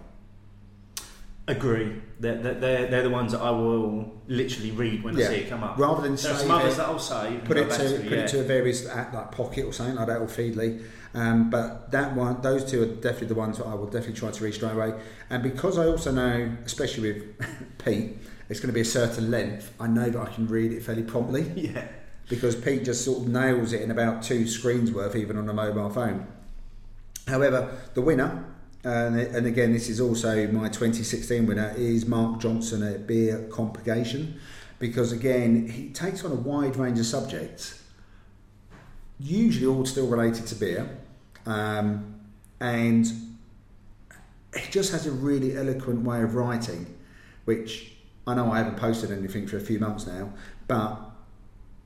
Agree. 1.48 1.96
They're, 2.20 2.36
they're, 2.36 2.54
they're, 2.54 2.86
they're 2.86 3.02
the 3.02 3.10
ones 3.10 3.32
that 3.32 3.40
I 3.40 3.50
will 3.50 4.12
literally 4.28 4.70
read 4.70 5.02
when 5.02 5.16
Yeah. 5.16 5.26
I 5.26 5.28
see 5.30 5.34
it 5.40 5.48
come 5.48 5.64
up. 5.64 5.76
Rather 5.78 6.02
than 6.02 6.12
There 6.12 6.18
save 6.18 6.36
some 6.38 6.50
others 6.52 6.74
it- 6.74 6.76
that 6.76 6.86
I'll 6.86 6.98
save. 6.98 7.44
put 7.44 7.56
it 7.56 7.68
to, 7.70 7.76
to, 7.88 7.94
put 8.04 8.04
yeah. 8.12 8.18
it 8.18 8.28
to 8.28 8.40
a 8.40 8.44
various 8.44 8.88
app, 8.88 9.12
like 9.12 9.32
pocket 9.32 9.64
or 9.64 9.72
something 9.72 9.96
like 9.96 10.06
that 10.06 10.18
or 10.20 10.26
feedly 10.26 10.82
um, 11.14 11.50
but 11.50 11.90
that 11.90 12.14
one 12.14 12.40
those 12.40 12.70
two 12.70 12.82
are 12.82 12.86
definitely 12.86 13.28
the 13.28 13.34
ones 13.34 13.58
that 13.58 13.66
I 13.66 13.74
will 13.74 13.86
definitely 13.86 14.14
try 14.14 14.30
to 14.30 14.44
read 14.44 14.54
straight 14.54 14.72
away. 14.72 14.94
And 15.28 15.42
because 15.42 15.76
I 15.78 15.86
also 15.86 16.12
know 16.12 16.56
especially 16.64 17.12
with 17.12 17.78
Pete 17.84 18.16
it's 18.48 18.60
going 18.60 18.68
to 18.68 18.74
be 18.74 18.80
a 18.80 18.84
certain 18.84 19.30
length 19.30 19.72
I 19.80 19.86
know 19.86 20.08
that 20.08 20.20
I 20.20 20.32
can 20.32 20.46
read 20.46 20.72
it 20.72 20.82
fairly 20.82 21.02
promptly. 21.02 21.42
Yeah. 21.56 21.86
because 22.28 22.54
Pete 22.54 22.84
just 22.84 23.04
sort 23.04 23.22
of 23.22 23.28
nails 23.28 23.72
it 23.72 23.82
in 23.82 23.90
about 23.90 24.22
two 24.22 24.46
screens 24.46 24.92
worth 24.92 25.16
even 25.16 25.36
on 25.36 25.48
a 25.48 25.52
mobile 25.52 25.90
phone. 25.90 26.26
However 27.26 27.76
the 27.94 28.02
winner 28.02 28.44
and, 28.84 29.18
and 29.18 29.46
again 29.46 29.72
this 29.72 29.88
is 29.88 30.00
also 30.00 30.46
my 30.46 30.68
2016 30.68 31.44
winner 31.46 31.74
is 31.76 32.06
Mark 32.06 32.40
Johnson 32.40 32.82
at 32.84 33.06
Beer 33.08 33.48
Compurgation. 33.50 34.34
Because 34.78 35.10
again 35.10 35.68
he 35.68 35.90
takes 35.90 36.24
on 36.24 36.30
a 36.30 36.36
wide 36.36 36.76
range 36.76 37.00
of 37.00 37.06
subjects 37.06 37.79
usually 39.20 39.66
all 39.66 39.84
still 39.84 40.06
related 40.06 40.46
to 40.46 40.54
beer 40.54 40.98
um, 41.46 42.20
and 42.60 43.06
he 44.56 44.70
just 44.70 44.92
has 44.92 45.06
a 45.06 45.12
really 45.12 45.56
eloquent 45.56 46.02
way 46.02 46.22
of 46.22 46.34
writing 46.34 46.96
which 47.44 47.92
I 48.26 48.34
know 48.34 48.50
I 48.50 48.58
haven't 48.58 48.76
posted 48.76 49.10
anything 49.10 49.46
for 49.46 49.56
a 49.56 49.60
few 49.60 49.78
months 49.78 50.06
now 50.06 50.32
but 50.66 51.10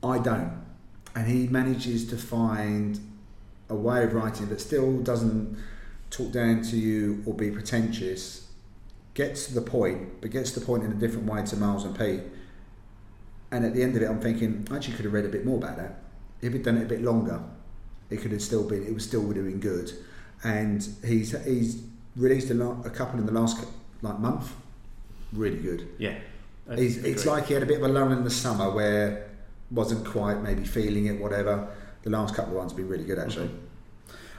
I 0.04 0.18
don't. 0.18 0.52
And 1.16 1.26
he 1.26 1.48
manages 1.48 2.06
to 2.10 2.16
find 2.16 3.00
a 3.68 3.74
way 3.74 4.04
of 4.04 4.12
writing 4.12 4.48
that 4.48 4.60
still 4.60 4.98
doesn't 5.00 5.56
talk 6.10 6.32
down 6.32 6.62
to 6.62 6.76
you 6.76 7.22
or 7.26 7.34
be 7.34 7.50
pretentious 7.50 8.48
gets 9.14 9.46
to 9.46 9.54
the 9.54 9.62
point 9.62 10.20
but 10.20 10.30
gets 10.30 10.50
to 10.52 10.60
the 10.60 10.66
point 10.66 10.84
in 10.84 10.90
a 10.92 10.94
different 10.94 11.26
way 11.26 11.42
to 11.46 11.56
Miles 11.56 11.84
and 11.84 11.98
Pete. 11.98 12.20
And 13.50 13.64
at 13.64 13.74
the 13.74 13.82
end 13.82 13.96
of 13.96 14.02
it 14.02 14.06
I'm 14.06 14.20
thinking 14.20 14.66
I 14.70 14.76
actually 14.76 14.96
could 14.96 15.04
have 15.06 15.14
read 15.14 15.24
a 15.24 15.28
bit 15.28 15.46
more 15.46 15.56
about 15.56 15.76
that 15.78 16.03
if 16.46 16.52
he'd 16.52 16.62
done 16.62 16.76
it 16.76 16.82
a 16.82 16.88
bit 16.88 17.02
longer 17.02 17.40
it 18.10 18.20
could 18.20 18.32
have 18.32 18.42
still 18.42 18.64
been 18.64 18.86
it 18.86 18.94
was 18.94 19.04
still 19.04 19.30
doing 19.32 19.60
good. 19.60 19.92
And 20.42 20.86
he's 21.04 21.32
he's 21.44 21.82
released 22.16 22.50
a, 22.50 22.54
lot, 22.54 22.86
a 22.86 22.90
couple 22.90 23.18
in 23.18 23.26
the 23.26 23.32
last 23.32 23.64
like 24.02 24.18
month. 24.18 24.52
Really 25.32 25.58
good. 25.58 25.88
Yeah. 25.98 26.18
He's, 26.76 26.96
it's 27.04 27.26
like 27.26 27.46
he 27.46 27.54
had 27.54 27.62
a 27.62 27.66
bit 27.66 27.78
of 27.78 27.84
a 27.84 27.88
lull 27.88 28.12
in 28.12 28.24
the 28.24 28.30
summer 28.30 28.70
where 28.70 29.28
wasn't 29.70 30.06
quite 30.06 30.40
maybe 30.40 30.64
feeling 30.64 31.06
it 31.06 31.20
whatever. 31.20 31.68
The 32.02 32.10
last 32.10 32.34
couple 32.34 32.52
of 32.52 32.58
ones 32.58 32.72
have 32.72 32.76
been 32.76 32.88
really 32.88 33.04
good 33.04 33.18
actually 33.18 33.50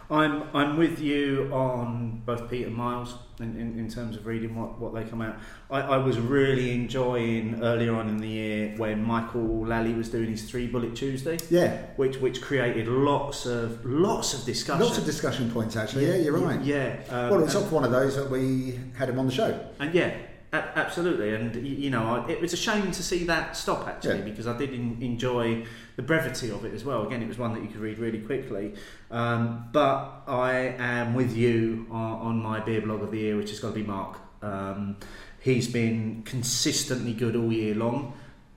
I'm 0.09 0.43
I'm 0.53 0.77
with 0.77 0.99
you 0.99 1.49
on 1.51 2.21
both 2.25 2.49
Pete 2.49 2.67
and 2.67 2.75
Miles 2.75 3.15
in, 3.39 3.57
in, 3.59 3.79
in 3.79 3.89
terms 3.89 4.15
of 4.15 4.25
reading 4.25 4.55
what, 4.55 4.79
what 4.79 4.93
they 4.93 5.03
come 5.03 5.21
out. 5.21 5.37
I, 5.69 5.81
I 5.81 5.97
was 5.97 6.19
really 6.19 6.71
enjoying 6.73 7.63
earlier 7.63 7.95
on 7.95 8.07
in 8.07 8.17
the 8.17 8.27
year 8.27 8.73
when 8.77 9.03
Michael 9.03 9.65
Lally 9.65 9.93
was 9.93 10.09
doing 10.09 10.29
his 10.29 10.43
three 10.49 10.67
bullet 10.67 10.95
Tuesday, 10.95 11.37
yeah 11.49 11.87
which 11.95 12.17
which 12.17 12.41
created 12.41 12.87
lots 12.87 13.45
of 13.45 13.83
lots 13.85 14.33
of 14.33 14.45
discussion. 14.45 14.83
lots 14.85 14.97
of 14.97 15.05
discussion 15.05 15.49
points 15.51 15.75
actually 15.75 16.07
yeah, 16.07 16.15
you're 16.15 16.37
right 16.37 16.61
Yeah. 16.61 16.97
Um, 17.09 17.29
well 17.31 17.43
it's 17.43 17.55
up 17.55 17.71
one 17.71 17.83
of 17.83 17.91
those 17.91 18.15
that 18.15 18.29
we 18.29 18.79
had 18.97 19.09
him 19.09 19.17
on 19.19 19.25
the 19.25 19.33
show 19.33 19.59
And 19.79 19.93
yeah, 19.93 20.13
absolutely. 20.53 21.33
And 21.35 21.55
you 21.67 21.89
know, 21.89 22.25
it 22.29 22.39
was 22.39 22.53
a 22.53 22.57
shame 22.57 22.91
to 22.91 23.03
see 23.03 23.25
that 23.25 23.57
stop 23.57 23.87
actually 23.87 24.19
Yeah. 24.19 24.25
because 24.25 24.47
I 24.47 24.55
did 24.57 24.73
en- 24.73 24.97
enjoy 25.01 25.65
the 25.95 26.01
brevity 26.01 26.51
of 26.51 26.65
it 26.65 26.73
as 26.73 26.83
well. 26.83 27.05
Again, 27.05 27.21
it 27.21 27.27
was 27.27 27.37
one 27.37 27.53
that 27.53 27.61
you 27.61 27.67
could 27.67 27.79
read 27.79 27.99
really 27.99 28.19
quickly. 28.19 28.73
Um, 29.11 29.69
but 29.71 30.23
I 30.27 30.75
am 30.77 31.13
with 31.13 31.35
you 31.35 31.87
on, 31.89 32.19
on 32.19 32.43
my 32.43 32.59
beer 32.59 32.81
blog 32.81 33.01
of 33.01 33.11
the 33.11 33.19
year, 33.19 33.37
which 33.37 33.49
has 33.49 33.59
got 33.59 33.69
to 33.69 33.75
be 33.75 33.83
Mark. 33.83 34.17
Um, 34.41 34.97
he's 35.39 35.67
been 35.67 36.23
consistently 36.23 37.13
good 37.13 37.35
all 37.35 37.51
year 37.51 37.75
long. 37.75 38.13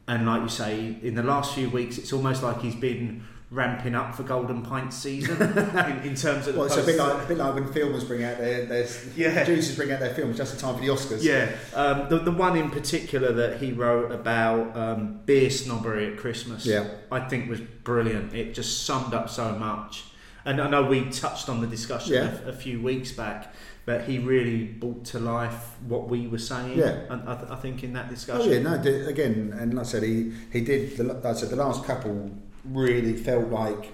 And 0.06 0.26
like 0.26 0.42
you 0.42 0.48
say, 0.48 0.96
in 1.02 1.14
the 1.14 1.22
last 1.22 1.54
few 1.54 1.68
weeks, 1.68 1.98
it's 1.98 2.12
almost 2.12 2.42
like 2.42 2.60
he's 2.60 2.74
been 2.74 3.24
ramping 3.50 3.94
up 3.94 4.14
for 4.14 4.24
Golden 4.24 4.62
Pint 4.62 4.92
season 4.92 5.40
in, 5.42 5.98
in 6.02 6.14
terms 6.14 6.46
of 6.46 6.52
the 6.54 6.58
well 6.60 6.64
it's 6.66 6.76
a 6.76 6.82
bit 6.84 6.96
like, 6.98 7.24
a 7.24 7.26
bit 7.26 7.38
like 7.38 7.54
when 7.54 7.64
filmers 7.68 8.06
bring 8.06 8.22
out 8.22 8.36
their, 8.36 8.66
their 8.66 8.86
Yeah. 9.16 9.42
producers 9.44 9.74
bring 9.74 9.90
out 9.90 10.00
their 10.00 10.12
films 10.14 10.36
just 10.36 10.52
in 10.54 10.60
time 10.60 10.74
for 10.74 10.80
the 10.82 10.88
Oscars 10.88 11.22
Yeah, 11.22 11.50
um, 11.74 12.08
the, 12.10 12.18
the 12.18 12.30
one 12.30 12.56
in 12.58 12.70
particular 12.70 13.32
that 13.32 13.58
he 13.62 13.72
wrote 13.72 14.12
about 14.12 14.76
um, 14.76 15.20
beer 15.24 15.48
snobbery 15.48 16.12
at 16.12 16.18
Christmas, 16.18 16.66
Yeah. 16.66 16.88
I 17.10 17.20
think 17.20 17.48
was 17.48 17.60
brilliant. 17.60 18.34
It 18.34 18.52
just 18.54 18.84
summed 18.84 19.14
up 19.14 19.30
so 19.30 19.52
much. 19.52 20.04
and 20.44 20.60
I 20.60 20.68
know 20.68 20.82
we 20.84 21.08
touched 21.08 21.48
on 21.48 21.60
the 21.62 21.66
discussion 21.66 22.12
Yeah. 22.14 22.38
a, 22.44 22.50
a 22.50 22.52
few 22.52 22.82
weeks 22.82 23.12
back, 23.12 23.54
but 23.86 24.02
he 24.02 24.18
really 24.18 24.64
brought 24.64 25.06
to 25.06 25.18
life 25.18 25.76
what 25.86 26.10
we 26.10 26.26
were 26.26 26.36
saying. 26.38 26.76
Yeah. 26.78 27.00
and 27.08 27.26
I, 27.26 27.34
th- 27.34 27.50
I 27.50 27.56
think 27.56 27.82
in 27.82 27.94
that 27.94 28.10
discussion. 28.10 28.46
Oh 28.46 28.52
yeah, 28.52 28.60
no. 28.60 29.08
Again, 29.08 29.54
and 29.58 29.72
like 29.72 29.86
I 29.86 29.88
said, 29.88 30.02
he 30.02 30.32
he 30.52 30.60
did. 30.60 30.98
The, 30.98 31.04
like 31.04 31.24
I 31.24 31.32
said 31.32 31.48
the 31.48 31.56
last 31.56 31.84
couple 31.84 32.30
really 32.72 33.14
felt 33.14 33.48
like, 33.48 33.92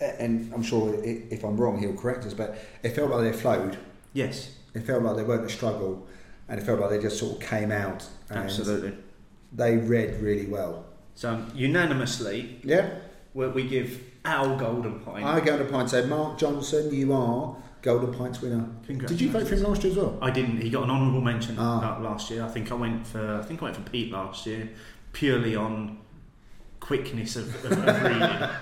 and 0.00 0.52
I'm 0.52 0.62
sure 0.62 0.94
if 1.02 1.44
I'm 1.44 1.56
wrong, 1.56 1.78
he'll 1.78 1.94
correct 1.94 2.24
us, 2.24 2.34
but 2.34 2.56
it 2.82 2.90
felt 2.90 3.10
like 3.10 3.22
they 3.30 3.32
flowed. 3.38 3.78
Yes, 4.12 4.50
It 4.74 4.80
felt 4.80 5.02
like 5.04 5.16
they 5.16 5.22
weren't 5.22 5.44
a 5.44 5.48
struggle, 5.48 6.06
and 6.48 6.58
it 6.60 6.64
felt 6.64 6.80
like 6.80 6.90
they 6.90 6.98
just 7.00 7.18
sort 7.18 7.36
of 7.40 7.48
came 7.48 7.70
out. 7.70 8.04
And 8.28 8.38
absolutely. 8.40 8.96
They 9.52 9.76
read 9.76 10.20
really 10.20 10.46
well. 10.46 10.84
So 11.14 11.44
unanimously, 11.54 12.58
Yeah. 12.64 12.90
we, 13.34 13.68
give 13.68 14.00
our 14.24 14.56
golden 14.58 14.98
point. 15.00 15.24
I 15.24 15.38
go 15.40 15.56
to 15.58 15.64
Pint 15.64 15.90
say, 15.90 16.06
Mark 16.06 16.38
Johnson, 16.38 16.92
you 16.92 17.12
are 17.12 17.56
Golden 17.82 18.12
Pints 18.14 18.40
winner. 18.40 18.66
Did 18.86 19.20
you 19.20 19.30
vote 19.30 19.46
for 19.46 19.54
him 19.54 19.62
last 19.64 19.84
year 19.84 19.92
as 19.92 19.98
well? 19.98 20.18
I 20.22 20.30
didn't. 20.30 20.60
He 20.60 20.70
got 20.70 20.84
an 20.84 20.90
honourable 20.90 21.20
mention 21.20 21.56
Ah. 21.58 21.98
last 22.02 22.30
year. 22.30 22.42
I 22.42 22.48
think 22.48 22.72
I 22.72 22.74
went 22.74 23.06
for. 23.06 23.40
I 23.40 23.42
think 23.44 23.60
I 23.60 23.64
went 23.66 23.76
for 23.76 23.82
Pete 23.82 24.10
last 24.10 24.46
year, 24.46 24.70
purely 25.12 25.54
on 25.54 25.98
quickness 26.84 27.36
of, 27.36 27.64
of, 27.64 27.72
of 27.72 28.02
reading. 28.02 28.48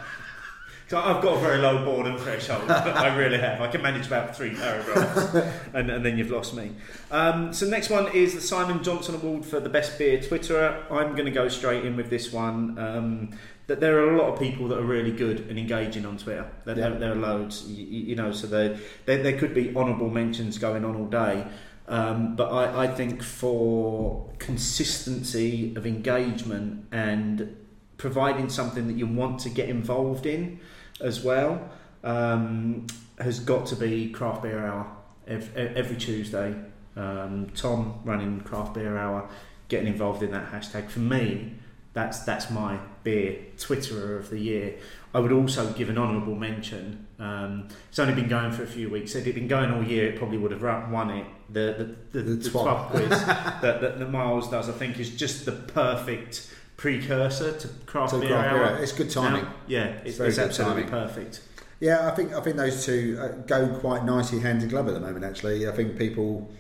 So 0.89 0.99
I've 0.99 1.23
got 1.23 1.39
a 1.39 1.41
very 1.41 1.57
low 1.57 1.87
boredom 1.87 2.19
threshold. 2.19 2.71
I 2.71 3.17
really 3.17 3.39
have. 3.39 3.63
I 3.63 3.69
can 3.69 3.81
manage 3.81 4.07
about 4.09 4.37
three 4.37 4.55
paragraphs, 4.55 5.35
and, 5.73 5.91
and 5.91 6.05
then 6.05 6.19
you've 6.19 6.31
lost 6.31 6.53
me. 6.55 6.73
Um, 7.11 7.55
so 7.55 7.67
next 7.67 7.89
one 7.89 8.09
is 8.13 8.35
the 8.35 8.43
Simon 8.43 8.85
Johnson 8.85 9.15
Award 9.15 9.47
for 9.47 9.59
the 9.59 9.71
best 9.71 9.97
beer 9.97 10.19
Twitterer. 10.19 10.85
I'm 10.91 11.13
going 11.13 11.25
to 11.25 11.31
go 11.31 11.49
straight 11.49 11.87
in 11.87 11.97
with 11.97 12.11
this 12.11 12.31
one. 12.31 12.79
Um, 12.79 13.31
that 13.69 13.81
there 13.81 14.01
are 14.01 14.13
a 14.15 14.19
lot 14.19 14.35
of 14.35 14.39
people 14.39 14.69
that 14.69 14.77
are 14.79 14.85
really 14.85 15.13
good 15.13 15.49
and 15.49 15.59
engaging 15.59 16.05
on 16.05 16.19
Twitter. 16.19 16.47
There, 16.67 16.77
Yeah. 16.77 16.91
there, 16.91 17.13
are 17.13 17.15
loads, 17.15 17.67
you, 17.71 17.87
you 17.87 18.15
know. 18.15 18.31
So 18.33 18.47
there, 18.47 18.77
there, 19.07 19.23
there 19.23 19.39
could 19.39 19.55
be 19.55 19.75
honourable 19.75 20.11
mentions 20.11 20.59
going 20.59 20.85
on 20.85 20.95
all 20.95 21.07
day. 21.07 21.47
Um, 21.89 22.37
but 22.37 22.53
I, 22.53 22.85
I 22.85 22.87
think 22.89 23.23
for 23.23 24.31
consistency 24.39 25.75
of 25.75 25.87
engagement 25.87 26.87
and 26.93 27.57
providing 28.03 28.49
something 28.49 28.89
that 28.89 28.97
you 28.97 29.07
want 29.07 29.39
to 29.39 29.49
get 29.49 29.69
involved 29.69 30.27
in 30.27 30.59
as 31.01 31.23
well 31.23 31.71
um, 32.03 32.85
has 33.21 33.39
got 33.39 33.65
to 33.65 33.77
be 33.77 34.11
craft 34.11 34.43
beer 34.43 34.67
hour 34.67 34.91
every, 35.29 35.69
every 35.77 35.97
Tuesday. 35.97 36.53
Um, 36.97 37.53
Tom 37.55 38.01
running 38.05 38.41
craft 38.41 38.75
beer 38.75 38.99
hour, 38.99 39.31
getting 39.69 39.87
involved 39.87 40.25
in 40.25 40.33
that 40.33 40.51
hashtag. 40.51 40.91
For 40.91 40.99
me, 40.99 41.53
that's 41.93 42.25
that's 42.25 42.51
my 42.51 42.77
beer 43.05 43.39
Twitterer 43.57 44.19
of 44.19 44.31
the 44.31 44.41
year. 44.41 44.75
I 45.15 45.21
would 45.21 45.31
also 45.31 45.73
give 45.73 45.89
an 45.89 45.97
honourable 45.97 46.35
mention. 46.35 47.07
Um, 47.21 47.69
it's 47.89 48.01
only 48.01 48.15
been 48.15 48.29
going 48.29 48.51
for 48.51 48.65
a 48.65 48.67
few 48.67 48.91
weeks. 48.91 49.15
If 49.15 49.23
it 49.23 49.27
had 49.27 49.35
been 49.37 49.47
going 49.47 49.71
all 49.71 49.85
year, 49.85 50.09
it 50.09 50.17
probably 50.19 50.39
would 50.39 50.51
have 50.51 50.91
won 50.91 51.11
it. 51.11 51.27
The 51.51 51.97
the, 52.11 52.19
the, 52.19 52.35
The 52.35 52.51
the, 52.91 53.07
quiz 53.07 53.11
that, 53.27 53.63
that, 53.63 53.99
that 54.01 54.11
Miles 54.11 54.51
does, 54.51 54.69
I 54.69 54.73
think, 54.73 54.99
is 54.99 55.15
just 55.15 55.47
the 55.47 55.53
perfect 55.53 56.53
precursor 56.83 57.57
to 57.57 57.69
craft 57.87 58.11
So 58.11 58.21
beer 58.21 58.31
Craft. 58.31 58.55
Beer 58.55 58.65
Hour. 58.65 58.83
It's 58.83 58.91
good 58.91 59.09
timing. 59.09 59.45
Now, 59.45 59.55
yeah, 59.69 59.85
it's, 60.05 60.19
it's 60.19 60.37
good 60.37 60.47
absolutely 60.47 60.83
timing. 60.83 60.89
perfect. 60.91 61.41
Yeah, 61.79 62.09
I 62.09 62.11
think 62.11 62.33
I 62.33 62.41
think 62.41 62.57
those 62.57 62.85
two 62.85 63.19
uh, 63.21 63.29
go 63.47 63.69
quite 63.79 64.05
nicely 64.05 64.41
hand 64.41 64.65
in 64.65 64.69
glove 64.69 64.89
at 64.89 64.95
the 64.95 65.01
moment. 65.01 65.25
Actually, 65.25 65.69
I 65.69 65.73
think 65.73 65.97
people 65.97 66.51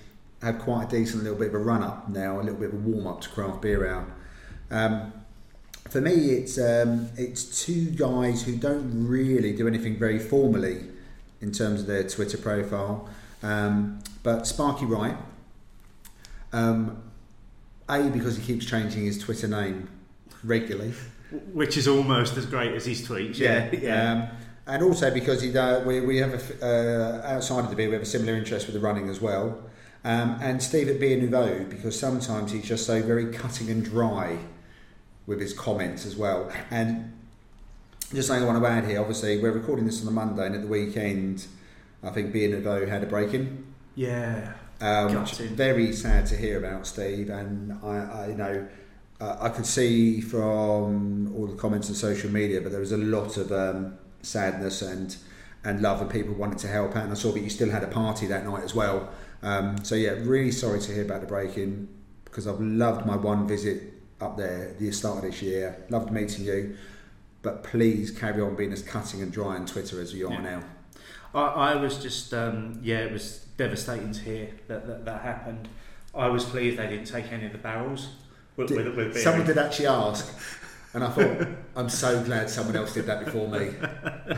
have 0.41 0.61
quite 0.61 0.85
a 0.85 0.89
decent 0.89 1.25
little 1.25 1.39
bit 1.39 1.49
of 1.49 1.55
a 1.55 1.59
run 1.59 1.83
up 1.83 2.09
now, 2.09 2.39
a 2.39 2.43
little 2.43 2.61
bit 2.61 2.69
of 2.69 2.75
a 2.75 2.89
warm 2.89 3.09
up 3.09 3.21
to 3.23 3.29
craft 3.31 3.63
beer 3.63 3.89
hour. 3.89 4.15
Um, 4.71 5.13
for 5.91 6.01
me, 6.01 6.13
it's 6.13 6.57
um, 6.57 7.09
it's 7.17 7.65
two 7.65 7.87
guys 7.87 8.45
who 8.45 8.55
don't 8.55 9.09
really 9.09 9.53
do 9.53 9.67
anything 9.67 9.99
very 9.99 10.21
formally 10.21 10.87
in 11.41 11.51
terms 11.51 11.81
of 11.81 11.87
their 11.89 12.05
Twitter 12.09 12.39
profile, 12.39 13.09
um, 13.43 13.99
but 14.23 14.47
Sparky 14.47 14.85
Wright. 14.85 15.17
Um, 16.53 17.03
a 17.89 18.09
because 18.11 18.37
he 18.37 18.45
keeps 18.45 18.65
changing 18.65 19.05
his 19.05 19.19
Twitter 19.19 19.49
name 19.49 19.89
regularly. 20.45 20.95
Which 21.53 21.77
is 21.77 21.89
almost 21.89 22.37
as 22.37 22.47
great 22.47 22.73
as 22.73 22.85
his 22.85 23.07
tweets. 23.07 23.39
Yeah, 23.39 23.71
yeah. 23.73 24.13
Um, 24.13 24.29
and 24.67 24.83
also 24.83 25.13
because 25.13 25.43
he, 25.43 25.57
uh, 25.57 25.81
we, 25.85 26.01
we 26.01 26.19
have 26.19 26.35
a, 26.63 27.23
uh, 27.25 27.35
outside 27.35 27.65
of 27.65 27.71
the 27.71 27.77
beer, 27.77 27.89
we 27.89 27.95
have 27.95 28.03
a 28.03 28.07
similar 28.07 28.35
interest 28.35 28.67
with 28.67 28.75
the 28.75 28.81
running 28.81 29.09
as 29.09 29.21
well. 29.21 29.59
Um, 30.05 30.39
and 30.43 30.63
Steve 30.63 30.89
at 30.89 31.01
Beer 31.01 31.21
Nouveau 31.21 31.65
because 31.65 31.99
sometimes 31.99 32.53
he's 32.53 32.65
just 32.65 32.87
so 32.87 33.03
very 33.03 33.33
cutting 33.33 33.71
and 33.71 33.85
dry 33.85 34.39
with 35.27 35.41
his 35.41 35.53
comments 35.53 36.05
as 36.05 36.17
well. 36.17 36.51
And 36.71 37.13
just 38.13 38.29
saying, 38.29 38.43
I 38.43 38.47
want 38.47 38.63
to 38.63 38.69
add 38.69 38.85
here. 38.85 39.01
Obviously, 39.01 39.41
we're 39.41 39.53
recording 39.53 39.87
this 39.87 40.03
on 40.03 40.09
a 40.09 40.11
Monday, 40.11 40.47
and 40.47 40.55
at 40.55 40.63
the 40.63 40.67
weekend, 40.67 41.47
I 42.03 42.11
think 42.11 42.33
Beer 42.33 42.49
Nouveau 42.49 42.87
had 42.87 43.03
a 43.03 43.07
break 43.07 43.33
in. 43.33 43.65
yeah. 43.95 44.55
Um, 44.81 45.25
very 45.25 45.93
sad 45.93 46.27
to 46.27 46.37
hear 46.37 46.59
about 46.59 46.89
Steve, 46.89 47.31
and 47.31 47.79
I, 47.85 47.99
I 47.99 48.27
you 48.27 48.35
know, 48.35 48.69
uh, 49.23 49.37
I 49.41 49.51
could 49.51 49.67
see 49.67 50.21
from 50.21 51.33
all 51.37 51.47
the 51.47 51.55
comments 51.57 51.89
on 51.89 51.95
social 51.95 52.29
media, 52.31 52.61
but 52.61 52.73
there 52.73 52.81
was 52.81 52.91
a 52.91 52.97
lot 52.97 53.37
of 53.37 53.53
um, 53.53 53.97
sadness 54.23 54.83
and 54.83 55.17
and 55.65 55.81
love, 55.81 56.01
and 56.01 56.11
people 56.11 56.35
wanted 56.35 56.59
to 56.59 56.67
help 56.67 56.97
out. 56.97 57.05
And 57.05 57.13
I 57.13 57.15
saw 57.15 57.31
that 57.31 57.39
you 57.39 57.49
still 57.49 57.71
had 57.71 57.85
a 57.85 57.87
party 57.87 58.27
that 58.27 58.45
night 58.45 58.65
as 58.65 58.75
well. 58.75 59.11
Um, 59.45 59.85
so 59.85 59.95
yeah, 59.95 60.11
really 60.11 60.51
sorry 60.51 60.81
to 60.81 60.93
hear 60.93 61.05
about 61.05 61.21
the 61.21 61.29
break-in 61.29 61.89
because 62.25 62.49
I've 62.49 62.61
loved 62.61 63.07
my 63.07 63.15
one 63.15 63.47
visit 63.47 63.93
up 64.21 64.37
there 64.37 64.71
at 64.71 64.81
the 64.81 64.91
start 64.91 65.19
of 65.19 65.23
this 65.31 65.41
year. 65.41 65.85
Loved 65.89 66.11
meeting 66.11 66.45
you, 66.45 66.77
but 67.43 67.63
please 67.63 68.11
carry 68.11 68.43
on 68.43 68.57
being 68.57 68.73
as 68.73 68.83
cutting 68.83 69.23
and 69.23 69.31
dry 69.31 69.55
on 69.55 69.67
Twitter 69.67 70.01
as 70.01 70.13
you 70.13 70.27
are 70.27 70.33
Yeah. 70.33 70.41
now. 70.41 70.65
I, 71.33 71.45
I 71.45 71.75
was 71.77 72.03
just, 72.03 72.35
um, 72.35 72.81
yeah, 72.83 72.99
it 72.99 73.13
was 73.13 73.47
devastating 73.57 74.13
to 74.13 74.21
hear 74.21 74.49
that 74.67 74.89
that, 74.89 75.05
that 75.05 75.23
happened. 75.23 75.69
I 76.13 76.27
was 76.27 76.45
pleased 76.45 76.77
they 76.77 76.89
didn't 76.89 77.07
take 77.07 77.31
any 77.31 77.47
of 77.47 77.53
the 77.53 77.59
barrels 77.59 78.09
with, 78.57 78.69
Did- 78.69 78.97
with, 78.97 79.19
Someone 79.19 79.47
did 79.47 79.59
actually 79.59 79.87
ask, 79.87 80.33
and 80.95 81.05
I 81.05 81.09
thought, 81.11 81.49
I'm 81.77 81.89
so 81.89 82.23
glad 82.23 82.51
someone 82.51 82.77
else 82.77 82.95
did 82.95 83.07
that 83.07 83.25
before 83.25 83.49
me. 83.49 83.71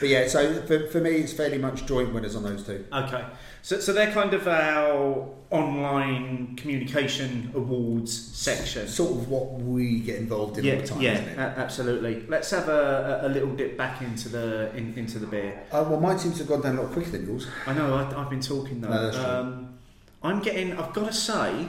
But 0.00 0.08
yeah, 0.08 0.26
so 0.28 0.62
for, 0.62 0.86
for 0.88 1.00
me, 1.00 1.10
it's 1.10 1.32
fairly 1.32 1.58
much 1.58 1.86
joint 1.86 2.12
winners 2.12 2.36
on 2.36 2.42
those 2.42 2.64
two. 2.64 2.84
Okay, 2.92 3.24
so 3.62 3.78
so 3.80 3.92
they're 3.92 4.12
kind 4.12 4.34
of 4.34 4.46
our 4.46 5.28
online 5.50 6.56
communication 6.56 7.50
awards 7.54 8.12
section. 8.12 8.86
Sort 8.88 9.12
of 9.12 9.28
what 9.28 9.52
we 9.52 10.00
get 10.00 10.16
involved 10.16 10.58
in 10.58 10.68
all 10.74 10.80
the 10.80 10.86
time, 10.86 11.00
yeah, 11.00 11.12
isn't 11.14 11.28
it? 11.28 11.38
a- 11.38 11.40
absolutely. 11.58 12.24
Let's 12.28 12.50
have 12.50 12.68
a, 12.68 13.20
a 13.22 13.28
little 13.28 13.54
dip 13.54 13.76
back 13.76 14.02
into 14.02 14.28
the 14.28 14.74
in, 14.76 14.94
into 14.96 15.18
the 15.18 15.26
beer. 15.26 15.62
Uh, 15.72 15.84
well, 15.88 16.00
mine 16.00 16.18
seems 16.18 16.34
to 16.34 16.40
have 16.40 16.48
gone 16.48 16.60
down 16.62 16.76
a 16.78 16.82
lot 16.82 16.92
quicker 16.92 17.10
than 17.10 17.26
yours. 17.26 17.46
I 17.66 17.72
know 17.74 17.94
I, 17.94 18.20
I've 18.20 18.30
been 18.30 18.40
talking 18.40 18.80
though. 18.80 18.88
No, 18.90 19.24
um, 19.40 19.74
I'm 20.22 20.40
getting. 20.40 20.78
I've 20.78 20.92
got 20.92 21.06
to 21.06 21.12
say, 21.12 21.66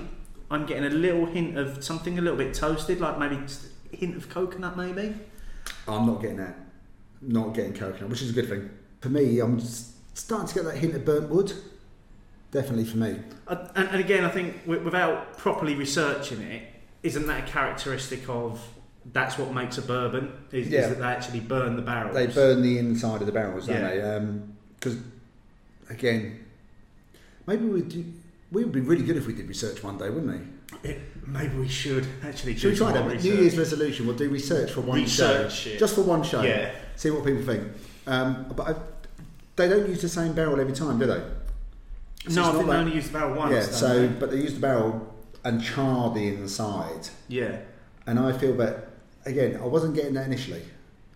I'm 0.51 0.65
getting 0.65 0.85
a 0.85 0.89
little 0.89 1.25
hint 1.25 1.57
of 1.57 1.83
something 1.83 2.17
a 2.19 2.21
little 2.21 2.37
bit 2.37 2.53
toasted, 2.53 2.99
like 2.99 3.17
maybe 3.17 3.37
just 3.37 3.67
a 3.91 3.95
hint 3.95 4.15
of 4.15 4.29
coconut, 4.29 4.77
maybe. 4.77 5.15
I'm 5.87 6.05
not 6.05 6.21
getting 6.21 6.37
that. 6.37 6.55
Not 7.21 7.53
getting 7.53 7.73
coconut, 7.73 8.09
which 8.09 8.21
is 8.21 8.29
a 8.29 8.33
good 8.33 8.47
thing. 8.49 8.69
For 9.01 9.09
me, 9.09 9.39
I'm 9.39 9.59
starting 10.13 10.47
to 10.47 10.53
get 10.53 10.63
that 10.65 10.77
hint 10.77 10.95
of 10.95 11.03
burnt 11.05 11.29
wood. 11.29 11.53
Definitely 12.51 12.85
for 12.85 12.97
me. 12.97 13.19
Uh, 13.47 13.67
and, 13.75 13.89
and 13.89 13.99
again, 13.99 14.23
I 14.23 14.29
think 14.29 14.61
wi- 14.65 14.83
without 14.83 15.37
properly 15.37 15.75
researching 15.75 16.41
it, 16.41 16.63
isn't 17.03 17.25
that 17.27 17.47
a 17.47 17.51
characteristic 17.51 18.27
of 18.29 18.61
that's 19.11 19.37
what 19.37 19.53
makes 19.53 19.77
a 19.77 19.81
bourbon? 19.81 20.31
Is, 20.51 20.67
Yeah. 20.69 20.81
is 20.81 20.89
that 20.89 20.97
they 20.99 21.05
actually 21.05 21.39
burn 21.41 21.75
the 21.75 21.81
barrels? 21.81 22.15
They 22.15 22.27
burn 22.27 22.61
the 22.61 22.77
inside 22.77 23.21
of 23.21 23.25
the 23.27 23.33
barrels, 23.33 23.67
don't 23.67 23.75
Yeah. 23.81 24.19
they? 24.19 24.29
Because, 24.79 24.97
again, 25.89 26.39
maybe 27.45 27.65
we 27.65 27.81
do. 27.81 28.05
We 28.55 28.63
would 28.63 28.71
be 28.71 28.79
really 28.79 29.03
good 29.03 29.17
if 29.17 29.27
we 29.27 29.33
did 29.33 29.49
research 29.49 29.83
one 29.83 29.97
day, 29.97 30.09
wouldn't 30.09 30.31
we? 30.31 30.89
It, 30.89 31.01
maybe 31.27 31.57
we 31.57 31.67
should 31.67 32.07
actually. 32.23 32.55
Should 32.55 32.71
we 32.71 32.77
try 32.77 32.93
that? 32.93 33.05
New. 33.21 33.33
Year's 33.33 33.57
resolution. 33.57 34.07
We'll 34.07 34.15
do 34.15 34.29
research 34.29 34.71
for 34.71 34.79
one 34.79 35.01
Research 35.01 35.53
show, 35.53 35.69
it. 35.71 35.77
just 35.77 35.95
for 35.95 36.03
one 36.03 36.23
show. 36.23 36.41
Yeah. 36.41 36.71
See 36.95 37.11
what 37.11 37.25
people 37.25 37.43
think. 37.43 37.67
Um, 38.07 38.45
but 38.55 38.69
I, 38.69 38.75
they 39.57 39.67
don't 39.67 39.89
use 39.89 40.01
the 40.01 40.07
same 40.07 40.31
barrel 40.31 40.57
every 40.57 40.71
time, 40.71 40.97
do 40.97 41.05
they? 41.05 41.21
So 42.29 42.41
No, 42.41 42.49
I 42.49 42.51
think 42.53 42.65
not 42.67 42.71
they 42.71 42.79
only 42.79 42.95
use 42.95 43.07
the 43.07 43.13
barrel 43.13 43.35
once. 43.35 43.53
yeah. 43.53 43.61
So, 43.61 43.99
they? 43.99 44.07
but 44.07 44.31
they 44.31 44.37
use 44.37 44.53
the 44.53 44.61
barrel 44.61 45.13
and 45.43 45.61
char 45.61 46.13
the 46.13 46.25
inside, 46.25 47.09
yeah, 47.27 47.57
and 48.07 48.17
I 48.17 48.31
feel 48.37 48.55
that 48.55 48.87
again, 49.25 49.59
I 49.61 49.65
wasn't 49.65 49.95
getting 49.95 50.13
that 50.13 50.27
initially. 50.27 50.61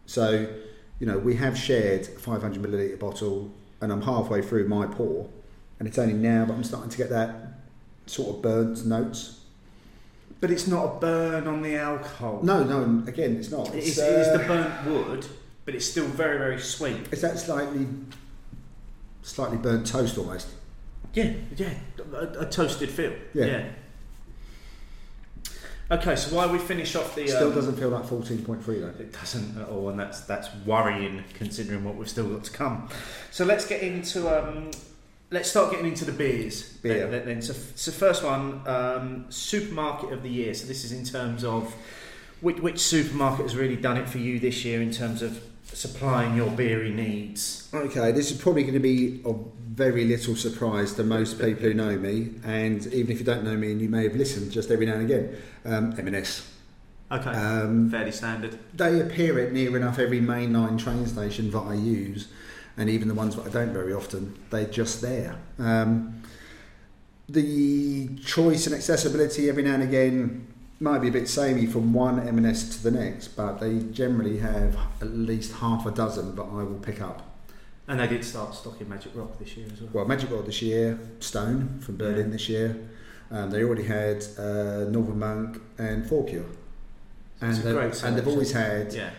So, 0.08 0.46
you 1.00 1.08
know, 1.08 1.18
we 1.18 1.36
have 1.38 1.58
shared 1.58 2.02
a 2.02 2.20
500 2.20 2.62
milliliter 2.62 3.00
bottle, 3.00 3.50
and 3.80 3.94
I'm 3.94 4.02
halfway 4.02 4.42
through 4.42 4.68
my 4.68 4.88
pour, 4.88 5.30
and 5.80 5.88
it's 5.88 5.98
only 5.98 6.14
now 6.14 6.46
that 6.46 6.54
I'm 6.54 6.64
starting 6.64 6.90
to 6.90 6.98
get 6.98 7.10
that 7.10 7.36
sort 8.06 8.36
of 8.36 8.42
burnt 8.42 8.86
notes. 8.86 9.40
but 10.42 10.52
it's 10.52 10.68
not 10.68 10.86
a 10.86 11.00
burn 11.00 11.48
on 11.48 11.62
the 11.62 11.76
alcohol. 11.76 12.40
No, 12.44 12.64
no, 12.64 13.04
again, 13.08 13.36
it's 13.38 13.52
not. 13.52 13.70
it 13.70 13.80
It's, 13.80 13.88
is, 13.90 13.98
it 14.00 14.20
is 14.20 14.28
uh, 14.28 14.38
the 14.38 14.44
burnt 14.46 14.86
wood, 14.86 15.26
but 15.66 15.76
it's 15.76 15.86
still 15.86 16.06
very 16.08 16.38
very 16.38 16.60
sweet. 16.60 17.08
It's 17.12 17.22
that 17.22 17.38
slightly, 17.40 17.88
slightly 19.22 19.58
burnt 19.58 19.86
toast 19.88 20.18
almost. 20.18 20.48
Yeah, 21.14 21.34
yeah, 21.56 21.74
a, 22.14 22.42
a 22.42 22.46
toasted 22.46 22.90
feel. 22.90 23.14
Yeah. 23.34 23.46
yeah. 23.46 23.66
Okay, 25.92 26.16
so 26.16 26.36
while 26.36 26.52
we 26.52 26.60
finish 26.60 26.96
off 26.96 27.16
the 27.16 27.28
Still 27.28 27.48
um, 27.48 27.56
doesn't 27.56 27.76
feel 27.78 27.90
like 27.90 28.04
14.3 28.04 28.64
though. 28.64 28.94
It 29.04 29.12
doesn't 29.12 29.60
at 29.60 29.68
all, 29.70 29.90
and 29.90 30.00
that's 30.00 30.22
that's 30.22 30.48
worrying 30.66 31.24
considering 31.34 31.84
what 31.84 31.96
we've 31.96 32.08
still 32.10 32.30
got 32.30 32.44
to 32.44 32.52
come. 32.52 32.90
So 33.32 33.44
let's 33.44 33.66
get 33.68 33.82
into 33.82 34.30
um, 34.30 34.70
let's 35.32 35.50
start 35.50 35.72
getting 35.72 35.88
into 35.88 36.06
the 36.06 36.12
beers. 36.12 36.64
Beer. 36.78 37.08
Then, 37.08 37.26
then. 37.26 37.42
So, 37.42 37.54
so 37.76 37.92
first 37.92 38.24
one, 38.24 38.62
um, 38.68 39.26
supermarket 39.30 40.12
of 40.14 40.24
the 40.24 40.30
year. 40.30 40.54
So 40.54 40.68
this 40.68 40.84
is 40.84 40.92
in 40.92 41.06
terms 41.06 41.44
of 41.44 41.74
which, 42.42 42.58
which 42.60 42.80
supermarket 42.80 43.44
has 43.44 43.56
really 43.56 43.76
done 43.76 43.98
it 43.98 44.08
for 44.10 44.18
you 44.18 44.40
this 44.40 44.64
year 44.66 44.82
in 44.82 44.92
terms 44.92 45.22
of 45.22 45.44
supplying 45.64 46.36
your 46.36 46.50
beery 46.50 46.92
needs. 46.92 47.70
Okay, 47.74 48.12
this 48.12 48.32
is 48.32 48.38
probably 48.42 48.64
going 48.64 48.74
to 48.74 48.80
be 48.80 49.22
a 49.26 49.34
very 49.70 50.06
little 50.06 50.36
surprise 50.36 50.94
to 50.94 51.04
most 51.04 51.40
people 51.40 51.62
who 51.64 51.74
know 51.74 51.96
me, 51.96 52.32
and 52.44 52.86
even 52.88 53.12
if 53.12 53.20
you 53.20 53.26
don't 53.26 53.44
know 53.44 53.56
me 53.56 53.72
and 53.72 53.80
you 53.82 53.88
may 53.88 54.04
have 54.04 54.16
listened 54.16 54.52
just 54.52 54.72
every 54.72 54.86
now 54.86 54.94
and 54.94 55.10
again, 55.10 55.38
um, 55.66 55.94
M&S. 56.00 56.50
Okay, 57.12 57.30
Um, 57.32 57.90
fairly 57.90 58.12
standard. 58.12 58.58
they 58.74 59.00
appear 59.00 59.40
at 59.40 59.52
near 59.52 59.76
enough 59.78 59.98
every 60.00 60.20
mainline 60.22 60.78
train 60.78 61.06
station 61.08 61.50
that 61.52 61.60
I 61.62 61.74
use, 61.76 62.28
and 62.80 62.90
even 62.90 63.08
the 63.08 63.14
ones 63.14 63.36
that 63.36 63.46
I 63.46 63.50
don't 63.50 63.74
very 63.74 63.94
often, 63.94 64.36
they're 64.50 64.66
just 64.66 65.02
there. 65.02 65.36
Um, 65.60 66.24
the 67.28 68.16
choice 68.26 68.66
and 68.66 68.76
accessibility 68.76 69.50
every 69.50 69.62
now 69.64 69.76
and 69.76 69.84
again 69.84 70.48
might 70.80 71.00
be 71.00 71.10
a 71.10 71.12
bit 71.12 71.28
samey 71.28 71.66
from 71.68 71.94
one 71.94 72.26
M&S 72.28 72.78
to 72.78 72.84
the 72.84 72.92
next, 72.92 73.30
but 73.30 73.60
they 73.60 73.80
generally 73.92 74.38
have 74.40 74.78
at 75.02 75.10
least 75.12 75.52
half 75.54 75.86
a 75.86 75.92
dozen 75.92 76.36
that 76.38 76.42
I 76.44 76.64
will 76.64 76.80
pick 76.82 77.02
up. 77.02 77.22
And 77.88 78.00
they 78.00 78.08
did 78.08 78.24
start 78.24 78.56
stocking 78.56 78.88
Magic 78.88 79.12
Rock 79.16 79.38
this 79.40 79.58
year 79.58 79.68
as 79.74 79.82
well. 79.82 79.90
Well, 79.94 80.06
Magic 80.06 80.32
Rock 80.32 80.46
this 80.46 80.62
year, 80.62 80.98
Stone 81.20 81.80
from 81.82 81.98
Berlin 81.98 82.28
Yeah. 82.28 82.32
this 82.32 82.48
year. 82.50 82.78
Um, 83.32 83.52
they 83.52 83.64
already 83.64 83.84
had 83.84 84.24
uh, 84.38 84.86
Northern 84.90 85.20
Monk 85.20 85.62
and 85.78 86.06
Fourpure. 86.08 86.46
And, 87.42 87.56
they've- 87.58 88.04
and 88.04 88.18
they've 88.18 88.28
always 88.28 88.52
had 88.54 88.94
Yeah, 88.94 89.10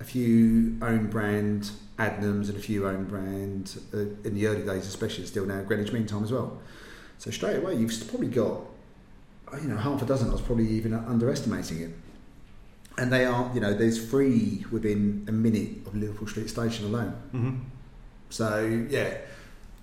a 0.00 0.04
few 0.04 0.76
own 0.82 1.06
brand 1.08 1.70
Adnams 1.98 2.48
and 2.48 2.58
a 2.58 2.60
few 2.60 2.86
own 2.86 3.04
brand 3.04 3.78
uh, 3.94 3.98
in 4.24 4.34
the 4.34 4.46
early 4.46 4.64
days, 4.64 4.86
especially 4.86 5.26
still 5.26 5.46
now 5.46 5.62
Greenwich 5.62 5.92
Mean 5.92 6.06
Time 6.06 6.24
as 6.24 6.32
well. 6.32 6.58
So 7.18 7.30
straight 7.30 7.56
away, 7.56 7.76
you've 7.76 8.08
probably 8.08 8.28
got 8.28 8.60
uh, 9.52 9.58
you 9.58 9.68
know 9.68 9.76
half 9.76 10.02
a 10.02 10.06
dozen. 10.06 10.28
I 10.28 10.32
was 10.32 10.40
probably 10.40 10.68
even 10.68 10.94
underestimating 10.94 11.80
it. 11.80 11.90
And 12.98 13.10
they 13.10 13.24
are, 13.24 13.50
you 13.54 13.60
know, 13.60 13.72
there's 13.72 14.10
three 14.10 14.66
within 14.70 15.24
a 15.26 15.32
minute 15.32 15.86
of 15.86 15.94
Liverpool 15.96 16.28
Street 16.28 16.50
Station 16.50 16.84
alone. 16.86 17.12
hmm 17.30 17.54
So 18.28 18.86
yeah, 18.90 19.14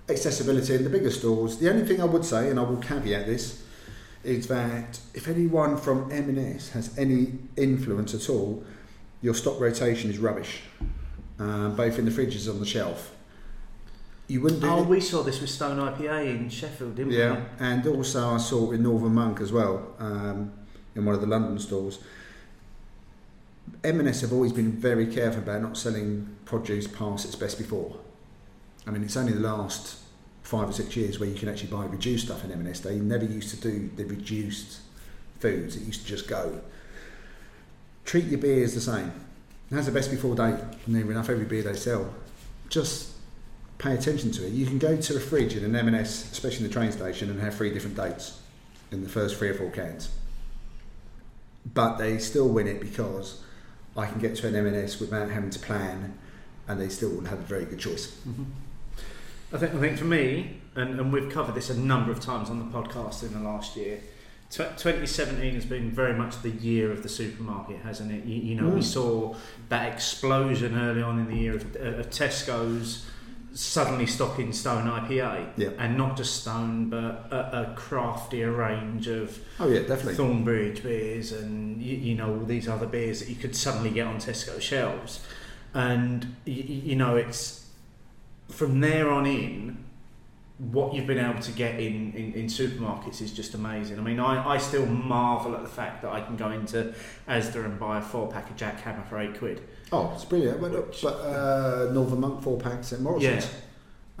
accessibility 0.08 0.74
in 0.74 0.84
the 0.84 0.90
bigger 0.90 1.10
stores. 1.10 1.58
The 1.58 1.70
only 1.70 1.84
thing 1.86 2.00
I 2.00 2.04
would 2.04 2.24
say, 2.24 2.50
and 2.50 2.58
I 2.58 2.62
will 2.62 2.76
caveat 2.76 3.26
this, 3.26 3.62
is 4.22 4.46
that 4.48 5.00
if 5.14 5.28
anyone 5.28 5.76
from 5.76 6.10
M&S 6.12 6.70
has 6.70 6.96
any 6.98 7.32
influence 7.56 8.14
at 8.14 8.28
all, 8.28 8.62
your 9.22 9.34
stock 9.34 9.58
rotation 9.58 10.10
is 10.10 10.18
rubbish, 10.18 10.62
um, 11.40 11.74
both 11.74 11.98
in 11.98 12.04
the 12.04 12.10
fridges 12.10 12.46
and 12.46 12.54
on 12.54 12.60
the 12.60 12.66
shelf. 12.66 13.12
You 14.28 14.40
wouldn't 14.42 14.60
do 14.60 14.68
Oh, 14.68 14.82
we 14.84 15.00
saw 15.00 15.24
this 15.24 15.40
with 15.40 15.50
Stone 15.50 15.78
IPA 15.78 16.26
in 16.26 16.48
Sheffield, 16.50 16.94
didn't 16.94 17.12
Yeah, 17.12 17.32
we? 17.34 17.40
and 17.58 17.84
also 17.88 18.28
I 18.28 18.36
saw 18.36 18.66
it 18.66 18.68
with 18.70 18.80
Northern 18.80 19.14
Monk 19.14 19.40
as 19.40 19.50
well 19.50 19.92
um, 19.98 20.52
in 20.94 21.04
one 21.04 21.16
of 21.16 21.20
the 21.20 21.26
London 21.26 21.58
stores. 21.58 21.98
M&S 23.82 24.20
have 24.20 24.32
always 24.32 24.52
been 24.52 24.72
very 24.72 25.06
careful 25.06 25.42
about 25.42 25.62
not 25.62 25.76
selling 25.76 26.28
produce 26.44 26.86
past 26.86 27.24
its 27.24 27.34
best 27.34 27.58
before. 27.58 27.96
I 28.86 28.90
mean, 28.90 29.02
it's 29.02 29.16
only 29.16 29.32
the 29.32 29.40
last 29.40 29.96
five 30.42 30.68
or 30.68 30.72
six 30.72 30.94
years 30.96 31.18
where 31.18 31.28
you 31.28 31.34
can 31.34 31.48
actually 31.48 31.70
buy 31.70 31.84
reduced 31.86 32.26
stuff 32.26 32.44
in 32.44 32.52
M&S. 32.52 32.80
They 32.80 32.96
never 32.98 33.24
used 33.24 33.50
to 33.50 33.56
do 33.56 33.90
the 33.96 34.04
reduced 34.04 34.80
foods. 35.38 35.76
It 35.76 35.82
used 35.82 36.02
to 36.02 36.06
just 36.06 36.28
go. 36.28 36.60
Treat 38.04 38.26
your 38.26 38.38
beers 38.38 38.74
the 38.74 38.80
same. 38.80 39.12
Has 39.70 39.86
the 39.86 39.92
best 39.92 40.10
before 40.10 40.34
date, 40.34 40.58
near 40.86 41.08
enough 41.10 41.30
every 41.30 41.44
beer 41.44 41.62
they 41.62 41.74
sell. 41.74 42.12
Just 42.68 43.12
pay 43.78 43.94
attention 43.94 44.32
to 44.32 44.46
it. 44.46 44.52
You 44.52 44.66
can 44.66 44.78
go 44.78 44.96
to 44.96 45.16
a 45.16 45.20
fridge 45.20 45.54
in 45.56 45.64
an 45.64 45.76
M&S, 45.76 46.30
especially 46.32 46.64
in 46.64 46.68
the 46.68 46.74
train 46.74 46.90
station, 46.90 47.30
and 47.30 47.40
have 47.40 47.54
three 47.54 47.72
different 47.72 47.96
dates 47.96 48.40
in 48.90 49.02
the 49.02 49.08
first 49.08 49.36
three 49.36 49.48
or 49.48 49.54
four 49.54 49.70
cans. 49.70 50.10
But 51.72 51.98
they 51.98 52.18
still 52.18 52.48
win 52.48 52.66
it 52.66 52.80
because 52.80 53.42
I 53.96 54.06
can 54.06 54.20
get 54.20 54.34
to 54.36 54.48
an 54.48 54.56
M&S 54.56 54.98
without 54.98 55.30
having 55.30 55.50
to 55.50 55.58
plan, 55.58 56.18
and 56.66 56.80
they 56.80 56.88
still 56.88 57.10
will 57.10 57.26
have 57.26 57.38
a 57.38 57.44
very 57.44 57.64
good 57.64 57.78
choice. 57.78 58.08
Mm-hmm. 58.28 58.44
I 59.52 59.58
think, 59.58 59.74
I 59.74 59.78
think 59.78 59.98
for 59.98 60.04
me, 60.04 60.60
and, 60.74 61.00
and 61.00 61.12
we've 61.12 61.30
covered 61.30 61.54
this 61.54 61.70
a 61.70 61.78
number 61.78 62.12
of 62.12 62.20
times 62.20 62.50
on 62.50 62.58
the 62.58 62.76
podcast 62.76 63.22
in 63.22 63.32
the 63.32 63.40
last 63.40 63.76
year. 63.76 64.00
Tw 64.50 64.56
2017 64.76 65.54
has 65.54 65.64
been 65.64 65.90
very 65.92 66.12
much 66.14 66.42
the 66.42 66.50
year 66.50 66.90
of 66.90 67.02
the 67.04 67.08
supermarket, 67.08 67.76
hasn't 67.82 68.10
it? 68.10 68.24
You, 68.24 68.40
you 68.42 68.54
know, 68.60 68.68
we 68.68 68.80
Mm. 68.80 68.84
saw 68.84 69.34
that 69.68 69.92
explosion 69.92 70.76
early 70.76 71.02
on 71.02 71.20
in 71.20 71.28
the 71.28 71.36
year 71.36 71.54
of, 71.54 71.62
of 71.76 72.10
Tesco's 72.10 73.06
suddenly 73.52 74.06
stocking 74.06 74.52
Stone 74.52 74.86
IPA, 74.88 75.46
Yeah. 75.56 75.70
and 75.78 75.96
not 75.96 76.16
just 76.16 76.42
Stone, 76.42 76.88
but 76.90 77.28
a, 77.32 77.70
a 77.70 77.74
craftier 77.76 78.50
range 78.52 79.06
of 79.08 79.38
Oh 79.60 79.68
yeah, 79.68 79.80
definitely. 79.80 80.14
Thornbridge 80.14 80.82
beers 80.82 81.30
and 81.32 81.80
you, 81.82 81.96
you 81.96 82.14
know 82.16 82.32
all 82.38 82.44
these 82.44 82.68
other 82.68 82.86
beers 82.86 83.20
that 83.20 83.28
you 83.28 83.36
could 83.36 83.54
suddenly 83.56 83.90
get 83.90 84.06
on 84.06 84.16
Tesco 84.18 84.60
shelves, 84.60 85.20
and 85.74 86.34
you, 86.44 86.62
you 86.90 86.96
know 86.96 87.16
it's 87.16 87.66
from 88.48 88.80
there 88.80 89.10
on 89.10 89.26
in. 89.26 89.84
What 90.60 90.92
you've 90.92 91.06
been 91.06 91.18
able 91.18 91.40
to 91.40 91.52
get 91.52 91.80
in, 91.80 92.12
in, 92.12 92.34
in 92.34 92.46
supermarkets 92.46 93.22
is 93.22 93.32
just 93.32 93.54
amazing. 93.54 93.98
I 93.98 94.02
mean, 94.02 94.20
I, 94.20 94.46
I 94.46 94.58
still 94.58 94.84
marvel 94.84 95.54
at 95.54 95.62
the 95.62 95.68
fact 95.68 96.02
that 96.02 96.12
I 96.12 96.20
can 96.20 96.36
go 96.36 96.50
into 96.50 96.94
Asda 97.26 97.64
and 97.64 97.78
buy 97.80 97.98
a 97.98 98.02
four 98.02 98.28
pack 98.30 98.50
of 98.50 98.56
Jack 98.56 98.78
Hammer 98.82 99.02
for 99.08 99.18
eight 99.18 99.38
quid. 99.38 99.62
Oh, 99.90 100.12
it's 100.14 100.26
brilliant. 100.26 100.60
But, 100.60 100.72
Which- 100.88 101.00
but 101.02 101.14
uh, 101.14 101.90
Northern 101.92 102.20
Monk 102.20 102.42
four 102.42 102.58
packs 102.60 102.92
at 102.92 103.00
Morrison's. 103.00 103.46
Yeah. 103.46 103.50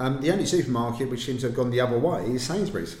Um, 0.06 0.22
the 0.22 0.32
only 0.32 0.46
supermarket 0.46 1.10
which 1.10 1.26
seems 1.26 1.42
to 1.42 1.48
have 1.48 1.54
gone 1.56 1.70
the 1.70 1.80
other 1.80 1.98
way 1.98 2.24
is 2.24 2.42
Sainsbury's. 2.42 2.96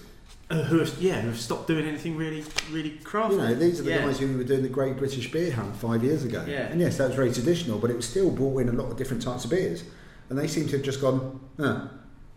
Uh, 0.50 0.64
who 0.64 0.80
have, 0.80 0.94
yeah, 1.00 1.20
who 1.22 1.28
have 1.28 1.40
stopped 1.40 1.66
doing 1.66 1.86
anything 1.86 2.16
really, 2.16 2.44
really 2.70 2.90
crafty. 3.04 3.36
You 3.36 3.40
know, 3.40 3.54
these 3.54 3.80
are 3.80 3.84
the 3.84 3.90
Yeah. 3.90 4.04
guys 4.04 4.18
who 4.18 4.36
were 4.36 4.44
doing 4.44 4.62
the 4.62 4.68
Great 4.68 4.98
British 4.98 5.30
Beer 5.32 5.52
Hunt 5.52 5.74
five 5.76 6.04
years 6.04 6.24
ago. 6.24 6.44
Yeah. 6.46 6.66
And 6.66 6.78
yes, 6.78 6.98
that 6.98 7.06
was 7.06 7.16
very 7.16 7.32
traditional, 7.32 7.78
but 7.78 7.88
it 7.90 7.96
was 7.96 8.06
still 8.06 8.30
brought 8.30 8.58
in 8.60 8.68
a 8.68 8.72
lot 8.72 8.90
of 8.90 8.98
different 8.98 9.22
types 9.22 9.44
of 9.44 9.50
beers. 9.50 9.84
And 10.28 10.38
they 10.38 10.46
seem 10.46 10.66
to 10.66 10.72
have 10.76 10.82
just 10.84 11.00
gone, 11.00 11.40
"Huh, 11.58 11.86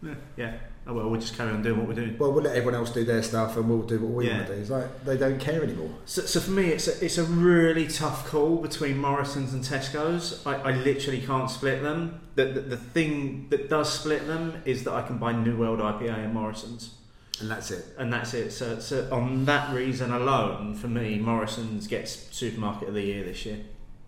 Yeah, 0.01 0.13
yeah. 0.37 0.53
Oh 0.85 0.93
well, 0.93 1.09
we'll 1.09 1.19
just 1.21 1.37
carry 1.37 1.49
on 1.51 1.61
doing 1.63 1.77
what 1.79 1.87
we're 1.87 1.93
doing. 1.93 2.17
well, 2.17 2.33
we'll 2.33 2.43
let 2.43 2.57
everyone 2.57 2.75
else 2.75 2.89
do 2.91 3.05
their 3.05 3.23
stuff 3.23 3.55
and 3.55 3.69
we'll 3.69 3.83
do 3.83 3.99
what 3.99 4.11
we 4.11 4.27
Yeah. 4.27 4.35
want 4.37 4.47
to 4.47 4.55
do. 4.55 4.61
It's 4.61 4.69
like 4.69 5.05
they 5.05 5.15
don't 5.17 5.39
care 5.39 5.63
anymore. 5.63 5.89
So, 6.05 6.23
so 6.23 6.41
for 6.41 6.51
me, 6.51 6.67
it's 6.69 6.87
a, 6.89 7.05
it's 7.05 7.17
a 7.17 7.23
really 7.23 7.87
tough 7.87 8.27
call 8.27 8.57
between 8.57 8.97
Morrison's 8.97 9.53
and 9.53 9.63
Tesco's. 9.63 10.45
I, 10.45 10.55
I 10.55 10.71
literally 10.75 11.21
can't 11.21 11.49
split 11.49 11.81
them. 11.81 12.19
The, 12.35 12.45
the, 12.45 12.59
the 12.61 12.77
thing 12.77 13.47
that 13.49 13.69
does 13.69 13.93
split 13.97 14.27
them 14.27 14.61
is 14.65 14.83
that 14.83 14.91
I 14.93 15.03
can 15.03 15.19
buy 15.19 15.31
New 15.31 15.55
World 15.55 15.79
IPA 15.79 16.25
in 16.25 16.33
Morrison's, 16.33 16.95
And 17.39 17.49
that's 17.49 17.71
it. 17.71 17.85
and 17.97 18.11
that's 18.11 18.33
it. 18.33 18.51
So, 18.51 18.79
so 18.79 19.07
on 19.09 19.45
that 19.45 19.73
reason 19.73 20.11
alone, 20.11 20.75
for 20.75 20.89
me, 20.89 21.17
Morrison's 21.17 21.87
gets 21.87 22.11
Supermarket 22.35 22.89
of 22.89 22.93
the 22.95 23.03
Year 23.03 23.23
this 23.23 23.45
year. 23.45 23.59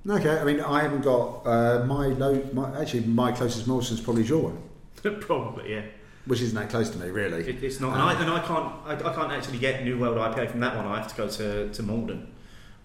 Okay, 0.09 0.37
I 0.37 0.43
mean, 0.43 0.59
I 0.59 0.81
haven't 0.83 1.01
got 1.01 1.41
uh, 1.47 1.85
my 1.87 2.07
low. 2.07 2.43
My, 2.53 2.79
actually, 2.81 3.05
my 3.05 3.31
closest 3.31 3.65
Morrison's 3.65 4.01
probably 4.01 4.23
your 4.23 4.51
one, 4.51 4.57
Probably, 5.21 5.71
yeah. 5.71 5.81
Which 6.25 6.41
isn't 6.41 6.55
that 6.55 6.69
close 6.69 6.89
to 6.89 6.97
me, 6.97 7.09
really. 7.09 7.47
It, 7.47 7.63
it's 7.63 7.79
not, 7.79 7.93
and 7.93 8.01
I, 8.01 8.19
and 8.21 8.29
I 8.31 8.39
can't, 8.39 8.73
I, 8.85 8.93
I 9.09 9.13
can't 9.13 9.31
actually 9.31 9.59
get 9.59 9.83
New 9.83 9.97
World 9.99 10.17
IPA 10.17 10.51
from 10.51 10.59
that 10.61 10.75
one. 10.75 10.85
I 10.85 10.97
have 10.97 11.07
to 11.07 11.15
go 11.15 11.27
to, 11.27 11.69
to 11.71 11.83
Malden, 11.83 12.31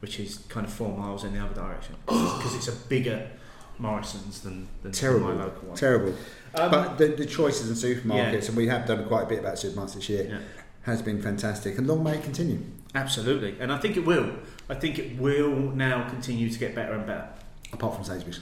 which 0.00 0.20
is 0.20 0.38
kind 0.48 0.66
of 0.66 0.72
four 0.72 0.96
miles 0.96 1.24
in 1.24 1.32
the 1.34 1.40
other 1.40 1.54
direction 1.54 1.96
because 2.06 2.54
it's 2.54 2.68
a 2.68 2.72
bigger 2.88 3.30
Morrison's 3.78 4.40
than, 4.42 4.68
than 4.82 4.92
Terrible. 4.92 5.28
my 5.28 5.44
local 5.44 5.68
one. 5.68 5.76
Terrible. 5.76 6.14
Um, 6.54 6.70
but 6.70 6.98
the, 6.98 7.08
the 7.08 7.26
choices 7.26 7.68
in 7.70 7.76
supermarkets, 7.96 8.42
Yeah. 8.42 8.48
and 8.48 8.56
we 8.56 8.66
have 8.68 8.86
done 8.86 9.06
quite 9.06 9.22
a 9.22 9.26
bit 9.26 9.38
about 9.38 9.54
supermarkets 9.54 9.94
this 9.94 10.08
year, 10.08 10.26
Yeah. 10.28 10.38
has 10.82 11.00
been 11.00 11.22
fantastic, 11.22 11.78
and 11.78 11.86
long 11.86 12.02
may 12.04 12.16
it 12.16 12.22
continue. 12.22 12.60
Absolutely, 12.94 13.56
and 13.60 13.72
I 13.72 13.78
think 13.78 13.96
it 13.96 14.04
will. 14.04 14.30
I 14.68 14.74
think 14.74 14.98
it 14.98 15.18
will 15.18 15.50
now 15.50 16.08
continue 16.10 16.50
to 16.50 16.58
get 16.58 16.74
better 16.74 16.92
and 16.92 17.06
better. 17.06 17.28
Apart 17.72 17.94
from 17.94 18.04
Sainsbury's. 18.04 18.40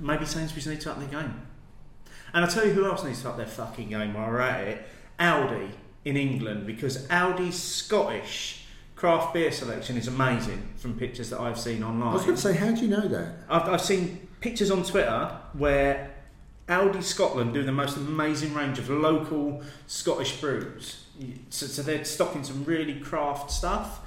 Maybe 0.00 0.24
Sainsbury's 0.24 0.66
need 0.68 0.80
to 0.82 0.92
up 0.92 0.98
their 1.00 1.08
game. 1.08 1.34
And 2.32 2.44
I'll 2.44 2.50
tell 2.50 2.66
you 2.66 2.72
who 2.72 2.86
else 2.86 3.04
needs 3.04 3.22
to 3.22 3.30
up 3.30 3.36
their 3.36 3.46
fucking 3.46 3.88
game 3.88 4.14
while 4.14 4.28
we're 4.28 4.40
at 4.40 4.66
it. 4.68 4.86
Aldi 5.18 5.70
in 6.04 6.16
England, 6.16 6.66
because 6.66 7.06
Aldi's 7.08 7.60
Scottish 7.60 8.64
craft 8.96 9.34
beer 9.34 9.50
selection 9.50 9.96
is 9.96 10.08
amazing 10.08 10.62
from 10.76 10.98
pictures 10.98 11.30
that 11.30 11.40
I've 11.40 11.58
seen 11.58 11.82
online. 11.82 12.10
I 12.10 12.12
was 12.14 12.22
going 12.24 12.36
to 12.36 12.40
say, 12.40 12.54
how 12.54 12.70
do 12.72 12.82
you 12.82 12.88
know 12.88 13.08
that? 13.08 13.34
I've, 13.48 13.68
I've 13.68 13.80
seen 13.80 14.28
pictures 14.40 14.70
on 14.70 14.82
Twitter 14.82 15.38
where 15.52 16.10
Aldi 16.68 17.02
Scotland 17.02 17.52
do 17.52 17.62
the 17.62 17.72
most 17.72 17.96
amazing 17.96 18.54
range 18.54 18.78
of 18.78 18.88
local 18.88 19.62
Scottish 19.86 20.40
brews. 20.40 21.04
So, 21.50 21.66
so 21.66 21.82
they're 21.82 22.04
stocking 22.04 22.44
some 22.44 22.64
really 22.64 23.00
craft 23.00 23.50
stuff. 23.50 24.00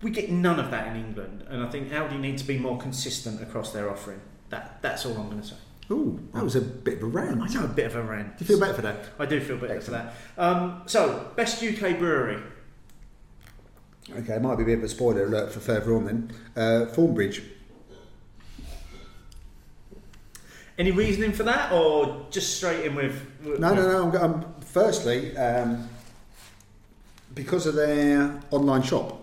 We 0.00 0.10
get 0.10 0.30
none 0.30 0.60
of 0.60 0.70
that 0.70 0.86
in 0.88 0.96
England, 0.96 1.44
and 1.48 1.62
I 1.62 1.68
think 1.68 1.90
Aldi 1.90 2.20
need 2.20 2.38
to 2.38 2.44
be 2.46 2.56
more 2.56 2.78
consistent 2.78 3.42
across 3.42 3.72
their 3.72 3.90
offering. 3.90 4.20
That 4.48 4.80
that's 4.80 5.04
all 5.04 5.16
I'm 5.18 5.28
going 5.28 5.42
to 5.42 5.48
say. 5.48 5.56
Ooh, 5.90 6.20
that 6.34 6.44
was 6.44 6.54
a 6.54 6.60
bit 6.60 6.98
of 6.98 7.02
a 7.04 7.06
rant. 7.06 7.40
I 7.40 7.46
know 7.54 7.64
a 7.64 7.68
bit 7.68 7.86
of 7.86 7.96
a 7.96 8.02
rant. 8.02 8.36
Do 8.36 8.44
you 8.44 8.48
feel 8.48 8.60
better 8.60 8.74
for 8.74 8.82
that? 8.82 9.06
I 9.18 9.24
do 9.24 9.40
feel 9.40 9.56
better 9.56 9.80
for 9.80 9.92
that. 9.92 10.14
Um, 10.36 10.82
so, 10.86 11.30
best 11.34 11.62
UK 11.62 11.98
brewery. 11.98 12.42
Okay, 14.18 14.34
it 14.34 14.42
might 14.42 14.56
be 14.56 14.64
a 14.64 14.66
bit 14.66 14.78
of 14.78 14.84
a 14.84 14.88
spoiler 14.88 15.24
alert 15.24 15.50
for 15.52 15.60
further 15.60 15.94
on 15.96 16.04
then. 16.04 16.30
Uh, 16.56 16.86
Thornbridge. 16.92 17.42
Any 20.78 20.92
reasoning 20.92 21.32
for 21.32 21.42
that, 21.42 21.72
or 21.72 22.26
just 22.30 22.56
straight 22.56 22.84
in 22.84 22.94
with? 22.94 23.20
with 23.44 23.58
No, 23.58 23.74
no, 23.74 23.82
no. 24.10 24.18
I'm, 24.18 24.34
I'm, 24.34 24.54
firstly, 24.60 25.36
um, 25.36 25.88
because 27.34 27.66
of 27.66 27.74
their 27.74 28.40
online 28.50 28.82
shop. 28.82 29.20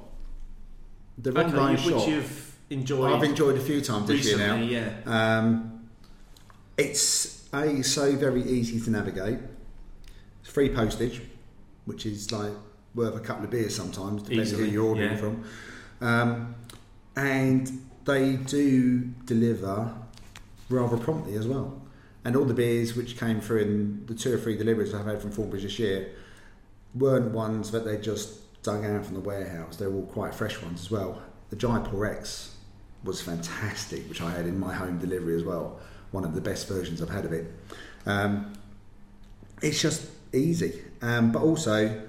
Their 1.17 1.31
Okay, 1.31 1.43
online 1.43 1.75
which 1.75 1.83
shop. 1.85 2.07
you've 2.07 2.55
enjoyed. 2.71 3.13
I've 3.13 3.23
enjoyed 3.23 3.55
a 3.55 3.61
few 3.61 3.79
times 3.81 4.07
this 4.07 4.25
year 4.25 4.37
now. 4.37 4.55
yeah. 4.57 4.89
Um, 5.05 5.74
it's 6.77 7.47
a 7.53 7.81
so 7.83 8.15
very 8.15 8.43
easy 8.43 8.79
to 8.81 8.89
navigate. 8.89 9.39
It's 10.41 10.49
free 10.49 10.69
postage, 10.69 11.21
which 11.85 12.05
is 12.05 12.31
like 12.31 12.51
worth 12.93 13.15
a 13.15 13.19
couple 13.19 13.45
of 13.45 13.51
beers 13.51 13.75
sometimes, 13.75 14.23
depending 14.23 14.45
Easily, 14.45 14.65
who 14.65 14.71
you're 14.71 14.85
ordering 14.85 15.11
yeah. 15.11 15.17
from. 15.17 15.43
Um, 16.01 16.55
and 17.15 17.71
they 18.05 18.35
do 18.35 18.99
deliver 19.25 19.93
rather 20.69 20.97
promptly 20.97 21.35
as 21.35 21.47
well. 21.47 21.81
And 22.23 22.35
all 22.35 22.45
the 22.45 22.53
beers 22.53 22.95
which 22.95 23.17
came 23.17 23.39
through 23.39 23.61
in 23.61 24.05
the 24.07 24.15
two 24.15 24.33
or 24.33 24.37
three 24.37 24.57
deliveries 24.57 24.93
I've 24.93 25.05
had 25.05 25.21
from 25.21 25.31
Thornbridge 25.31 25.61
this 25.61 25.77
year 25.77 26.11
weren't 26.95 27.31
ones 27.31 27.71
that 27.71 27.85
they 27.85 27.97
just 27.97 28.61
dug 28.63 28.83
out 28.83 29.05
from 29.05 29.13
the 29.13 29.19
warehouse. 29.19 29.77
They 29.77 29.85
were 29.85 29.97
all 29.97 30.07
quite 30.07 30.33
fresh 30.33 30.59
ones 30.61 30.81
as 30.81 30.91
well. 30.91 31.21
The 31.49 31.55
Jaipur 31.55 32.05
X 32.05 32.55
was 33.03 33.21
fantastic, 33.21 34.07
which 34.09 34.21
I 34.21 34.31
had 34.31 34.47
in 34.47 34.59
my 34.59 34.73
home 34.73 34.97
delivery 34.97 35.35
as 35.35 35.43
well. 35.43 35.79
One 36.11 36.23
of 36.23 36.33
the 36.33 36.41
best 36.41 36.67
versions 36.67 37.01
I've 37.01 37.09
had 37.09 37.25
of 37.25 37.33
it. 37.33 37.51
Um, 38.05 38.53
it's 39.61 39.81
just 39.81 40.07
easy, 40.33 40.81
um, 41.01 41.31
but 41.31 41.41
also 41.41 42.01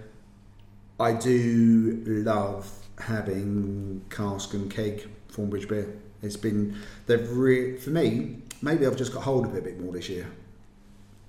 I 0.98 1.12
do 1.12 2.02
love 2.06 2.70
having 2.98 4.02
cask 4.10 4.54
and 4.54 4.70
keg 4.70 5.08
Thornbridge 5.30 5.68
beer. 5.68 5.94
It's 6.22 6.36
been 6.36 6.76
they've 7.06 7.30
re- 7.30 7.76
for 7.76 7.90
me. 7.90 8.38
Maybe 8.62 8.86
I've 8.86 8.96
just 8.96 9.12
got 9.12 9.22
hold 9.22 9.46
of 9.46 9.54
it 9.54 9.58
a 9.58 9.62
bit 9.62 9.80
more 9.80 9.92
this 9.92 10.08
year. 10.08 10.26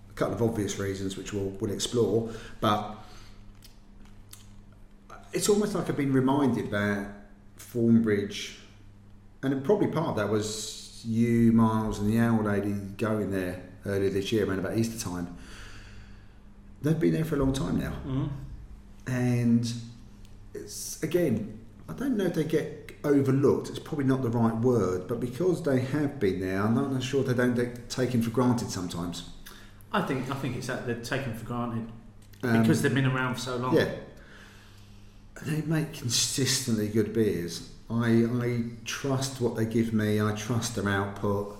A 0.09 0.13
couple 0.13 0.35
of 0.35 0.41
obvious 0.41 0.79
reasons, 0.79 1.17
which 1.17 1.33
we'll, 1.33 1.49
we'll 1.59 1.71
explore, 1.71 2.31
but 2.61 2.95
it's 5.33 5.49
almost 5.49 5.75
like 5.75 5.89
I've 5.89 5.97
been 5.97 6.13
reminded 6.13 6.71
that 6.71 7.09
Thornbridge, 7.59 8.55
and 9.43 9.63
probably 9.63 9.87
part 9.87 10.09
of 10.09 10.15
that 10.15 10.29
was 10.29 10.76
you, 11.11 11.51
Miles, 11.53 11.99
and 11.99 12.11
the 12.11 12.19
owl 12.19 12.43
lady 12.43 12.73
going 12.97 13.31
there 13.31 13.63
earlier 13.85 14.09
this 14.09 14.31
year, 14.31 14.45
around 14.47 14.59
about 14.59 14.77
Easter 14.77 14.99
time. 14.99 15.35
They've 16.81 16.99
been 16.99 17.13
there 17.13 17.25
for 17.25 17.35
a 17.35 17.39
long 17.39 17.53
time 17.53 17.79
now, 17.79 17.93
Mhm. 18.05 18.29
and 19.07 19.73
it's 20.53 21.01
again, 21.01 21.57
I 21.89 21.93
don't 21.93 22.17
know 22.17 22.25
if 22.25 22.33
they 22.33 22.43
get 22.43 22.91
overlooked. 23.03 23.69
It's 23.69 23.79
probably 23.79 24.05
not 24.05 24.21
the 24.21 24.29
right 24.29 24.55
word, 24.57 25.07
but 25.07 25.19
because 25.19 25.63
they 25.63 25.79
have 25.79 26.19
been 26.19 26.39
there, 26.41 26.61
I'm 26.61 26.75
not 26.75 27.01
sure 27.01 27.23
they 27.23 27.33
don't 27.33 27.55
get 27.55 27.89
taken 27.89 28.21
for 28.21 28.29
granted 28.29 28.69
sometimes. 28.69 29.29
I 29.93 30.01
think 30.01 30.29
I 30.29 30.35
think 30.35 30.57
it's 30.57 30.67
that 30.67 30.85
they're 30.85 30.95
taken 31.01 31.33
for 31.33 31.45
granted 31.45 31.87
Um, 32.43 32.61
because 32.61 32.81
they've 32.81 32.93
been 32.93 33.05
around 33.05 33.35
for 33.35 33.39
so 33.41 33.57
long. 33.57 33.75
Yeah. 33.75 33.89
They 35.45 35.61
make 35.61 35.93
consistently 35.93 36.89
good 36.89 37.13
beers. 37.13 37.69
I, 37.89 38.25
I 38.41 38.63
trust 38.85 39.39
what 39.39 39.55
they 39.55 39.65
give 39.65 39.93
me, 39.93 40.21
I 40.21 40.33
trust 40.33 40.75
their 40.75 40.89
output. 40.89 41.57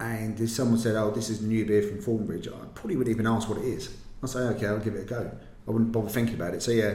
And 0.00 0.38
if 0.38 0.50
someone 0.50 0.78
said, 0.78 0.96
Oh, 0.96 1.10
this 1.10 1.30
is 1.30 1.40
new 1.40 1.64
beer 1.64 1.82
from 1.82 1.98
Thornbridge, 1.98 2.46
I 2.46 2.66
probably 2.74 2.96
wouldn't 2.96 3.14
even 3.14 3.26
ask 3.26 3.48
what 3.48 3.58
it 3.58 3.64
is. 3.64 3.96
I'd 4.22 4.28
say, 4.28 4.40
Okay, 4.40 4.66
I'll 4.66 4.78
give 4.78 4.94
it 4.94 5.02
a 5.02 5.04
go. 5.04 5.30
I 5.66 5.70
wouldn't 5.70 5.92
bother 5.92 6.08
thinking 6.08 6.34
about 6.34 6.54
it. 6.54 6.62
So, 6.62 6.70
yeah, 6.70 6.94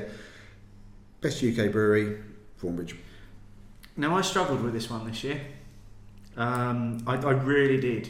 best 1.21 1.43
UK 1.43 1.71
brewery, 1.71 2.17
Thornbridge. 2.61 2.95
Now 3.95 4.15
I 4.15 4.21
struggled 4.21 4.61
with 4.61 4.73
this 4.73 4.89
one 4.89 5.05
this 5.07 5.23
year. 5.23 5.41
Um, 6.35 7.03
I, 7.05 7.15
I 7.15 7.31
really 7.31 7.79
did 7.79 8.09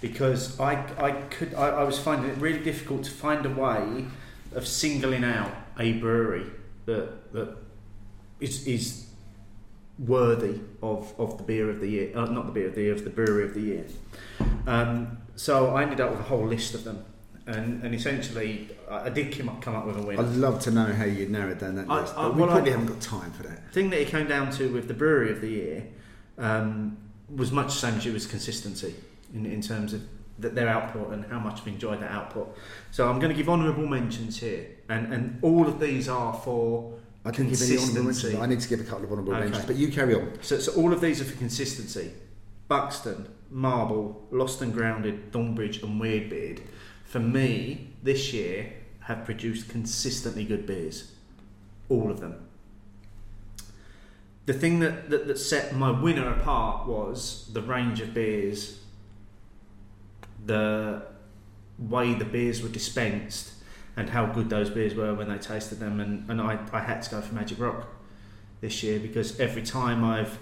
because 0.00 0.58
I, 0.58 0.72
I 0.98 1.12
could 1.12 1.54
I, 1.54 1.68
I 1.68 1.84
was 1.84 1.98
finding 1.98 2.30
it 2.30 2.36
really 2.38 2.62
difficult 2.62 3.04
to 3.04 3.10
find 3.10 3.46
a 3.46 3.50
way 3.50 4.06
of 4.52 4.66
singling 4.66 5.24
out 5.24 5.52
a 5.78 5.92
brewery 5.94 6.46
that 6.86 7.32
that 7.32 7.56
is 8.40 8.66
is 8.66 9.06
worthy 9.98 10.60
of, 10.82 11.12
of 11.18 11.36
the 11.38 11.44
beer 11.44 11.68
of 11.70 11.80
the 11.80 11.88
year 11.88 12.16
uh, 12.16 12.24
not 12.26 12.46
the 12.46 12.52
beer 12.52 12.66
of 12.68 12.74
the 12.74 12.82
year 12.82 12.92
of 12.92 13.04
the 13.04 13.10
brewery 13.10 13.44
of 13.44 13.54
the 13.54 13.60
year. 13.60 13.84
Um, 14.66 15.18
so 15.36 15.74
I 15.74 15.82
ended 15.82 16.00
up 16.00 16.10
with 16.10 16.20
a 16.20 16.24
whole 16.24 16.46
list 16.46 16.74
of 16.74 16.84
them, 16.84 17.04
and, 17.46 17.82
and 17.84 17.94
essentially 17.94 18.68
I, 18.90 19.06
I 19.06 19.08
did 19.10 19.36
come 19.36 19.48
up, 19.48 19.60
come 19.60 19.74
up 19.76 19.86
with 19.86 19.96
a 19.98 20.02
winner. 20.02 20.20
I'd 20.22 20.30
love 20.36 20.60
to 20.62 20.70
know 20.70 20.86
how 20.86 21.04
you 21.04 21.26
narrowed 21.28 21.58
down 21.58 21.74
that 21.76 21.88
list, 21.88 22.14
I- 22.16 22.22
but 22.24 22.34
we 22.34 22.40
well, 22.40 22.50
I- 22.50 22.52
probably 22.54 22.70
haven't 22.72 22.86
got 22.86 23.00
time 23.00 23.30
for 23.32 23.42
that. 23.44 23.66
The 23.68 23.72
thing 23.72 23.90
that 23.90 24.00
it 24.00 24.08
came 24.08 24.26
down 24.28 24.50
to 24.52 24.72
with 24.72 24.88
the 24.88 24.94
brewery 24.94 25.30
of 25.30 25.40
the 25.40 25.48
year 25.48 25.86
um, 26.38 26.96
was 27.34 27.52
much 27.52 27.68
the 27.68 27.78
same 27.80 27.94
as 27.94 28.06
it 28.06 28.12
was 28.12 28.26
consistency 28.26 28.94
in, 29.34 29.46
in 29.46 29.60
terms 29.60 29.92
of 29.92 30.02
th- 30.40 30.54
their 30.54 30.68
output 30.68 31.12
and 31.12 31.24
how 31.26 31.38
much 31.38 31.60
I've 31.60 31.68
enjoyed 31.68 32.00
that 32.00 32.10
output. 32.10 32.56
So 32.90 33.08
I'm 33.08 33.18
going 33.18 33.30
to 33.30 33.36
give 33.36 33.48
honourable 33.48 33.86
mentions 33.86 34.38
here, 34.40 34.66
and, 34.88 35.12
and 35.12 35.38
all 35.42 35.66
of 35.68 35.80
these 35.80 36.08
are 36.08 36.34
for 36.34 36.94
I 37.24 37.30
didn't 37.30 37.50
give 37.50 37.62
any 37.62 37.78
honourable 37.78 38.02
mentions. 38.04 38.34
I 38.34 38.46
need 38.46 38.60
to 38.60 38.68
give 38.68 38.80
a 38.80 38.84
couple 38.84 39.04
of 39.04 39.12
honourable 39.12 39.32
Okay. 39.32 39.44
mentions, 39.44 39.64
but 39.64 39.76
you 39.76 39.88
carry 39.92 40.14
on. 40.14 40.38
so, 40.42 40.58
so 40.58 40.72
all 40.74 40.92
of 40.92 41.00
these 41.00 41.20
are 41.20 41.24
for 41.24 41.36
consistency. 41.36 42.12
Buxton, 42.68 43.28
Marble, 43.50 44.26
Lost 44.30 44.60
and 44.62 44.72
Grounded, 44.72 45.30
Thornbridge, 45.30 45.82
and 45.82 46.00
Weirdbeard, 46.00 46.60
for 47.04 47.20
me 47.20 47.90
this 48.02 48.32
year 48.32 48.72
have 49.00 49.24
produced 49.24 49.68
consistently 49.68 50.44
good 50.44 50.66
beers. 50.66 51.12
All 51.88 52.10
of 52.10 52.20
them. 52.20 52.48
The 54.46 54.54
thing 54.54 54.80
that, 54.80 55.10
that, 55.10 55.28
that 55.28 55.38
set 55.38 55.76
my 55.76 55.90
winner 55.90 56.28
apart 56.28 56.88
was 56.88 57.48
the 57.52 57.62
range 57.62 58.00
of 58.00 58.12
beers, 58.14 58.80
the 60.44 61.02
way 61.78 62.14
the 62.14 62.24
beers 62.24 62.62
were 62.62 62.68
dispensed, 62.68 63.51
and 63.96 64.08
how 64.10 64.26
good 64.26 64.48
those 64.48 64.70
beers 64.70 64.94
were 64.94 65.14
when 65.14 65.28
they 65.28 65.38
tasted 65.38 65.78
them. 65.78 66.00
And, 66.00 66.28
and 66.30 66.40
I, 66.40 66.58
I 66.72 66.80
had 66.80 67.02
to 67.02 67.10
go 67.10 67.20
for 67.20 67.34
Magic 67.34 67.58
Rock 67.60 67.86
this 68.60 68.82
year 68.82 68.98
because 68.98 69.38
every 69.38 69.62
time 69.62 70.04
I've 70.04 70.38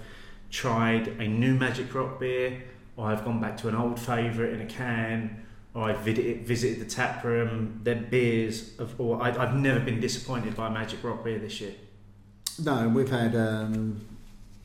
tried 0.49 1.07
a 1.07 1.27
new 1.27 1.53
Magic 1.55 1.93
Rock 1.93 2.19
beer, 2.19 2.63
or 2.97 3.07
I've 3.07 3.23
gone 3.25 3.41
back 3.41 3.57
to 3.57 3.67
an 3.67 3.75
old 3.75 3.99
favourite 3.99 4.53
in 4.53 4.61
a 4.61 4.65
can, 4.65 5.45
or 5.73 5.83
I've 5.83 5.99
visited, 5.99 6.45
visited 6.45 6.79
the 6.79 6.85
tap 6.85 7.23
room, 7.23 7.79
their 7.83 7.95
beers, 7.95 8.77
of, 8.79 8.99
or 8.99 9.21
I, 9.21 9.29
I've 9.29 9.55
never 9.55 9.79
been 9.79 9.99
disappointed 10.01 10.55
by 10.55 10.69
Magic 10.69 11.03
Rock 11.03 11.23
beer 11.23 11.39
this 11.39 11.61
year. 11.61 11.73
No, 12.63 12.75
and 12.79 12.93
we've 12.93 13.09
had 13.09 13.35
um, 13.35 14.01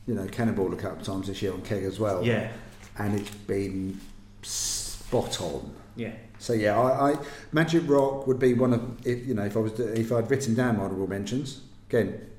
you 0.05 0.13
know 0.13 0.27
Cannonball 0.27 0.73
a 0.73 0.75
couple 0.75 0.99
of 0.99 1.05
times 1.05 1.27
this 1.27 1.41
year 1.41 1.53
on 1.53 1.61
keg 1.61 1.83
as 1.83 1.99
well. 1.99 2.23
Yeah, 2.25 2.51
and 2.97 3.17
it's 3.17 3.29
been 3.29 3.99
spot 4.41 5.41
on. 5.41 5.73
yeah. 5.95 6.11
So 6.39 6.53
yeah, 6.53 6.79
I, 6.79 7.11
I 7.11 7.17
Magic 7.51 7.83
Rock 7.87 8.27
would 8.27 8.39
be 8.39 8.53
one 8.53 8.73
of 8.73 9.05
if 9.05 9.27
you 9.27 9.33
know 9.33 9.43
if 9.43 9.55
I 9.55 9.59
was 9.59 9.73
to, 9.73 9.99
if 9.99 10.11
I'd 10.11 10.29
written 10.29 10.53
down 10.55 10.77
my 10.77 10.83
honourable 10.83 11.07
mentions 11.07 11.61
again. 11.89 12.29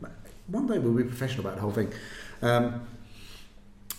One 0.46 0.66
day 0.66 0.78
we'll 0.78 0.94
be 0.94 1.04
professional 1.04 1.46
about 1.46 1.56
the 1.56 1.62
whole 1.62 1.72
thing. 1.72 1.92
Um, 2.40 2.86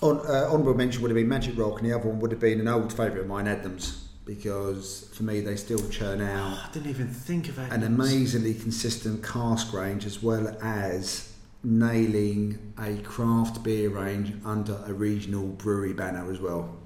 on, 0.02 0.20
uh, 0.20 0.48
honourable 0.52 0.74
mention 0.74 1.02
would 1.02 1.12
have 1.12 1.16
been 1.16 1.28
Magic 1.28 1.58
Rock, 1.58 1.82
and 1.82 1.90
the 1.90 1.96
other 1.96 2.08
one 2.08 2.20
would 2.22 2.32
have 2.32 2.40
been 2.40 2.60
an 2.60 2.68
old 2.68 2.92
favourite 2.92 3.20
of 3.22 3.28
mine, 3.28 3.46
Adnams, 3.46 4.06
because 4.26 5.10
for 5.14 5.24
me 5.24 5.42
they 5.42 5.56
still 5.56 5.88
churn 5.90 6.22
out 6.22 6.58
I 6.70 6.70
didn't 6.72 6.90
even 6.90 7.08
think 7.10 7.50
of 7.50 7.58
that. 7.58 7.72
an 7.72 7.84
amazingly 7.84 8.54
consistent 8.54 9.24
cask 9.24 9.74
range 9.74 10.06
as 10.06 10.24
well 10.24 10.58
as 10.62 11.34
nailing 11.64 12.74
a 12.80 12.98
craft 13.02 13.62
beer 13.64 13.90
range 13.90 14.34
under 14.46 14.82
a 14.88 14.94
regional 14.94 15.48
brewery 15.48 15.94
banner 15.94 16.32
as 16.32 16.40
well. 16.40 16.78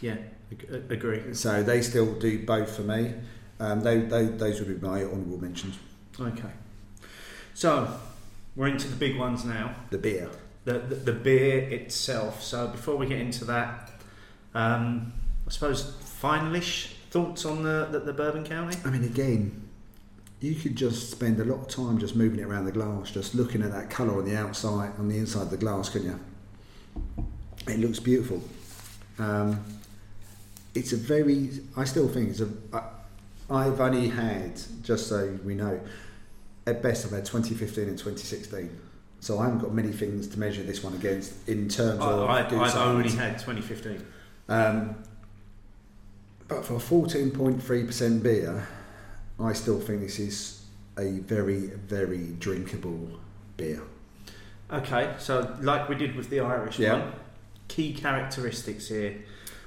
Yeah, 0.00 0.16
ag- 0.60 0.90
agree. 0.90 1.34
So 1.34 1.62
they 1.62 1.82
still 1.82 2.14
do 2.14 2.44
both 2.44 2.74
for 2.76 2.82
me. 2.82 3.14
Um, 3.60 3.80
they, 3.80 3.98
they, 3.98 4.24
those 4.24 4.60
would 4.60 4.80
be 4.80 4.86
my 4.86 5.04
honourable 5.04 5.40
mentions. 5.40 5.78
Okay. 6.18 6.50
So 7.54 7.98
we're 8.56 8.68
into 8.68 8.88
the 8.88 8.96
big 8.96 9.16
ones 9.16 9.44
now. 9.44 9.74
The 9.90 9.98
beer. 9.98 10.30
The, 10.64 10.78
the, 10.78 10.94
the 10.94 11.12
beer 11.12 11.58
itself. 11.68 12.42
So 12.42 12.68
before 12.68 12.96
we 12.96 13.06
get 13.06 13.18
into 13.18 13.44
that, 13.46 13.90
um, 14.54 15.12
I 15.46 15.50
suppose 15.50 15.94
finalish 16.20 16.94
thoughts 17.10 17.44
on 17.44 17.62
the, 17.62 17.88
the, 17.90 18.00
the 18.00 18.12
Bourbon 18.12 18.44
County. 18.44 18.76
I 18.84 18.90
mean, 18.90 19.04
again, 19.04 19.68
you 20.40 20.54
could 20.54 20.76
just 20.76 21.10
spend 21.10 21.38
a 21.40 21.44
lot 21.44 21.60
of 21.60 21.68
time 21.68 21.98
just 21.98 22.16
moving 22.16 22.40
it 22.40 22.44
around 22.44 22.64
the 22.64 22.72
glass, 22.72 23.10
just 23.10 23.34
looking 23.34 23.62
at 23.62 23.72
that 23.72 23.88
colour 23.90 24.18
on 24.18 24.24
the 24.24 24.36
outside, 24.36 24.92
on 24.98 25.08
the 25.08 25.16
inside 25.16 25.42
of 25.42 25.50
the 25.50 25.56
glass, 25.56 25.88
couldn't 25.88 26.08
you? 26.08 26.20
It 27.66 27.78
looks 27.78 28.00
beautiful. 28.00 28.42
Um, 29.18 29.64
it's 30.74 30.92
a 30.92 30.96
very, 30.96 31.50
I 31.76 31.84
still 31.84 32.08
think 32.08 32.30
it's 32.30 32.40
a, 32.40 32.48
I, 32.72 32.82
I've 33.50 33.80
only 33.80 34.08
had, 34.08 34.60
just 34.82 35.08
so 35.08 35.38
we 35.44 35.54
know, 35.54 35.80
at 36.66 36.82
best 36.82 37.04
I've 37.04 37.12
had 37.12 37.24
2015 37.24 37.88
and 37.88 37.98
2016. 37.98 38.80
So 39.20 39.38
I 39.38 39.44
haven't 39.44 39.60
got 39.60 39.72
many 39.72 39.92
things 39.92 40.26
to 40.28 40.38
measure 40.38 40.62
this 40.62 40.82
one 40.82 40.94
against 40.94 41.32
in 41.48 41.68
terms 41.68 42.00
I, 42.00 42.10
of. 42.10 42.28
I, 42.28 42.40
I've 42.40 42.76
only 42.76 43.10
had 43.10 43.38
2015. 43.38 44.04
Um, 44.48 44.96
but 46.48 46.64
for 46.64 46.74
a 46.74 46.78
14.3% 46.78 48.22
beer, 48.22 48.66
I 49.40 49.52
still 49.54 49.80
think 49.80 50.02
this 50.02 50.18
is 50.18 50.64
a 50.98 51.20
very, 51.20 51.68
very 51.68 52.34
drinkable 52.38 53.08
beer. 53.56 53.82
Okay, 54.70 55.14
so 55.18 55.56
like 55.60 55.88
we 55.88 55.94
did 55.94 56.14
with 56.16 56.30
the 56.30 56.40
Irish 56.40 56.78
Yeah. 56.78 56.98
one, 56.98 57.12
key 57.68 57.94
characteristics 57.94 58.88
here. 58.88 59.16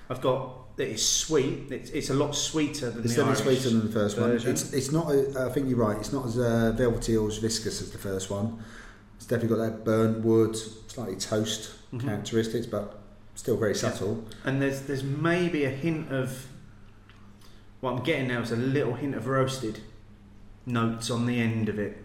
I've 0.10 0.22
got 0.22 0.76
that 0.78 0.88
it's 0.90 1.04
sweet. 1.04 1.72
It's, 1.72 1.90
it's 1.90 2.10
a 2.10 2.14
lot 2.14 2.36
sweeter 2.36 2.90
than 2.92 3.04
It's 3.04 3.16
the 3.16 3.24
Irish. 3.24 3.40
sweeter 3.40 3.70
than 3.70 3.88
the 3.88 3.92
first 3.94 4.18
one. 4.20 4.32
It's 4.32 4.74
it's 4.74 4.92
not. 4.92 5.12
A, 5.12 5.48
I 5.48 5.50
think 5.52 5.68
you're 5.70 5.78
right. 5.78 5.98
It's 5.98 6.14
not 6.14 6.26
as 6.28 6.38
uh, 6.38 6.74
velvety 6.76 7.18
or 7.18 7.28
as 7.28 7.38
viscous 7.38 7.82
as 7.82 7.92
the 7.92 7.98
first 7.98 8.30
one. 8.30 8.60
It's 9.18 9.26
definitely 9.26 9.58
got 9.58 9.64
that 9.66 9.84
burnt 9.86 10.24
wood, 10.24 10.56
slightly 10.56 11.16
toast 11.16 11.72
Mhm. 11.94 12.02
characteristics, 12.02 12.66
but 12.68 13.00
still 13.36 13.58
very 13.58 13.74
subtle. 13.76 14.24
And 14.46 14.62
there's 14.62 14.82
there's 14.82 15.04
maybe 15.04 15.64
a 15.66 15.70
hint 15.70 16.12
of 16.12 16.46
what 17.82 17.94
I'm 17.94 18.04
getting 18.04 18.28
now 18.28 18.42
is 18.42 18.52
a 18.52 18.56
little 18.56 18.94
hint 18.94 19.16
of 19.16 19.28
roasted 19.28 19.80
notes 20.66 21.10
on 21.10 21.26
the 21.26 21.40
end 21.40 21.70
of 21.70 21.80
it. 21.80 21.98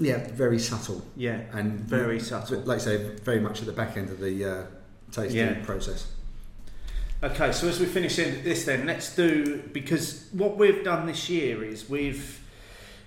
Yeah, 0.00 0.28
very 0.32 0.58
subtle 0.60 1.04
Yeah, 1.16 1.40
and 1.52 1.80
very 1.80 2.20
subtle. 2.20 2.60
Like 2.60 2.76
I 2.80 2.82
say, 2.82 2.96
very 3.24 3.40
much 3.40 3.60
at 3.60 3.66
the 3.66 3.72
back 3.72 3.96
end 3.96 4.10
of 4.10 4.20
the 4.20 4.44
uh, 4.44 4.62
tasting 5.10 5.38
Yeah. 5.38 5.64
process. 5.64 6.06
Okay, 7.22 7.50
so 7.50 7.66
as 7.66 7.80
we 7.80 7.86
finish 7.86 8.18
in 8.18 8.44
this, 8.44 8.64
then 8.64 8.86
let's 8.86 9.14
do 9.16 9.60
because 9.72 10.28
what 10.32 10.56
we've 10.56 10.84
done 10.84 11.06
this 11.06 11.28
year 11.28 11.64
is 11.64 11.88
we've, 11.90 12.40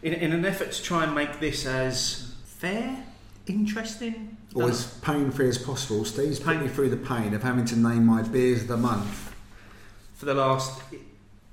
in, 0.03 0.13
in 0.13 0.33
an 0.33 0.43
effort 0.43 0.73
to 0.73 0.83
try 0.83 1.05
and 1.05 1.15
make 1.15 1.39
this 1.39 1.65
as 1.65 2.33
fair, 2.43 3.05
interesting, 3.47 4.35
Or 4.53 4.69
as 4.69 4.95
pain 4.99 5.31
free 5.31 5.47
as 5.47 5.57
possible. 5.57 6.03
Steve's 6.03 6.41
put 6.41 6.59
me 6.61 6.67
through 6.67 6.89
the 6.89 6.97
pain 6.97 7.33
of 7.33 7.41
having 7.43 7.63
to 7.65 7.77
name 7.77 8.05
my 8.05 8.21
beers 8.21 8.63
of 8.63 8.67
the 8.67 8.77
month. 8.77 9.29
for 10.13 10.25
the 10.25 10.33
last. 10.35 10.79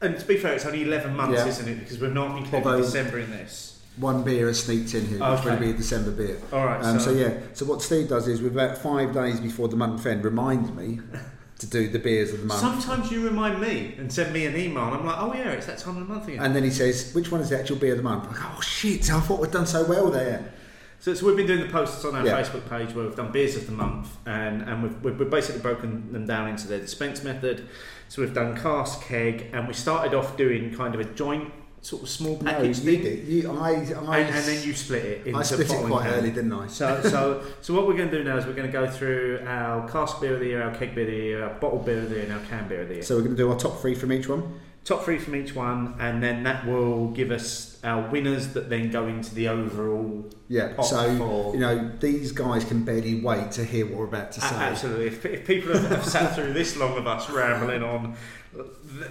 And 0.03 0.19
to 0.19 0.27
be 0.27 0.37
fair, 0.37 0.53
it's 0.55 0.67
only 0.67 0.83
eleven 0.83 1.17
months, 1.17 1.39
Yeah. 1.39 1.47
isn't 1.47 1.69
it? 1.69 1.79
Because 1.79 1.99
we're 2.01 2.11
not 2.13 2.37
including 2.37 2.67
Although- 2.67 2.83
December 2.83 3.19
in 3.21 3.31
this. 3.31 3.81
One 3.97 4.23
beer 4.23 4.47
has 4.49 4.63
sneaked 4.63 4.95
in 4.95 5.07
here, 5.07 5.19
which 5.19 5.41
Okay. 5.41 5.51
will 5.51 5.59
be 5.59 5.71
a 5.71 5.73
December 5.73 6.11
beer. 6.11 6.37
All 6.53 6.67
right. 6.67 6.85
Um, 6.85 6.99
so, 7.01 7.07
so, 7.07 7.19
yeah, 7.19 7.33
so 7.55 7.65
what 7.65 7.83
Steve 7.83 8.09
does 8.09 8.29
is, 8.29 8.43
with 8.43 8.53
about 8.53 8.77
five 8.79 9.13
days 9.15 9.41
before 9.41 9.69
the 9.69 9.77
month 9.77 10.05
end, 10.07 10.23
reminds 10.25 10.71
me 10.73 11.01
to 11.59 11.67
do 11.67 11.89
the 11.89 11.99
beers 11.99 12.33
of 12.33 12.41
the 12.41 12.47
month. 12.47 12.61
Sometimes 12.61 13.11
you 13.11 13.25
remind 13.25 13.61
me 13.61 13.95
and 13.99 14.13
send 14.13 14.33
me 14.33 14.47
an 14.47 14.57
email, 14.57 14.85
and 14.85 14.95
I'm 14.95 15.05
like, 15.07 15.19
oh 15.19 15.35
yeah, 15.35 15.51
it's 15.51 15.67
that 15.67 15.79
time 15.79 15.97
of 15.97 16.07
the 16.07 16.13
month 16.15 16.29
again. 16.29 16.41
And 16.43 16.55
then 16.55 16.63
he 16.65 16.71
says, 16.71 17.13
"Which 17.15 17.31
one 17.33 17.41
is 17.41 17.51
the 17.51 17.59
actual 17.59 17.77
beer 17.77 17.93
of 17.93 17.99
the 17.99 18.05
month?" 18.05 18.29
I 18.31 18.33
go, 18.35 18.49
"Oh 18.57 18.61
shit! 18.61 19.11
I 19.13 19.21
thought 19.21 19.41
we'd 19.41 19.51
done 19.51 19.67
so 19.67 19.85
well 19.85 20.11
there." 20.11 20.53
So, 21.01 21.15
so 21.15 21.27
we've 21.27 21.37
been 21.37 21.47
doing 21.47 21.61
the 21.61 21.69
posts 21.73 22.05
on 22.05 22.17
our 22.17 22.27
Yeah. 22.27 22.41
Facebook 22.43 22.69
page 22.69 22.93
where 22.95 23.05
we've 23.05 23.15
done 23.15 23.31
beers 23.31 23.55
of 23.57 23.67
the 23.67 23.73
month, 23.73 24.17
and, 24.27 24.63
and 24.63 24.83
we've, 24.83 25.03
we've, 25.03 25.19
we've 25.19 25.31
basically 25.31 25.61
broken 25.61 26.13
them 26.13 26.27
down 26.27 26.49
into 26.49 26.67
their 26.67 26.81
dispense 26.81 27.23
method. 27.23 27.69
So 28.09 28.23
we've 28.23 28.35
done 28.35 28.57
cask, 28.57 29.03
keg, 29.03 29.47
and 29.53 29.69
we 29.69 29.75
started 29.75 30.13
off 30.15 30.37
doing 30.37 30.75
kind 30.75 30.95
of 30.95 31.01
a 31.01 31.05
joint 31.05 31.53
sort 31.83 32.03
of 32.03 32.09
small 32.09 32.41
No, 32.41 32.63
you 32.63 32.75
thing, 32.75 33.03
did. 33.03 33.27
You, 33.27 33.51
I, 33.53 33.71
I, 33.71 34.19
and, 34.19 34.35
and 34.35 34.45
then 34.45 34.67
you 34.67 34.75
split 34.75 35.05
it. 35.05 35.27
Into 35.27 35.39
I 35.39 35.43
split 35.43 35.71
it 35.71 35.87
quite 35.87 36.07
early, 36.09 36.31
didn't 36.31 36.53
I? 36.53 36.67
So, 36.67 37.01
so, 37.03 37.45
so 37.61 37.75
what 37.75 37.87
we're 37.87 37.97
going 37.97 38.11
to 38.11 38.19
do 38.19 38.25
now 38.25 38.37
is 38.37 38.47
we're 38.47 38.53
going 38.55 38.71
to 38.71 38.73
go 38.73 38.91
through 38.91 39.45
our 39.47 39.89
cask 39.89 40.21
beer 40.21 40.35
of 40.35 40.41
the 40.41 40.47
year, 40.47 40.63
our 40.63 40.75
keg 40.75 40.95
beer 40.95 41.05
of 41.05 41.11
the 41.11 41.17
year, 41.17 41.45
our 41.45 41.55
bottle 41.55 41.79
beer 41.79 41.99
of 41.99 42.11
the 42.11 42.17
year, 42.17 42.25
and 42.25 42.33
our 42.33 42.45
can 42.47 42.69
beer 42.69 42.83
of 42.83 42.89
the 42.89 42.95
year. 42.95 43.03
So 43.03 43.17
we're 43.17 43.23
going 43.23 43.37
to 43.37 43.43
do 43.43 43.51
our 43.51 43.59
top 43.59 43.81
three 43.81 43.95
from 43.95 44.13
each 44.13 44.29
one. 44.29 44.61
Top 44.85 45.05
three 45.05 45.19
from 45.19 45.37
each 45.37 45.55
one, 45.55 45.97
and 45.99 46.23
then 46.23 46.45
that 46.45 46.67
will 46.67 47.09
give 47.09 47.31
us 47.31 47.79
our 47.85 48.11
winners 48.11 48.55
that 48.55 48.71
then 48.71 48.91
go 48.91 49.07
into 49.07 49.35
the 49.35 49.49
overall. 49.49 50.25
Yeah. 50.49 50.81
So 50.81 51.15
four. 51.19 51.55
you 51.55 51.61
know 51.61 51.93
these 52.01 52.33
guys 52.33 52.65
can 52.65 52.85
barely 52.85 53.21
wait 53.21 53.51
to 53.53 53.65
hear 53.65 53.85
what 53.85 53.99
we're 53.99 54.05
about 54.07 54.33
to 54.33 54.41
say. 54.41 54.55
Absolutely. 54.55 55.09
If, 55.09 55.27
if 55.27 55.47
people 55.47 55.75
have, 55.75 55.91
have 55.91 56.05
sat 56.07 56.35
through 56.35 56.55
this 56.55 56.77
long 56.77 56.97
of 56.97 57.07
us 57.07 57.29
rambling 57.29 57.83
on, 57.83 58.17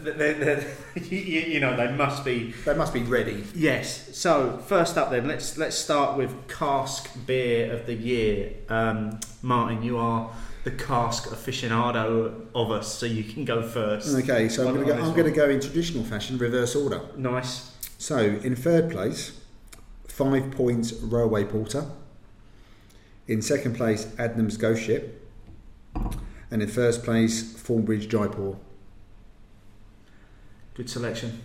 they 0.03 0.33
they 0.33 0.65
you, 0.95 1.17
you 1.17 1.59
know 1.59 1.75
they 1.75 1.91
must 1.91 2.25
be. 2.25 2.53
They 2.65 2.75
must 2.75 2.93
be 2.93 3.03
ready. 3.03 3.43
Yes. 3.55 4.15
So 4.17 4.57
first 4.67 4.97
up, 4.97 5.11
then 5.11 5.27
let's 5.27 5.57
let's 5.57 5.77
start 5.77 6.17
with 6.17 6.47
cask 6.47 7.09
beer 7.25 7.71
of 7.73 7.85
the 7.85 7.93
year. 7.93 8.53
Um, 8.69 9.19
Martin, 9.41 9.83
you 9.83 9.97
are 9.97 10.31
the 10.63 10.71
cask 10.71 11.29
aficionado 11.29 12.47
of 12.53 12.71
us, 12.71 12.93
so 12.93 13.05
you 13.05 13.23
can 13.23 13.45
go 13.45 13.61
first. 13.61 14.15
Okay, 14.15 14.49
so 14.49 14.67
I'm 14.67 14.73
going 14.73 14.87
to 14.87 14.93
go. 14.93 14.99
I'm 14.99 15.13
going 15.13 15.25
to 15.25 15.31
go 15.31 15.49
in 15.49 15.59
traditional 15.59 16.03
fashion, 16.03 16.37
reverse 16.37 16.75
order. 16.75 17.01
Nice. 17.15 17.73
So 17.97 18.17
in 18.17 18.55
third 18.55 18.91
place, 18.91 19.39
Five 20.07 20.51
Points 20.51 20.93
Railway 20.93 21.45
Porter. 21.45 21.85
In 23.27 23.41
second 23.41 23.75
place, 23.75 24.07
Adnams 24.17 24.57
Ghost 24.57 24.83
Ship. 24.83 25.29
And 26.49 26.61
in 26.61 26.67
first 26.69 27.03
place, 27.03 27.53
Thornbridge 27.53 28.07
Jaipur. 28.07 28.55
Good 30.77 30.89
selection. 30.91 31.41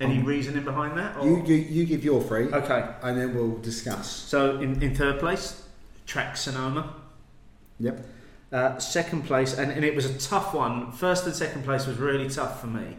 Any 0.00 0.18
Um, 0.18 0.24
reasoning 0.24 0.62
behind 0.64 0.96
that? 0.96 1.20
You, 1.22 1.42
you 1.44 1.54
you 1.56 1.84
give 1.84 2.04
your 2.04 2.22
three, 2.22 2.44
Okay. 2.52 2.88
and 3.02 3.18
then 3.18 3.34
we'll 3.34 3.58
discuss. 3.58 4.08
So 4.08 4.60
in, 4.60 4.80
in 4.80 4.94
third 4.94 5.18
place, 5.18 5.64
Track 6.06 6.36
Sonoma. 6.36 6.94
Yep. 7.80 8.06
Uh, 8.52 8.78
second 8.78 9.24
place, 9.24 9.58
and, 9.58 9.72
and 9.72 9.84
it 9.84 9.96
was 9.96 10.06
a 10.06 10.16
tough 10.16 10.54
one. 10.54 10.92
First 10.92 11.26
and 11.26 11.34
second 11.34 11.64
place 11.64 11.86
was 11.88 11.96
really 11.98 12.28
tough 12.28 12.60
for 12.60 12.68
me. 12.68 12.96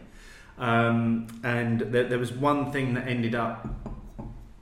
Um, 0.58 1.28
and 1.44 1.80
there, 1.82 2.04
there 2.10 2.20
was 2.20 2.34
one 2.34 2.72
thing 2.74 2.94
that 2.96 3.08
ended 3.08 3.34
up 3.34 3.66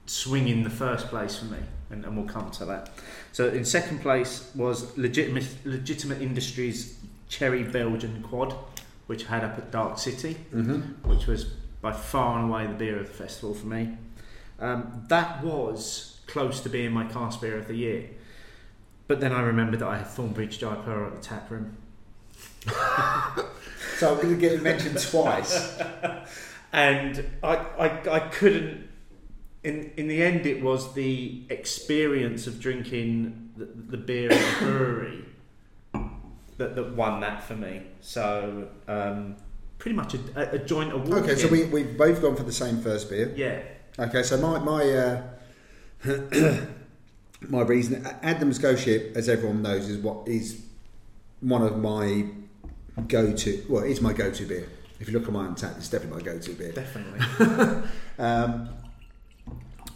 swinging 0.06 0.62
the 0.62 0.70
first 0.70 1.08
place 1.08 1.36
for 1.36 1.46
me, 1.46 1.58
and, 1.90 2.04
and 2.04 2.16
we'll 2.16 2.28
come 2.28 2.50
to 2.52 2.64
that. 2.66 2.90
So 3.32 3.48
in 3.48 3.64
second 3.64 4.02
place 4.02 4.52
was 4.54 4.96
legitimate, 4.96 5.48
legitimate 5.64 6.22
Industries 6.22 6.96
Cherry 7.28 7.64
Belgian 7.64 8.22
Quad, 8.22 8.54
which 9.06 9.26
I 9.26 9.28
had 9.28 9.44
up 9.44 9.58
at 9.58 9.70
Dark 9.70 9.98
City 9.98 10.36
Mm-hmm. 10.52 11.08
which 11.08 11.26
was 11.26 11.44
by 11.80 11.92
far 11.92 12.38
and 12.38 12.50
away 12.50 12.66
the 12.66 12.74
beer 12.74 12.98
of 12.98 13.06
the 13.06 13.12
festival 13.12 13.54
for 13.54 13.66
me. 13.66 13.96
Um, 14.58 15.04
that 15.08 15.44
was 15.44 16.20
close 16.26 16.60
to 16.60 16.68
being 16.68 16.92
my 16.92 17.04
cask 17.04 17.40
beer 17.40 17.58
of 17.58 17.68
the 17.68 17.74
year. 17.74 18.10
But 19.06 19.20
then 19.20 19.32
I 19.32 19.42
remembered 19.42 19.80
that 19.80 19.88
I 19.88 19.98
had 19.98 20.06
Thornbridge 20.06 20.58
Jaipur 20.58 21.06
at 21.06 21.14
the 21.14 21.20
tap 21.20 21.50
room. 21.50 21.76
So 23.98 24.12
I'm 24.12 24.20
going 24.20 24.34
to 24.34 24.40
get 24.40 24.52
it 24.52 24.62
mentioned 24.62 25.00
twice. 25.00 25.78
And 26.72 27.24
I, 27.42 27.54
I, 27.54 28.10
I 28.16 28.18
couldn't. 28.28 28.88
In, 29.64 29.92
in 29.96 30.08
the 30.08 30.22
end, 30.22 30.44
it 30.44 30.62
was 30.62 30.92
the 30.92 31.44
experience 31.48 32.46
of 32.46 32.60
drinking 32.60 33.52
the, 33.56 33.64
the 33.64 33.96
beer 33.96 34.30
at 34.30 34.58
the 34.60 34.66
brewery 34.66 35.24
that, 36.58 36.74
that 36.74 36.94
won 36.94 37.20
that 37.20 37.42
for 37.42 37.54
me. 37.54 37.82
So, 38.00 38.68
um, 38.88 39.36
pretty 39.78 39.96
much 39.96 40.14
a, 40.14 40.54
a, 40.54 40.58
joint 40.58 40.92
award. 40.92 41.24
Okay, 41.24 41.36
so 41.36 41.48
we 41.48 41.64
we've 41.64 41.96
both 41.96 42.22
gone 42.22 42.36
for 42.36 42.42
the 42.42 42.52
same 42.52 42.80
first 42.80 43.10
beer. 43.10 43.32
Yeah. 43.36 43.62
Okay, 43.98 44.22
so 44.22 44.36
my 44.38 44.58
my 44.58 44.82
uh, 44.90 45.22
my 47.48 47.62
reason 47.62 48.02
Adnams 48.22 48.60
Ghost 48.60 48.84
Ship, 48.84 49.12
as 49.16 49.28
everyone 49.28 49.62
knows, 49.62 49.88
is 49.88 49.98
what 49.98 50.26
is 50.28 50.62
one 51.40 51.62
of 51.62 51.78
my 51.78 52.26
go-to. 53.08 53.64
Well, 53.68 53.84
it's 53.84 54.00
my 54.00 54.12
go-to 54.12 54.46
beer. 54.46 54.68
If 54.98 55.08
you 55.08 55.18
look 55.18 55.26
at 55.26 55.32
my 55.32 55.46
Untappd, 55.46 55.76
it's 55.76 55.90
definitely 55.90 56.22
my 56.24 56.32
go-to 56.32 56.52
beer. 56.52 56.72
Definitely. 56.72 57.88
Um, 58.18 58.70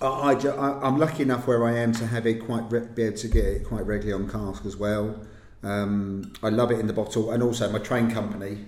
I, 0.02 0.32
I, 0.34 0.86
I'm 0.86 0.98
lucky 0.98 1.22
enough 1.22 1.46
where 1.46 1.64
I 1.64 1.78
am 1.78 1.92
to 1.92 2.06
have 2.06 2.26
it 2.26 2.44
quite 2.44 2.70
re- 2.70 2.86
be 2.94 3.02
able 3.04 3.16
to 3.16 3.28
get 3.28 3.44
it 3.44 3.64
quite 3.64 3.86
regularly 3.86 4.22
on 4.22 4.30
cask 4.30 4.64
as 4.64 4.76
well. 4.76 5.20
Um, 5.62 6.32
I 6.42 6.48
love 6.48 6.70
it 6.70 6.80
in 6.80 6.86
the 6.86 6.92
bottle, 6.92 7.30
and 7.30 7.42
also 7.42 7.70
my 7.70 7.78
train 7.78 8.10
company. 8.10 8.58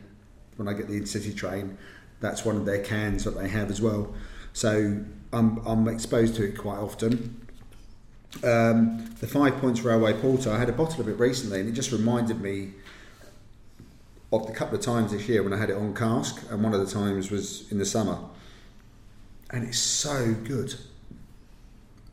When 0.56 0.68
I 0.68 0.74
get 0.74 0.88
the 0.88 1.04
city 1.06 1.32
train, 1.32 1.78
that's 2.20 2.44
one 2.44 2.56
of 2.56 2.66
their 2.66 2.82
cans 2.82 3.24
that 3.24 3.30
they 3.32 3.48
have 3.48 3.70
as 3.70 3.80
well. 3.80 4.14
So 4.52 5.02
I'm, 5.32 5.66
I'm 5.66 5.88
exposed 5.88 6.36
to 6.36 6.44
it 6.44 6.58
quite 6.58 6.76
often. 6.76 7.40
Um, 8.44 9.14
the 9.20 9.26
Five 9.26 9.56
Points 9.56 9.80
Railway 9.80 10.12
Porter, 10.12 10.50
I 10.50 10.58
had 10.58 10.68
a 10.68 10.72
bottle 10.72 11.00
of 11.00 11.08
it 11.08 11.18
recently, 11.18 11.60
and 11.60 11.68
it 11.68 11.72
just 11.72 11.90
reminded 11.90 12.40
me 12.40 12.72
of 14.30 14.46
the 14.46 14.52
couple 14.52 14.76
of 14.76 14.84
times 14.84 15.12
this 15.12 15.28
year 15.28 15.42
when 15.42 15.52
I 15.52 15.56
had 15.56 15.70
it 15.70 15.76
on 15.76 15.94
cask, 15.94 16.42
and 16.50 16.62
one 16.62 16.74
of 16.74 16.80
the 16.80 16.92
times 16.92 17.30
was 17.30 17.70
in 17.72 17.78
the 17.78 17.86
summer 17.86 18.18
and 19.52 19.64
it's 19.64 19.78
so 19.78 20.34
good. 20.44 20.74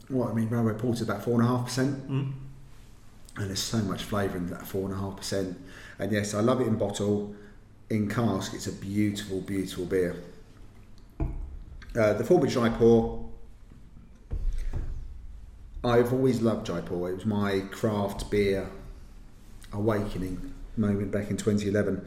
What 0.09 0.31
I 0.31 0.33
mean, 0.33 0.49
railway 0.49 0.73
porter 0.73 1.03
about 1.03 1.23
four 1.23 1.35
and 1.35 1.43
a 1.43 1.47
half 1.47 1.65
percent, 1.65 2.09
Mm. 2.09 2.33
And 3.39 3.47
there's 3.47 3.63
so 3.63 3.77
much 3.79 4.03
flavour 4.03 4.37
in 4.37 4.47
that 4.47 4.67
four 4.67 4.83
and 4.83 4.93
a 4.93 4.97
half 4.97 5.15
percent. 5.15 5.57
And 5.97 6.11
yes, 6.11 6.33
I 6.33 6.41
love 6.41 6.59
it 6.59 6.67
in 6.67 6.75
bottle. 6.77 7.33
In 7.89 8.09
cask, 8.09 8.53
it's 8.53 8.67
a 8.67 8.71
beautiful, 8.73 9.39
beautiful 9.39 9.85
beer. 9.85 10.15
Uh, 11.19 12.13
the 12.13 12.23
Thornbridge 12.23 12.51
Jaipur, 12.51 13.25
I've 15.83 16.13
always 16.13 16.41
loved 16.41 16.67
Jaipur. 16.67 17.09
It 17.09 17.15
was 17.15 17.25
my 17.25 17.61
craft 17.71 18.29
beer 18.29 18.69
awakening 19.71 20.53
moment 20.75 21.11
back 21.11 21.29
in 21.29 21.37
2011. 21.37 22.05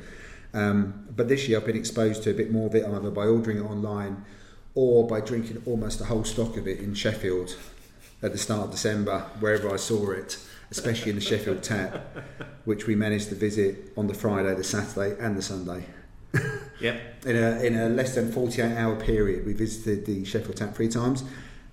Um, 0.54 1.06
but 1.16 1.28
this 1.28 1.48
year 1.48 1.58
I've 1.58 1.66
been 1.66 1.76
exposed 1.76 2.22
to 2.24 2.30
a 2.30 2.34
bit 2.34 2.52
more 2.52 2.66
of 2.66 2.74
it 2.74 2.84
either 2.84 3.10
by 3.10 3.24
ordering 3.24 3.56
it 3.56 3.64
online 3.64 4.24
or 4.74 5.06
by 5.06 5.20
drinking 5.20 5.62
almost 5.64 6.00
a 6.02 6.04
whole 6.04 6.24
stock 6.24 6.58
of 6.58 6.68
it 6.68 6.78
in 6.78 6.94
Sheffield 6.94 7.56
at 8.22 8.32
the 8.32 8.38
start 8.38 8.66
of 8.66 8.70
December, 8.70 9.20
wherever 9.40 9.72
I 9.72 9.76
saw 9.76 10.10
it, 10.10 10.38
especially 10.72 11.10
in 11.10 11.16
the 11.16 11.22
Sheffield 11.22 11.62
tap, 11.62 12.04
which 12.64 12.86
we 12.86 12.94
managed 12.96 13.28
to 13.28 13.34
visit 13.34 13.92
on 13.96 14.06
the 14.06 14.14
Friday, 14.14 14.54
the 14.54 14.64
Saturday, 14.64 15.16
and 15.20 15.36
the 15.36 15.42
Sunday. 15.42 15.84
Yep. 16.80 17.26
In 17.26 17.36
a, 17.36 17.62
in 17.62 17.78
a 17.78 17.88
less 17.90 18.14
than 18.16 18.32
48 18.32 18.76
hour 18.76 18.96
period, 18.96 19.46
we 19.46 19.52
visited 19.52 20.06
the 20.06 20.24
Sheffield 20.24 20.56
tap 20.56 20.74
three 20.74 20.88
times. 20.88 21.22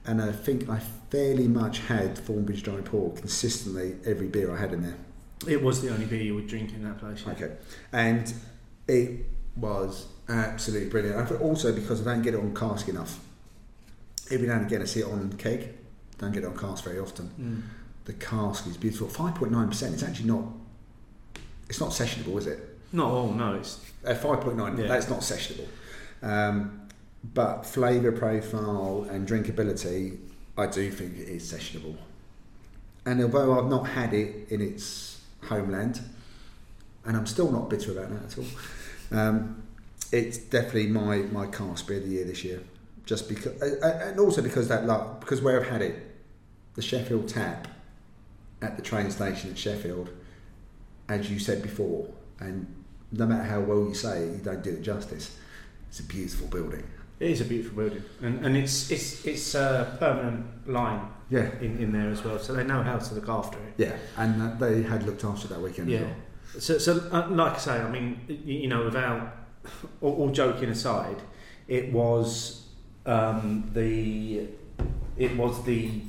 and 0.06 0.22
I 0.22 0.32
think 0.32 0.70
I 0.70 0.80
fairly 1.10 1.48
much 1.48 1.80
had 1.80 2.16
Thornbridge 2.16 2.64
Jaipur 2.64 3.10
consistently 3.16 3.96
every 4.06 4.28
beer 4.28 4.54
I 4.56 4.60
had 4.60 4.74
in 4.74 4.84
there. 4.84 4.98
It 5.48 5.64
was 5.64 5.82
the 5.82 5.90
only 5.94 6.06
beer 6.06 6.22
you 6.22 6.36
would 6.36 6.48
drink 6.48 6.74
in 6.74 6.84
that 6.84 7.00
place. 7.00 7.24
yeah. 7.26 7.32
Okay, 7.34 7.52
and 7.94 8.34
it 8.88 9.26
was 9.56 10.08
absolutely 10.28 10.90
brilliant. 10.90 11.32
Also 11.42 11.74
because 11.74 12.06
I 12.06 12.14
don't 12.14 12.22
get 12.22 12.34
it 12.34 12.40
on 12.40 12.54
cask 12.54 12.88
enough. 12.90 13.20
Every 14.30 14.48
now 14.48 14.58
and 14.58 14.66
again, 14.68 14.82
I 14.82 14.86
see 14.86 15.00
it 15.00 15.08
on 15.08 15.34
keg. 15.34 15.70
Don't 16.20 16.34
get 16.34 16.44
it 16.44 16.48
on 16.48 16.58
cask 16.58 16.84
very 16.84 17.00
often. 17.00 17.32
Mm. 17.40 17.62
The 18.10 18.16
cask 18.16 18.66
is 18.66 18.76
beautiful. 18.76 19.08
Five 19.08 19.36
point 19.36 19.52
nine 19.52 19.68
percent. 19.68 19.94
It's 19.94 20.02
actually 20.02 20.30
not. 20.30 20.46
It's 21.70 21.80
not 21.80 21.92
sessionable, 21.92 22.40
is 22.40 22.48
it? 22.48 22.60
Not 22.92 23.12
all, 23.12 23.32
no. 23.32 23.54
It's 23.54 23.80
Uh, 24.04 24.16
five 24.16 24.42
point 24.42 24.58
nine. 24.58 24.76
Yeah. 24.80 24.88
That's 24.88 25.10
not 25.10 25.20
sessionable. 25.20 25.68
Um, 26.24 26.88
but 27.36 27.68
flavour 27.68 28.12
profile 28.12 29.06
and 29.12 29.28
drinkability, 29.28 30.18
I 30.58 30.66
do 30.66 30.90
think 30.90 31.20
it 31.20 31.30
is 31.30 31.44
sessionable. 31.54 31.98
And 33.06 33.22
although 33.22 33.60
I've 33.60 33.70
not 33.70 33.84
had 33.90 34.12
it 34.16 34.48
in 34.50 34.60
its 34.60 35.22
homeland, 35.44 36.02
and 37.06 37.16
I'm 37.16 37.28
still 37.28 37.52
not 37.52 37.70
bitter 37.70 37.92
about 37.92 38.10
that 38.10 38.24
at 38.32 38.38
all, 38.40 39.20
um, 39.20 39.62
it's 40.12 40.40
definitely 40.40 40.88
my 40.88 41.18
my 41.40 41.46
cask 41.46 41.86
beer 41.86 41.98
of 41.98 42.06
the 42.06 42.10
year 42.10 42.26
this 42.26 42.44
year. 42.44 42.62
Just 43.06 43.30
because, 43.30 43.54
and 43.62 44.20
also 44.20 44.42
because 44.42 44.68
that 44.70 44.88
like, 44.88 45.20
because 45.20 45.44
where 45.44 45.62
I've 45.62 45.70
had 45.70 45.84
it, 45.84 45.96
the 46.74 46.82
Sheffield 46.82 47.28
tap 47.28 47.68
at 48.62 48.76
the 48.76 48.82
train 48.82 49.10
station 49.12 49.52
at 49.52 49.58
Sheffield, 49.58 50.10
as 51.08 51.30
you 51.32 51.40
said 51.40 51.62
before, 51.62 52.08
and 52.40 52.68
no 53.12 53.26
matter 53.26 53.44
how 53.44 53.60
well 53.62 53.88
you 53.88 53.94
say 53.96 54.24
it, 54.24 54.32
you 54.38 54.44
don't 54.44 54.62
do 54.64 54.72
it 54.72 54.82
justice. 54.82 55.38
It's 55.90 56.00
a 56.00 56.04
beautiful 56.04 56.48
building. 56.48 56.84
it 57.20 57.32
is 57.32 57.42
a 57.42 57.46
beautiful 57.46 57.78
building, 57.84 58.04
and 58.22 58.46
and 58.46 58.56
it's 58.58 58.92
it's 58.92 59.26
it's 59.26 59.56
a 59.56 59.96
permanent 60.00 60.46
line 60.70 61.02
Yeah, 61.30 61.50
in, 61.62 61.78
in 61.80 61.92
there 61.92 62.10
as 62.10 62.24
well, 62.24 62.38
so 62.40 62.54
they 62.54 62.64
know 62.64 62.84
how 62.84 62.98
to 62.98 63.16
look 63.16 63.28
after 63.30 63.58
it. 63.58 63.74
yeah, 63.78 63.96
and 64.18 64.42
uh, 64.42 64.56
they 64.60 64.84
had 64.84 65.04
looked 65.06 65.24
after 65.24 65.48
that 65.48 65.60
weekend. 65.62 65.90
as 65.92 66.00
Yeah. 66.02 66.06
well. 66.08 66.16
So, 66.60 66.78
so 66.80 66.92
uh, 67.12 67.28
like 67.30 67.54
I 67.54 67.58
say, 67.58 67.72
I 67.80 67.90
mean, 67.90 68.22
y- 68.28 68.36
you 68.64 68.68
know, 68.68 68.84
without 68.86 69.36
all, 70.02 70.14
all 70.16 70.30
joking 70.30 70.70
aside, 70.70 71.18
it 71.68 71.92
was 71.92 72.64
um, 73.06 73.70
the 73.74 74.48
it 75.18 75.36
was 75.36 75.64
the 75.66 76.02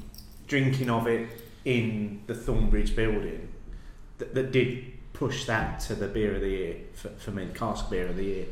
drinking 0.46 0.90
of 0.90 1.06
it 1.06 1.28
in 1.64 2.22
the 2.26 2.34
Thornbridge 2.34 2.94
building 2.94 3.48
that, 4.18 4.34
that 4.34 4.52
did 4.52 4.84
push 5.12 5.44
that 5.44 5.80
to 5.80 5.94
the 5.94 6.08
beer 6.08 6.34
of 6.34 6.40
the 6.40 6.48
year 6.48 6.76
for, 6.94 7.08
for 7.10 7.30
me, 7.30 7.48
cask 7.54 7.90
beer 7.90 8.06
of 8.06 8.16
the 8.16 8.24
year 8.24 8.46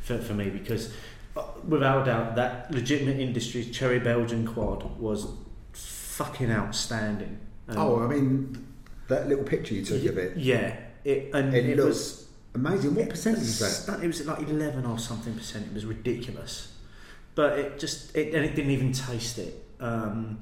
for, 0.00 0.18
for 0.18 0.34
me 0.34 0.50
because 0.50 0.92
uh, 1.36 1.44
without 1.66 2.02
a 2.02 2.04
doubt 2.04 2.36
that 2.36 2.70
legitimate 2.72 3.18
industry's 3.18 3.70
cherry 3.70 3.98
Belgian 3.98 4.46
quad 4.46 4.98
was 4.98 5.28
fucking 5.72 6.50
outstanding. 6.50 7.38
Um, 7.68 7.78
Oh, 7.78 8.00
I 8.00 8.08
mean, 8.08 8.66
that 9.08 9.28
little 9.28 9.44
picture 9.44 9.74
you 9.74 9.84
took 9.84 10.04
of 10.04 10.18
it, 10.18 10.36
yeah, 10.36 10.76
it 11.04 11.30
and 11.32 11.54
it, 11.54 11.66
it, 11.66 11.78
was 11.78 12.28
amazing. 12.54 12.94
What 12.94 13.08
percentage 13.08 13.40
was 13.40 13.86
that? 13.86 14.02
It 14.02 14.06
was 14.06 14.26
like 14.26 14.40
eleven 14.48 14.84
or 14.84 14.98
something 14.98 15.34
percent. 15.34 15.66
It 15.66 15.74
was 15.74 15.86
ridiculous, 15.86 16.72
but 17.34 17.58
it 17.58 17.78
just 17.78 18.14
it 18.16 18.34
and 18.34 18.44
it 18.44 18.54
didn't 18.54 18.72
even 18.72 18.92
taste 18.92 19.38
it. 19.38 19.64
Um, 19.78 20.40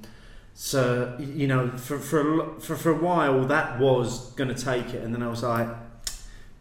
so 0.60 1.14
you 1.20 1.46
know, 1.46 1.68
for 1.76 2.00
for 2.00 2.40
a, 2.40 2.60
for 2.60 2.74
for 2.74 2.90
a 2.90 2.96
while 2.98 3.44
that 3.46 3.78
was 3.78 4.32
going 4.32 4.52
to 4.52 4.60
take 4.60 4.92
it, 4.92 5.04
and 5.04 5.14
then 5.14 5.22
I 5.22 5.28
was 5.28 5.44
like, 5.44 5.68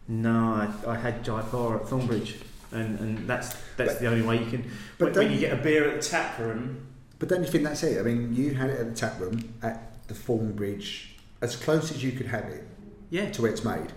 no, 0.06 0.38
I, 0.86 0.92
I 0.92 0.96
had 0.96 1.24
Jaipur 1.24 1.78
at 1.78 1.82
Thornbridge, 1.86 2.36
and 2.70 2.96
and 3.00 3.28
that's 3.28 3.56
that's 3.76 3.94
But- 3.94 4.00
the 4.00 4.06
only 4.06 4.22
way 4.22 4.38
you 4.38 4.48
can. 4.48 4.70
but 4.98 5.16
when, 5.16 5.24
when 5.24 5.32
you 5.32 5.40
get 5.40 5.52
a 5.52 5.60
beer 5.60 5.90
at 5.90 6.00
the 6.00 6.08
tap 6.08 6.38
room, 6.38 6.86
But 7.18 7.28
don't 7.28 7.42
you 7.42 7.48
think 7.50 7.64
that's 7.64 7.82
it? 7.82 7.98
I 7.98 8.02
mean, 8.04 8.36
you 8.36 8.54
had 8.54 8.70
it 8.70 8.78
at 8.78 8.88
the 8.88 8.94
tap 8.94 9.18
room 9.18 9.52
at 9.64 10.06
the 10.06 10.14
Thornbridge, 10.14 11.06
as 11.40 11.56
close 11.56 11.90
as 11.90 12.04
you 12.04 12.12
could 12.12 12.26
have 12.26 12.44
it 12.44 12.64
yeah, 13.10 13.30
to 13.32 13.42
where 13.42 13.50
it's 13.50 13.64
made. 13.64 13.92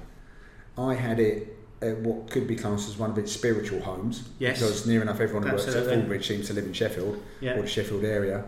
I 0.80 0.96
had 0.96 1.20
it 1.20 1.56
at 1.84 2.00
what 2.00 2.32
could 2.32 2.48
be 2.48 2.56
classed 2.56 2.90
as 2.90 2.98
one 2.98 3.12
of 3.12 3.20
its 3.20 3.32
spiritual 3.32 3.82
homes. 3.82 4.28
Yes. 4.40 4.58
Because 4.60 4.88
near 4.88 5.04
enough 5.04 5.20
everyone 5.20 5.44
who 5.44 5.52
works 5.52 5.68
at. 5.68 5.86
Thornbridge 5.86 6.26
seems 6.26 6.48
to 6.48 6.54
live 6.54 6.66
in 6.66 6.74
Sheffield 6.74 7.22
yeah, 7.40 7.54
or 7.54 7.62
the 7.62 7.68
Sheffield 7.68 8.04
area. 8.04 8.46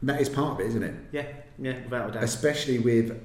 And 0.00 0.10
that 0.10 0.20
is 0.20 0.28
part 0.28 0.52
of 0.54 0.60
it, 0.60 0.66
isn't 0.68 0.82
it? 0.82 0.94
yeah, 1.12 1.26
yeah, 1.58 1.82
without 1.84 2.10
a 2.10 2.12
doubt. 2.12 2.22
Especially 2.24 2.78
with, 2.78 3.18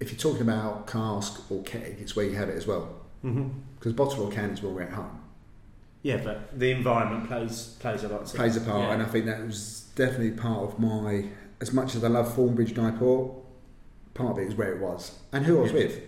if 0.00 0.10
you're 0.12 0.18
talking 0.18 0.42
about 0.42 0.86
cask 0.86 1.50
or 1.50 1.62
keg, 1.62 1.96
it's 2.00 2.14
where 2.14 2.26
you 2.26 2.34
have 2.36 2.48
it 2.48 2.56
as 2.56 2.66
well. 2.66 2.88
hmm 3.22 3.48
Because 3.78 3.92
bottle 3.94 4.24
or 4.24 4.30
can 4.30 4.50
is 4.50 4.62
where 4.62 4.72
we're 4.72 4.82
at 4.82 4.92
home. 4.92 5.20
Yeah, 6.02 6.18
but 6.22 6.58
the 6.58 6.70
environment 6.70 7.26
plays 7.28 7.76
plays 7.80 8.04
a 8.04 8.08
lot. 8.08 8.26
to 8.26 8.34
it. 8.34 8.36
Plays 8.36 8.56
a 8.56 8.60
part, 8.60 8.80
Yeah. 8.82 8.92
and 8.92 9.02
I 9.02 9.06
think 9.06 9.24
that 9.24 9.42
was 9.44 9.88
definitely 9.96 10.32
part 10.32 10.62
of 10.62 10.78
my. 10.78 11.26
As 11.62 11.72
much 11.72 11.94
as 11.94 12.04
I 12.04 12.08
love 12.08 12.34
Thornbridge 12.36 12.74
Jaipur, 12.74 13.30
part 14.12 14.32
of 14.32 14.38
it 14.38 14.48
is 14.48 14.54
where 14.54 14.74
it 14.74 14.80
was 14.82 15.18
and 15.32 15.46
who 15.46 15.58
I 15.58 15.62
was 15.62 15.72
Yeah. 15.72 15.78
with, 15.78 16.00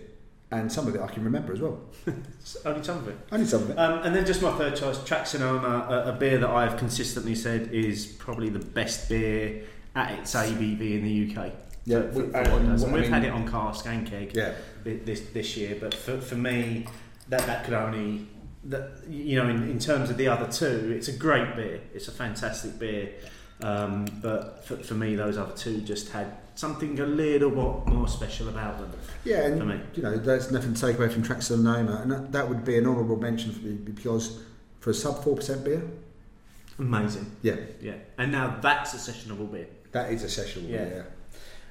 and 0.51 0.71
some 0.71 0.85
of 0.87 0.93
it 0.93 1.01
I 1.01 1.07
can 1.07 1.23
remember 1.23 1.51
as 1.51 1.61
well. 1.61 1.79
Only 2.65 2.83
some 2.83 2.97
of 2.99 3.07
it. 3.07 3.17
Only 3.31 3.45
some 3.47 3.63
of 3.63 3.71
it. 3.71 3.79
Um, 3.79 4.03
and 4.03 4.15
then 4.15 4.23
just 4.23 4.43
my 4.43 4.51
third 4.55 4.75
choice, 4.75 5.03
Track 5.03 5.25
Sonoma, 5.25 5.87
a, 5.89 6.09
a 6.09 6.13
beer 6.13 6.37
that 6.37 6.49
I've 6.51 6.77
consistently 6.77 7.33
said 7.33 7.69
is 7.73 8.05
probably 8.05 8.49
the 8.49 8.59
best 8.59 9.09
beer 9.09 9.63
at 9.97 10.19
its 10.19 10.33
ABV 10.35 10.81
in 10.99 11.03
the 11.03 11.31
UK. 11.41 11.51
Yeah, 11.85 12.01
For- 12.01 12.11
for 12.11 12.19
we- 12.19 12.23
what 12.27 12.35
it 12.45 12.47
and 12.51 12.69
does. 12.69 12.81
what 12.81 12.87
And 12.89 12.95
I 12.97 12.99
we've 12.99 13.01
mean- 13.03 13.11
had 13.11 13.23
it 13.25 13.31
on 13.31 13.47
cask 13.49 13.85
and 13.87 14.05
keg 14.05 14.35
Yeah, 14.35 14.53
this 14.83 15.21
this 15.33 15.57
year, 15.57 15.75
but 15.79 15.93
for, 15.93 16.19
for 16.21 16.35
me, 16.35 16.85
that 17.29 17.45
that 17.47 17.63
could 17.65 17.73
only 17.73 18.27
that 18.65 18.89
you 19.09 19.35
know 19.41 19.49
in, 19.49 19.63
in 19.69 19.79
terms 19.79 20.09
of 20.09 20.17
the 20.17 20.27
other 20.27 20.51
two, 20.51 20.93
it's 20.95 21.07
a 21.07 21.13
great 21.13 21.55
beer. 21.55 21.79
It's 21.93 22.07
a 22.07 22.11
fantastic 22.11 22.77
beer, 22.77 23.09
um, 23.63 24.05
but 24.21 24.65
for, 24.65 24.75
for 24.77 24.93
me, 24.93 25.15
those 25.15 25.37
other 25.37 25.53
two 25.55 25.81
just 25.81 26.09
had 26.09 26.27
something 26.55 26.99
a 26.99 27.05
little 27.05 27.51
bit 27.51 27.93
more 27.93 28.07
special 28.07 28.49
about 28.49 28.79
them. 28.79 28.91
yeah, 29.23 29.47
For 29.55 29.63
mean, 29.63 29.81
you 29.93 30.01
know, 30.03 30.17
there's 30.17 30.51
nothing 30.51 30.73
to 30.73 30.81
take 30.81 30.97
away 30.97 31.07
from 31.09 31.21
Track 31.23 31.41
Sonoma, 31.43 31.99
and 32.01 32.11
that, 32.11 32.31
that 32.31 32.49
would 32.49 32.65
be 32.65 32.77
an 32.77 32.85
honourable 32.87 33.15
mention 33.17 33.51
for 33.53 33.61
me 33.65 33.73
because 33.75 34.39
for 34.79 34.89
a 34.89 34.93
sub 34.93 35.23
four 35.23 35.35
percent 35.35 35.63
beer, 35.63 35.81
Amazing, 36.79 37.31
yeah, 37.41 37.55
yeah. 37.81 37.93
And 38.19 38.31
now 38.31 38.57
that's 38.61 38.93
a 38.93 38.97
sessionable 39.11 39.51
beer. 39.51 39.67
That 39.91 40.11
is 40.11 40.23
a 40.23 40.27
sessionable 40.27 40.69
Yeah. 40.69 40.85
beer. 40.85 41.07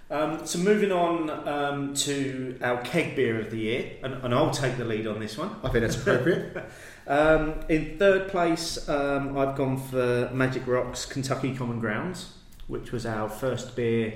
Um, 0.09 0.47
so 0.47 0.61
moving 0.61 0.93
on 0.93 1.29
um, 1.49 1.95
to 1.95 2.57
our 2.63 2.81
keg 2.83 3.17
beer 3.17 3.41
of 3.41 3.51
the 3.51 3.59
year, 3.59 3.91
and, 4.05 4.15
and 4.15 4.33
I'll 4.33 4.53
take 4.53 4.77
the 4.77 4.85
lead 4.85 5.07
on 5.09 5.19
this 5.19 5.37
one. 5.37 5.51
I 5.65 5.69
think 5.69 5.83
that's 5.83 5.97
appropriate. 5.97 6.65
Um, 7.09 7.61
in 7.69 7.99
third 8.01 8.27
place, 8.27 8.89
um, 8.89 9.39
I've 9.39 9.55
gone 9.55 9.77
for 9.77 10.29
Magic 10.35 10.67
Rocks 10.67 11.07
Kentucky 11.07 11.55
Common 11.55 11.79
Grounds, 11.79 12.33
which 12.67 12.91
was 12.91 13.07
our 13.07 13.29
first 13.29 13.77
beer 13.77 14.15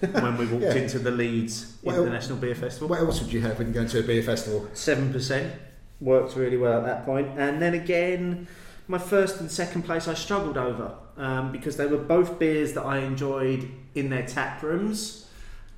when 0.00 0.36
we 0.36 0.46
walked 0.46 0.64
Yeah. 0.74 0.82
into 0.82 0.98
the 0.98 1.12
Leeds 1.12 1.76
Well, 1.84 2.02
International 2.02 2.38
Beer 2.38 2.56
Festival. 2.56 2.88
what 2.88 2.98
else 2.98 3.22
would 3.22 3.32
you 3.32 3.42
have 3.42 3.58
when 3.60 3.68
you 3.68 3.74
go 3.74 3.86
to 3.86 4.00
a 4.00 4.02
beer 4.02 4.24
festival? 4.24 4.68
Seven 4.72 5.12
percent 5.12 5.52
worked 6.00 6.34
really 6.34 6.56
well 6.56 6.80
at 6.80 6.84
that 6.86 7.04
point, 7.06 7.28
and 7.38 7.62
then 7.62 7.74
again, 7.74 8.48
my 8.92 8.98
first 8.98 9.40
and 9.40 9.50
second 9.50 9.82
place 9.82 10.06
I 10.06 10.12
struggled 10.12 10.58
over 10.58 10.94
um, 11.16 11.50
because 11.50 11.78
they 11.78 11.86
were 11.86 11.96
both 11.96 12.38
beers 12.38 12.74
that 12.74 12.84
I 12.84 12.98
enjoyed 12.98 13.68
in 13.94 14.10
their 14.10 14.26
tap 14.26 14.62
rooms, 14.62 15.26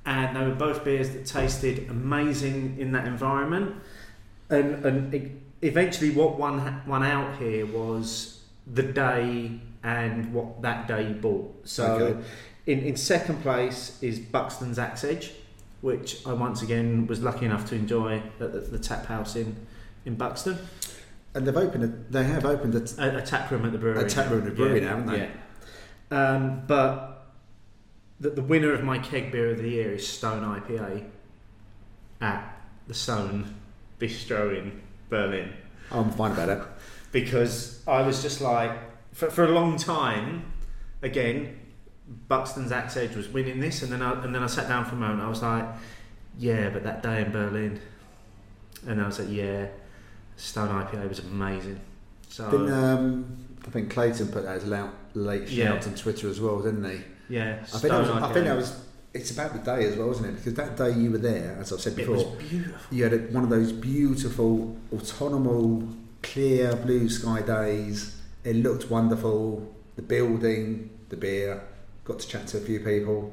and 0.05 0.35
they 0.35 0.45
were 0.45 0.53
both 0.53 0.83
beers 0.83 1.11
that 1.11 1.25
tasted 1.25 1.89
amazing 1.89 2.77
in 2.77 2.91
that 2.91 3.07
environment. 3.07 3.73
And 4.49 4.85
and 4.85 5.41
eventually, 5.61 6.11
what 6.11 6.37
won 6.37 6.81
won 6.85 7.03
out 7.03 7.37
here 7.37 7.65
was 7.65 8.41
the 8.67 8.83
day 8.83 9.61
and 9.81 10.33
what 10.33 10.61
that 10.61 10.87
day 10.87 11.13
bought. 11.13 11.67
So. 11.67 11.85
Okay. 11.95 12.23
In, 12.67 12.79
in 12.79 12.97
second 12.97 13.43
place 13.43 13.99
is 14.01 14.17
Buxton's 14.17 14.79
Axe 14.79 15.03
Edge, 15.03 15.31
which 15.81 16.25
I 16.25 16.33
once 16.33 16.63
again 16.63 17.05
was 17.05 17.21
lucky 17.21 17.45
enough 17.45 17.69
to 17.69 17.75
enjoy 17.75 18.17
at 18.17 18.39
the, 18.39 18.47
the 18.47 18.79
tap 18.79 19.05
house 19.05 19.35
in, 19.35 19.55
in 20.03 20.15
Buxton. 20.15 20.57
And 21.35 21.45
they've 21.45 21.55
opened. 21.55 21.83
A, 21.83 21.87
they 22.11 22.23
have 22.23 22.45
opened 22.45 22.73
a, 22.75 23.03
A, 23.03 23.17
a 23.17 23.21
tap 23.21 23.51
room 23.51 23.65
at 23.65 23.71
the 23.73 23.77
brewery. 23.77 24.03
A 24.03 24.09
tap 24.09 24.31
room 24.31 24.39
at 24.39 24.45
the 24.45 24.51
brewery 24.51 24.81
now, 24.81 24.97
haven't 24.97 25.05
they? 25.07 25.17
Yeah. 25.19 25.29
Um, 26.11 26.63
but 26.65 27.27
the, 28.19 28.31
the 28.31 28.41
winner 28.41 28.73
of 28.73 28.83
my 28.83 28.97
keg 28.97 29.31
beer 29.31 29.51
of 29.51 29.57
the 29.57 29.69
year 29.69 29.93
is 29.93 30.07
Stone 30.07 30.43
IPA 30.43 31.05
at 32.21 32.57
the 32.87 32.93
Stone 32.93 33.53
Bistro 33.99 34.57
in 34.57 34.81
Berlin. 35.09 35.53
I'm 35.91 36.09
fine 36.11 36.31
about 36.31 36.49
it. 36.49 36.63
because 37.11 37.81
I 37.87 38.01
was 38.01 38.21
just 38.21 38.41
like, 38.41 38.71
for, 39.13 39.29
for 39.29 39.45
a 39.45 39.49
long 39.49 39.77
time, 39.77 40.51
again, 41.01 41.57
Buxton's 42.27 42.71
Axe 42.71 42.97
Edge 42.97 43.15
was 43.15 43.29
winning 43.29 43.59
this, 43.59 43.81
and 43.81 43.91
then 43.91 44.01
I, 44.01 44.23
and 44.23 44.33
then 44.33 44.43
I 44.43 44.47
sat 44.47 44.67
down 44.67 44.85
for 44.85 44.95
a 44.95 44.97
moment. 44.97 45.21
I 45.21 45.29
was 45.29 45.41
like, 45.41 45.65
yeah, 46.37 46.69
but 46.69 46.83
that 46.83 47.01
day 47.01 47.21
in 47.21 47.31
Berlin, 47.31 47.79
and 48.87 49.01
I 49.01 49.05
was 49.05 49.19
like, 49.19 49.29
yeah, 49.29 49.67
Stone 50.37 50.69
IPA 50.69 51.07
was 51.09 51.19
amazing. 51.19 51.79
So 52.29 52.49
Didn't, 52.51 52.71
um, 52.71 53.37
I 53.65 53.69
think 53.69 53.89
Clayton 53.91 54.27
put 54.29 54.43
that 54.43 54.57
as 54.57 54.63
a 54.65 54.91
late 55.13 55.47
Yeah. 55.49 55.71
shout 55.73 55.87
on 55.87 55.95
Twitter 55.95 56.29
as 56.29 56.39
well, 56.41 56.59
didn't 56.61 56.83
he? 56.83 56.99
yeah, 57.29 57.59
I 57.61 57.65
think, 57.65 57.81
that 57.93 57.99
was, 58.01 58.09
I 58.09 58.33
think 58.33 58.45
that 58.45 58.55
was. 58.57 58.81
It's 59.13 59.31
about 59.31 59.53
the 59.53 59.59
day 59.59 59.85
as 59.85 59.95
well, 59.95 60.11
isn't 60.11 60.25
it? 60.25 60.35
Because 60.35 60.53
that 60.55 60.75
day 60.75 60.91
you 60.91 61.09
were 61.11 61.17
there, 61.17 61.57
as 61.59 61.71
I've 61.71 61.79
said 61.79 61.93
It 61.93 61.97
before, 61.97 62.15
was 62.15 62.23
beautiful. 62.49 62.77
you 62.91 63.03
had 63.03 63.13
a, 63.13 63.17
one 63.31 63.43
of 63.45 63.49
those 63.49 63.71
beautiful, 63.71 64.75
autonomous, 64.93 65.85
clear 66.21 66.75
blue 66.75 67.07
sky 67.07 67.41
days. 67.41 68.21
It 68.43 68.57
looked 68.57 68.89
wonderful. 68.91 69.73
The 69.95 70.01
building, 70.01 70.89
the 71.07 71.15
beer, 71.15 71.61
got 72.03 72.19
to 72.19 72.27
chat 72.27 72.47
to 72.47 72.57
a 72.57 72.59
few 72.61 72.81
people. 72.81 73.31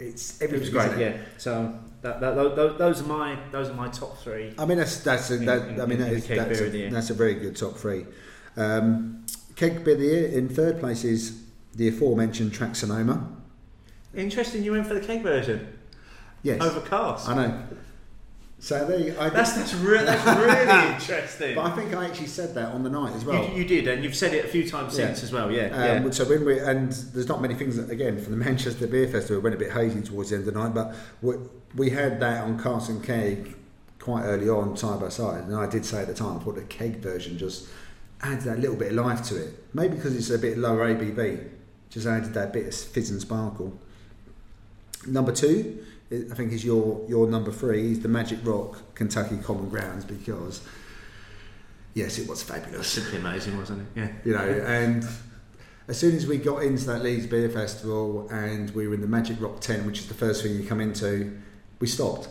It's 0.00 0.40
It 0.42 0.50
was 0.50 0.70
great, 0.70 0.92
it? 0.92 0.98
yeah. 0.98 1.16
So 1.38 1.72
that, 2.04 2.20
that, 2.20 2.34
tho- 2.34 2.76
those 2.76 3.00
are 3.00 3.06
my 3.06 3.38
those 3.50 3.70
are 3.70 3.74
my 3.74 3.88
top 3.88 4.18
three. 4.18 4.54
I 4.58 4.66
mean, 4.66 4.76
that's 4.76 4.98
that's 5.00 5.30
a, 5.30 5.38
that, 5.38 5.68
in- 5.68 5.80
I 5.80 5.86
mean, 5.86 5.92
in 5.92 6.04
that 6.04 6.10
the 6.10 6.16
is, 6.16 6.26
that's, 6.28 6.58
beer 6.58 6.66
of 6.66 6.72
the 6.72 6.84
a, 6.84 6.90
that's 6.90 7.10
a 7.10 7.14
very 7.14 7.34
good 7.34 7.56
top 7.56 7.76
three. 7.76 8.04
Um, 8.56 9.24
beer 9.56 9.94
of 9.94 10.00
the 10.00 10.04
year 10.04 10.26
in 10.28 10.48
third 10.50 10.78
place 10.80 11.02
is 11.02 11.42
the 11.74 11.88
aforementioned 11.88 12.52
Track 12.52 12.76
Sonoma. 12.76 13.26
Interesting, 14.14 14.62
you 14.62 14.72
went 14.72 14.86
for 14.86 14.94
the 14.94 15.00
keg 15.00 15.22
version 15.22 15.76
Yes, 16.42 16.60
over 16.60 16.80
cask. 16.82 17.26
I 17.28 17.34
know. 17.34 17.62
So 18.64 18.82
there, 18.86 18.98
you, 18.98 19.14
I 19.20 19.28
That's 19.28 19.52
that's, 19.52 19.74
re- 19.74 20.02
that's 20.02 20.24
really 20.40 20.94
interesting. 20.94 21.54
But 21.54 21.66
I 21.66 21.76
think 21.76 21.94
I 21.94 22.06
actually 22.06 22.28
said 22.28 22.54
that 22.54 22.72
on 22.72 22.82
the 22.82 22.88
night 22.88 23.12
as 23.14 23.22
well. 23.22 23.46
you, 23.50 23.56
you 23.58 23.64
did, 23.66 23.86
and 23.86 24.02
you've 24.02 24.16
said 24.16 24.32
it 24.32 24.42
a 24.46 24.48
few 24.48 24.66
times 24.66 24.98
Yeah. 24.98 25.08
since 25.08 25.22
as 25.24 25.32
well. 25.32 25.52
Yeah, 25.52 25.98
Um, 26.02 26.10
So 26.12 26.24
when 26.24 26.46
we 26.46 26.58
and 26.58 26.90
there's 26.90 27.28
not 27.28 27.42
many 27.42 27.54
things 27.54 27.76
that, 27.76 27.90
again 27.90 28.18
from 28.18 28.30
the 28.38 28.38
Manchester 28.46 28.86
Beer 28.86 29.06
Festival. 29.06 29.36
It 29.36 29.42
went 29.42 29.54
a 29.54 29.58
bit 29.58 29.70
hazy 29.70 30.00
towards 30.00 30.30
the 30.30 30.36
end 30.36 30.48
of 30.48 30.54
the 30.54 30.58
night, 30.58 30.72
but 30.72 30.94
we, 31.20 31.34
we 31.74 31.90
had 31.90 32.18
that 32.20 32.44
on 32.44 32.58
Carson 32.58 32.96
and 32.96 33.04
Keg 33.04 33.54
quite 33.98 34.22
early 34.22 34.48
on, 34.48 34.78
side 34.78 34.98
by 34.98 35.10
side. 35.10 35.44
And 35.44 35.54
I 35.54 35.66
did 35.68 35.84
say 35.84 36.00
at 36.00 36.06
the 36.08 36.14
time, 36.14 36.38
I 36.38 36.40
thought 36.42 36.54
the 36.54 36.62
keg 36.62 36.96
version 37.00 37.36
just 37.36 37.68
adds 38.22 38.46
that 38.46 38.60
little 38.60 38.76
bit 38.76 38.92
of 38.92 39.04
life 39.04 39.22
to 39.24 39.36
it. 39.44 39.62
Maybe 39.74 39.96
because 39.96 40.16
it's 40.16 40.30
a 40.30 40.38
bit 40.38 40.56
lower 40.56 40.88
ABV, 40.88 41.50
just 41.90 42.06
added 42.06 42.32
that 42.32 42.54
bit 42.54 42.66
of 42.68 42.74
fizz 42.74 43.10
and 43.10 43.20
sparkle. 43.20 43.78
Number 45.06 45.32
two, 45.32 45.84
I 46.12 46.34
think 46.34 46.52
is 46.52 46.64
your 46.64 47.04
your 47.08 47.26
number 47.26 47.50
three 47.50 47.92
is 47.92 48.00
the 48.00 48.08
Magic 48.08 48.38
Rock 48.44 48.94
Kentucky 48.94 49.36
Common 49.38 49.68
Grounds 49.68 50.04
because 50.04 50.60
yes, 51.94 52.18
it 52.18 52.28
was 52.28 52.42
fabulous 52.42 52.88
Simply 52.88 53.18
amazing, 53.18 53.56
wasn't 53.56 53.82
it? 53.82 54.00
Yeah. 54.00 54.08
you 54.24 54.32
know, 54.32 54.64
and 54.66 55.04
as 55.88 55.98
soon 55.98 56.14
as 56.16 56.26
we 56.26 56.38
got 56.38 56.62
into 56.62 56.84
that 56.86 57.02
Leeds 57.02 57.26
Beer 57.26 57.48
Festival 57.48 58.28
and 58.30 58.70
we 58.70 58.86
were 58.88 58.94
in 58.94 59.00
the 59.00 59.06
Magic 59.06 59.40
Rock 59.40 59.60
10, 59.60 59.84
which 59.86 59.98
is 60.00 60.06
the 60.08 60.14
first 60.14 60.42
thing 60.42 60.54
you 60.56 60.66
come 60.66 60.80
into, 60.80 61.38
we 61.80 61.86
stopped. 61.86 62.28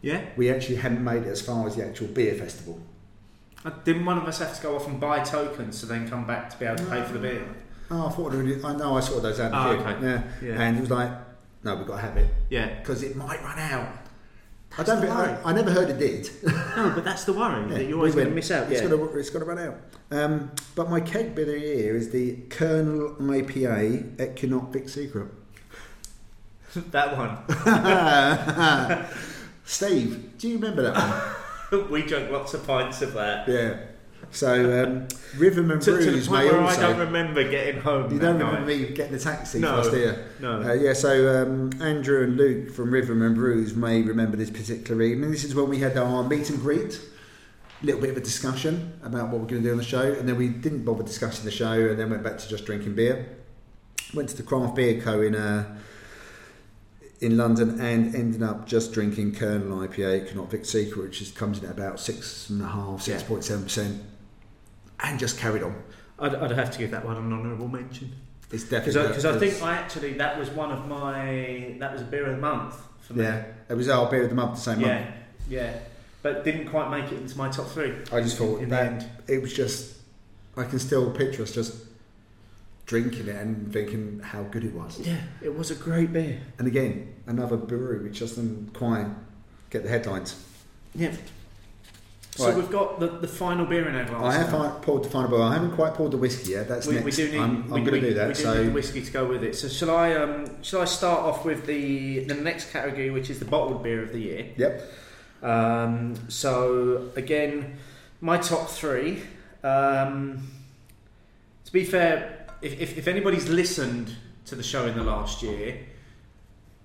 Yeah. 0.00 0.24
We 0.36 0.50
actually 0.50 0.76
hadn't 0.76 1.02
made 1.04 1.22
it 1.24 1.28
as 1.28 1.40
far 1.42 1.66
as 1.66 1.76
the 1.76 1.84
actual 1.86 2.08
beer 2.08 2.34
festival. 2.34 2.80
Uh, 3.64 3.70
Didn't 3.84 4.04
one 4.04 4.18
of 4.18 4.24
us 4.24 4.38
have 4.38 4.54
to 4.56 4.62
go 4.62 4.76
off 4.76 4.86
and 4.86 4.98
buy 5.00 5.20
tokens 5.24 5.80
to 5.80 5.86
then 5.86 6.08
come 6.08 6.26
back 6.26 6.50
to 6.50 6.58
be 6.58 6.64
able 6.66 6.76
to 6.76 6.84
pay 6.86 7.02
for 7.02 7.14
the 7.14 7.18
beer? 7.18 7.46
Oh, 7.90 8.06
I 8.06 8.10
thought, 8.10 8.32
I 8.32 8.76
know 8.76 8.96
I 8.96 9.00
saw 9.00 9.20
those 9.20 9.40
out 9.40 9.52
Oh, 9.54 9.78
okay. 9.80 10.06
yeah. 10.06 10.22
Yeah. 10.42 10.60
And 10.60 10.76
it 10.78 10.80
was 10.80 10.90
like, 10.90 11.10
no, 11.64 11.76
we've 11.76 11.86
got 11.86 11.96
to 11.96 12.02
have 12.02 12.16
it 12.16 12.28
Yeah. 12.50 12.78
because 12.78 13.02
it 13.02 13.16
might 13.16 13.42
run 13.42 13.58
out. 13.58 13.88
I 14.76 14.82
don't 14.82 15.00
think, 15.00 15.14
worry. 15.14 15.30
I, 15.44 15.50
I 15.50 15.52
never 15.52 15.70
heard 15.70 15.88
it 15.88 15.98
did. 15.98 16.28
No, 16.76 16.90
but 16.94 17.04
that's 17.04 17.24
the 17.24 17.32
worry 17.32 17.62
Yeah, 17.70 17.78
that 17.78 17.84
you're 17.86 17.96
always 17.98 18.14
going 18.14 18.28
to 18.28 18.34
miss 18.34 18.50
out. 18.50 18.64
It's 18.70 18.82
Yeah. 18.82 18.88
got 18.88 18.96
to 18.96 19.18
it's 19.18 19.30
to 19.30 19.44
run 19.44 19.58
out. 19.58 19.76
Um, 20.10 20.50
but 20.74 20.90
my 20.90 21.00
keg 21.00 21.34
beer 21.34 21.44
of 21.44 21.52
the 21.52 21.60
year 21.60 21.96
is 21.96 22.10
the 22.10 22.36
Kernel 22.50 23.14
IPA 23.20 24.20
Equinox 24.20 24.72
Vic 24.72 24.88
Secret. 24.88 25.28
that 26.90 27.16
one. 27.16 27.38
Steve, 29.64 30.36
do 30.38 30.48
you 30.48 30.56
remember 30.56 30.82
that 30.82 30.96
one? 31.70 31.90
we 31.90 32.02
drank 32.02 32.30
lots 32.30 32.52
of 32.54 32.66
pints 32.66 33.00
of 33.00 33.14
that. 33.14 33.48
Yeah. 33.48 33.76
So 34.34 34.82
um, 34.84 35.08
Rhythm 35.36 35.70
and 35.70 35.80
To, 35.82 35.98
to 35.98 36.10
the 36.10 36.26
point 36.26 36.30
may 36.46 36.50
where 36.50 36.60
I 36.62 36.76
don't 36.76 36.98
remember 36.98 37.48
getting 37.48 37.80
home. 37.80 38.12
you 38.12 38.18
don't 38.18 38.38
night. 38.38 38.46
remember 38.46 38.66
me 38.66 38.88
getting 38.92 39.14
a 39.14 39.18
taxi 39.18 39.60
No. 39.60 39.88
do 39.88 39.96
you? 39.96 40.14
No. 40.40 40.62
Uh, 40.62 40.72
yeah, 40.74 40.92
so 40.92 41.42
um, 41.42 41.70
Andrew 41.80 42.24
and 42.24 42.36
Luke 42.36 42.70
from 42.72 42.90
Rhythm 42.90 43.22
and 43.22 43.34
Brews 43.36 43.74
may 43.76 44.02
remember 44.02 44.36
this 44.36 44.50
particular 44.50 45.02
evening. 45.02 45.30
This 45.30 45.44
is 45.44 45.54
when 45.54 45.68
we 45.68 45.78
had 45.78 45.96
our 45.96 46.24
meet 46.24 46.50
and 46.50 46.60
greet, 46.60 47.00
a 47.82 47.86
little 47.86 48.00
bit 48.00 48.10
of 48.10 48.16
a 48.16 48.20
discussion 48.20 48.92
about 49.04 49.28
what 49.30 49.40
we're 49.40 49.46
going 49.46 49.62
to 49.62 49.68
do 49.68 49.72
on 49.72 49.78
the 49.78 49.84
show, 49.84 50.02
and 50.12 50.28
then 50.28 50.36
we 50.36 50.48
didn't 50.48 50.84
bother 50.84 51.04
discussing 51.04 51.44
the 51.44 51.50
show, 51.52 51.72
and 51.72 51.98
then 51.98 52.10
went 52.10 52.22
back 52.24 52.38
to 52.38 52.48
just 52.48 52.64
drinking 52.66 52.94
beer. 52.94 53.26
Went 54.14 54.28
to 54.30 54.36
the 54.36 54.42
Craft 54.42 54.74
Beer 54.74 55.00
Co 55.00 55.20
in 55.20 55.34
uh, 55.36 55.76
in 57.20 57.36
London 57.36 57.80
and 57.80 58.14
ended 58.14 58.42
up 58.42 58.66
just 58.66 58.92
drinking 58.92 59.34
Kernel 59.34 59.78
IPA, 59.78 60.28
Cannot 60.28 60.50
Vic 60.50 60.64
Secret, 60.66 61.02
which 61.02 61.22
is, 61.22 61.30
comes 61.30 61.58
in 61.58 61.64
at 61.64 61.70
about 61.70 61.98
six 62.00 62.50
and 62.50 62.60
a 62.60 62.66
half, 62.66 63.02
six 63.02 63.22
point 63.22 63.44
seven 63.44 63.64
percent, 63.64 64.02
and 65.00 65.18
just 65.18 65.38
carried 65.38 65.62
on. 65.62 65.74
I'd, 66.18 66.34
I'd 66.34 66.50
have 66.52 66.70
to 66.70 66.78
give 66.78 66.90
that 66.92 67.04
one 67.04 67.16
an 67.16 67.32
honourable 67.32 67.68
mention 67.68 68.12
It's 68.52 68.64
definitely 68.64 69.08
because 69.08 69.24
I, 69.24 69.38
think 69.38 69.62
I 69.62 69.74
actually 69.74 70.12
that 70.14 70.38
was 70.38 70.48
one 70.50 70.70
of 70.70 70.86
my 70.86 71.76
that 71.80 71.92
was 71.92 72.02
a 72.02 72.04
beer 72.04 72.26
of 72.26 72.36
the 72.36 72.40
month 72.40 72.76
for 73.00 73.14
me. 73.14 73.24
yeah, 73.24 73.44
it 73.68 73.74
was 73.74 73.88
our 73.88 74.08
beer 74.10 74.22
of 74.24 74.28
the 74.30 74.34
month 74.36 74.54
the 74.54 74.60
same 74.60 74.80
month. 74.80 74.86
yeah, 74.88 75.12
yeah. 75.48 75.78
But 76.22 76.42
didn't 76.44 76.68
quite 76.68 76.90
make 76.90 77.12
it 77.12 77.18
into 77.18 77.36
my 77.36 77.50
top 77.50 77.66
three. 77.68 77.94
I 78.10 78.20
just 78.22 78.38
thought 78.38 78.62
in 78.62 78.68
the 78.70 78.76
that 78.76 78.86
end. 78.92 79.10
it 79.28 79.42
was 79.42 79.52
just 79.52 79.96
I 80.56 80.64
can 80.64 80.78
still 80.78 81.10
picture 81.10 81.42
us 81.42 81.52
just 81.52 81.76
drinking 82.86 83.28
it 83.28 83.36
and 83.36 83.72
thinking 83.72 84.20
how 84.20 84.42
good 84.44 84.64
it 84.64 84.72
was. 84.74 85.00
Yeah, 85.00 85.20
it 85.42 85.54
was 85.56 85.70
a 85.70 85.74
great 85.74 86.12
beer. 86.12 86.40
And 86.58 86.68
again, 86.68 87.12
another 87.26 87.56
brewery 87.56 88.02
which 88.02 88.20
doesn't 88.20 88.72
quite 88.74 89.06
get 89.70 89.82
the 89.82 89.88
headlines. 89.88 90.42
Yeah. 90.94 91.12
So 92.36 92.46
Right. 92.48 92.56
we've 92.56 92.70
got 92.70 92.98
the, 92.98 93.06
the 93.06 93.28
final 93.28 93.64
beer 93.64 93.88
in 93.88 93.94
our 93.94 94.04
glass. 94.04 94.34
I 94.34 94.38
have 94.38 94.50
now. 94.50 94.78
poured 94.82 95.04
the 95.04 95.08
final 95.08 95.30
beer. 95.30 95.40
I 95.40 95.52
haven't 95.54 95.70
quite 95.76 95.94
poured 95.94 96.10
the 96.10 96.16
whiskey 96.16 96.50
yet. 96.52 96.66
That's 96.66 96.84
we, 96.86 96.94
next. 96.94 97.04
we 97.04 97.12
do 97.12 97.30
need. 97.30 97.38
I'm, 97.38 97.72
I'm 97.72 97.84
going 97.84 98.00
to 98.00 98.00
do 98.00 98.14
that. 98.14 98.26
We 98.28 98.34
do 98.34 98.42
so 98.42 98.54
need 98.54 98.66
the 98.70 98.72
whiskey 98.72 99.02
to 99.04 99.12
go 99.12 99.24
with 99.24 99.44
it. 99.44 99.54
So 99.54 99.68
shall 99.68 99.94
I? 99.94 100.14
Um, 100.14 100.62
shall 100.62 100.80
I 100.80 100.84
start 100.86 101.20
off 101.20 101.44
with 101.44 101.64
the 101.66 102.24
the 102.24 102.34
next 102.34 102.72
category, 102.72 103.10
which 103.10 103.30
is 103.30 103.38
the 103.38 103.44
bottled 103.44 103.84
beer 103.84 104.02
of 104.02 104.12
the 104.12 104.18
year? 104.18 104.46
yep. 104.56 104.82
Um, 105.44 106.16
so 106.28 107.10
again, 107.14 107.78
my 108.20 108.36
top 108.38 108.68
three. 108.68 109.22
Um, 109.62 110.48
to 111.66 111.72
be 111.72 111.84
fair, 111.84 112.46
if, 112.62 112.78
if, 112.80 112.98
if 112.98 113.06
anybody's 113.08 113.48
listened 113.48 114.14
to 114.46 114.54
the 114.56 114.62
show 114.62 114.86
in 114.86 114.96
the 114.96 115.04
last 115.04 115.42
year, 115.42 115.78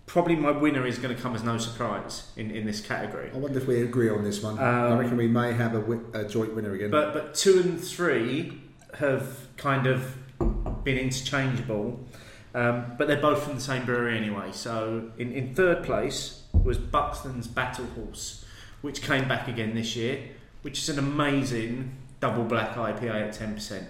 probably 0.10 0.36
my 0.36 0.50
winner 0.50 0.88
is 0.88 0.98
going 0.98 1.16
to 1.16 1.22
come 1.22 1.36
as 1.36 1.44
no 1.44 1.56
surprise 1.60 2.32
in, 2.36 2.50
in 2.50 2.66
this 2.66 2.82
category. 2.82 3.30
I 3.32 3.38
wonder 3.38 3.60
if 3.60 3.68
we 3.68 3.84
agree 3.84 4.10
on 4.10 4.24
this 4.24 4.42
one. 4.42 4.58
I 4.58 4.90
Um, 4.92 4.98
reckon 4.98 5.18
we 5.18 5.28
may 5.28 5.54
have 5.54 5.76
a, 5.76 5.80
wi- 5.82 6.02
a 6.16 6.24
joint 6.28 6.56
winner 6.56 6.74
again. 6.74 6.90
But 6.90 7.14
but 7.14 7.36
two 7.36 7.60
and 7.60 7.80
three 7.80 8.60
have 8.98 9.38
kind 9.56 9.86
of 9.86 10.16
been 10.84 10.98
interchangeable, 10.98 12.00
um, 12.56 12.86
but 12.98 13.08
they're 13.08 13.22
both 13.22 13.44
from 13.44 13.54
the 13.54 13.62
same 13.62 13.86
brewery 13.86 14.18
anyway. 14.18 14.50
So 14.52 15.12
in, 15.20 15.32
in 15.32 15.54
third 15.54 15.84
place 15.84 16.42
was 16.54 16.80
Buxton's 16.80 17.46
Battle 17.48 17.86
Horse, 17.96 18.44
which 18.82 19.04
came 19.04 19.28
back 19.28 19.48
again 19.48 19.76
this 19.76 19.96
year, 19.96 20.24
which 20.64 20.80
is 20.80 20.90
an 20.90 20.98
amazing 20.98 21.96
double 22.20 22.46
black 22.46 22.74
IPA 22.76 23.28
at 23.28 23.34
ten 23.34 23.54
percent, 23.54 23.86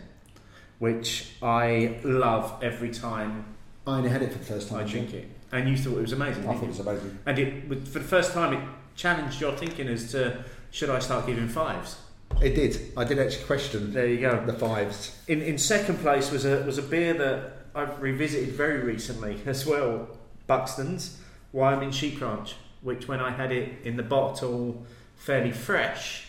which 0.79 1.31
I 1.41 1.95
love 2.03 2.61
every 2.61 2.89
time 2.89 3.45
I 3.87 3.97
only 3.99 4.09
had 4.09 4.21
it 4.21 4.33
for 4.33 4.39
the 4.39 4.45
first 4.45 4.67
time. 4.67 4.79
I 4.79 4.83
drink 4.83 5.13
it. 5.13 5.29
And 5.51 5.67
you 5.67 5.77
thought 5.77 5.97
it 5.97 6.01
was 6.01 6.13
amazing, 6.13 6.47
I 6.47 6.53
thought 6.53 6.63
it 6.63 6.67
was 6.67 6.80
amazing. 6.80 7.19
And 7.26 7.39
it 7.39 7.67
for 7.88 7.99
the 7.99 8.05
first 8.05 8.34
time 8.34 8.53
it 8.53 8.63
challenged 8.95 9.41
your 9.41 9.53
thinking 9.53 9.88
as 9.88 10.11
to 10.11 10.43
should 10.71 10.89
I 10.89 10.99
start 10.99 11.26
giving 11.26 11.47
fives. 11.47 11.97
It 12.41 12.55
did. 12.55 12.93
I 12.95 13.03
did 13.03 13.19
actually 13.19 13.45
question 13.45 13.91
There 13.91 14.07
you 14.07 14.19
go. 14.21 14.45
the 14.45 14.53
fives. 14.53 15.19
In, 15.27 15.41
in 15.41 15.57
second 15.57 15.99
place 15.99 16.31
was 16.31 16.45
a 16.45 16.63
was 16.63 16.77
a 16.77 16.84
beer 16.84 17.13
that 17.15 17.53
I've 17.76 18.01
revisited 18.01 18.53
very 18.53 18.80
recently 18.81 19.39
as 19.45 19.65
well, 19.65 20.07
Buxton's 20.47 21.19
Wyoming 21.51 21.91
Sheep 21.91 22.21
Ranch, 22.21 22.55
which 22.81 23.07
when 23.07 23.19
I 23.19 23.31
had 23.31 23.51
it 23.51 23.84
in 23.84 23.97
the 23.97 24.03
bottle 24.03 24.85
fairly 25.15 25.51
fresh, 25.51 26.27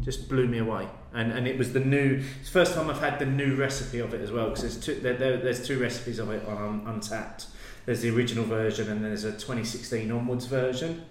just 0.00 0.28
blew 0.28 0.46
me 0.46 0.58
away. 0.58 0.88
And 1.12 1.32
and 1.32 1.46
it 1.46 1.58
was 1.58 1.72
the 1.72 1.80
new. 1.80 2.22
It's 2.40 2.48
the 2.48 2.60
first 2.60 2.74
time 2.74 2.88
I've 2.88 3.00
had 3.00 3.18
the 3.18 3.26
new 3.26 3.56
recipe 3.56 3.98
of 3.98 4.14
it 4.14 4.20
as 4.20 4.30
well 4.30 4.48
because 4.50 4.62
there's 4.62 4.80
two 4.80 4.94
there, 5.00 5.14
there, 5.14 5.36
there's 5.36 5.66
two 5.66 5.78
recipes 5.78 6.18
of 6.18 6.30
it 6.30 6.46
on 6.46 6.82
Untappd. 6.86 7.46
There's 7.86 8.02
the 8.02 8.10
original 8.10 8.44
version 8.44 8.88
and 8.88 9.04
there's 9.04 9.24
a 9.24 9.32
2016 9.32 10.10
onwards 10.10 10.46
version. 10.46 11.04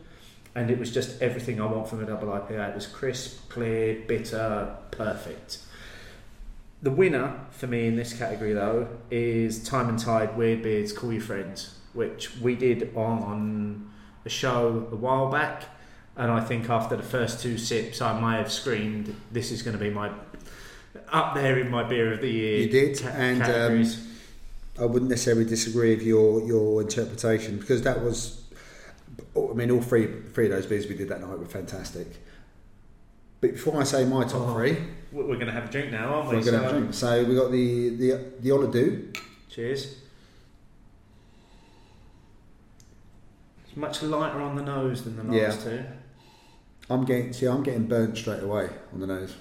And 0.53 0.69
it 0.69 0.77
was 0.77 0.93
just 0.93 1.21
everything 1.21 1.61
I 1.61 1.65
want 1.65 1.87
from 1.87 2.03
a 2.03 2.05
double 2.05 2.27
IPA. 2.27 2.69
It 2.69 2.75
was 2.75 2.87
crisp, 2.87 3.49
clear, 3.49 4.01
bitter, 4.05 4.75
perfect. 4.91 5.59
The 6.81 6.91
winner 6.91 7.39
for 7.51 7.67
me 7.67 7.85
in 7.87 7.95
this 7.95 8.11
category, 8.11 8.53
though, 8.53 8.87
is 9.09 9.63
Time 9.63 9.87
and 9.87 9.99
Tide 9.99 10.35
Weird 10.35 10.63
Beards 10.63 10.91
Call 10.91 11.13
Your 11.13 11.21
Friends, 11.21 11.75
which 11.93 12.35
we 12.37 12.55
did 12.55 12.95
on 12.97 13.91
a 14.25 14.29
show 14.29 14.87
a 14.91 14.95
while 14.95 15.29
back. 15.29 15.65
And 16.17 16.31
I 16.31 16.41
think 16.41 16.69
after 16.69 16.95
the 16.95 17.03
first 17.03 17.41
two 17.41 17.57
sips, 17.57 18.01
I 18.01 18.19
may 18.19 18.37
have 18.37 18.51
screamed, 18.51 19.15
"This 19.31 19.51
is 19.51 19.61
going 19.61 19.77
to 19.77 19.83
be 19.83 19.89
my 19.89 20.11
up 21.09 21.35
there 21.35 21.59
in 21.59 21.69
my 21.69 21.83
beer 21.83 22.11
of 22.11 22.19
the 22.19 22.29
year." 22.29 22.57
You 22.61 22.69
did, 22.69 23.01
and, 23.03 23.41
um, 23.41 23.47
categories. 23.47 24.07
I 24.81 24.85
wouldn't 24.85 25.09
necessarily 25.11 25.45
disagree 25.45 25.93
with 25.95 26.03
your 26.03 26.41
your 26.45 26.81
interpretation 26.81 27.57
because 27.59 27.81
that 27.83 28.01
was. 28.03 28.41
I 29.37 29.53
mean, 29.53 29.69
all 29.71 29.81
three 29.81 30.07
three 30.33 30.45
of 30.45 30.51
those 30.51 30.65
beers 30.65 30.87
we 30.87 30.95
did 30.95 31.09
that 31.09 31.21
night 31.21 31.37
were 31.37 31.45
fantastic. 31.45 32.07
But 33.39 33.53
before 33.53 33.79
I 33.79 33.83
say 33.83 34.05
my 34.05 34.23
top 34.23 34.47
Oh, 34.47 34.53
three, 34.53 34.77
we're 35.11 35.23
going 35.25 35.47
to 35.47 35.51
have 35.51 35.69
a 35.69 35.71
drink 35.71 35.91
now, 35.91 36.13
aren't 36.15 36.29
we? 36.29 36.35
we're 36.37 36.43
going 36.43 36.59
to 36.61 36.63
have 36.67 36.75
a 36.75 36.79
drink. 36.79 36.93
So 36.93 37.23
we 37.23 37.35
got 37.35 37.51
the 37.51 37.89
the 37.95 38.19
the 38.39 38.51
Ola 38.51 38.67
Dubh. 38.67 39.17
Cheers. 39.49 39.95
It's 43.67 43.77
much 43.77 44.01
lighter 44.03 44.39
on 44.41 44.55
the 44.55 44.63
nose 44.63 45.03
than 45.03 45.15
the 45.15 45.35
Yeah. 45.35 45.43
last 45.49 45.63
two. 45.63 45.83
I'm 46.89 47.05
getting 47.05 47.31
see, 47.33 47.45
I'm 47.45 47.63
getting 47.63 47.87
burnt 47.87 48.17
straight 48.17 48.43
away 48.43 48.69
on 48.93 48.99
the 48.99 49.07
nose. 49.07 49.35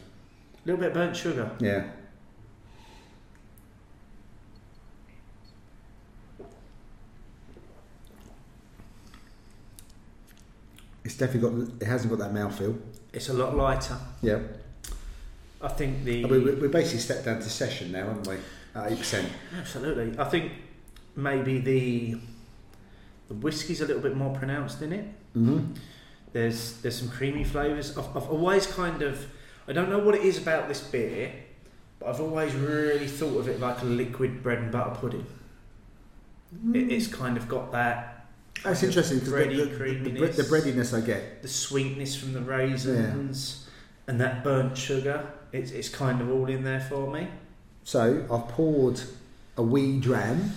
A 0.65 0.67
little 0.69 0.79
bit 0.81 0.89
of 0.89 0.95
burnt 0.95 1.17
sugar. 1.17 1.51
Yeah. 1.59 1.85
It's 11.05 11.17
definitely 11.17 11.65
got. 11.65 11.83
It 11.83 11.87
hasn't 11.87 12.11
got 12.11 12.19
that 12.19 12.35
mouthfeel. 12.35 12.79
It's 13.13 13.29
a 13.29 13.33
lot 13.33 13.57
lighter. 13.57 13.97
Yeah. 14.23 14.41
I 15.63 15.69
think 15.69 16.05
the 16.05 16.25
I 16.25 16.29
mean, 16.29 16.45
we, 16.45 16.55
we 16.55 16.69
basically 16.69 17.01
stepped 17.01 17.25
down 17.25 17.39
to 17.39 17.51
session 17.51 17.93
now, 17.93 18.07
haven't 18.07 18.27
we? 18.27 18.37
At 18.75 18.93
eight 18.93 18.99
percent. 18.99 19.29
absolutely. 19.59 20.19
I 20.19 20.25
think 20.25 20.53
maybe 21.17 21.59
the 21.59 22.19
the 23.29 23.35
whiskey's 23.35 23.81
a 23.81 23.87
little 23.87 24.03
bit 24.03 24.17
more 24.17 24.35
pronounced 24.35 24.83
in 24.83 24.93
it. 24.93 25.05
Mm-hmm. 25.37 25.73
There's 26.33 26.81
there's 26.83 26.99
some 26.99 27.09
creamy 27.09 27.45
flavours. 27.45 27.97
I've, 27.97 28.17
I've 28.17 28.29
always 28.31 28.67
kind 28.67 29.03
of 29.03 29.27
I 29.69 29.73
don't 29.73 29.91
know 29.91 29.99
what 29.99 30.15
it 30.15 30.23
is 30.23 30.39
about 30.39 30.69
this 30.69 30.81
beer, 30.81 31.33
but 31.99 32.09
I've 32.09 32.21
always 32.21 32.55
really 32.55 33.07
thought 33.07 33.39
of 33.39 33.49
it 33.49 33.61
like 33.61 33.83
a 33.83 33.85
liquid 33.85 34.43
bread 34.43 34.59
and 34.59 34.73
butter 34.73 34.95
pudding. 34.95 35.27
It, 36.75 36.91
it's 36.91 37.07
kind 37.07 37.37
of 37.37 37.49
got 37.49 37.71
that 37.73 38.20
That's 38.63 38.83
interesting 38.83 39.19
because 39.21 39.33
the, 39.33 39.39
Bready 39.39 40.05
the, 40.05 40.11
the, 40.11 40.43
the 40.43 40.49
breadiness 40.49 40.93
I 40.93 41.01
get. 41.01 41.43
the 41.43 41.49
sweetness 41.49 42.17
from 42.17 42.33
the 42.33 42.41
raisins 42.41 43.69
and 44.07 44.21
that 44.21 44.45
burnt 44.45 44.77
sugar. 44.77 45.27
It's 45.53 45.71
it's 45.71 45.89
kind 45.89 46.21
of 46.21 46.31
all 46.31 46.49
in 46.49 46.65
there 46.65 46.81
for 46.81 47.11
me. 47.11 47.29
So 47.85 48.27
I've 48.31 48.49
poured 48.49 49.01
a 49.57 49.63
wee 49.63 49.99
dram 49.99 50.53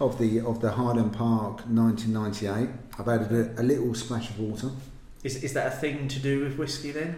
of 0.00 0.18
the 0.18 0.40
of 0.40 0.60
the 0.60 0.72
Highland 0.72 1.12
Park 1.12 1.66
1998. 1.66 2.68
I've 2.98 3.08
added 3.08 3.32
a, 3.32 3.60
a 3.60 3.64
little 3.64 3.94
splash 3.94 4.30
of 4.30 4.38
water. 4.40 4.70
Is 5.22 5.42
is 5.42 5.52
that 5.54 5.68
a 5.68 5.76
thing 5.76 6.08
to 6.08 6.18
do 6.18 6.44
with 6.44 6.58
whiskey 6.58 6.90
then? 6.90 7.16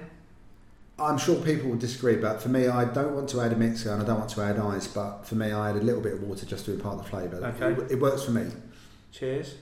I'm 0.99 1.19
sure 1.19 1.37
people 1.43 1.69
will 1.71 1.77
disagree, 1.77 2.17
but 2.17 2.41
for 2.41 2.49
me, 2.49 2.69
I 2.69 2.87
don't 2.87 3.15
want 3.15 3.29
to 3.31 3.41
add 3.43 3.53
a 3.53 3.57
mixer 3.57 3.93
and 3.93 4.03
I 4.03 4.07
don't 4.07 4.19
want 4.19 4.31
to 4.31 4.41
add 4.41 4.59
ice. 4.59 4.87
But 4.87 5.27
for 5.27 5.35
me, 5.35 5.53
I 5.53 5.71
add 5.71 5.77
a 5.77 5.81
little 5.81 6.01
bit 6.01 6.15
of 6.15 6.23
water 6.23 6.47
just 6.47 6.65
to 6.67 6.73
impart 6.73 6.99
the 6.99 7.05
flavour. 7.05 7.37
Okay. 7.37 7.83
It, 7.83 7.93
it 7.93 8.01
works 8.01 8.25
for 8.25 8.31
me. 8.31 8.51
Cheers. 9.13 9.57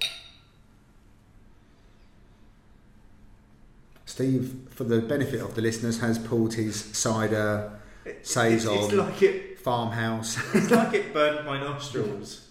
Steve, 4.14 4.68
for 4.70 4.84
the 4.84 5.00
benefit 5.00 5.40
of 5.40 5.56
the 5.56 5.60
listeners, 5.60 5.98
has 5.98 6.20
pulled 6.20 6.54
his 6.54 6.84
cider 6.96 7.80
Says 8.22 8.64
it's, 8.64 8.84
it's 8.84 8.92
like 8.92 9.22
it 9.22 9.58
farmhouse. 9.58 10.38
it's 10.54 10.70
like 10.70 10.94
it 10.94 11.12
burnt 11.12 11.44
my 11.44 11.58
nostrils. 11.58 12.46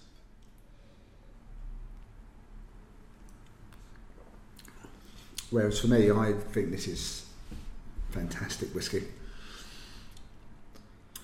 Whereas 5.52 5.80
for 5.80 5.88
me, 5.88 6.12
I 6.12 6.34
think 6.34 6.72
this 6.72 6.86
is 6.86 7.28
fantastic 8.10 8.76
whiskey. 8.76 9.04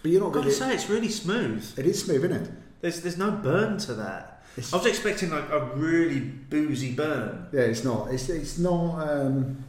But 0.02 0.12
you're 0.12 0.22
not 0.22 0.32
going 0.32 0.46
to 0.46 0.52
say, 0.54 0.74
it's 0.74 0.88
really 0.88 1.10
smooth. 1.10 1.78
It 1.78 1.86
is 1.86 2.06
smooth, 2.06 2.24
isn't 2.24 2.46
it? 2.46 2.52
There's 2.80 3.02
there's 3.02 3.18
no 3.18 3.32
burn 3.32 3.78
to 3.80 3.94
that. 3.96 4.46
It's, 4.56 4.72
I 4.74 4.78
was 4.78 4.86
expecting 4.86 5.32
like 5.32 5.50
a 5.50 5.66
really 5.76 6.22
boozy 6.22 6.94
burn. 6.94 7.50
yeah, 7.52 7.64
it's 7.64 7.84
not. 7.84 8.14
It's 8.14 8.30
it's 8.30 8.58
not. 8.58 9.06
Um, 9.06 9.66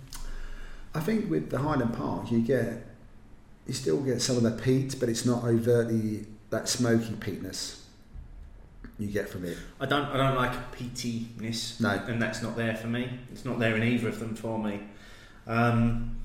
I 0.95 1.01
think 1.01 1.31
with 1.31 1.51
the 1.51 1.59
Highland 1.59 1.95
Park, 1.95 2.31
you 2.31 2.41
get 2.41 2.87
you 3.67 3.75
still 3.75 4.01
get 4.03 4.21
some 4.21 4.37
of 4.37 4.43
the 4.43 4.51
peat, 4.51 4.97
but 4.99 5.09
it's 5.09 5.25
not 5.25 5.45
overtly 5.45 6.27
that 6.51 6.69
smoky 6.69 7.15
peatness 7.21 7.81
you 9.01 9.09
get 9.09 9.29
from 9.29 9.45
it. 9.45 9.57
I 9.81 9.87
don't 9.87 10.05
I 10.07 10.17
don't 10.17 10.37
like 10.37 10.73
peatiness. 10.77 11.81
No. 11.81 11.91
and 11.91 12.21
that's 12.21 12.43
not 12.43 12.57
there 12.57 12.77
for 12.77 12.87
me. 12.87 13.09
It's 13.33 13.45
not 13.45 13.59
there 13.59 13.77
in 13.77 13.83
either 13.83 14.09
of 14.09 14.21
them 14.21 14.35
for 14.35 14.59
me. 14.59 14.81
Um, 15.47 16.17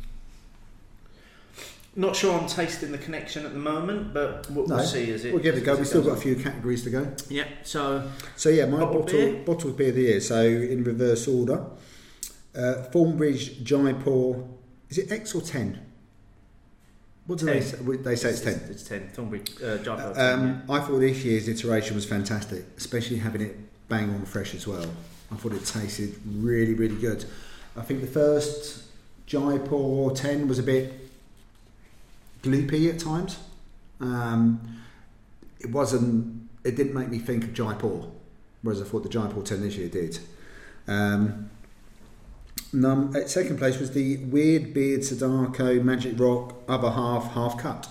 not 1.96 2.16
sure 2.16 2.38
I'm 2.38 2.48
tasting 2.48 2.92
the 2.92 2.98
connection 2.98 3.46
at 3.46 3.54
the 3.54 3.60
moment, 3.60 4.14
but 4.14 4.50
we'll, 4.52 4.68
No, 4.68 4.76
we'll 4.76 4.86
see 4.86 5.10
as 5.12 5.24
it. 5.24 5.34
We'll 5.34 5.42
give 5.42 5.56
it 5.56 5.62
a 5.62 5.66
go. 5.66 5.78
We've 5.78 5.88
still 5.88 6.04
got 6.04 6.18
a 6.18 6.22
few 6.22 6.36
categories 6.36 6.84
to 6.84 6.90
go. 6.90 7.08
Yeah. 7.30 7.46
So 7.64 8.10
So 8.36 8.50
yeah, 8.50 8.66
my 8.66 8.80
bottle 8.80 9.04
beer? 9.04 9.42
bottled 9.46 9.78
beer 9.78 9.90
of 9.90 9.96
the 9.96 10.02
year. 10.02 10.20
So 10.20 10.42
in 10.42 10.84
reverse 10.84 11.28
order, 11.28 11.66
uh, 12.56 12.86
Thornbridge 12.92 13.64
Jaipur. 13.64 14.44
Is 14.90 14.98
it 14.98 15.12
X 15.12 15.34
or 15.36 15.42
ten? 15.42 15.80
What 17.28 17.40
do 17.40 17.46
they 17.46 17.62
say? 17.62 17.78
They 17.78 18.16
say 18.16 18.30
it's 18.30 18.42
ten. 18.42 18.62
It's 18.70 18.84
ten. 18.84 19.10
Thornbury, 19.10 19.42
uh, 19.64 19.78
Um, 20.16 20.62
I 20.70 20.80
thought 20.80 21.00
this 21.00 21.24
year's 21.24 21.48
iteration 21.48 21.96
was 21.96 22.06
fantastic, 22.06 22.66
especially 22.78 23.18
having 23.18 23.42
it 23.42 23.58
bang 23.90 24.10
on 24.12 24.26
fresh 24.26 24.54
as 24.54 24.68
well. 24.68 24.86
I 25.32 25.36
thought 25.36 25.54
it 25.54 25.66
tasted 25.66 26.16
really, 26.26 26.76
really 26.76 26.96
good. 26.96 27.26
I 27.76 27.82
think 27.82 28.02
the 28.02 28.08
first 28.08 28.84
Jaipur 29.26 30.12
10 30.14 30.48
was 30.48 30.60
a 30.60 30.64
bit 30.64 30.94
gloopy 32.44 32.94
at 32.94 33.00
times. 33.00 33.40
Um, 34.00 34.82
it 35.60 35.72
wasn't, 35.72 36.48
it 36.64 36.76
didn't 36.76 36.94
make 36.94 37.10
me 37.10 37.18
think 37.20 37.44
of 37.44 37.54
Jaipur, 37.54 38.04
whereas 38.62 38.82
I 38.82 38.86
thought 38.86 39.04
the 39.04 39.10
Jaipur 39.10 39.42
10 39.42 39.62
this 39.62 39.76
year 39.76 39.90
did. 39.90 40.20
Um, 40.88 41.50
num- 42.76 43.16
at 43.16 43.30
second 43.30 43.58
place 43.58 43.80
was 43.80 43.92
the 43.92 44.18
Weird 44.18 44.74
Beard 44.74 45.04
Sadako 45.04 45.82
Magic 45.82 46.20
Rock 46.20 46.54
Other 46.68 46.92
Half 46.92 47.32
Half 47.34 47.58
Cut. 47.58 47.90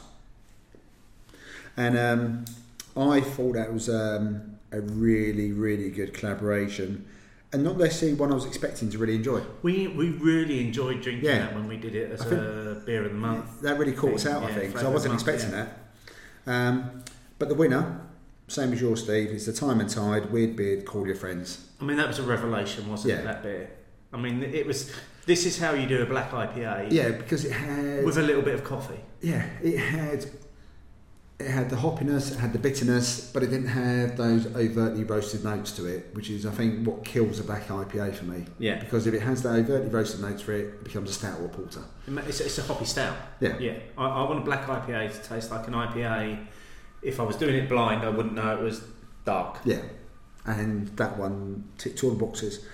And 1.77 1.99
um, 1.99 2.45
I 2.97 3.21
thought 3.21 3.55
that 3.55 3.73
was 3.73 3.89
um, 3.89 4.59
a 4.71 4.81
really, 4.81 5.51
really 5.53 5.91
good 5.91 6.15
collaboration, 6.15 7.05
and 7.53 7.65
not 7.65 7.77
necessarily 7.79 8.17
one 8.17 8.31
I 8.31 8.35
was 8.35 8.45
expecting 8.45 8.91
to 8.91 8.99
really 8.99 9.17
enjoy. 9.17 9.43
We 9.63 9.89
we 9.89 10.11
really 10.11 10.61
enjoyed 10.61 11.01
drinking 11.03 11.25
Yeah. 11.29 11.39
that 11.41 11.55
when 11.55 11.67
we 11.67 11.77
did 11.77 11.95
it 11.97 12.13
as 12.13 12.21
I 12.23 12.27
a 12.27 12.75
beer 12.87 13.05
of 13.05 13.11
the 13.13 13.19
month. 13.19 13.61
That 13.63 13.79
really 13.79 13.93
caught 13.93 14.15
us 14.15 14.27
out, 14.27 14.45
I 14.45 14.53
think, 14.53 14.73
because 14.73 14.85
I 14.87 14.89
wasn't 14.91 15.15
month, 15.15 15.27
expecting 15.27 15.51
yeah. 15.59 15.67
that. 16.47 16.53
Um, 16.53 17.05
but 17.41 17.49
the 17.49 17.55
winner, 17.57 18.01
same 18.47 18.73
as 18.73 18.81
yours, 18.81 19.03
Steve, 19.03 19.31
is 19.31 19.47
the 19.47 19.53
Time 19.53 19.81
and 19.81 19.89
Tide 19.91 20.31
Weird 20.31 20.55
Beard. 20.55 20.85
Call 20.85 21.07
your 21.07 21.17
friends. 21.17 21.67
I 21.81 21.85
mean, 21.85 21.97
that 21.97 22.07
was 22.07 22.19
a 22.21 22.23
revelation, 22.23 22.89
wasn't 22.89 23.15
Yeah. 23.15 23.21
it? 23.21 23.25
That 23.25 23.43
beer. 23.43 23.71
I 24.15 24.17
mean, 24.17 24.43
it 24.43 24.67
was. 24.67 24.91
This 25.27 25.45
is 25.47 25.59
how 25.59 25.73
you 25.73 25.87
do 25.87 26.03
a 26.03 26.07
black 26.07 26.31
IPA 26.31 26.93
Yeah, 26.93 27.11
because 27.11 27.45
it 27.45 27.53
had 27.53 28.05
with 28.05 28.19
a 28.19 28.23
little 28.23 28.43
bit 28.43 28.55
of 28.55 28.63
coffee. 28.63 29.01
yeah, 29.23 29.47
it 29.63 29.79
had 29.79 30.27
it 31.41 31.49
had 31.51 31.69
the 31.69 31.77
hoppiness, 31.77 32.31
it 32.31 32.39
had 32.39 32.53
the 32.53 32.59
bitterness, 32.59 33.31
but 33.33 33.43
it 33.43 33.49
didn't 33.49 33.69
have 33.69 34.17
those 34.17 34.47
overtly 34.55 35.03
roasted 35.03 35.43
notes 35.43 35.73
to 35.73 35.87
it, 35.87 36.11
which 36.13 36.31
is 36.31 36.47
I 36.47 36.51
think 36.53 36.87
what 36.87 37.05
kills 37.05 37.41
a 37.41 37.45
black 37.45 37.67
IPA 37.69 38.15
for 38.15 38.25
me. 38.27 38.45
Yeah, 38.59 38.79
Because 38.79 39.07
if 39.09 39.15
it 39.15 39.21
has 39.23 39.43
the 39.43 39.49
overtly 39.49 39.89
roasted 39.89 40.21
notes 40.21 40.43
for 40.43 40.53
it, 40.53 40.67
it 40.67 40.85
becomes 40.85 41.11
a 41.11 41.13
stout 41.13 41.41
or 41.41 41.47
a 41.47 41.49
porter. 41.49 41.83
it's, 42.07 42.41
it's 42.41 42.59
a 42.59 42.63
hoppy 42.63 42.85
stout. 42.85 43.17
Yeah. 43.41 43.59
Yeah, 43.59 43.79
I, 43.99 44.07
I 44.07 44.23
want 44.29 44.39
a 44.39 44.43
black 44.45 44.67
IPA 44.67 45.13
to 45.21 45.29
taste 45.29 45.51
like 45.51 45.67
an 45.67 45.75
IPA. 45.75 46.47
If 47.03 47.19
I 47.19 47.25
was 47.25 47.35
doing 47.37 47.57
it 47.57 47.69
blind, 47.69 48.05
I 48.05 48.11
wouldn't 48.11 48.35
know 48.35 48.57
it 48.57 48.63
was 48.63 48.83
dark. 49.25 49.59
Yeah, 49.65 49.81
and 50.47 50.89
that 50.99 51.19
one 51.19 51.65
ticked 51.79 52.05
all 52.05 52.11
the 52.11 52.17
boxes. 52.17 52.65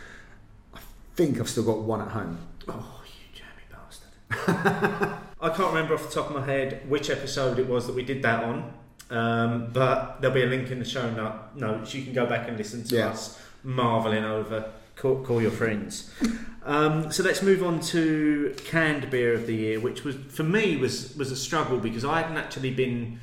I 1.20 1.24
think 1.24 1.38
I've 1.38 1.50
still 1.50 1.64
got 1.64 1.80
one 1.80 2.00
at 2.00 2.08
home. 2.08 2.38
Oh, 2.66 3.02
you 3.04 3.38
jammy 3.38 3.66
bastard. 3.70 5.12
I 5.42 5.48
can't 5.50 5.68
remember 5.68 5.92
off 5.92 6.08
the 6.08 6.14
top 6.14 6.30
of 6.30 6.36
my 6.36 6.46
head 6.46 6.80
which 6.88 7.10
episode 7.10 7.58
it 7.58 7.66
was 7.68 7.86
that 7.86 7.94
we 7.94 8.02
did 8.02 8.22
that 8.22 8.42
on, 8.42 8.72
um, 9.10 9.70
but 9.70 10.22
there'll 10.22 10.32
be 10.34 10.44
a 10.44 10.46
link 10.46 10.70
in 10.70 10.78
the 10.78 10.84
show 10.86 11.10
notes. 11.54 11.92
You 11.92 12.04
can 12.04 12.14
go 12.14 12.24
back 12.24 12.48
and 12.48 12.56
listen 12.56 12.84
to 12.84 12.96
Yeah. 12.96 13.08
us 13.10 13.38
marvelling 13.62 14.24
over 14.24 14.70
Call, 14.96 15.22
call 15.22 15.42
Your 15.42 15.50
Friends. 15.50 16.10
Um, 16.62 17.10
so 17.10 17.22
let's 17.22 17.40
move 17.42 17.62
on 17.64 17.80
to 17.80 18.54
canned 18.66 19.10
beer 19.10 19.32
of 19.32 19.46
the 19.46 19.54
year, 19.56 19.80
which 19.80 20.04
was 20.04 20.14
for 20.28 20.42
me 20.42 20.76
was 20.76 21.16
was 21.16 21.32
a 21.32 21.36
struggle 21.36 21.78
because 21.78 22.04
I 22.04 22.20
hadn't 22.20 22.36
actually 22.36 22.70
been 22.70 23.18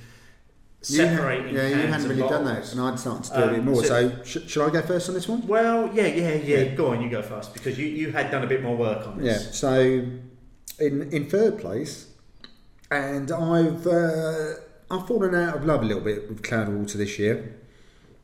You 0.82 0.96
separating. 0.98 1.56
yeah, 1.56 1.68
you 1.68 1.76
hadn't 1.88 2.08
really 2.08 2.22
done 2.22 2.46
that, 2.46 2.72
and 2.72 2.80
I'd 2.80 3.00
started 3.00 3.24
to 3.32 3.36
do 3.38 3.44
a 3.44 3.48
Um, 3.48 3.54
bit 3.56 3.64
more. 3.64 3.84
so- 3.84 4.10
So, 4.24 4.24
sh- 4.24 4.48
shall 4.52 4.68
I 4.68 4.70
go 4.70 4.82
first 4.84 5.10
on 5.10 5.16
this 5.16 5.28
one? 5.28 5.46
Well, 5.48 5.90
yeah, 5.94 6.06
yeah, 6.06 6.34
yeah, 6.36 6.58
Yeah. 6.60 6.76
Go 6.76 6.88
on, 6.88 7.02
you 7.02 7.10
go 7.10 7.22
first 7.24 7.54
because 7.54 7.78
you, 7.80 7.88
you 7.88 8.12
had 8.12 8.30
done 8.32 8.44
a 8.44 8.48
bit 8.48 8.62
more 8.62 8.78
work 8.78 9.06
on 9.08 9.18
this. 9.18 9.26
Yeah. 9.46 9.52
So, 9.52 10.04
in 10.80 11.10
in 11.12 11.26
third 11.30 11.58
place, 11.58 12.08
and 12.92 13.32
I've 13.32 13.88
uh, 13.88 14.54
I've 14.92 15.08
fallen 15.08 15.34
out 15.36 15.56
of 15.58 15.66
love 15.66 15.82
a 15.82 15.86
little 15.86 16.04
bit 16.04 16.30
with 16.30 16.44
Cloudwater 16.44 16.94
this 16.94 17.18
year, 17.18 17.56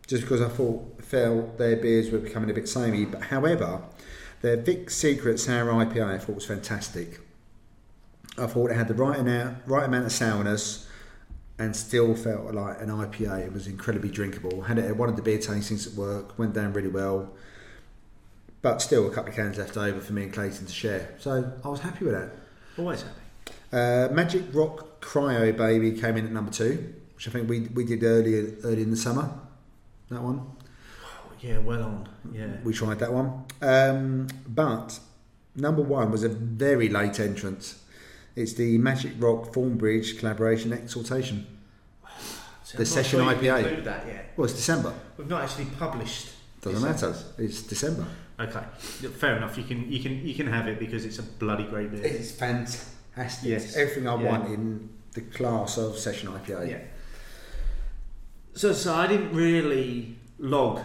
just 0.07 0.21
because 0.21 0.39
I 0.41 0.47
thought 0.47 1.03
felt 1.03 1.57
their 1.57 1.75
beers 1.75 2.11
were 2.11 2.19
becoming 2.19 2.49
a 2.51 2.53
bit 2.53 2.69
samey. 2.69 3.05
But 3.05 3.23
however, 3.23 3.81
their 4.41 4.57
Vic 4.57 4.89
Secret 4.91 5.39
Sour 5.39 5.71
IPA 5.73 6.03
I 6.05 6.17
thought 6.19 6.35
was 6.35 6.45
fantastic. 6.45 7.19
I 8.37 8.45
thought 8.47 8.71
it 8.71 8.75
had 8.77 8.87
the 8.87 8.93
right 8.93 9.19
amount 9.19 9.57
right 9.65 9.85
amount 9.85 10.05
of 10.05 10.11
sourness. 10.11 10.82
And 11.59 11.75
still 11.75 12.15
felt 12.15 12.53
like 12.53 12.81
an 12.81 12.89
IPA. 12.89 13.45
It 13.45 13.53
was 13.53 13.67
incredibly 13.67 14.09
drinkable. 14.09 14.63
Had 14.63 14.79
it 14.79 14.85
at 14.85 14.97
one 14.97 15.07
of 15.07 15.15
the 15.15 15.21
beer 15.21 15.37
tastings 15.37 15.85
at 15.87 15.93
work. 15.93 16.37
Went 16.39 16.53
down 16.53 16.73
really 16.73 16.89
well. 16.89 17.31
But 18.63 18.81
still, 18.81 19.07
a 19.07 19.13
couple 19.13 19.29
of 19.29 19.35
cans 19.35 19.57
left 19.57 19.77
over 19.77 19.99
for 19.99 20.13
me 20.13 20.23
and 20.23 20.33
Clayton 20.33 20.65
to 20.65 20.71
share. 20.71 21.13
So 21.19 21.53
I 21.63 21.67
was 21.67 21.81
happy 21.81 22.05
with 22.05 22.13
that. 22.13 22.31
Always 22.77 23.03
happy. 23.03 23.19
Uh, 23.71 24.07
Magic 24.11 24.43
Rock 24.53 25.01
Cryo 25.01 25.55
Baby 25.55 25.99
came 25.99 26.15
in 26.15 26.25
at 26.25 26.31
number 26.31 26.51
two, 26.51 26.93
which 27.15 27.27
I 27.27 27.31
think 27.31 27.49
we, 27.49 27.61
we 27.61 27.83
did 27.83 28.03
earlier 28.03 28.55
early 28.63 28.81
in 28.81 28.89
the 28.89 28.97
summer. 28.97 29.29
That 30.09 30.21
one. 30.21 30.45
Oh, 31.03 31.31
yeah, 31.41 31.57
well 31.57 31.83
on. 31.83 32.09
Yeah. 32.31 32.55
We 32.63 32.73
tried 32.73 32.99
that 32.99 33.11
one. 33.11 33.45
Um, 33.61 34.27
but 34.47 34.99
number 35.55 35.81
one 35.81 36.09
was 36.11 36.23
a 36.23 36.29
very 36.29 36.87
late 36.87 37.19
entrance. 37.19 37.82
It's 38.35 38.53
the 38.53 38.77
Magic 38.77 39.11
Rock 39.19 39.53
Thornbridge 39.53 40.17
collaboration 40.19 40.73
Exaltation. 40.73 41.45
So 42.63 42.77
The 42.77 42.83
I'm 42.83 42.85
session 42.85 43.19
sure 43.19 43.33
IPA. 43.33 43.83
that 43.83 44.07
yet. 44.07 44.33
Well, 44.35 44.45
it's 44.45 44.53
December. 44.55 44.93
We've 45.17 45.29
not 45.29 45.43
actually 45.43 45.65
published 45.77 46.29
Doesn't 46.61 46.81
matter. 46.81 47.15
It's 47.37 47.61
December. 47.61 48.05
Okay, 48.39 48.63
fair 49.19 49.37
enough. 49.37 49.57
You 49.57 49.63
can 49.63 49.91
you 49.91 50.01
can 50.01 50.25
you 50.25 50.33
can 50.33 50.47
have 50.47 50.67
it 50.67 50.79
because 50.79 51.05
it's 51.05 51.19
a 51.19 51.23
bloody 51.23 51.65
great 51.65 51.91
beer. 51.91 52.03
It's 52.03 52.31
fantastic. 52.31 52.87
Yes. 53.49 53.65
It's 53.65 53.75
everything 53.77 54.07
I 54.07 54.19
Yeah. 54.21 54.29
want 54.31 54.47
in 54.51 54.89
the 55.13 55.21
class 55.21 55.77
of 55.77 55.95
session 55.99 56.29
IPA. 56.29 56.67
Yeah. 56.69 56.79
So, 58.55 58.73
so 58.73 58.93
I 58.95 59.05
didn't 59.07 59.33
really 59.33 60.15
log 60.39 60.79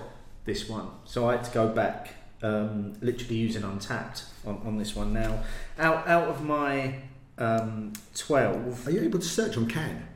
this 0.44 0.68
one, 0.68 0.88
so 1.04 1.28
I 1.28 1.32
had 1.36 1.44
to 1.44 1.50
go 1.50 1.68
back, 1.68 2.14
um, 2.42 2.94
literally 3.02 3.36
using 3.36 3.62
Untappd 3.62 4.24
on, 4.46 4.60
on 4.66 4.78
this 4.78 4.94
one 4.96 5.12
now. 5.14 5.42
Out 5.78 6.06
out 6.06 6.28
of 6.28 6.42
my 6.44 6.96
um, 7.38 7.92
twelve, 8.14 8.86
Are 8.86 8.90
you 8.90 9.00
able 9.02 9.18
to 9.18 9.24
search 9.26 9.56
on 9.56 9.66
can? 9.68 10.06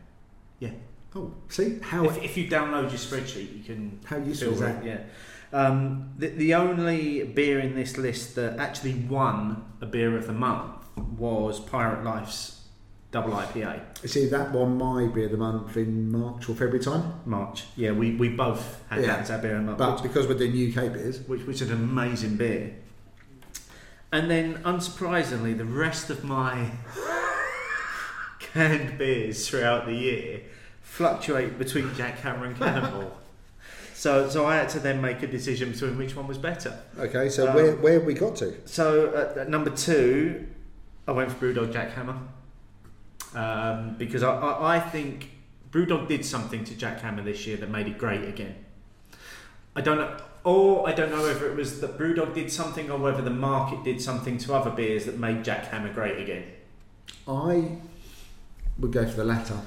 Yeah. 0.59 0.71
Oh, 1.15 1.33
see 1.49 1.79
how 1.83 2.05
if, 2.05 2.23
if 2.23 2.37
you 2.37 2.49
download 2.49 2.83
your 2.83 2.93
spreadsheet, 2.93 3.57
you 3.57 3.63
can 3.65 4.01
how 4.05 4.17
useful 4.19 4.53
is 4.55 4.61
that? 4.61 4.85
Yeah. 4.85 4.99
Um, 5.53 6.11
the, 6.17 6.29
the 6.29 6.55
only 6.55 7.25
beer 7.25 7.59
in 7.61 7.75
this 7.75 7.99
list 7.99 8.35
that 8.37 8.59
actually 8.59 8.95
won 8.95 9.65
a 9.83 9.87
beer 9.87 10.17
of 10.17 10.27
the 10.27 10.33
month 10.33 10.73
was 11.19 11.61
Pirate 11.61 12.03
Life's 12.05 12.63
double 13.11 13.33
IPA. 13.33 14.09
See 14.09 14.27
that 14.29 14.53
one, 14.53 14.79
my 14.79 15.07
beer 15.09 15.27
of 15.27 15.33
the 15.33 15.37
month 15.37 15.77
in 15.77 16.11
March 16.11 16.49
or 16.49 16.55
February 16.55 16.81
time. 16.83 17.21
March. 17.27 17.65
Yeah, 17.77 17.93
we, 17.93 18.13
we 18.13 18.31
both 18.31 18.83
had 18.89 19.03
Yeah. 19.03 19.09
that 19.09 19.21
as 19.21 19.31
our 19.31 19.39
beer 19.39 19.57
of 19.57 19.59
the 19.59 19.77
month. 19.77 19.79
But 19.79 20.03
because 20.03 20.27
we're 20.27 20.39
doing 20.39 20.53
UK 20.75 20.91
beers, 20.95 21.21
which, 21.29 21.43
which 21.43 21.61
is 21.61 21.71
an 21.71 21.77
amazing 21.83 22.37
beer. 22.37 22.75
And 24.13 24.31
then, 24.31 24.63
unsurprisingly, 24.63 25.57
the 25.57 25.65
rest 25.65 26.11
of 26.11 26.23
my 26.23 26.71
canned 28.39 28.99
beers 28.99 29.49
throughout 29.49 29.87
the 29.87 29.95
year 29.95 30.43
fluctuate 30.83 31.59
between 31.59 31.95
Jack 31.95 32.19
Hammer 32.21 32.45
and 32.47 32.57
Cannonball. 32.57 33.19
so, 33.95 34.29
so 34.29 34.45
I 34.45 34.57
had 34.57 34.69
to 34.71 34.81
then 34.81 35.01
make 35.01 35.23
a 35.23 35.27
decision 35.27 35.73
between 35.73 35.97
which 35.97 36.15
one 36.15 36.27
was 36.27 36.37
better. 36.37 36.79
okay. 36.99 37.31
So 37.31 37.49
Um, 37.49 37.55
where 37.55 37.77
where 37.77 37.93
have 37.95 38.05
we 38.05 38.13
got 38.15 38.37
to? 38.37 38.55
So 38.67 39.15
at, 39.17 39.39
at 39.39 39.49
number 39.49 39.71
two, 39.71 40.47
I 41.09 41.13
went 41.13 41.33
for 41.33 41.47
Brewdog 41.47 41.73
Jack 41.73 41.93
Hammer 41.93 42.19
um, 43.35 43.95
because 43.97 44.23
I, 44.23 44.31
I, 44.35 44.77
I 44.77 44.81
think 44.81 45.31
Brewdog 45.71 46.07
did 46.07 46.25
something 46.25 46.65
to 46.65 46.75
Jack 46.77 47.01
Hammer 47.01 47.23
this 47.23 47.47
year 47.47 47.57
that 47.57 47.71
made 47.71 47.87
it 47.87 47.97
great 47.97 48.25
again. 48.25 48.57
I 49.75 49.81
don't 49.81 49.97
know, 49.97 50.15
or 50.45 50.89
I 50.89 50.93
don't 50.93 51.11
know 51.11 51.23
whether 51.23 51.49
it 51.51 51.57
was 51.57 51.81
that 51.81 51.99
Brewdog 51.99 52.35
did 52.35 52.51
something 52.51 52.91
or 52.91 52.99
whether 52.99 53.23
the 53.23 53.31
market 53.31 53.85
did 53.85 54.01
something 54.01 54.39
to 54.39 54.55
other 54.55 54.71
beers 54.71 55.05
that 55.07 55.19
made 55.19 55.45
Jack 55.45 55.67
Hammer 55.67 55.93
great 55.93 56.19
again. 56.19 56.45
I 57.29 57.79
would 58.79 58.93
go 58.93 59.07
for 59.07 59.17
the 59.17 59.25
latter. 59.25 59.59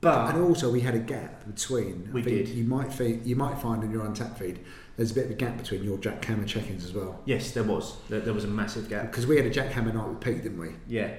But 0.00 0.34
and 0.34 0.42
also, 0.42 0.70
we 0.70 0.80
had 0.80 0.94
a 0.94 0.98
gap 0.98 1.46
between. 1.46 2.08
We 2.10 2.22
did. 2.22 2.48
You 2.48 2.64
might 2.64 2.90
fe- 2.90 3.20
you 3.22 3.36
might 3.36 3.58
find 3.58 3.84
in 3.84 3.90
your 3.90 4.04
Untappd 4.06 4.38
feed 4.38 4.60
there's 4.96 5.12
a 5.12 5.14
bit 5.14 5.24
of 5.26 5.30
a 5.30 5.34
gap 5.34 5.56
between 5.56 5.82
your 5.82 5.96
Jack 5.96 6.22
Hammer 6.26 6.44
check-ins 6.44 6.84
as 6.84 6.92
well. 6.92 7.20
yes, 7.24 7.52
there 7.52 7.62
was 7.64 7.96
there, 8.10 8.20
there 8.20 8.34
was 8.34 8.44
a 8.44 8.48
massive 8.48 8.88
gap. 8.90 9.10
Because 9.10 9.26
we 9.26 9.36
had 9.36 9.46
a 9.46 9.50
Jack 9.50 9.72
Hammer 9.72 9.92
night 9.92 10.08
with 10.08 10.20
Pete, 10.20 10.42
didn't 10.42 10.58
we? 10.58 10.70
Yeah, 10.88 11.10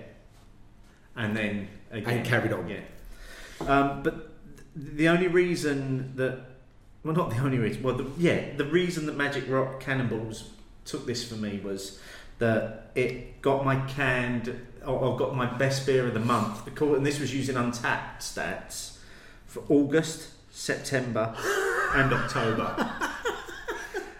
and 1.15 1.35
then 1.35 1.67
again 1.91 2.17
And 2.19 2.25
carried 2.27 2.53
on. 2.53 2.67
Yeah, 2.69 2.81
um, 3.67 4.03
but 4.03 4.15
th- 4.15 4.95
the 4.97 5.09
only 5.09 5.27
reason 5.27 6.13
that 6.15 6.50
well, 7.03 7.15
not 7.15 7.31
the 7.31 7.39
only 7.39 7.57
reason. 7.57 7.83
Well, 7.83 7.95
the, 7.95 8.07
yeah, 8.17 8.55
the 8.55 8.65
reason 8.65 9.05
that 9.07 9.17
Magic 9.17 9.49
Rock 9.49 9.79
Cannonballs 9.79 10.49
took 10.85 11.05
this 11.05 11.27
for 11.27 11.35
me 11.35 11.59
was 11.63 11.99
that 12.39 12.91
it 12.95 13.41
got 13.41 13.65
my 13.65 13.77
canned 13.87 14.59
or, 14.85 15.15
got 15.17 15.35
my 15.35 15.45
best 15.45 15.85
beer 15.85 16.07
of 16.07 16.13
the 16.13 16.19
month. 16.19 16.65
Because, 16.65 16.97
and 16.97 17.05
this 17.05 17.19
was 17.19 17.33
using 17.33 17.55
Untappd 17.55 18.19
stats 18.19 18.97
for 19.45 19.63
August, 19.69 20.29
September, 20.51 21.35
and 21.95 22.13
October. 22.13 22.91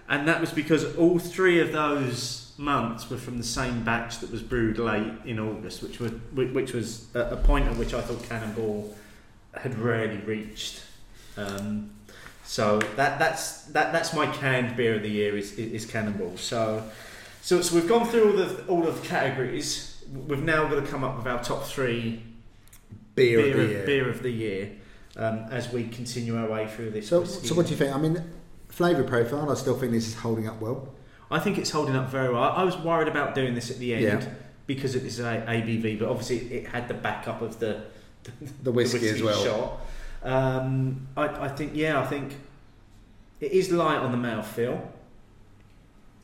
and 0.09 0.27
that 0.27 0.39
was 0.39 0.51
because 0.51 0.95
all 0.95 1.19
three 1.19 1.59
of 1.59 1.71
those 1.71 2.53
months 2.57 3.09
were 3.09 3.17
from 3.17 3.37
the 3.37 3.43
same 3.43 3.83
batch 3.83 4.19
that 4.19 4.31
was 4.31 4.41
brewed 4.41 4.77
late 4.77 5.13
in 5.25 5.39
August, 5.39 5.81
which 5.81 5.99
was 5.99 6.11
which 6.33 6.73
was 6.73 7.07
a 7.15 7.21
a 7.21 7.37
point 7.37 7.65
at 7.67 7.75
which 7.77 7.93
I 7.93 8.01
thought 8.01 8.23
Cannonball 8.23 8.95
had 9.53 9.77
rarely 9.79 10.17
reached. 10.17 10.83
Um, 11.37 11.91
so 12.51 12.79
that 12.97 13.17
that's 13.17 13.61
that 13.67 13.93
that's 13.93 14.13
my 14.13 14.27
canned 14.27 14.75
beer 14.75 14.95
of 14.95 15.03
the 15.03 15.09
year 15.09 15.37
is 15.37 15.53
is, 15.53 15.71
is 15.71 15.85
Cannonball. 15.85 16.35
So 16.35 16.83
so 17.41 17.61
so 17.61 17.73
we've 17.75 17.87
gone 17.87 18.05
through 18.05 18.25
all 18.31 18.37
the 18.37 18.65
all 18.67 18.85
of 18.85 19.01
the 19.01 19.07
categories. 19.07 20.03
We've 20.27 20.43
now 20.43 20.67
got 20.67 20.83
to 20.83 20.91
come 20.91 21.05
up 21.05 21.15
with 21.15 21.27
our 21.27 21.41
top 21.41 21.63
three 21.63 22.21
Beer, 23.15 23.37
beer, 23.41 23.51
of 23.51 23.55
the 23.57 23.63
of, 23.63 23.69
year. 23.69 23.85
beer 23.85 24.09
of 24.09 24.21
the 24.21 24.29
year 24.29 24.71
um, 25.15 25.45
as 25.49 25.71
we 25.71 25.87
continue 25.87 26.37
our 26.37 26.49
way 26.49 26.67
through 26.67 26.89
this. 26.91 27.07
So, 27.07 27.23
so 27.23 27.55
what 27.55 27.67
do 27.67 27.71
you 27.71 27.77
think? 27.77 27.95
I 27.95 27.97
mean, 27.97 28.21
flavour 28.67 29.03
profile. 29.03 29.49
I 29.49 29.53
still 29.55 29.77
think 29.79 29.93
this 29.93 30.07
is 30.09 30.15
holding 30.15 30.49
up 30.49 30.59
well. 30.59 30.93
I 31.29 31.39
think 31.39 31.57
it's 31.57 31.69
holding 31.71 31.95
up 31.95 32.09
very 32.09 32.33
well. 32.33 32.43
I 32.43 32.63
was 32.65 32.75
worried 32.75 33.07
about 33.07 33.33
doing 33.33 33.55
this 33.55 33.71
at 33.71 33.79
the 33.79 33.93
end 33.93 34.23
Yeah. 34.23 34.29
because 34.67 34.93
it 34.95 35.03
is 35.05 35.21
a 35.21 35.45
ABV, 35.47 35.99
but 35.99 36.09
obviously 36.09 36.39
it 36.53 36.67
had 36.67 36.89
the 36.89 36.95
backup 36.95 37.41
of 37.41 37.59
the 37.59 37.83
The 38.63 38.73
whiskey, 38.73 39.07
as 39.07 39.23
well. 39.23 39.41
shot. 39.41 39.81
Um, 40.23 41.07
I, 41.17 41.27
I 41.45 41.47
think, 41.49 41.71
yeah, 41.75 41.99
I 41.99 42.05
think 42.05 42.35
it 43.39 43.51
is 43.51 43.71
light 43.71 43.97
on 43.97 44.11
the 44.11 44.17
mouth 44.17 44.47
feel. 44.47 44.91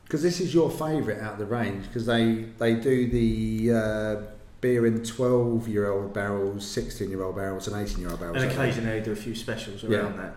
Because 0.04 0.22
this 0.22 0.40
is 0.40 0.54
your 0.54 0.70
favourite 0.70 1.20
out 1.20 1.34
of 1.34 1.38
the 1.38 1.46
range. 1.46 1.86
Because 1.86 2.06
they 2.06 2.46
they 2.58 2.74
do 2.74 3.08
the 3.10 3.74
uh, 3.76 4.22
beer 4.60 4.86
in 4.86 5.04
twelve 5.04 5.68
year 5.68 5.90
old 5.90 6.14
barrels, 6.14 6.66
sixteen 6.66 7.10
year 7.10 7.22
old 7.22 7.36
barrels, 7.36 7.68
and 7.68 7.76
eighteen 7.76 8.00
year 8.00 8.10
old 8.10 8.20
barrels. 8.20 8.42
And 8.42 8.50
occasionally 8.50 8.98
they 8.98 9.04
do 9.04 9.12
a 9.12 9.16
few 9.16 9.34
specials 9.34 9.82
Yeah. 9.82 9.98
around 9.98 10.18
that. 10.18 10.36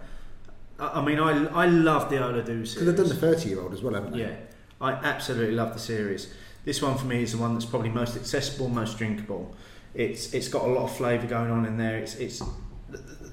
I, 0.78 1.00
I 1.00 1.06
mean, 1.06 1.20
I, 1.20 1.46
I 1.64 1.66
love 1.68 2.10
the 2.10 2.22
Ola 2.22 2.42
Dubh 2.42 2.46
series. 2.48 2.74
Because 2.74 2.86
they've 2.88 2.98
done 2.98 3.08
the 3.10 3.16
thirty 3.16 3.50
year 3.50 3.62
old 3.62 3.74
as 3.74 3.82
well, 3.82 3.94
haven't 3.94 4.12
they? 4.12 4.20
Yeah, 4.20 4.36
I 4.82 4.92
absolutely 4.92 5.56
love 5.56 5.74
the 5.74 5.80
series. 5.80 6.34
This 6.66 6.82
one 6.82 6.98
for 6.98 7.06
me 7.06 7.24
is 7.24 7.32
the 7.32 7.38
one 7.38 7.54
that's 7.54 7.66
probably 7.66 7.90
most 7.90 8.18
accessible, 8.18 8.68
most 8.68 8.98
drinkable. 8.98 9.56
It's 9.94 10.34
it's 10.34 10.50
got 10.50 10.66
a 10.66 10.68
lot 10.68 10.84
of 10.84 10.96
flavour 10.98 11.28
going 11.28 11.50
on 11.50 11.66
in 11.66 11.78
there. 11.78 11.98
It's 12.00 12.16
it's 12.16 12.42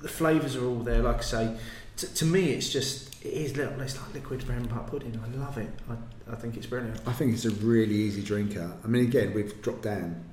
the, 0.02 0.08
flavours 0.08 0.56
are 0.56 0.64
all 0.66 0.78
there. 0.80 1.02
Like 1.02 1.18
I 1.18 1.22
say, 1.22 1.56
to, 1.98 2.14
to 2.14 2.24
me, 2.24 2.50
it's 2.50 2.68
just 2.70 3.24
it 3.24 3.32
is 3.32 3.56
little. 3.56 3.80
It's 3.80 3.96
like 4.00 4.14
liquid 4.14 4.46
brown 4.46 4.64
rainbow 4.64 4.82
pudding. 4.84 5.20
I 5.24 5.36
love 5.38 5.58
it. 5.58 5.70
I, 5.90 6.32
I 6.32 6.36
think 6.36 6.56
it's 6.56 6.66
brilliant. 6.66 7.00
I 7.06 7.12
think 7.12 7.32
it's 7.34 7.44
a 7.44 7.50
really 7.50 7.94
easy 7.94 8.22
drinker. 8.22 8.72
I 8.84 8.86
mean, 8.86 9.04
again, 9.04 9.32
we've 9.34 9.60
dropped 9.62 9.82
down 9.82 10.24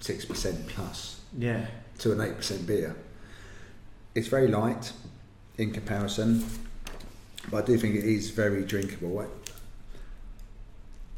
six 0.00 0.24
percent 0.24 0.66
plus 0.68 1.20
Yeah, 1.36 1.66
to 1.98 2.12
an 2.12 2.20
eight 2.20 2.36
percent 2.36 2.66
beer. 2.66 2.96
It's 4.14 4.28
very 4.28 4.48
light 4.48 4.92
in 5.58 5.72
comparison, 5.72 6.44
but 7.50 7.64
I 7.64 7.66
do 7.66 7.76
think 7.78 7.94
it 7.94 8.04
is 8.04 8.30
very 8.30 8.64
drinkable. 8.64 9.18
I- 9.20 9.26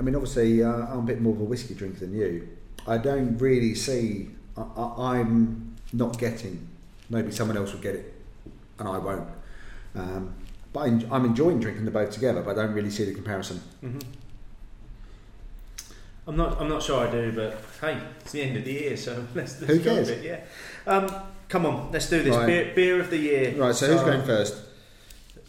I 0.01 0.05
mean, 0.05 0.17
obviously, 0.17 0.65
uh, 0.65 0.69
I'm 0.69 0.99
a 1.01 1.03
bit 1.03 1.21
more 1.21 1.33
of 1.33 1.41
a 1.41 1.45
whiskey 1.45 1.75
drinker 1.75 2.01
than 2.01 2.13
you. 2.15 2.49
I 2.89 2.99
don't 2.99 3.39
really 3.39 3.75
see. 3.77 4.31
I, 4.57 4.63
I, 4.63 5.19
I'm 5.19 5.77
not 5.93 6.19
getting. 6.19 6.67
Maybe 7.11 7.31
someone 7.33 7.57
else 7.57 7.73
will 7.73 7.81
get 7.81 7.95
it, 7.95 8.15
and 8.79 8.89
I 8.89 8.99
won't. 8.99 9.29
Um, 9.95 10.35
but 10.73 10.81
I'm 11.11 11.25
enjoying 11.27 11.61
drinking 11.61 11.85
the 11.85 11.91
both 11.91 12.11
together, 12.13 12.41
but 12.43 12.59
I 12.59 12.63
don't 12.65 12.75
really 12.75 12.91
see 12.91 13.05
the 13.05 13.13
comparison. 13.15 13.59
hmm 13.81 13.99
I'm 16.27 16.37
not. 16.37 16.61
I'm 16.61 16.69
not 16.69 16.83
sure 16.83 17.07
I 17.07 17.11
do, 17.11 17.33
but 17.33 17.59
hey, 17.81 18.01
it's 18.21 18.31
the 18.33 18.43
end 18.43 18.57
of 18.57 18.65
the 18.65 18.73
year, 18.73 18.97
so 18.97 19.27
let's, 19.35 19.61
let's 19.61 19.73
Who 19.73 19.81
cares? 19.81 20.09
it. 20.09 20.23
Yeah. 20.25 20.41
Um, 20.87 21.13
come 21.49 21.67
on, 21.67 21.91
let's 21.91 22.09
do 22.09 22.23
this. 22.23 22.35
Right. 22.37 22.47
Beer, 22.47 22.73
beer 22.77 23.01
of 23.01 23.11
the 23.11 23.17
year. 23.19 23.55
Right. 23.57 23.75
So, 23.75 23.89
who's 23.89 24.03
going 24.03 24.23
first? 24.23 24.57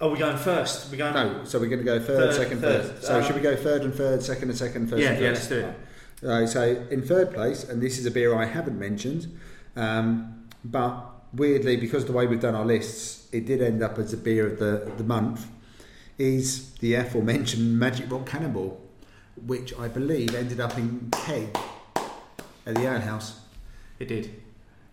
Are 0.02 0.10
we 0.10 0.18
going 0.18 0.38
first? 0.38 0.90
we 0.92 0.98
going? 0.98 1.14
No. 1.14 1.44
So 1.46 1.60
we're 1.60 1.68
going 1.68 1.78
to 1.80 1.86
go 1.86 2.00
third, 2.00 2.08
Third, 2.32 2.34
second, 2.36 2.62
third. 2.62 2.86
third. 2.86 3.04
So 3.04 3.20
Uh, 3.20 3.24
should 3.24 3.36
we 3.36 3.42
go 3.42 3.56
third 3.56 3.84
and 3.84 3.94
third, 3.94 4.24
second 4.24 4.50
and 4.50 4.58
second, 4.58 4.90
first? 4.90 5.02
Yeah, 5.02 5.12
and 5.12 5.22
yeah, 5.22 5.30
let's 5.30 5.48
do 5.48 5.60
it. 5.60 5.76
Right, 6.24 6.50
so 6.50 6.84
in 6.90 7.04
third 7.04 7.34
place, 7.34 7.64
and 7.64 7.82
this 7.82 8.00
is 8.00 8.06
a 8.08 8.12
beer 8.12 8.36
I 8.36 8.46
haven't 8.46 8.80
mentioned, 8.80 9.28
um, 9.76 10.48
but 10.66 11.06
weirdly, 11.34 11.78
because 11.78 12.04
of 12.04 12.08
the 12.08 12.14
way 12.14 12.28
we've 12.28 12.40
done 12.40 12.56
our 12.56 12.66
lists, 12.66 13.28
it 13.32 13.46
did 13.46 13.62
end 13.62 13.82
up 13.84 13.98
as 13.98 14.14
a 14.14 14.18
beer 14.18 14.48
of 14.48 14.60
the, 14.60 14.92
the 14.98 15.04
month, 15.04 15.48
is 16.18 16.72
the 16.76 16.94
aforementioned 16.96 17.80
Magic 17.80 18.12
Rock 18.12 18.26
Cannonball, 18.26 18.80
which 19.46 19.78
I 19.78 19.88
believe 19.88 20.36
ended 20.36 20.60
up 20.60 20.78
in 20.78 21.10
keg 21.12 21.58
at 22.66 22.76
the 22.76 22.82
Ale 22.82 23.02
House, 23.02 23.40
It 24.00 24.08
did. 24.08 24.42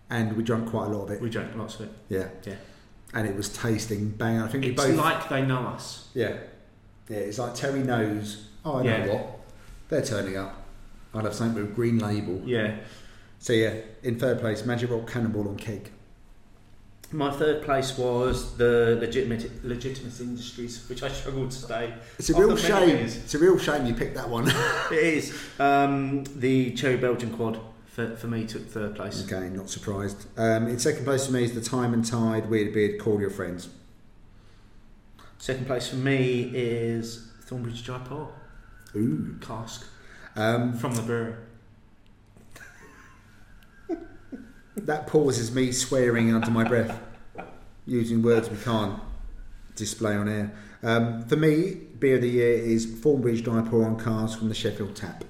and 0.08 0.36
we 0.36 0.42
drank 0.42 0.68
quite 0.70 0.86
a 0.86 0.88
lot 0.90 1.04
of 1.04 1.10
it. 1.10 1.20
We 1.20 1.28
drank 1.30 1.54
lots 1.56 1.74
of 1.76 1.82
it. 1.82 1.92
Yeah, 2.08 2.28
Yeah. 2.44 2.54
and 3.12 3.28
it 3.28 3.36
was 3.36 3.48
tasting 3.50 4.10
bang. 4.10 4.38
I 4.40 4.48
think 4.48 4.64
we 4.64 4.70
It's 4.70 4.82
both. 4.82 4.96
like 4.96 5.28
they 5.28 5.44
know 5.44 5.60
us. 5.66 6.08
yeah, 6.14 6.36
yeah. 7.08 7.18
It's 7.18 7.38
like 7.38 7.54
Terry 7.54 7.80
knows. 7.82 8.46
Oh, 8.64 8.78
I 8.78 8.82
know 8.82 8.88
Yeah. 8.90 9.06
what 9.06 9.40
they're 9.88 10.02
turning 10.04 10.36
up. 10.36 10.56
I'd 11.14 11.24
have 11.24 11.34
something 11.34 11.60
with 11.62 11.72
a 11.72 11.74
green 11.74 11.98
label. 11.98 12.40
Yeah. 12.46 12.76
So 13.40 13.52
yeah, 13.52 13.74
in 14.02 14.18
third 14.18 14.40
place, 14.40 14.64
Magic 14.64 14.90
Rock 14.90 15.06
Cannonball 15.10 15.48
on 15.48 15.56
keg. 15.56 15.90
My 17.12 17.30
third 17.32 17.62
place 17.62 17.98
was 17.98 18.56
the 18.56 18.96
legitimate 19.00 19.64
legitimate 19.64 20.20
industries, 20.20 20.88
which 20.88 21.02
I 21.02 21.08
struggled 21.08 21.50
to 21.50 21.56
say. 21.58 21.92
It's 22.18 22.30
a 22.30 22.34
real 22.38 22.56
shame. 22.56 22.96
It's 22.98 23.34
a 23.34 23.38
real 23.38 23.58
shame 23.58 23.86
you 23.86 23.94
picked 23.94 24.14
that 24.14 24.28
one. 24.28 24.48
It 24.92 24.98
is. 24.98 25.36
Um, 25.58 26.22
the 26.36 26.72
Cherry 26.74 26.96
Belgian 26.98 27.32
Quad 27.32 27.58
for, 27.86 28.14
for 28.16 28.28
me 28.28 28.46
took 28.46 28.68
third 28.68 28.94
place. 28.94 29.24
okay, 29.30 29.48
not 29.48 29.68
surprised. 29.68 30.26
Um, 30.38 30.68
in 30.68 30.78
second 30.78 31.04
place 31.04 31.26
for 31.26 31.32
me 31.32 31.42
is 31.44 31.52
the 31.54 31.60
Time 31.60 31.92
and 31.94 32.04
Tide 32.04 32.48
Weird 32.48 32.72
Beard 32.72 33.00
Call 33.00 33.20
Your 33.20 33.30
Friends. 33.30 33.68
Second 35.38 35.66
place 35.66 35.88
for 35.88 35.96
me 35.96 36.50
is 36.54 37.28
Thornbridge 37.46 37.82
Jaipur 37.82 38.28
Ooh. 38.94 39.36
cask 39.40 39.84
Um, 40.36 40.74
from 40.74 40.94
the 40.94 41.02
brewery. 41.02 41.34
That 44.76 45.06
pause 45.06 45.38
is 45.38 45.54
me 45.54 45.72
swearing 45.72 46.32
under 46.34 46.50
my 46.50 46.64
breath, 46.64 46.98
using 47.86 48.22
words 48.22 48.48
we 48.48 48.56
can't 48.58 49.00
display 49.74 50.14
on 50.14 50.28
air. 50.28 50.52
Um, 50.82 51.24
for 51.24 51.36
me, 51.36 51.74
beer 51.98 52.16
of 52.16 52.22
the 52.22 52.28
year 52.28 52.54
is 52.54 52.86
Thornbridge 52.86 53.44
Jaipur 53.44 53.84
on 53.84 53.98
cask 53.98 54.38
from 54.38 54.48
the 54.48 54.54
Sheffield 54.54 54.96
Tap. 54.96 55.24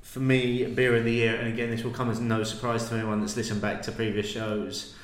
For 0.00 0.20
me, 0.20 0.64
beer 0.64 0.96
of 0.96 1.04
the 1.04 1.12
year, 1.12 1.36
and 1.36 1.48
again, 1.48 1.70
this 1.70 1.84
will 1.84 1.92
come 1.92 2.10
as 2.10 2.20
no 2.20 2.42
surprise 2.42 2.88
to 2.88 2.96
anyone 2.96 3.20
that's 3.20 3.36
listened 3.36 3.60
back 3.60 3.82
to 3.82 3.92
previous 3.92 4.26
shows, 4.26 4.94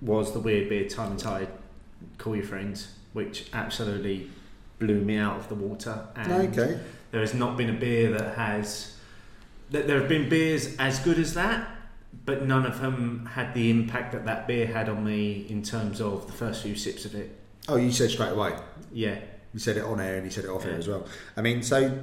was 0.00 0.32
the 0.32 0.40
Weird 0.40 0.68
Beard 0.68 0.90
Time 0.90 1.12
and 1.12 1.20
Tide 1.20 1.48
Call 2.18 2.36
Your 2.36 2.44
Friends, 2.44 2.94
which 3.12 3.48
absolutely 3.52 4.30
blew 4.78 5.00
me 5.00 5.18
out 5.18 5.36
of 5.36 5.48
the 5.48 5.54
water. 5.54 6.06
And 6.14 6.56
okay. 6.58 6.78
there 7.10 7.20
has 7.20 7.34
not 7.34 7.56
been 7.56 7.70
a 7.70 7.78
beer 7.78 8.10
that 8.12 8.36
has. 8.36 8.92
That 9.70 9.88
there 9.88 9.98
have 9.98 10.08
been 10.08 10.28
beers 10.28 10.76
as 10.78 11.00
good 11.00 11.18
as 11.18 11.34
that, 11.34 11.68
but 12.24 12.44
none 12.46 12.66
of 12.66 12.80
them 12.80 13.26
had 13.32 13.54
the 13.54 13.70
impact 13.70 14.12
that 14.12 14.24
that 14.26 14.46
beer 14.46 14.66
had 14.66 14.88
on 14.88 15.04
me 15.04 15.46
in 15.48 15.62
terms 15.62 16.00
of 16.00 16.26
the 16.26 16.32
first 16.32 16.62
few 16.62 16.74
sips 16.76 17.04
of 17.04 17.14
it. 17.14 17.38
Oh, 17.68 17.76
you 17.76 17.90
said 17.92 18.10
straight 18.10 18.30
away. 18.32 18.54
Yeah, 18.92 19.18
You 19.52 19.60
said 19.60 19.76
it 19.76 19.84
on 19.84 20.00
air 20.00 20.16
and 20.16 20.24
you 20.24 20.30
said 20.30 20.44
it 20.44 20.50
off 20.50 20.64
air 20.64 20.74
as 20.76 20.88
well. 20.88 21.06
I 21.36 21.42
mean, 21.42 21.62
so 21.62 21.98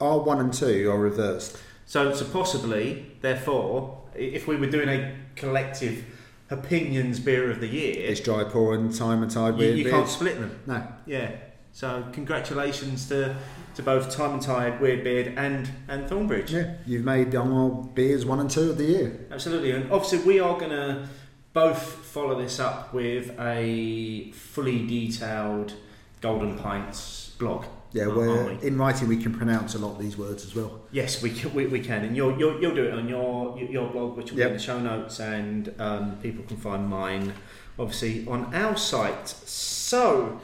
R 0.00 0.18
one 0.20 0.40
and 0.40 0.52
two 0.52 0.90
are 0.90 0.98
reversed. 0.98 1.56
So, 1.86 2.14
so 2.14 2.24
possibly, 2.26 3.12
therefore, 3.22 4.02
if 4.14 4.46
we 4.46 4.56
were 4.56 4.66
doing 4.70 4.88
a 4.88 5.16
collective 5.36 6.04
opinions 6.50 7.20
beer 7.20 7.50
of 7.50 7.60
the 7.60 7.66
year, 7.68 7.94
It's 8.10 8.20
Jaipur 8.20 8.74
and 8.74 8.94
Time 8.94 9.22
and 9.22 9.30
Tide 9.30 9.58
you, 9.58 9.70
you 9.70 9.90
can't 9.90 10.08
split 10.08 10.38
them. 10.38 10.58
No. 10.66 10.86
Yeah. 11.06 11.32
So 11.78 12.04
congratulations 12.10 13.08
to, 13.08 13.36
to 13.76 13.82
both 13.84 14.10
Time 14.10 14.32
and 14.32 14.42
Tide, 14.42 14.80
Weirdbeard, 14.80 15.36
and 15.36 15.70
and 15.86 16.10
Thornbridge. 16.10 16.50
Yeah, 16.50 16.74
you've 16.84 17.04
made 17.04 17.32
our 17.36 17.70
beers 17.94 18.26
one 18.26 18.40
and 18.40 18.50
two 18.50 18.70
of 18.70 18.78
the 18.78 18.84
year. 18.84 19.26
Absolutely, 19.30 19.70
and 19.70 19.92
obviously 19.92 20.18
we 20.26 20.40
are 20.40 20.58
going 20.58 20.72
to 20.72 21.06
both 21.52 21.80
follow 21.80 22.36
this 22.36 22.58
up 22.58 22.92
with 22.92 23.30
a 23.38 24.32
fully 24.32 24.88
detailed 24.88 25.74
Golden 26.20 26.58
Pints 26.58 27.30
blog. 27.38 27.64
Yeah, 27.92 28.08
where 28.08 28.56
we? 28.56 28.66
in 28.66 28.76
writing 28.76 29.06
we 29.06 29.22
can 29.22 29.32
pronounce 29.32 29.76
a 29.76 29.78
lot 29.78 29.92
of 29.92 29.98
these 30.00 30.18
words 30.18 30.44
as 30.44 30.56
well. 30.56 30.80
Yes, 30.90 31.22
we 31.22 31.30
can, 31.30 31.54
we, 31.54 31.66
we 31.66 31.78
can, 31.78 32.04
and 32.04 32.16
you'll, 32.16 32.36
you'll 32.36 32.60
you'll 32.60 32.74
do 32.74 32.86
it 32.86 32.92
on 32.92 33.08
your 33.08 33.56
your 33.56 33.88
blog, 33.88 34.16
which 34.16 34.32
will 34.32 34.40
Yep. 34.40 34.48
be 34.48 34.50
in 34.50 34.56
the 34.56 34.62
show 34.64 34.80
notes, 34.80 35.20
and 35.20 35.72
um, 35.78 36.16
people 36.20 36.42
can 36.42 36.56
find 36.56 36.88
mine, 36.88 37.34
obviously, 37.78 38.26
on 38.26 38.52
our 38.52 38.76
site. 38.76 39.28
So, 39.28 40.40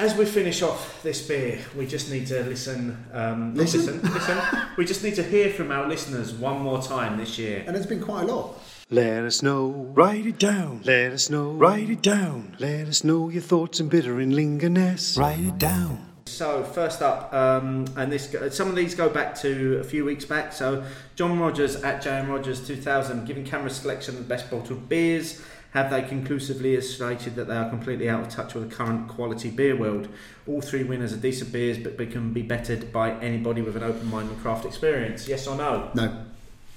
as 0.00 0.16
we 0.16 0.24
finish 0.24 0.62
off 0.62 1.02
this 1.02 1.26
beer, 1.28 1.58
we 1.76 1.86
just 1.86 2.10
need 2.10 2.26
to 2.28 2.42
listen. 2.44 2.96
Um, 3.12 3.54
Listen? 3.54 4.00
listen, 4.00 4.12
listen. 4.12 4.38
We 4.78 4.86
just 4.86 5.04
need 5.04 5.14
to 5.16 5.22
hear 5.22 5.50
from 5.50 5.70
our 5.70 5.86
listeners 5.86 6.32
one 6.32 6.62
more 6.62 6.80
time 6.80 7.18
this 7.18 7.38
year. 7.38 7.62
And 7.66 7.76
it's 7.76 7.84
been 7.84 8.02
quite 8.02 8.22
a 8.22 8.32
lot. 8.32 8.62
Let 8.88 9.24
us 9.24 9.42
know, 9.42 9.68
write 9.92 10.24
it 10.24 10.38
down. 10.38 10.80
Let 10.84 11.12
us 11.12 11.28
know, 11.28 11.50
write 11.50 11.90
it 11.90 12.00
down. 12.00 12.56
Let 12.58 12.88
us 12.88 13.04
know 13.04 13.28
your 13.28 13.42
thoughts 13.42 13.78
and 13.78 13.90
bitter 13.90 14.18
and 14.20 14.32
lingerness. 14.32 15.18
Write 15.18 15.40
it 15.40 15.58
down. 15.58 16.06
So 16.24 16.64
first 16.64 17.02
up, 17.02 17.32
um, 17.34 17.84
and 17.96 18.10
this 18.10 18.34
some 18.56 18.68
of 18.68 18.76
these 18.76 18.94
go 18.94 19.10
back 19.10 19.34
to 19.40 19.78
a 19.80 19.84
few 19.84 20.04
weeks 20.06 20.24
back. 20.24 20.52
So 20.54 20.82
John 21.14 21.38
Rogers 21.38 21.76
at 21.82 22.02
JM 22.02 22.28
Rogers 22.28 22.66
2000, 22.66 23.26
giving 23.26 23.44
CAMRA 23.44 23.70
selection 23.70 24.14
the 24.16 24.22
best 24.22 24.50
bottled 24.50 24.88
beers. 24.88 25.42
Have 25.72 25.90
they 25.90 26.02
conclusively 26.02 26.80
stated 26.80 27.36
that 27.36 27.46
they 27.46 27.56
are 27.56 27.68
completely 27.68 28.08
out 28.08 28.22
of 28.22 28.28
touch 28.28 28.54
with 28.54 28.68
the 28.68 28.74
current 28.74 29.08
quality 29.08 29.50
beer 29.50 29.76
world? 29.76 30.08
All 30.48 30.60
three 30.60 30.82
winners 30.82 31.12
are 31.12 31.16
decent 31.16 31.52
beers, 31.52 31.78
but 31.78 31.96
they 31.96 32.06
can 32.06 32.32
be 32.32 32.42
bettered 32.42 32.92
by 32.92 33.12
anybody 33.20 33.62
with 33.62 33.76
an 33.76 33.84
open 33.84 34.10
mind 34.10 34.30
and 34.30 34.40
craft 34.40 34.64
experience. 34.64 35.28
Yes 35.28 35.46
or 35.46 35.56
no? 35.56 35.90
No, 35.94 36.24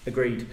Agreed. 0.05 0.47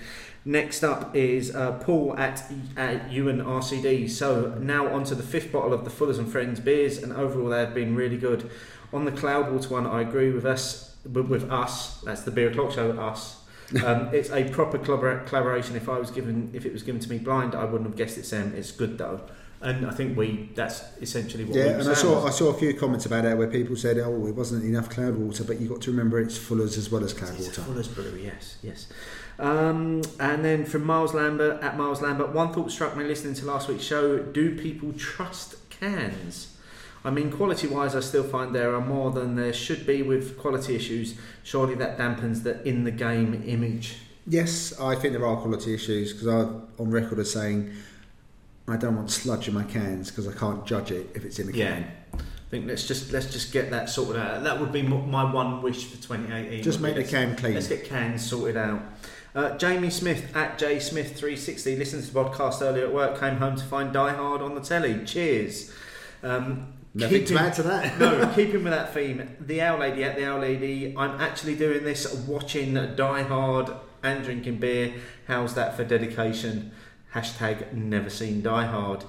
Next 0.45 0.83
up 0.83 1.15
is 1.15 1.55
uh, 1.55 1.73
Paul 1.73 2.17
at, 2.17 2.51
at 2.77 3.13
Ewan 3.13 3.43
RCD. 3.43 4.09
So 4.09 4.55
now 4.59 4.89
on 4.89 5.05
to 5.05 5.15
the 5.15 5.23
fifth 5.23 5.53
bottle 5.53 5.75
of 5.75 5.85
the 5.85 5.91
Fullers 5.91 6.19
and 6.19 6.31
Friends 6.31 6.61
beers, 6.61 7.03
and 7.03 7.13
overall 7.13 7.51
they 7.51 7.59
have 7.59 7.75
been 7.75 7.95
really 7.95 8.17
good. 8.17 8.51
On 8.93 9.05
the 9.05 9.13
Cloudwater 9.13 9.71
one, 9.71 9.87
I 9.87 10.01
agree 10.01 10.31
with 10.31 10.47
us. 10.47 10.97
With, 11.05 11.29
with 11.29 11.51
us, 11.51 12.01
that's 12.01 12.23
the 12.23 12.31
beer 12.31 12.51
o'clock 12.51 12.73
show. 12.73 12.93
Us. 12.93 13.40
Um, 13.85 14.09
it's 14.13 14.31
a 14.31 14.49
proper 14.51 14.79
collaboration. 14.79 15.77
If 15.77 15.89
I 15.89 15.99
was 15.99 16.11
given, 16.11 16.51
if 16.53 16.67
it 16.67 16.73
was 16.73 16.83
given 16.83 17.01
to 17.01 17.11
me 17.11 17.19
blind, 17.19 17.55
I 17.55 17.65
wouldn't 17.65 17.89
have 17.89 17.97
guessed 17.97 18.19
it's 18.19 18.31
them. 18.31 18.53
It's 18.57 18.73
good 18.73 18.99
though, 18.99 19.21
and 19.61 19.87
I 19.87 19.93
think 19.93 20.17
we. 20.17 20.51
That's 20.55 20.83
essentially 21.01 21.45
what. 21.45 21.57
yeah, 21.57 21.79
and 21.79 21.89
I 21.89 21.95
saw 21.95 22.27
I 22.27 22.31
saw 22.31 22.49
a 22.49 22.55
few 22.55 22.75
comments 22.75 23.07
about 23.07 23.25
it 23.25 23.37
where 23.39 23.47
people 23.47 23.77
said, 23.77 23.99
"Oh, 23.99 24.27
it 24.27 24.35
wasn't 24.35 24.65
enough 24.65 24.89
Cloudwater," 24.91 25.47
but 25.47 25.61
you've 25.61 25.71
got 25.71 25.81
to 25.83 25.91
remember 25.91 26.19
it's 26.19 26.37
Fuller's 26.37 26.77
as 26.77 26.91
well 26.91 27.05
as 27.05 27.13
cloud 27.13 27.35
It's 27.37 27.47
water. 27.49 27.63
Fuller's 27.63 27.89
Brewery, 27.89 28.25
yes, 28.25 28.57
yes. 28.63 28.89
Um, 29.39 30.03
and 30.19 30.45
then 30.45 30.65
from 30.65 30.85
Miles 30.85 31.15
Lambert 31.15 31.63
at 31.63 31.79
Miles 31.79 32.03
Lambert, 32.03 32.33
one 32.35 32.53
thought 32.53 32.71
struck 32.71 32.97
me 32.97 33.05
listening 33.05 33.35
to 33.35 33.47
last 33.47 33.69
week's 33.69 33.85
show: 33.85 34.19
Do 34.19 34.57
people 34.57 34.93
trust 34.95 35.57
cans? 35.71 36.50
I 37.05 37.11
mean, 37.11 37.31
quality-wise, 37.31 37.97
I 37.97 38.01
still 38.01 38.25
find 38.25 38.55
there 38.55 38.75
are 38.75 38.81
more 38.81 39.11
than 39.11 39.35
there 39.35 39.53
should 39.53 39.87
be 39.87 40.03
with 40.03 40.39
quality 40.39 40.77
issues. 40.77 41.15
Surely 41.43 41.75
that 41.77 41.97
dampens 41.97 42.43
the 42.43 42.63
in-the-game 42.69 43.43
image. 43.47 43.97
Yes, 44.27 44.79
I 44.79 44.95
think 44.95 45.15
there 45.15 45.27
are 45.27 45.37
quality 45.37 45.75
issues 45.75 46.13
because 46.13 46.27
I'm 46.27 46.69
on 46.79 46.91
record 46.91 47.19
as 47.19 47.33
saying 47.33 47.73
I 48.69 48.77
don't 48.77 48.97
want 48.97 49.11
sludge 49.11 49.49
in 49.49 49.55
my 49.55 49.65
cans 49.65 50.11
because 50.11 50.29
I 50.29 50.33
can't 50.33 50.65
judge 50.67 50.93
it 50.93 51.11
if 51.15 51.25
it's 51.25 51.39
in 51.39 51.49
a 51.49 51.53
Yeah. 51.53 51.75
can. 51.75 51.87
I 52.15 52.19
think 52.51 52.67
let's 52.67 52.87
just 52.87 53.13
let's 53.13 53.33
just 53.33 53.53
get 53.53 53.71
that 53.71 53.89
sorted 53.89 54.21
out. 54.21 54.43
That 54.43 54.61
would 54.61 54.73
be 54.73 54.83
my 54.83 55.33
one 55.33 55.63
wish 55.63 55.87
for 55.87 55.97
2018. 56.03 56.63
Just 56.63 56.81
make 56.81 56.97
the 56.97 57.05
can 57.05 57.35
clean. 57.37 57.55
Let's 57.55 57.69
get 57.69 57.85
cans 57.85 58.29
sorted 58.29 58.57
out. 58.57 58.83
Uh, 59.35 59.57
Jamie 59.57 59.91
Smith 59.91 60.37
at 60.37 60.59
jsmith360 60.59 61.79
listened 61.79 62.05
to 62.05 62.13
the 62.13 62.21
podcast 62.25 62.61
earlier 62.61 62.85
at 62.87 62.93
work, 62.93 63.19
came 63.21 63.37
home 63.37 63.57
to 63.57 63.65
find 63.65 63.93
Die 63.93 64.13
Hard 64.13 64.43
on 64.43 64.57
the 64.57 64.61
telly. 64.61 65.05
Cheers. 65.05 65.73
Um, 66.25 66.73
Nothing 66.93 67.25
to 67.27 67.39
add 67.39 67.55
to 67.55 67.63
that. 67.65 67.99
no, 67.99 68.33
keeping 68.35 68.65
with 68.65 68.73
that 68.73 68.93
theme, 68.93 69.37
the 69.41 69.61
Owl 69.63 69.79
Lady 69.79 70.03
at 70.05 70.17
the 70.17 70.27
Owl 70.27 70.41
Lady, 70.41 70.95
I'm 70.97 71.21
actually 71.21 71.55
doing 71.55 71.85
this 71.85 72.13
watching 72.27 72.75
Die 72.75 73.23
Hard 73.23 73.71
and 74.03 74.25
drinking 74.25 74.59
beer. 74.59 74.95
How's 75.29 75.55
that 75.55 75.77
for 75.77 75.85
dedication? 75.85 76.73
Hashtag 77.15 77.73
never 77.73 78.11
seen 78.11 78.43
Die 78.43 78.65
Hard. 78.67 79.05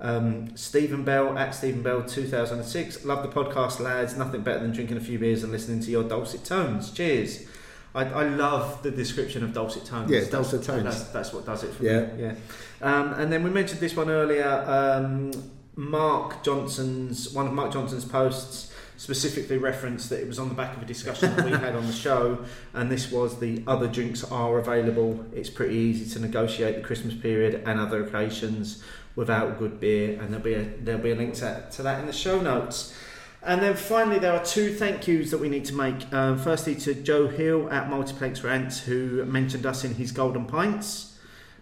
Um, 0.00 0.56
Stephen 0.56 1.04
Bell 1.04 1.36
at 1.38 1.54
Stephen 1.54 1.82
Bell 1.82 2.02
2006. 2.04 3.04
Love 3.04 3.22
the 3.22 3.28
podcast, 3.28 3.80
lads. 3.80 4.16
Nothing 4.16 4.42
better 4.42 4.60
than 4.60 4.72
drinking 4.72 4.96
a 4.96 5.00
few 5.00 5.18
beers 5.18 5.42
and 5.42 5.52
listening 5.52 5.80
to 5.80 5.90
your 5.90 6.04
dulcet 6.04 6.44
tones. 6.44 6.90
Cheers. 6.90 7.46
I, 7.94 8.04
I 8.04 8.28
love 8.28 8.82
the 8.82 8.90
description 8.90 9.42
of 9.42 9.54
dulcet 9.54 9.86
tones. 9.86 10.10
Yeah, 10.10 10.20
dulcet 10.30 10.62
tones. 10.62 10.84
That's, 10.84 11.02
that's 11.04 11.32
what 11.32 11.46
does 11.46 11.64
it 11.64 11.72
for 11.74 11.82
Yeah. 11.84 12.00
me. 12.12 12.22
Yeah. 12.24 12.34
Um, 12.82 13.14
and 13.14 13.32
then 13.32 13.42
we 13.42 13.48
mentioned 13.50 13.80
this 13.80 13.96
one 13.96 14.10
earlier. 14.10 14.46
Um, 14.66 15.30
Mark 15.76 16.42
Johnson's 16.42 17.30
one 17.32 17.46
of 17.46 17.52
Mark 17.52 17.72
Johnson's 17.72 18.06
posts 18.06 18.72
specifically 18.96 19.58
referenced 19.58 20.08
that 20.08 20.20
it 20.20 20.26
was 20.26 20.38
on 20.38 20.48
the 20.48 20.54
back 20.54 20.74
of 20.74 20.82
a 20.82 20.86
discussion 20.86 21.36
that 21.36 21.44
we 21.44 21.50
had 21.50 21.76
on 21.76 21.86
the 21.86 21.92
show, 21.92 22.42
and 22.72 22.90
this 22.90 23.12
was 23.12 23.38
the 23.38 23.62
other 23.66 23.86
drinks 23.86 24.24
are 24.24 24.58
available. 24.58 25.22
It's 25.34 25.50
pretty 25.50 25.74
easy 25.74 26.10
to 26.14 26.18
negotiate 26.18 26.76
the 26.76 26.80
Christmas 26.80 27.14
period 27.14 27.62
and 27.66 27.78
other 27.78 28.04
occasions 28.04 28.82
without 29.14 29.58
good 29.58 29.78
beer, 29.78 30.18
and 30.18 30.30
there'll 30.30 30.44
be 30.44 30.54
a 30.54 30.64
there'll 30.80 31.02
be 31.02 31.10
a 31.10 31.14
link 31.14 31.34
to, 31.34 31.66
to 31.72 31.82
that 31.82 32.00
in 32.00 32.06
the 32.06 32.12
show 32.12 32.40
notes. 32.40 32.94
And 33.42 33.62
then 33.62 33.76
finally, 33.76 34.18
there 34.18 34.32
are 34.32 34.44
two 34.44 34.74
thank 34.74 35.06
yous 35.06 35.30
that 35.30 35.38
we 35.38 35.48
need 35.48 35.66
to 35.66 35.74
make. 35.74 36.12
Um, 36.12 36.38
firstly, 36.38 36.74
to 36.76 36.94
Joe 36.94 37.28
Hill 37.28 37.70
at 37.70 37.88
Multiplex 37.88 38.42
Rants, 38.42 38.80
who 38.80 39.24
mentioned 39.24 39.66
us 39.66 39.84
in 39.84 39.94
his 39.94 40.10
Golden 40.10 40.46
Pints. 40.46 41.05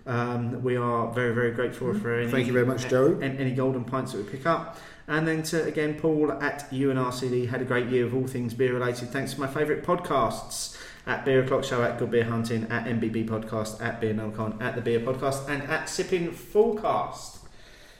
Um, 0.06 0.62
we 0.62 0.76
are 0.76 1.10
very, 1.12 1.34
very 1.34 1.50
grateful 1.52 1.94
for 1.94 2.14
any, 2.14 2.30
Thank 2.30 2.46
you 2.46 2.52
very 2.52 2.66
much, 2.66 2.88
Joe. 2.88 3.18
a- 3.20 3.24
any 3.24 3.52
golden 3.52 3.84
pints 3.84 4.12
that 4.12 4.18
we 4.18 4.30
pick 4.30 4.44
up. 4.46 4.78
And 5.06 5.26
then 5.28 5.42
to 5.44 5.62
again 5.64 5.94
Paul 6.00 6.32
at 6.32 6.70
UNRCD 6.70 7.48
had 7.48 7.60
a 7.60 7.64
great 7.64 7.88
year 7.88 8.06
of 8.06 8.14
all 8.14 8.26
things 8.26 8.54
beer 8.54 8.72
related. 8.72 9.10
Thanks 9.10 9.34
to 9.34 9.40
my 9.40 9.46
favourite 9.46 9.82
podcasts 9.82 10.78
at 11.06 11.24
Beer 11.26 11.42
O'clock 11.44 11.64
Show, 11.64 11.82
at 11.82 11.98
Good 11.98 12.10
Beer 12.10 12.24
Hunting, 12.24 12.64
at 12.70 12.86
MBB 12.86 13.28
Podcast, 13.28 13.82
at 13.82 14.00
Beernomicon, 14.00 14.60
at 14.62 14.74
the 14.74 14.80
Beer 14.80 15.00
Podcast, 15.00 15.46
and 15.48 15.62
at 15.64 15.88
Sipping 15.90 16.30
Fullcast. 16.30 17.38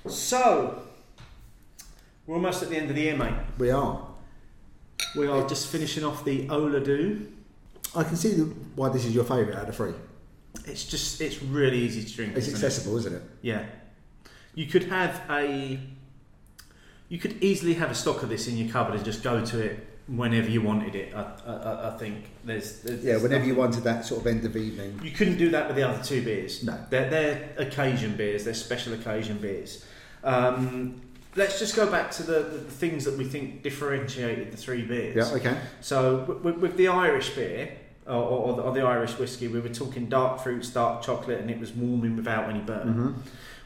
So 0.09 0.83
we're 2.27 2.37
almost 2.37 2.63
at 2.63 2.71
the 2.71 2.77
end 2.77 2.89
of 2.89 2.97
the 2.97 3.03
year, 3.03 3.17
mate. 3.17 3.35
We 3.59 3.71
are. 3.71 4.07
We 5.17 5.27
are 5.27 5.47
just 5.47 5.69
finishing 5.69 6.05
off 6.05 6.25
the 6.25 6.49
Ola 6.49 6.81
Dubh. 6.81 7.27
I 7.95 8.03
can 8.05 8.17
see 8.17 8.33
the, 8.33 8.45
why 8.75 8.89
this 8.89 9.05
is 9.05 9.15
your 9.15 9.25
favourite 9.25 9.59
out 9.59 9.69
of 9.69 9.77
three. 9.77 9.93
It's 10.67 10.85
just 10.85 11.21
it's 11.21 11.43
really 11.43 11.79
easy 11.79 12.05
to 12.05 12.15
drink. 12.15 12.37
It's 12.37 12.49
isn't 12.49 12.55
accessible, 12.55 12.97
isn't 12.99 13.15
it? 13.15 13.23
Yeah. 13.43 13.67
You 14.55 14.67
could 14.67 14.85
have 14.85 15.23
a. 15.31 15.79
You 17.09 17.19
could 17.19 17.43
easily 17.43 17.75
have 17.75 17.91
a 17.91 17.95
stock 17.95 18.23
of 18.23 18.29
this 18.29 18.49
in 18.49 18.57
your 18.57 18.71
cupboard 18.71 18.97
and 18.97 19.05
just 19.05 19.23
go 19.23 19.45
to 19.45 19.61
it 19.61 19.87
whenever 20.07 20.49
you 20.49 20.61
wanted 20.61 20.95
it. 20.95 21.15
I, 21.15 21.33
I, 21.47 21.95
I 21.95 21.99
think 21.99 22.25
there's, 22.45 22.81
there's 22.81 23.05
Yeah, 23.05 23.17
whenever 23.19 23.45
you 23.45 23.55
wanted 23.55 23.85
that 23.85 24.05
sort 24.05 24.21
of 24.21 24.27
end 24.27 24.45
of 24.45 24.57
evening. 24.57 25.01
You 25.03 25.11
couldn't 25.11 25.39
do 25.39 25.51
that 25.51 25.67
with 25.67 25.77
the 25.77 25.83
other 25.83 26.03
two 26.03 26.23
beers. 26.23 26.63
No. 26.63 26.79
They're, 26.91 27.09
they're 27.09 27.51
occasion 27.59 28.17
beers. 28.17 28.45
They're 28.45 28.55
special 28.55 28.95
occasion 28.95 29.39
beers. 29.39 29.85
Um, 30.23 31.01
let's 31.37 31.59
just 31.59 31.77
go 31.77 31.91
back 31.91 32.11
to 32.13 32.23
the, 32.23 32.41
the 32.41 32.59
things 32.61 33.05
that 33.05 33.17
we 33.17 33.25
think 33.25 33.63
differentiated 33.63 34.53
the 34.53 34.57
three 34.57 34.83
beers. 34.83 35.17
Yeah, 35.17 35.37
okay. 35.37 35.59
So 35.81 36.39
with, 36.43 36.57
with 36.57 36.77
the 36.77 36.89
Irish 36.89 37.31
beer 37.31 37.77
or, 38.07 38.15
or, 38.15 38.57
the, 38.57 38.63
or 38.63 38.73
the 38.73 38.83
Irish 38.83 39.19
whiskey, 39.19 39.49
we 39.49 39.61
were 39.61 39.69
talking 39.69 40.07
dark 40.07 40.41
fruits, 40.41 40.69
dark 40.71 41.03
chocolate, 41.03 41.41
and 41.41 41.51
it 41.51 41.59
was 41.59 41.73
warming 41.73 42.17
without 42.17 42.49
any 42.51 42.61
burn. 42.61 42.89
Mm-hmm. 42.89 43.13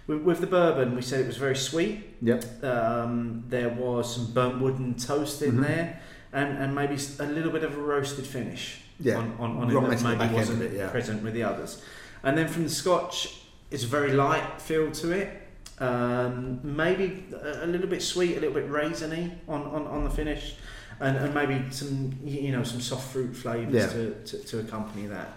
With, 0.06 0.22
with 0.22 0.40
the 0.40 0.46
bourbon, 0.46 0.94
we 0.96 1.02
said 1.02 1.20
it 1.20 1.26
was 1.26 1.36
very 1.36 1.56
sweet. 1.56 2.16
Yep. 2.22 2.64
Um, 2.64 3.44
there 3.48 3.68
was 3.68 4.14
some 4.14 4.32
burnt 4.32 4.60
wood 4.60 4.78
and 4.78 4.98
toast 4.98 5.42
in 5.42 5.52
Mhm. 5.58 5.66
there, 5.66 6.00
and, 6.32 6.58
and 6.58 6.74
maybe 6.74 6.96
a 7.18 7.26
little 7.26 7.50
bit 7.50 7.64
of 7.64 7.76
a 7.76 7.80
roasted 7.80 8.26
finish 8.26 8.80
Yeah. 9.00 9.16
on, 9.16 9.36
on, 9.38 9.58
on 9.76 9.92
it 9.92 9.98
that 9.98 10.18
maybe 10.18 10.34
wasn't 10.34 10.62
it, 10.62 10.72
yeah. 10.72 10.88
present 10.88 11.22
with 11.22 11.34
the 11.34 11.42
others. 11.42 11.82
And 12.22 12.36
then 12.38 12.48
from 12.48 12.64
the 12.64 12.70
Scotch, 12.70 13.42
it's 13.70 13.84
a 13.84 13.86
very 13.86 14.12
light 14.12 14.60
feel 14.60 14.90
to 14.92 15.10
it. 15.12 15.42
Um, 15.80 16.60
maybe 16.62 17.24
a, 17.32 17.64
a 17.64 17.66
little 17.66 17.86
bit 17.86 18.02
sweet, 18.02 18.36
a 18.36 18.40
little 18.40 18.54
bit 18.54 18.68
raisiny 18.70 19.30
on, 19.46 19.62
on, 19.62 19.86
on 19.86 20.04
the 20.04 20.10
finish, 20.10 20.56
and, 21.00 21.16
and 21.16 21.34
maybe 21.34 21.70
some 21.70 22.16
you 22.24 22.52
know 22.52 22.62
some 22.64 22.80
soft 22.80 23.12
fruit 23.12 23.34
flavours 23.36 23.74
Yeah. 23.74 23.86
to, 23.88 24.14
to, 24.24 24.38
to 24.44 24.58
accompany 24.60 25.06
that. 25.06 25.28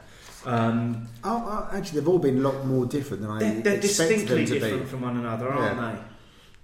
Um, 0.45 1.07
Oh, 1.23 1.43
oh, 1.71 1.75
actually, 1.77 1.99
they've 1.99 2.07
all 2.09 2.17
been 2.19 2.39
a 2.39 2.41
lot 2.41 2.65
more 2.65 2.85
different 2.85 3.21
than 3.21 3.31
I 3.31 3.39
they're, 3.39 3.61
they're 3.61 3.73
expected 3.75 3.81
distinctly 4.27 4.35
them 4.37 4.45
to 4.45 4.53
different 4.59 4.83
be. 4.83 4.89
from 4.89 5.01
one 5.01 5.17
another, 5.17 5.49
aren't 5.51 5.77
Yeah. 5.79 5.91
they? 5.95 6.01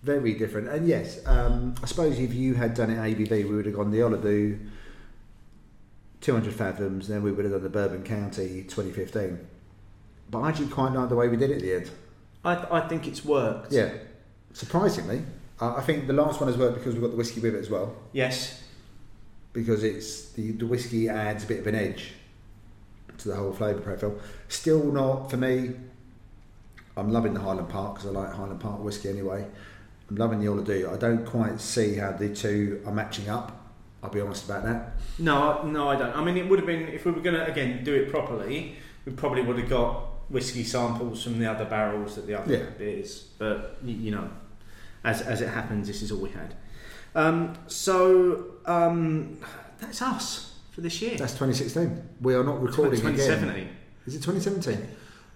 Very 0.03 0.34
different. 0.34 0.68
And 0.69 0.88
yes, 0.88 1.19
um, 1.28 1.76
I 1.84 1.86
suppose 1.86 2.18
if 2.19 2.34
you 2.34 2.53
had 2.56 2.74
done 2.74 2.90
it 2.90 2.98
ABV, 2.98 3.30
we 3.49 3.56
would 3.56 3.65
have 3.65 3.76
gone 3.76 3.91
the 3.91 3.99
Oladu 3.99 4.57
200 6.22 6.53
fathoms, 6.53 7.07
then 7.07 7.22
we 7.24 7.32
would 7.32 7.45
have 7.45 7.53
done 7.53 7.64
the 7.64 7.69
Bourbon 7.69 8.03
County 8.03 8.64
2015. 8.64 9.40
But 10.30 10.40
I 10.40 10.49
actually 10.49 10.68
quite 10.68 10.94
like 10.94 11.10
the 11.10 11.15
way 11.15 11.28
we 11.28 11.38
did 11.38 11.52
it 11.52 11.56
at 11.57 11.61
the 11.61 11.76
end. 11.76 11.91
I, 12.44 12.78
I 12.78 12.88
think 12.88 13.07
it's 13.07 13.24
worked. 13.24 13.72
Yeah, 13.72 13.91
surprisingly. 14.53 15.24
I 15.60 15.82
think 15.82 16.06
the 16.07 16.14
last 16.14 16.40
one 16.40 16.49
has 16.49 16.57
worked 16.57 16.76
because 16.78 16.94
we've 16.94 17.02
got 17.02 17.11
the 17.11 17.18
whiskey 17.18 17.40
with 17.41 17.56
it 17.56 17.60
as 17.60 17.69
well. 17.69 17.95
Yes. 18.14 18.64
Because 19.58 19.84
it's 19.84 20.30
the, 20.34 20.52
the 20.52 20.68
whiskey 20.68 21.10
adds 21.10 21.44
a 21.44 21.48
bit 21.48 21.62
of 21.62 21.66
an 21.66 21.74
edge 21.74 22.12
to 23.18 23.30
the 23.30 23.36
whole 23.36 23.52
flavour 23.52 23.82
profile. 23.82 24.16
Still 24.50 24.84
not 24.92 25.32
for 25.32 25.38
me. 25.38 25.72
I'm 26.96 27.12
loving 27.12 27.34
the 27.34 27.40
Highland 27.40 27.68
Park 27.68 27.96
because 27.96 28.08
I 28.08 28.12
like 28.12 28.34
Highland 28.34 28.60
Park 28.60 28.84
whiskey 28.84 29.10
anyway. 29.10 29.44
I'm 30.12 30.16
loving 30.16 30.40
the 30.42 30.48
Ola 30.48 30.62
Dubh. 30.62 30.94
I 30.94 30.98
don't 30.98 31.26
quite 31.26 31.60
see 31.60 31.96
how 31.96 32.12
the 32.12 32.30
two 32.36 32.84
are 32.86 32.94
matching 32.94 33.30
up. 33.30 33.52
I'll 34.04 34.12
be 34.12 34.22
honest 34.22 34.46
about 34.46 34.64
that. 34.66 34.92
No, 35.18 35.64
no, 35.64 35.90
I 35.90 35.96
don't. 35.96 36.16
I 36.16 36.24
mean, 36.24 36.38
it 36.38 36.48
would 36.48 36.60
have 36.60 36.68
been 36.68 36.90
if 36.90 37.06
we 37.06 37.12
were 37.12 37.22
going 37.22 37.36
to 37.36 37.48
again 37.52 37.84
do 37.84 37.96
it 37.96 38.12
properly. 38.12 38.76
We 39.06 39.14
probably 39.14 39.42
would 39.42 39.58
have 39.58 39.70
got 39.70 40.04
whiskey 40.30 40.64
samples 40.64 41.24
from 41.24 41.40
the 41.40 41.50
other 41.50 41.66
barrels 41.66 42.14
that 42.16 42.28
the 42.28 42.40
other 42.40 42.54
Yeah. 42.54 42.66
beers. 42.78 43.24
But 43.40 43.78
you 43.84 44.12
know, 44.12 44.30
as 45.04 45.24
as 45.24 45.42
it 45.42 45.50
happens, 45.50 45.88
this 45.88 46.04
is 46.04 46.12
all 46.12 46.20
we 46.20 46.30
had. 46.30 46.54
Um, 47.18 47.57
so 47.65 48.45
um, 48.68 49.38
that's 49.80 50.02
us 50.03 50.53
for 50.72 50.81
this 50.81 51.02
year. 51.02 51.18
That's 51.18 51.34
2016. 51.34 52.10
We 52.22 52.35
are 52.35 52.44
not 52.44 52.61
recording 52.61 52.99
again. 52.99 53.14
2017. 53.15 53.69
Is 54.06 54.15
it 54.15 54.23
2017? 54.23 54.88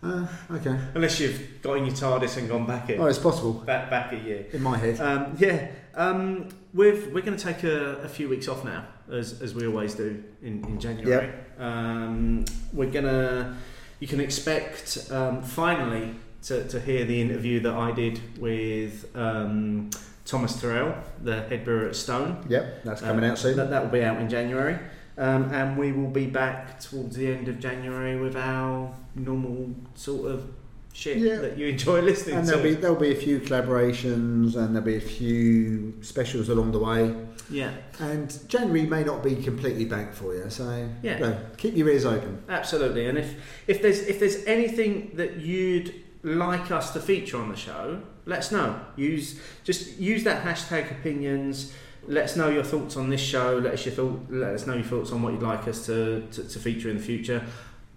Uh, 0.03 0.27
okay. 0.51 0.79
Unless 0.93 1.19
you've 1.19 1.61
got 1.63 1.77
in 1.77 1.85
your 1.85 1.95
TARDIS 1.95 2.37
and 2.37 2.47
gone 2.47 2.67
back 2.67 2.89
Oh, 2.91 3.07
it's 3.07 3.17
possible 3.17 3.53
back 3.53 3.89
back 3.89 4.13
a 4.13 4.17
year. 4.17 4.45
in 4.51 4.61
my 4.61 4.77
head. 4.77 4.99
Um, 4.99 5.35
yeah, 5.39 5.69
um, 5.95 6.49
we've, 6.73 7.11
we're 7.13 7.21
going 7.21 7.37
to 7.37 7.43
take 7.43 7.63
a, 7.63 7.95
a 7.97 8.07
few 8.07 8.29
weeks 8.29 8.47
off 8.47 8.63
now, 8.63 8.85
as, 9.11 9.41
as 9.41 9.55
we 9.55 9.65
always 9.65 9.95
do 9.95 10.23
in, 10.43 10.63
in 10.65 10.79
January. 10.79 11.31
Um, 11.57 12.45
we're 12.73 12.91
going 12.91 13.05
to, 13.05 13.55
you 13.99 14.07
can 14.07 14.19
expect 14.19 15.07
um, 15.11 15.41
finally 15.41 16.15
to, 16.43 16.67
to 16.67 16.79
hear 16.79 17.05
the 17.05 17.19
interview 17.19 17.59
that 17.61 17.73
I 17.73 17.91
did 17.91 18.39
with 18.39 19.05
um, 19.15 19.89
Thomas 20.26 20.60
Tyrell, 20.60 20.95
the 21.23 21.41
head 21.43 21.65
brewer 21.65 21.88
at 21.88 21.95
Stone. 21.95 22.45
Yep, 22.49 22.84
that's 22.84 23.02
coming 23.02 23.23
Um, 23.26 23.31
out 23.31 23.38
soon. 23.38 23.57
That, 23.57 23.69
that 23.72 23.84
will 23.84 23.91
be 23.91 24.03
out 24.03 24.19
in 24.22 24.30
January. 24.30 24.77
Um, 25.18 25.52
and 25.53 25.77
we 25.77 25.91
will 25.91 26.10
be 26.10 26.26
back 26.26 26.80
towards 26.80 27.15
the 27.15 27.27
end 27.31 27.48
of 27.48 27.60
January 27.60 28.19
with 28.19 28.35
our 28.35 28.93
normal 29.15 29.72
sort 29.95 30.31
of 30.31 30.45
shit 30.93 31.18
Yeah. 31.18 31.35
that 31.38 31.57
you 31.57 31.68
enjoy 31.68 32.02
listening 32.11 32.35
to. 32.35 32.39
and 32.39 32.48
to. 32.48 32.52
there'll 32.56 32.64
be 32.76 32.76
there'll 32.81 32.95
be 32.95 33.11
a 33.11 33.15
few 33.15 33.39
collaborations 33.39 34.56
and 34.56 34.76
there'll 34.76 34.81
be 34.81 34.95
a 34.98 35.02
few 35.02 35.93
specials 36.02 36.49
along 36.49 36.72
the 36.72 36.80
way. 36.80 37.14
yeah. 37.49 37.72
And 37.99 38.35
January 38.48 38.85
may 38.85 39.03
not 39.03 39.23
be 39.23 39.35
completely 39.35 39.85
blank 39.85 40.14
for 40.14 40.34
you, 40.35 40.49
so 40.49 40.88
Yeah. 41.03 41.15
you 41.15 41.19
know, 41.19 41.38
keep 41.57 41.76
your 41.76 41.89
ears 41.89 42.06
open. 42.06 42.41
Absolutely, 42.49 43.07
and 43.07 43.18
if 43.18 43.34
if 43.68 43.81
there's 43.81 43.99
if 44.02 44.19
there's 44.19 44.43
anything 44.45 45.11
that 45.15 45.38
you'd 45.38 45.93
like 46.23 46.72
us 46.72 46.91
to 46.93 46.99
feature 46.99 47.38
on 47.38 47.49
the 47.49 47.56
show, 47.56 48.02
let 48.26 48.39
us 48.39 48.52
know. 48.52 48.80
Use 48.95 49.39
just 49.64 49.98
use 49.98 50.23
that 50.23 50.43
hashtag 50.43 50.91
opinions. 50.91 51.73
Let 52.07 52.26
us 52.26 52.35
know 52.35 52.49
your 52.49 52.64
thoughts 52.64 52.98
on 52.98 53.10
this 53.10 53.22
show. 53.22 53.57
Let 53.57 53.73
us 53.73 53.85
your 53.85 53.95
thought. 53.95 54.26
Let 54.30 54.53
us 54.53 54.68
know 54.68 54.73
your 54.73 54.84
thoughts 54.84 55.11
on 55.11 55.22
what 55.22 55.34
you'd 55.34 55.43
like 55.43 55.68
us 55.68 55.85
to, 55.85 56.27
to, 56.31 56.43
to 56.48 56.60
feature 56.60 56.89
in 56.89 56.98
the 56.98 57.03
future. 57.03 57.43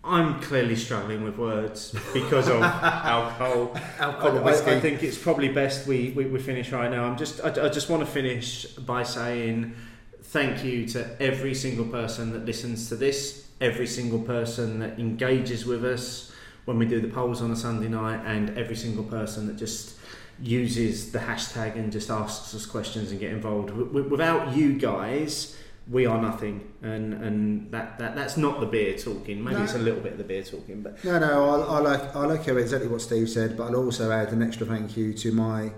I'm 0.06 0.38
clearly 0.42 0.76
struggling 0.76 1.24
with 1.24 1.38
words 1.38 1.94
because 2.12 2.48
of 2.48 2.62
alcohol. 2.62 3.74
Alcohol, 3.98 4.38
I, 4.38 4.42
whiskey. 4.42 4.70
I, 4.72 4.76
I 4.76 4.80
think 4.80 5.02
it's 5.02 5.16
probably 5.16 5.48
best 5.48 5.86
we, 5.86 6.10
we, 6.10 6.26
we 6.26 6.38
finish 6.38 6.70
right 6.72 6.90
now. 6.90 7.04
I'm 7.04 7.16
just 7.16 7.42
I, 7.42 7.48
I 7.48 7.68
just 7.70 7.88
want 7.88 8.04
to 8.04 8.06
finish 8.10 8.66
by 8.66 9.02
saying 9.02 9.74
thank 10.22 10.62
you 10.64 10.86
to 10.88 11.22
every 11.22 11.54
single 11.54 11.86
person 11.86 12.32
that 12.32 12.44
listens 12.44 12.88
to 12.90 12.96
this, 12.96 13.48
every 13.60 13.86
single 13.86 14.18
person 14.18 14.80
that 14.80 14.98
engages 14.98 15.64
with 15.64 15.84
us 15.84 16.33
when 16.64 16.78
we 16.78 16.86
do 16.86 17.00
the 17.00 17.08
polls 17.08 17.42
on 17.42 17.50
a 17.50 17.56
Sunday 17.56 17.88
night, 17.88 18.22
and 18.24 18.56
every 18.58 18.76
single 18.76 19.04
person 19.04 19.46
that 19.46 19.56
just 19.56 19.96
uses 20.40 21.12
the 21.12 21.18
hashtag 21.20 21.76
and 21.76 21.92
just 21.92 22.10
asks 22.10 22.54
us 22.54 22.66
questions 22.66 23.10
and 23.10 23.20
get 23.20 23.30
involved. 23.32 23.68
W- 23.68 24.08
without 24.08 24.54
you 24.56 24.78
guys, 24.78 25.56
we 25.90 26.06
are 26.06 26.20
nothing, 26.20 26.66
and 26.82 27.12
and 27.14 27.70
that, 27.70 27.98
that 27.98 28.14
that's 28.16 28.36
not 28.36 28.58
the 28.60 28.66
beer 28.66 28.96
talking. 28.96 29.44
Maybe 29.44 29.56
No. 29.56 29.62
it's 29.64 29.74
a 29.74 29.78
little 29.78 30.00
bit 30.00 30.12
of 30.12 30.18
the 30.18 30.24
beer 30.24 30.42
talking, 30.42 30.80
but 30.82 31.02
No, 31.04 31.18
no, 31.18 31.44
I, 31.62 31.76
I 31.76 31.78
like 31.80 32.16
I 32.16 32.24
like 32.26 32.48
exactly 32.48 32.88
what 32.88 33.02
Steve 33.02 33.28
said, 33.28 33.56
but 33.56 33.64
I'll 33.68 33.76
also 33.76 34.10
add 34.10 34.32
an 34.32 34.42
extra 34.42 34.66
thank 34.66 34.96
you 34.96 35.12
to 35.14 35.32
my 35.32 35.72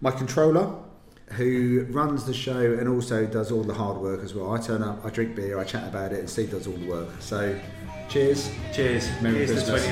my 0.00 0.10
controller, 0.10 0.74
who 1.32 1.86
runs 1.90 2.24
the 2.24 2.34
show 2.34 2.60
and 2.74 2.88
also 2.88 3.24
does 3.24 3.50
all 3.52 3.62
the 3.62 3.74
hard 3.74 3.98
work 3.98 4.22
as 4.22 4.34
well. 4.34 4.52
I 4.52 4.58
turn 4.60 4.82
up, 4.82 5.04
I 5.06 5.10
drink 5.10 5.34
beer, 5.36 5.58
I 5.58 5.64
chat 5.64 5.88
about 5.88 6.12
it, 6.12 6.18
and 6.18 6.28
Steve 6.28 6.50
does 6.50 6.66
all 6.66 6.74
the 6.74 6.86
work. 6.86 7.08
So, 7.20 7.58
cheers. 8.08 8.50
cheers. 8.72 9.08
Merry 9.20 9.46
Here's 9.46 9.52
Christmas. 9.52 9.82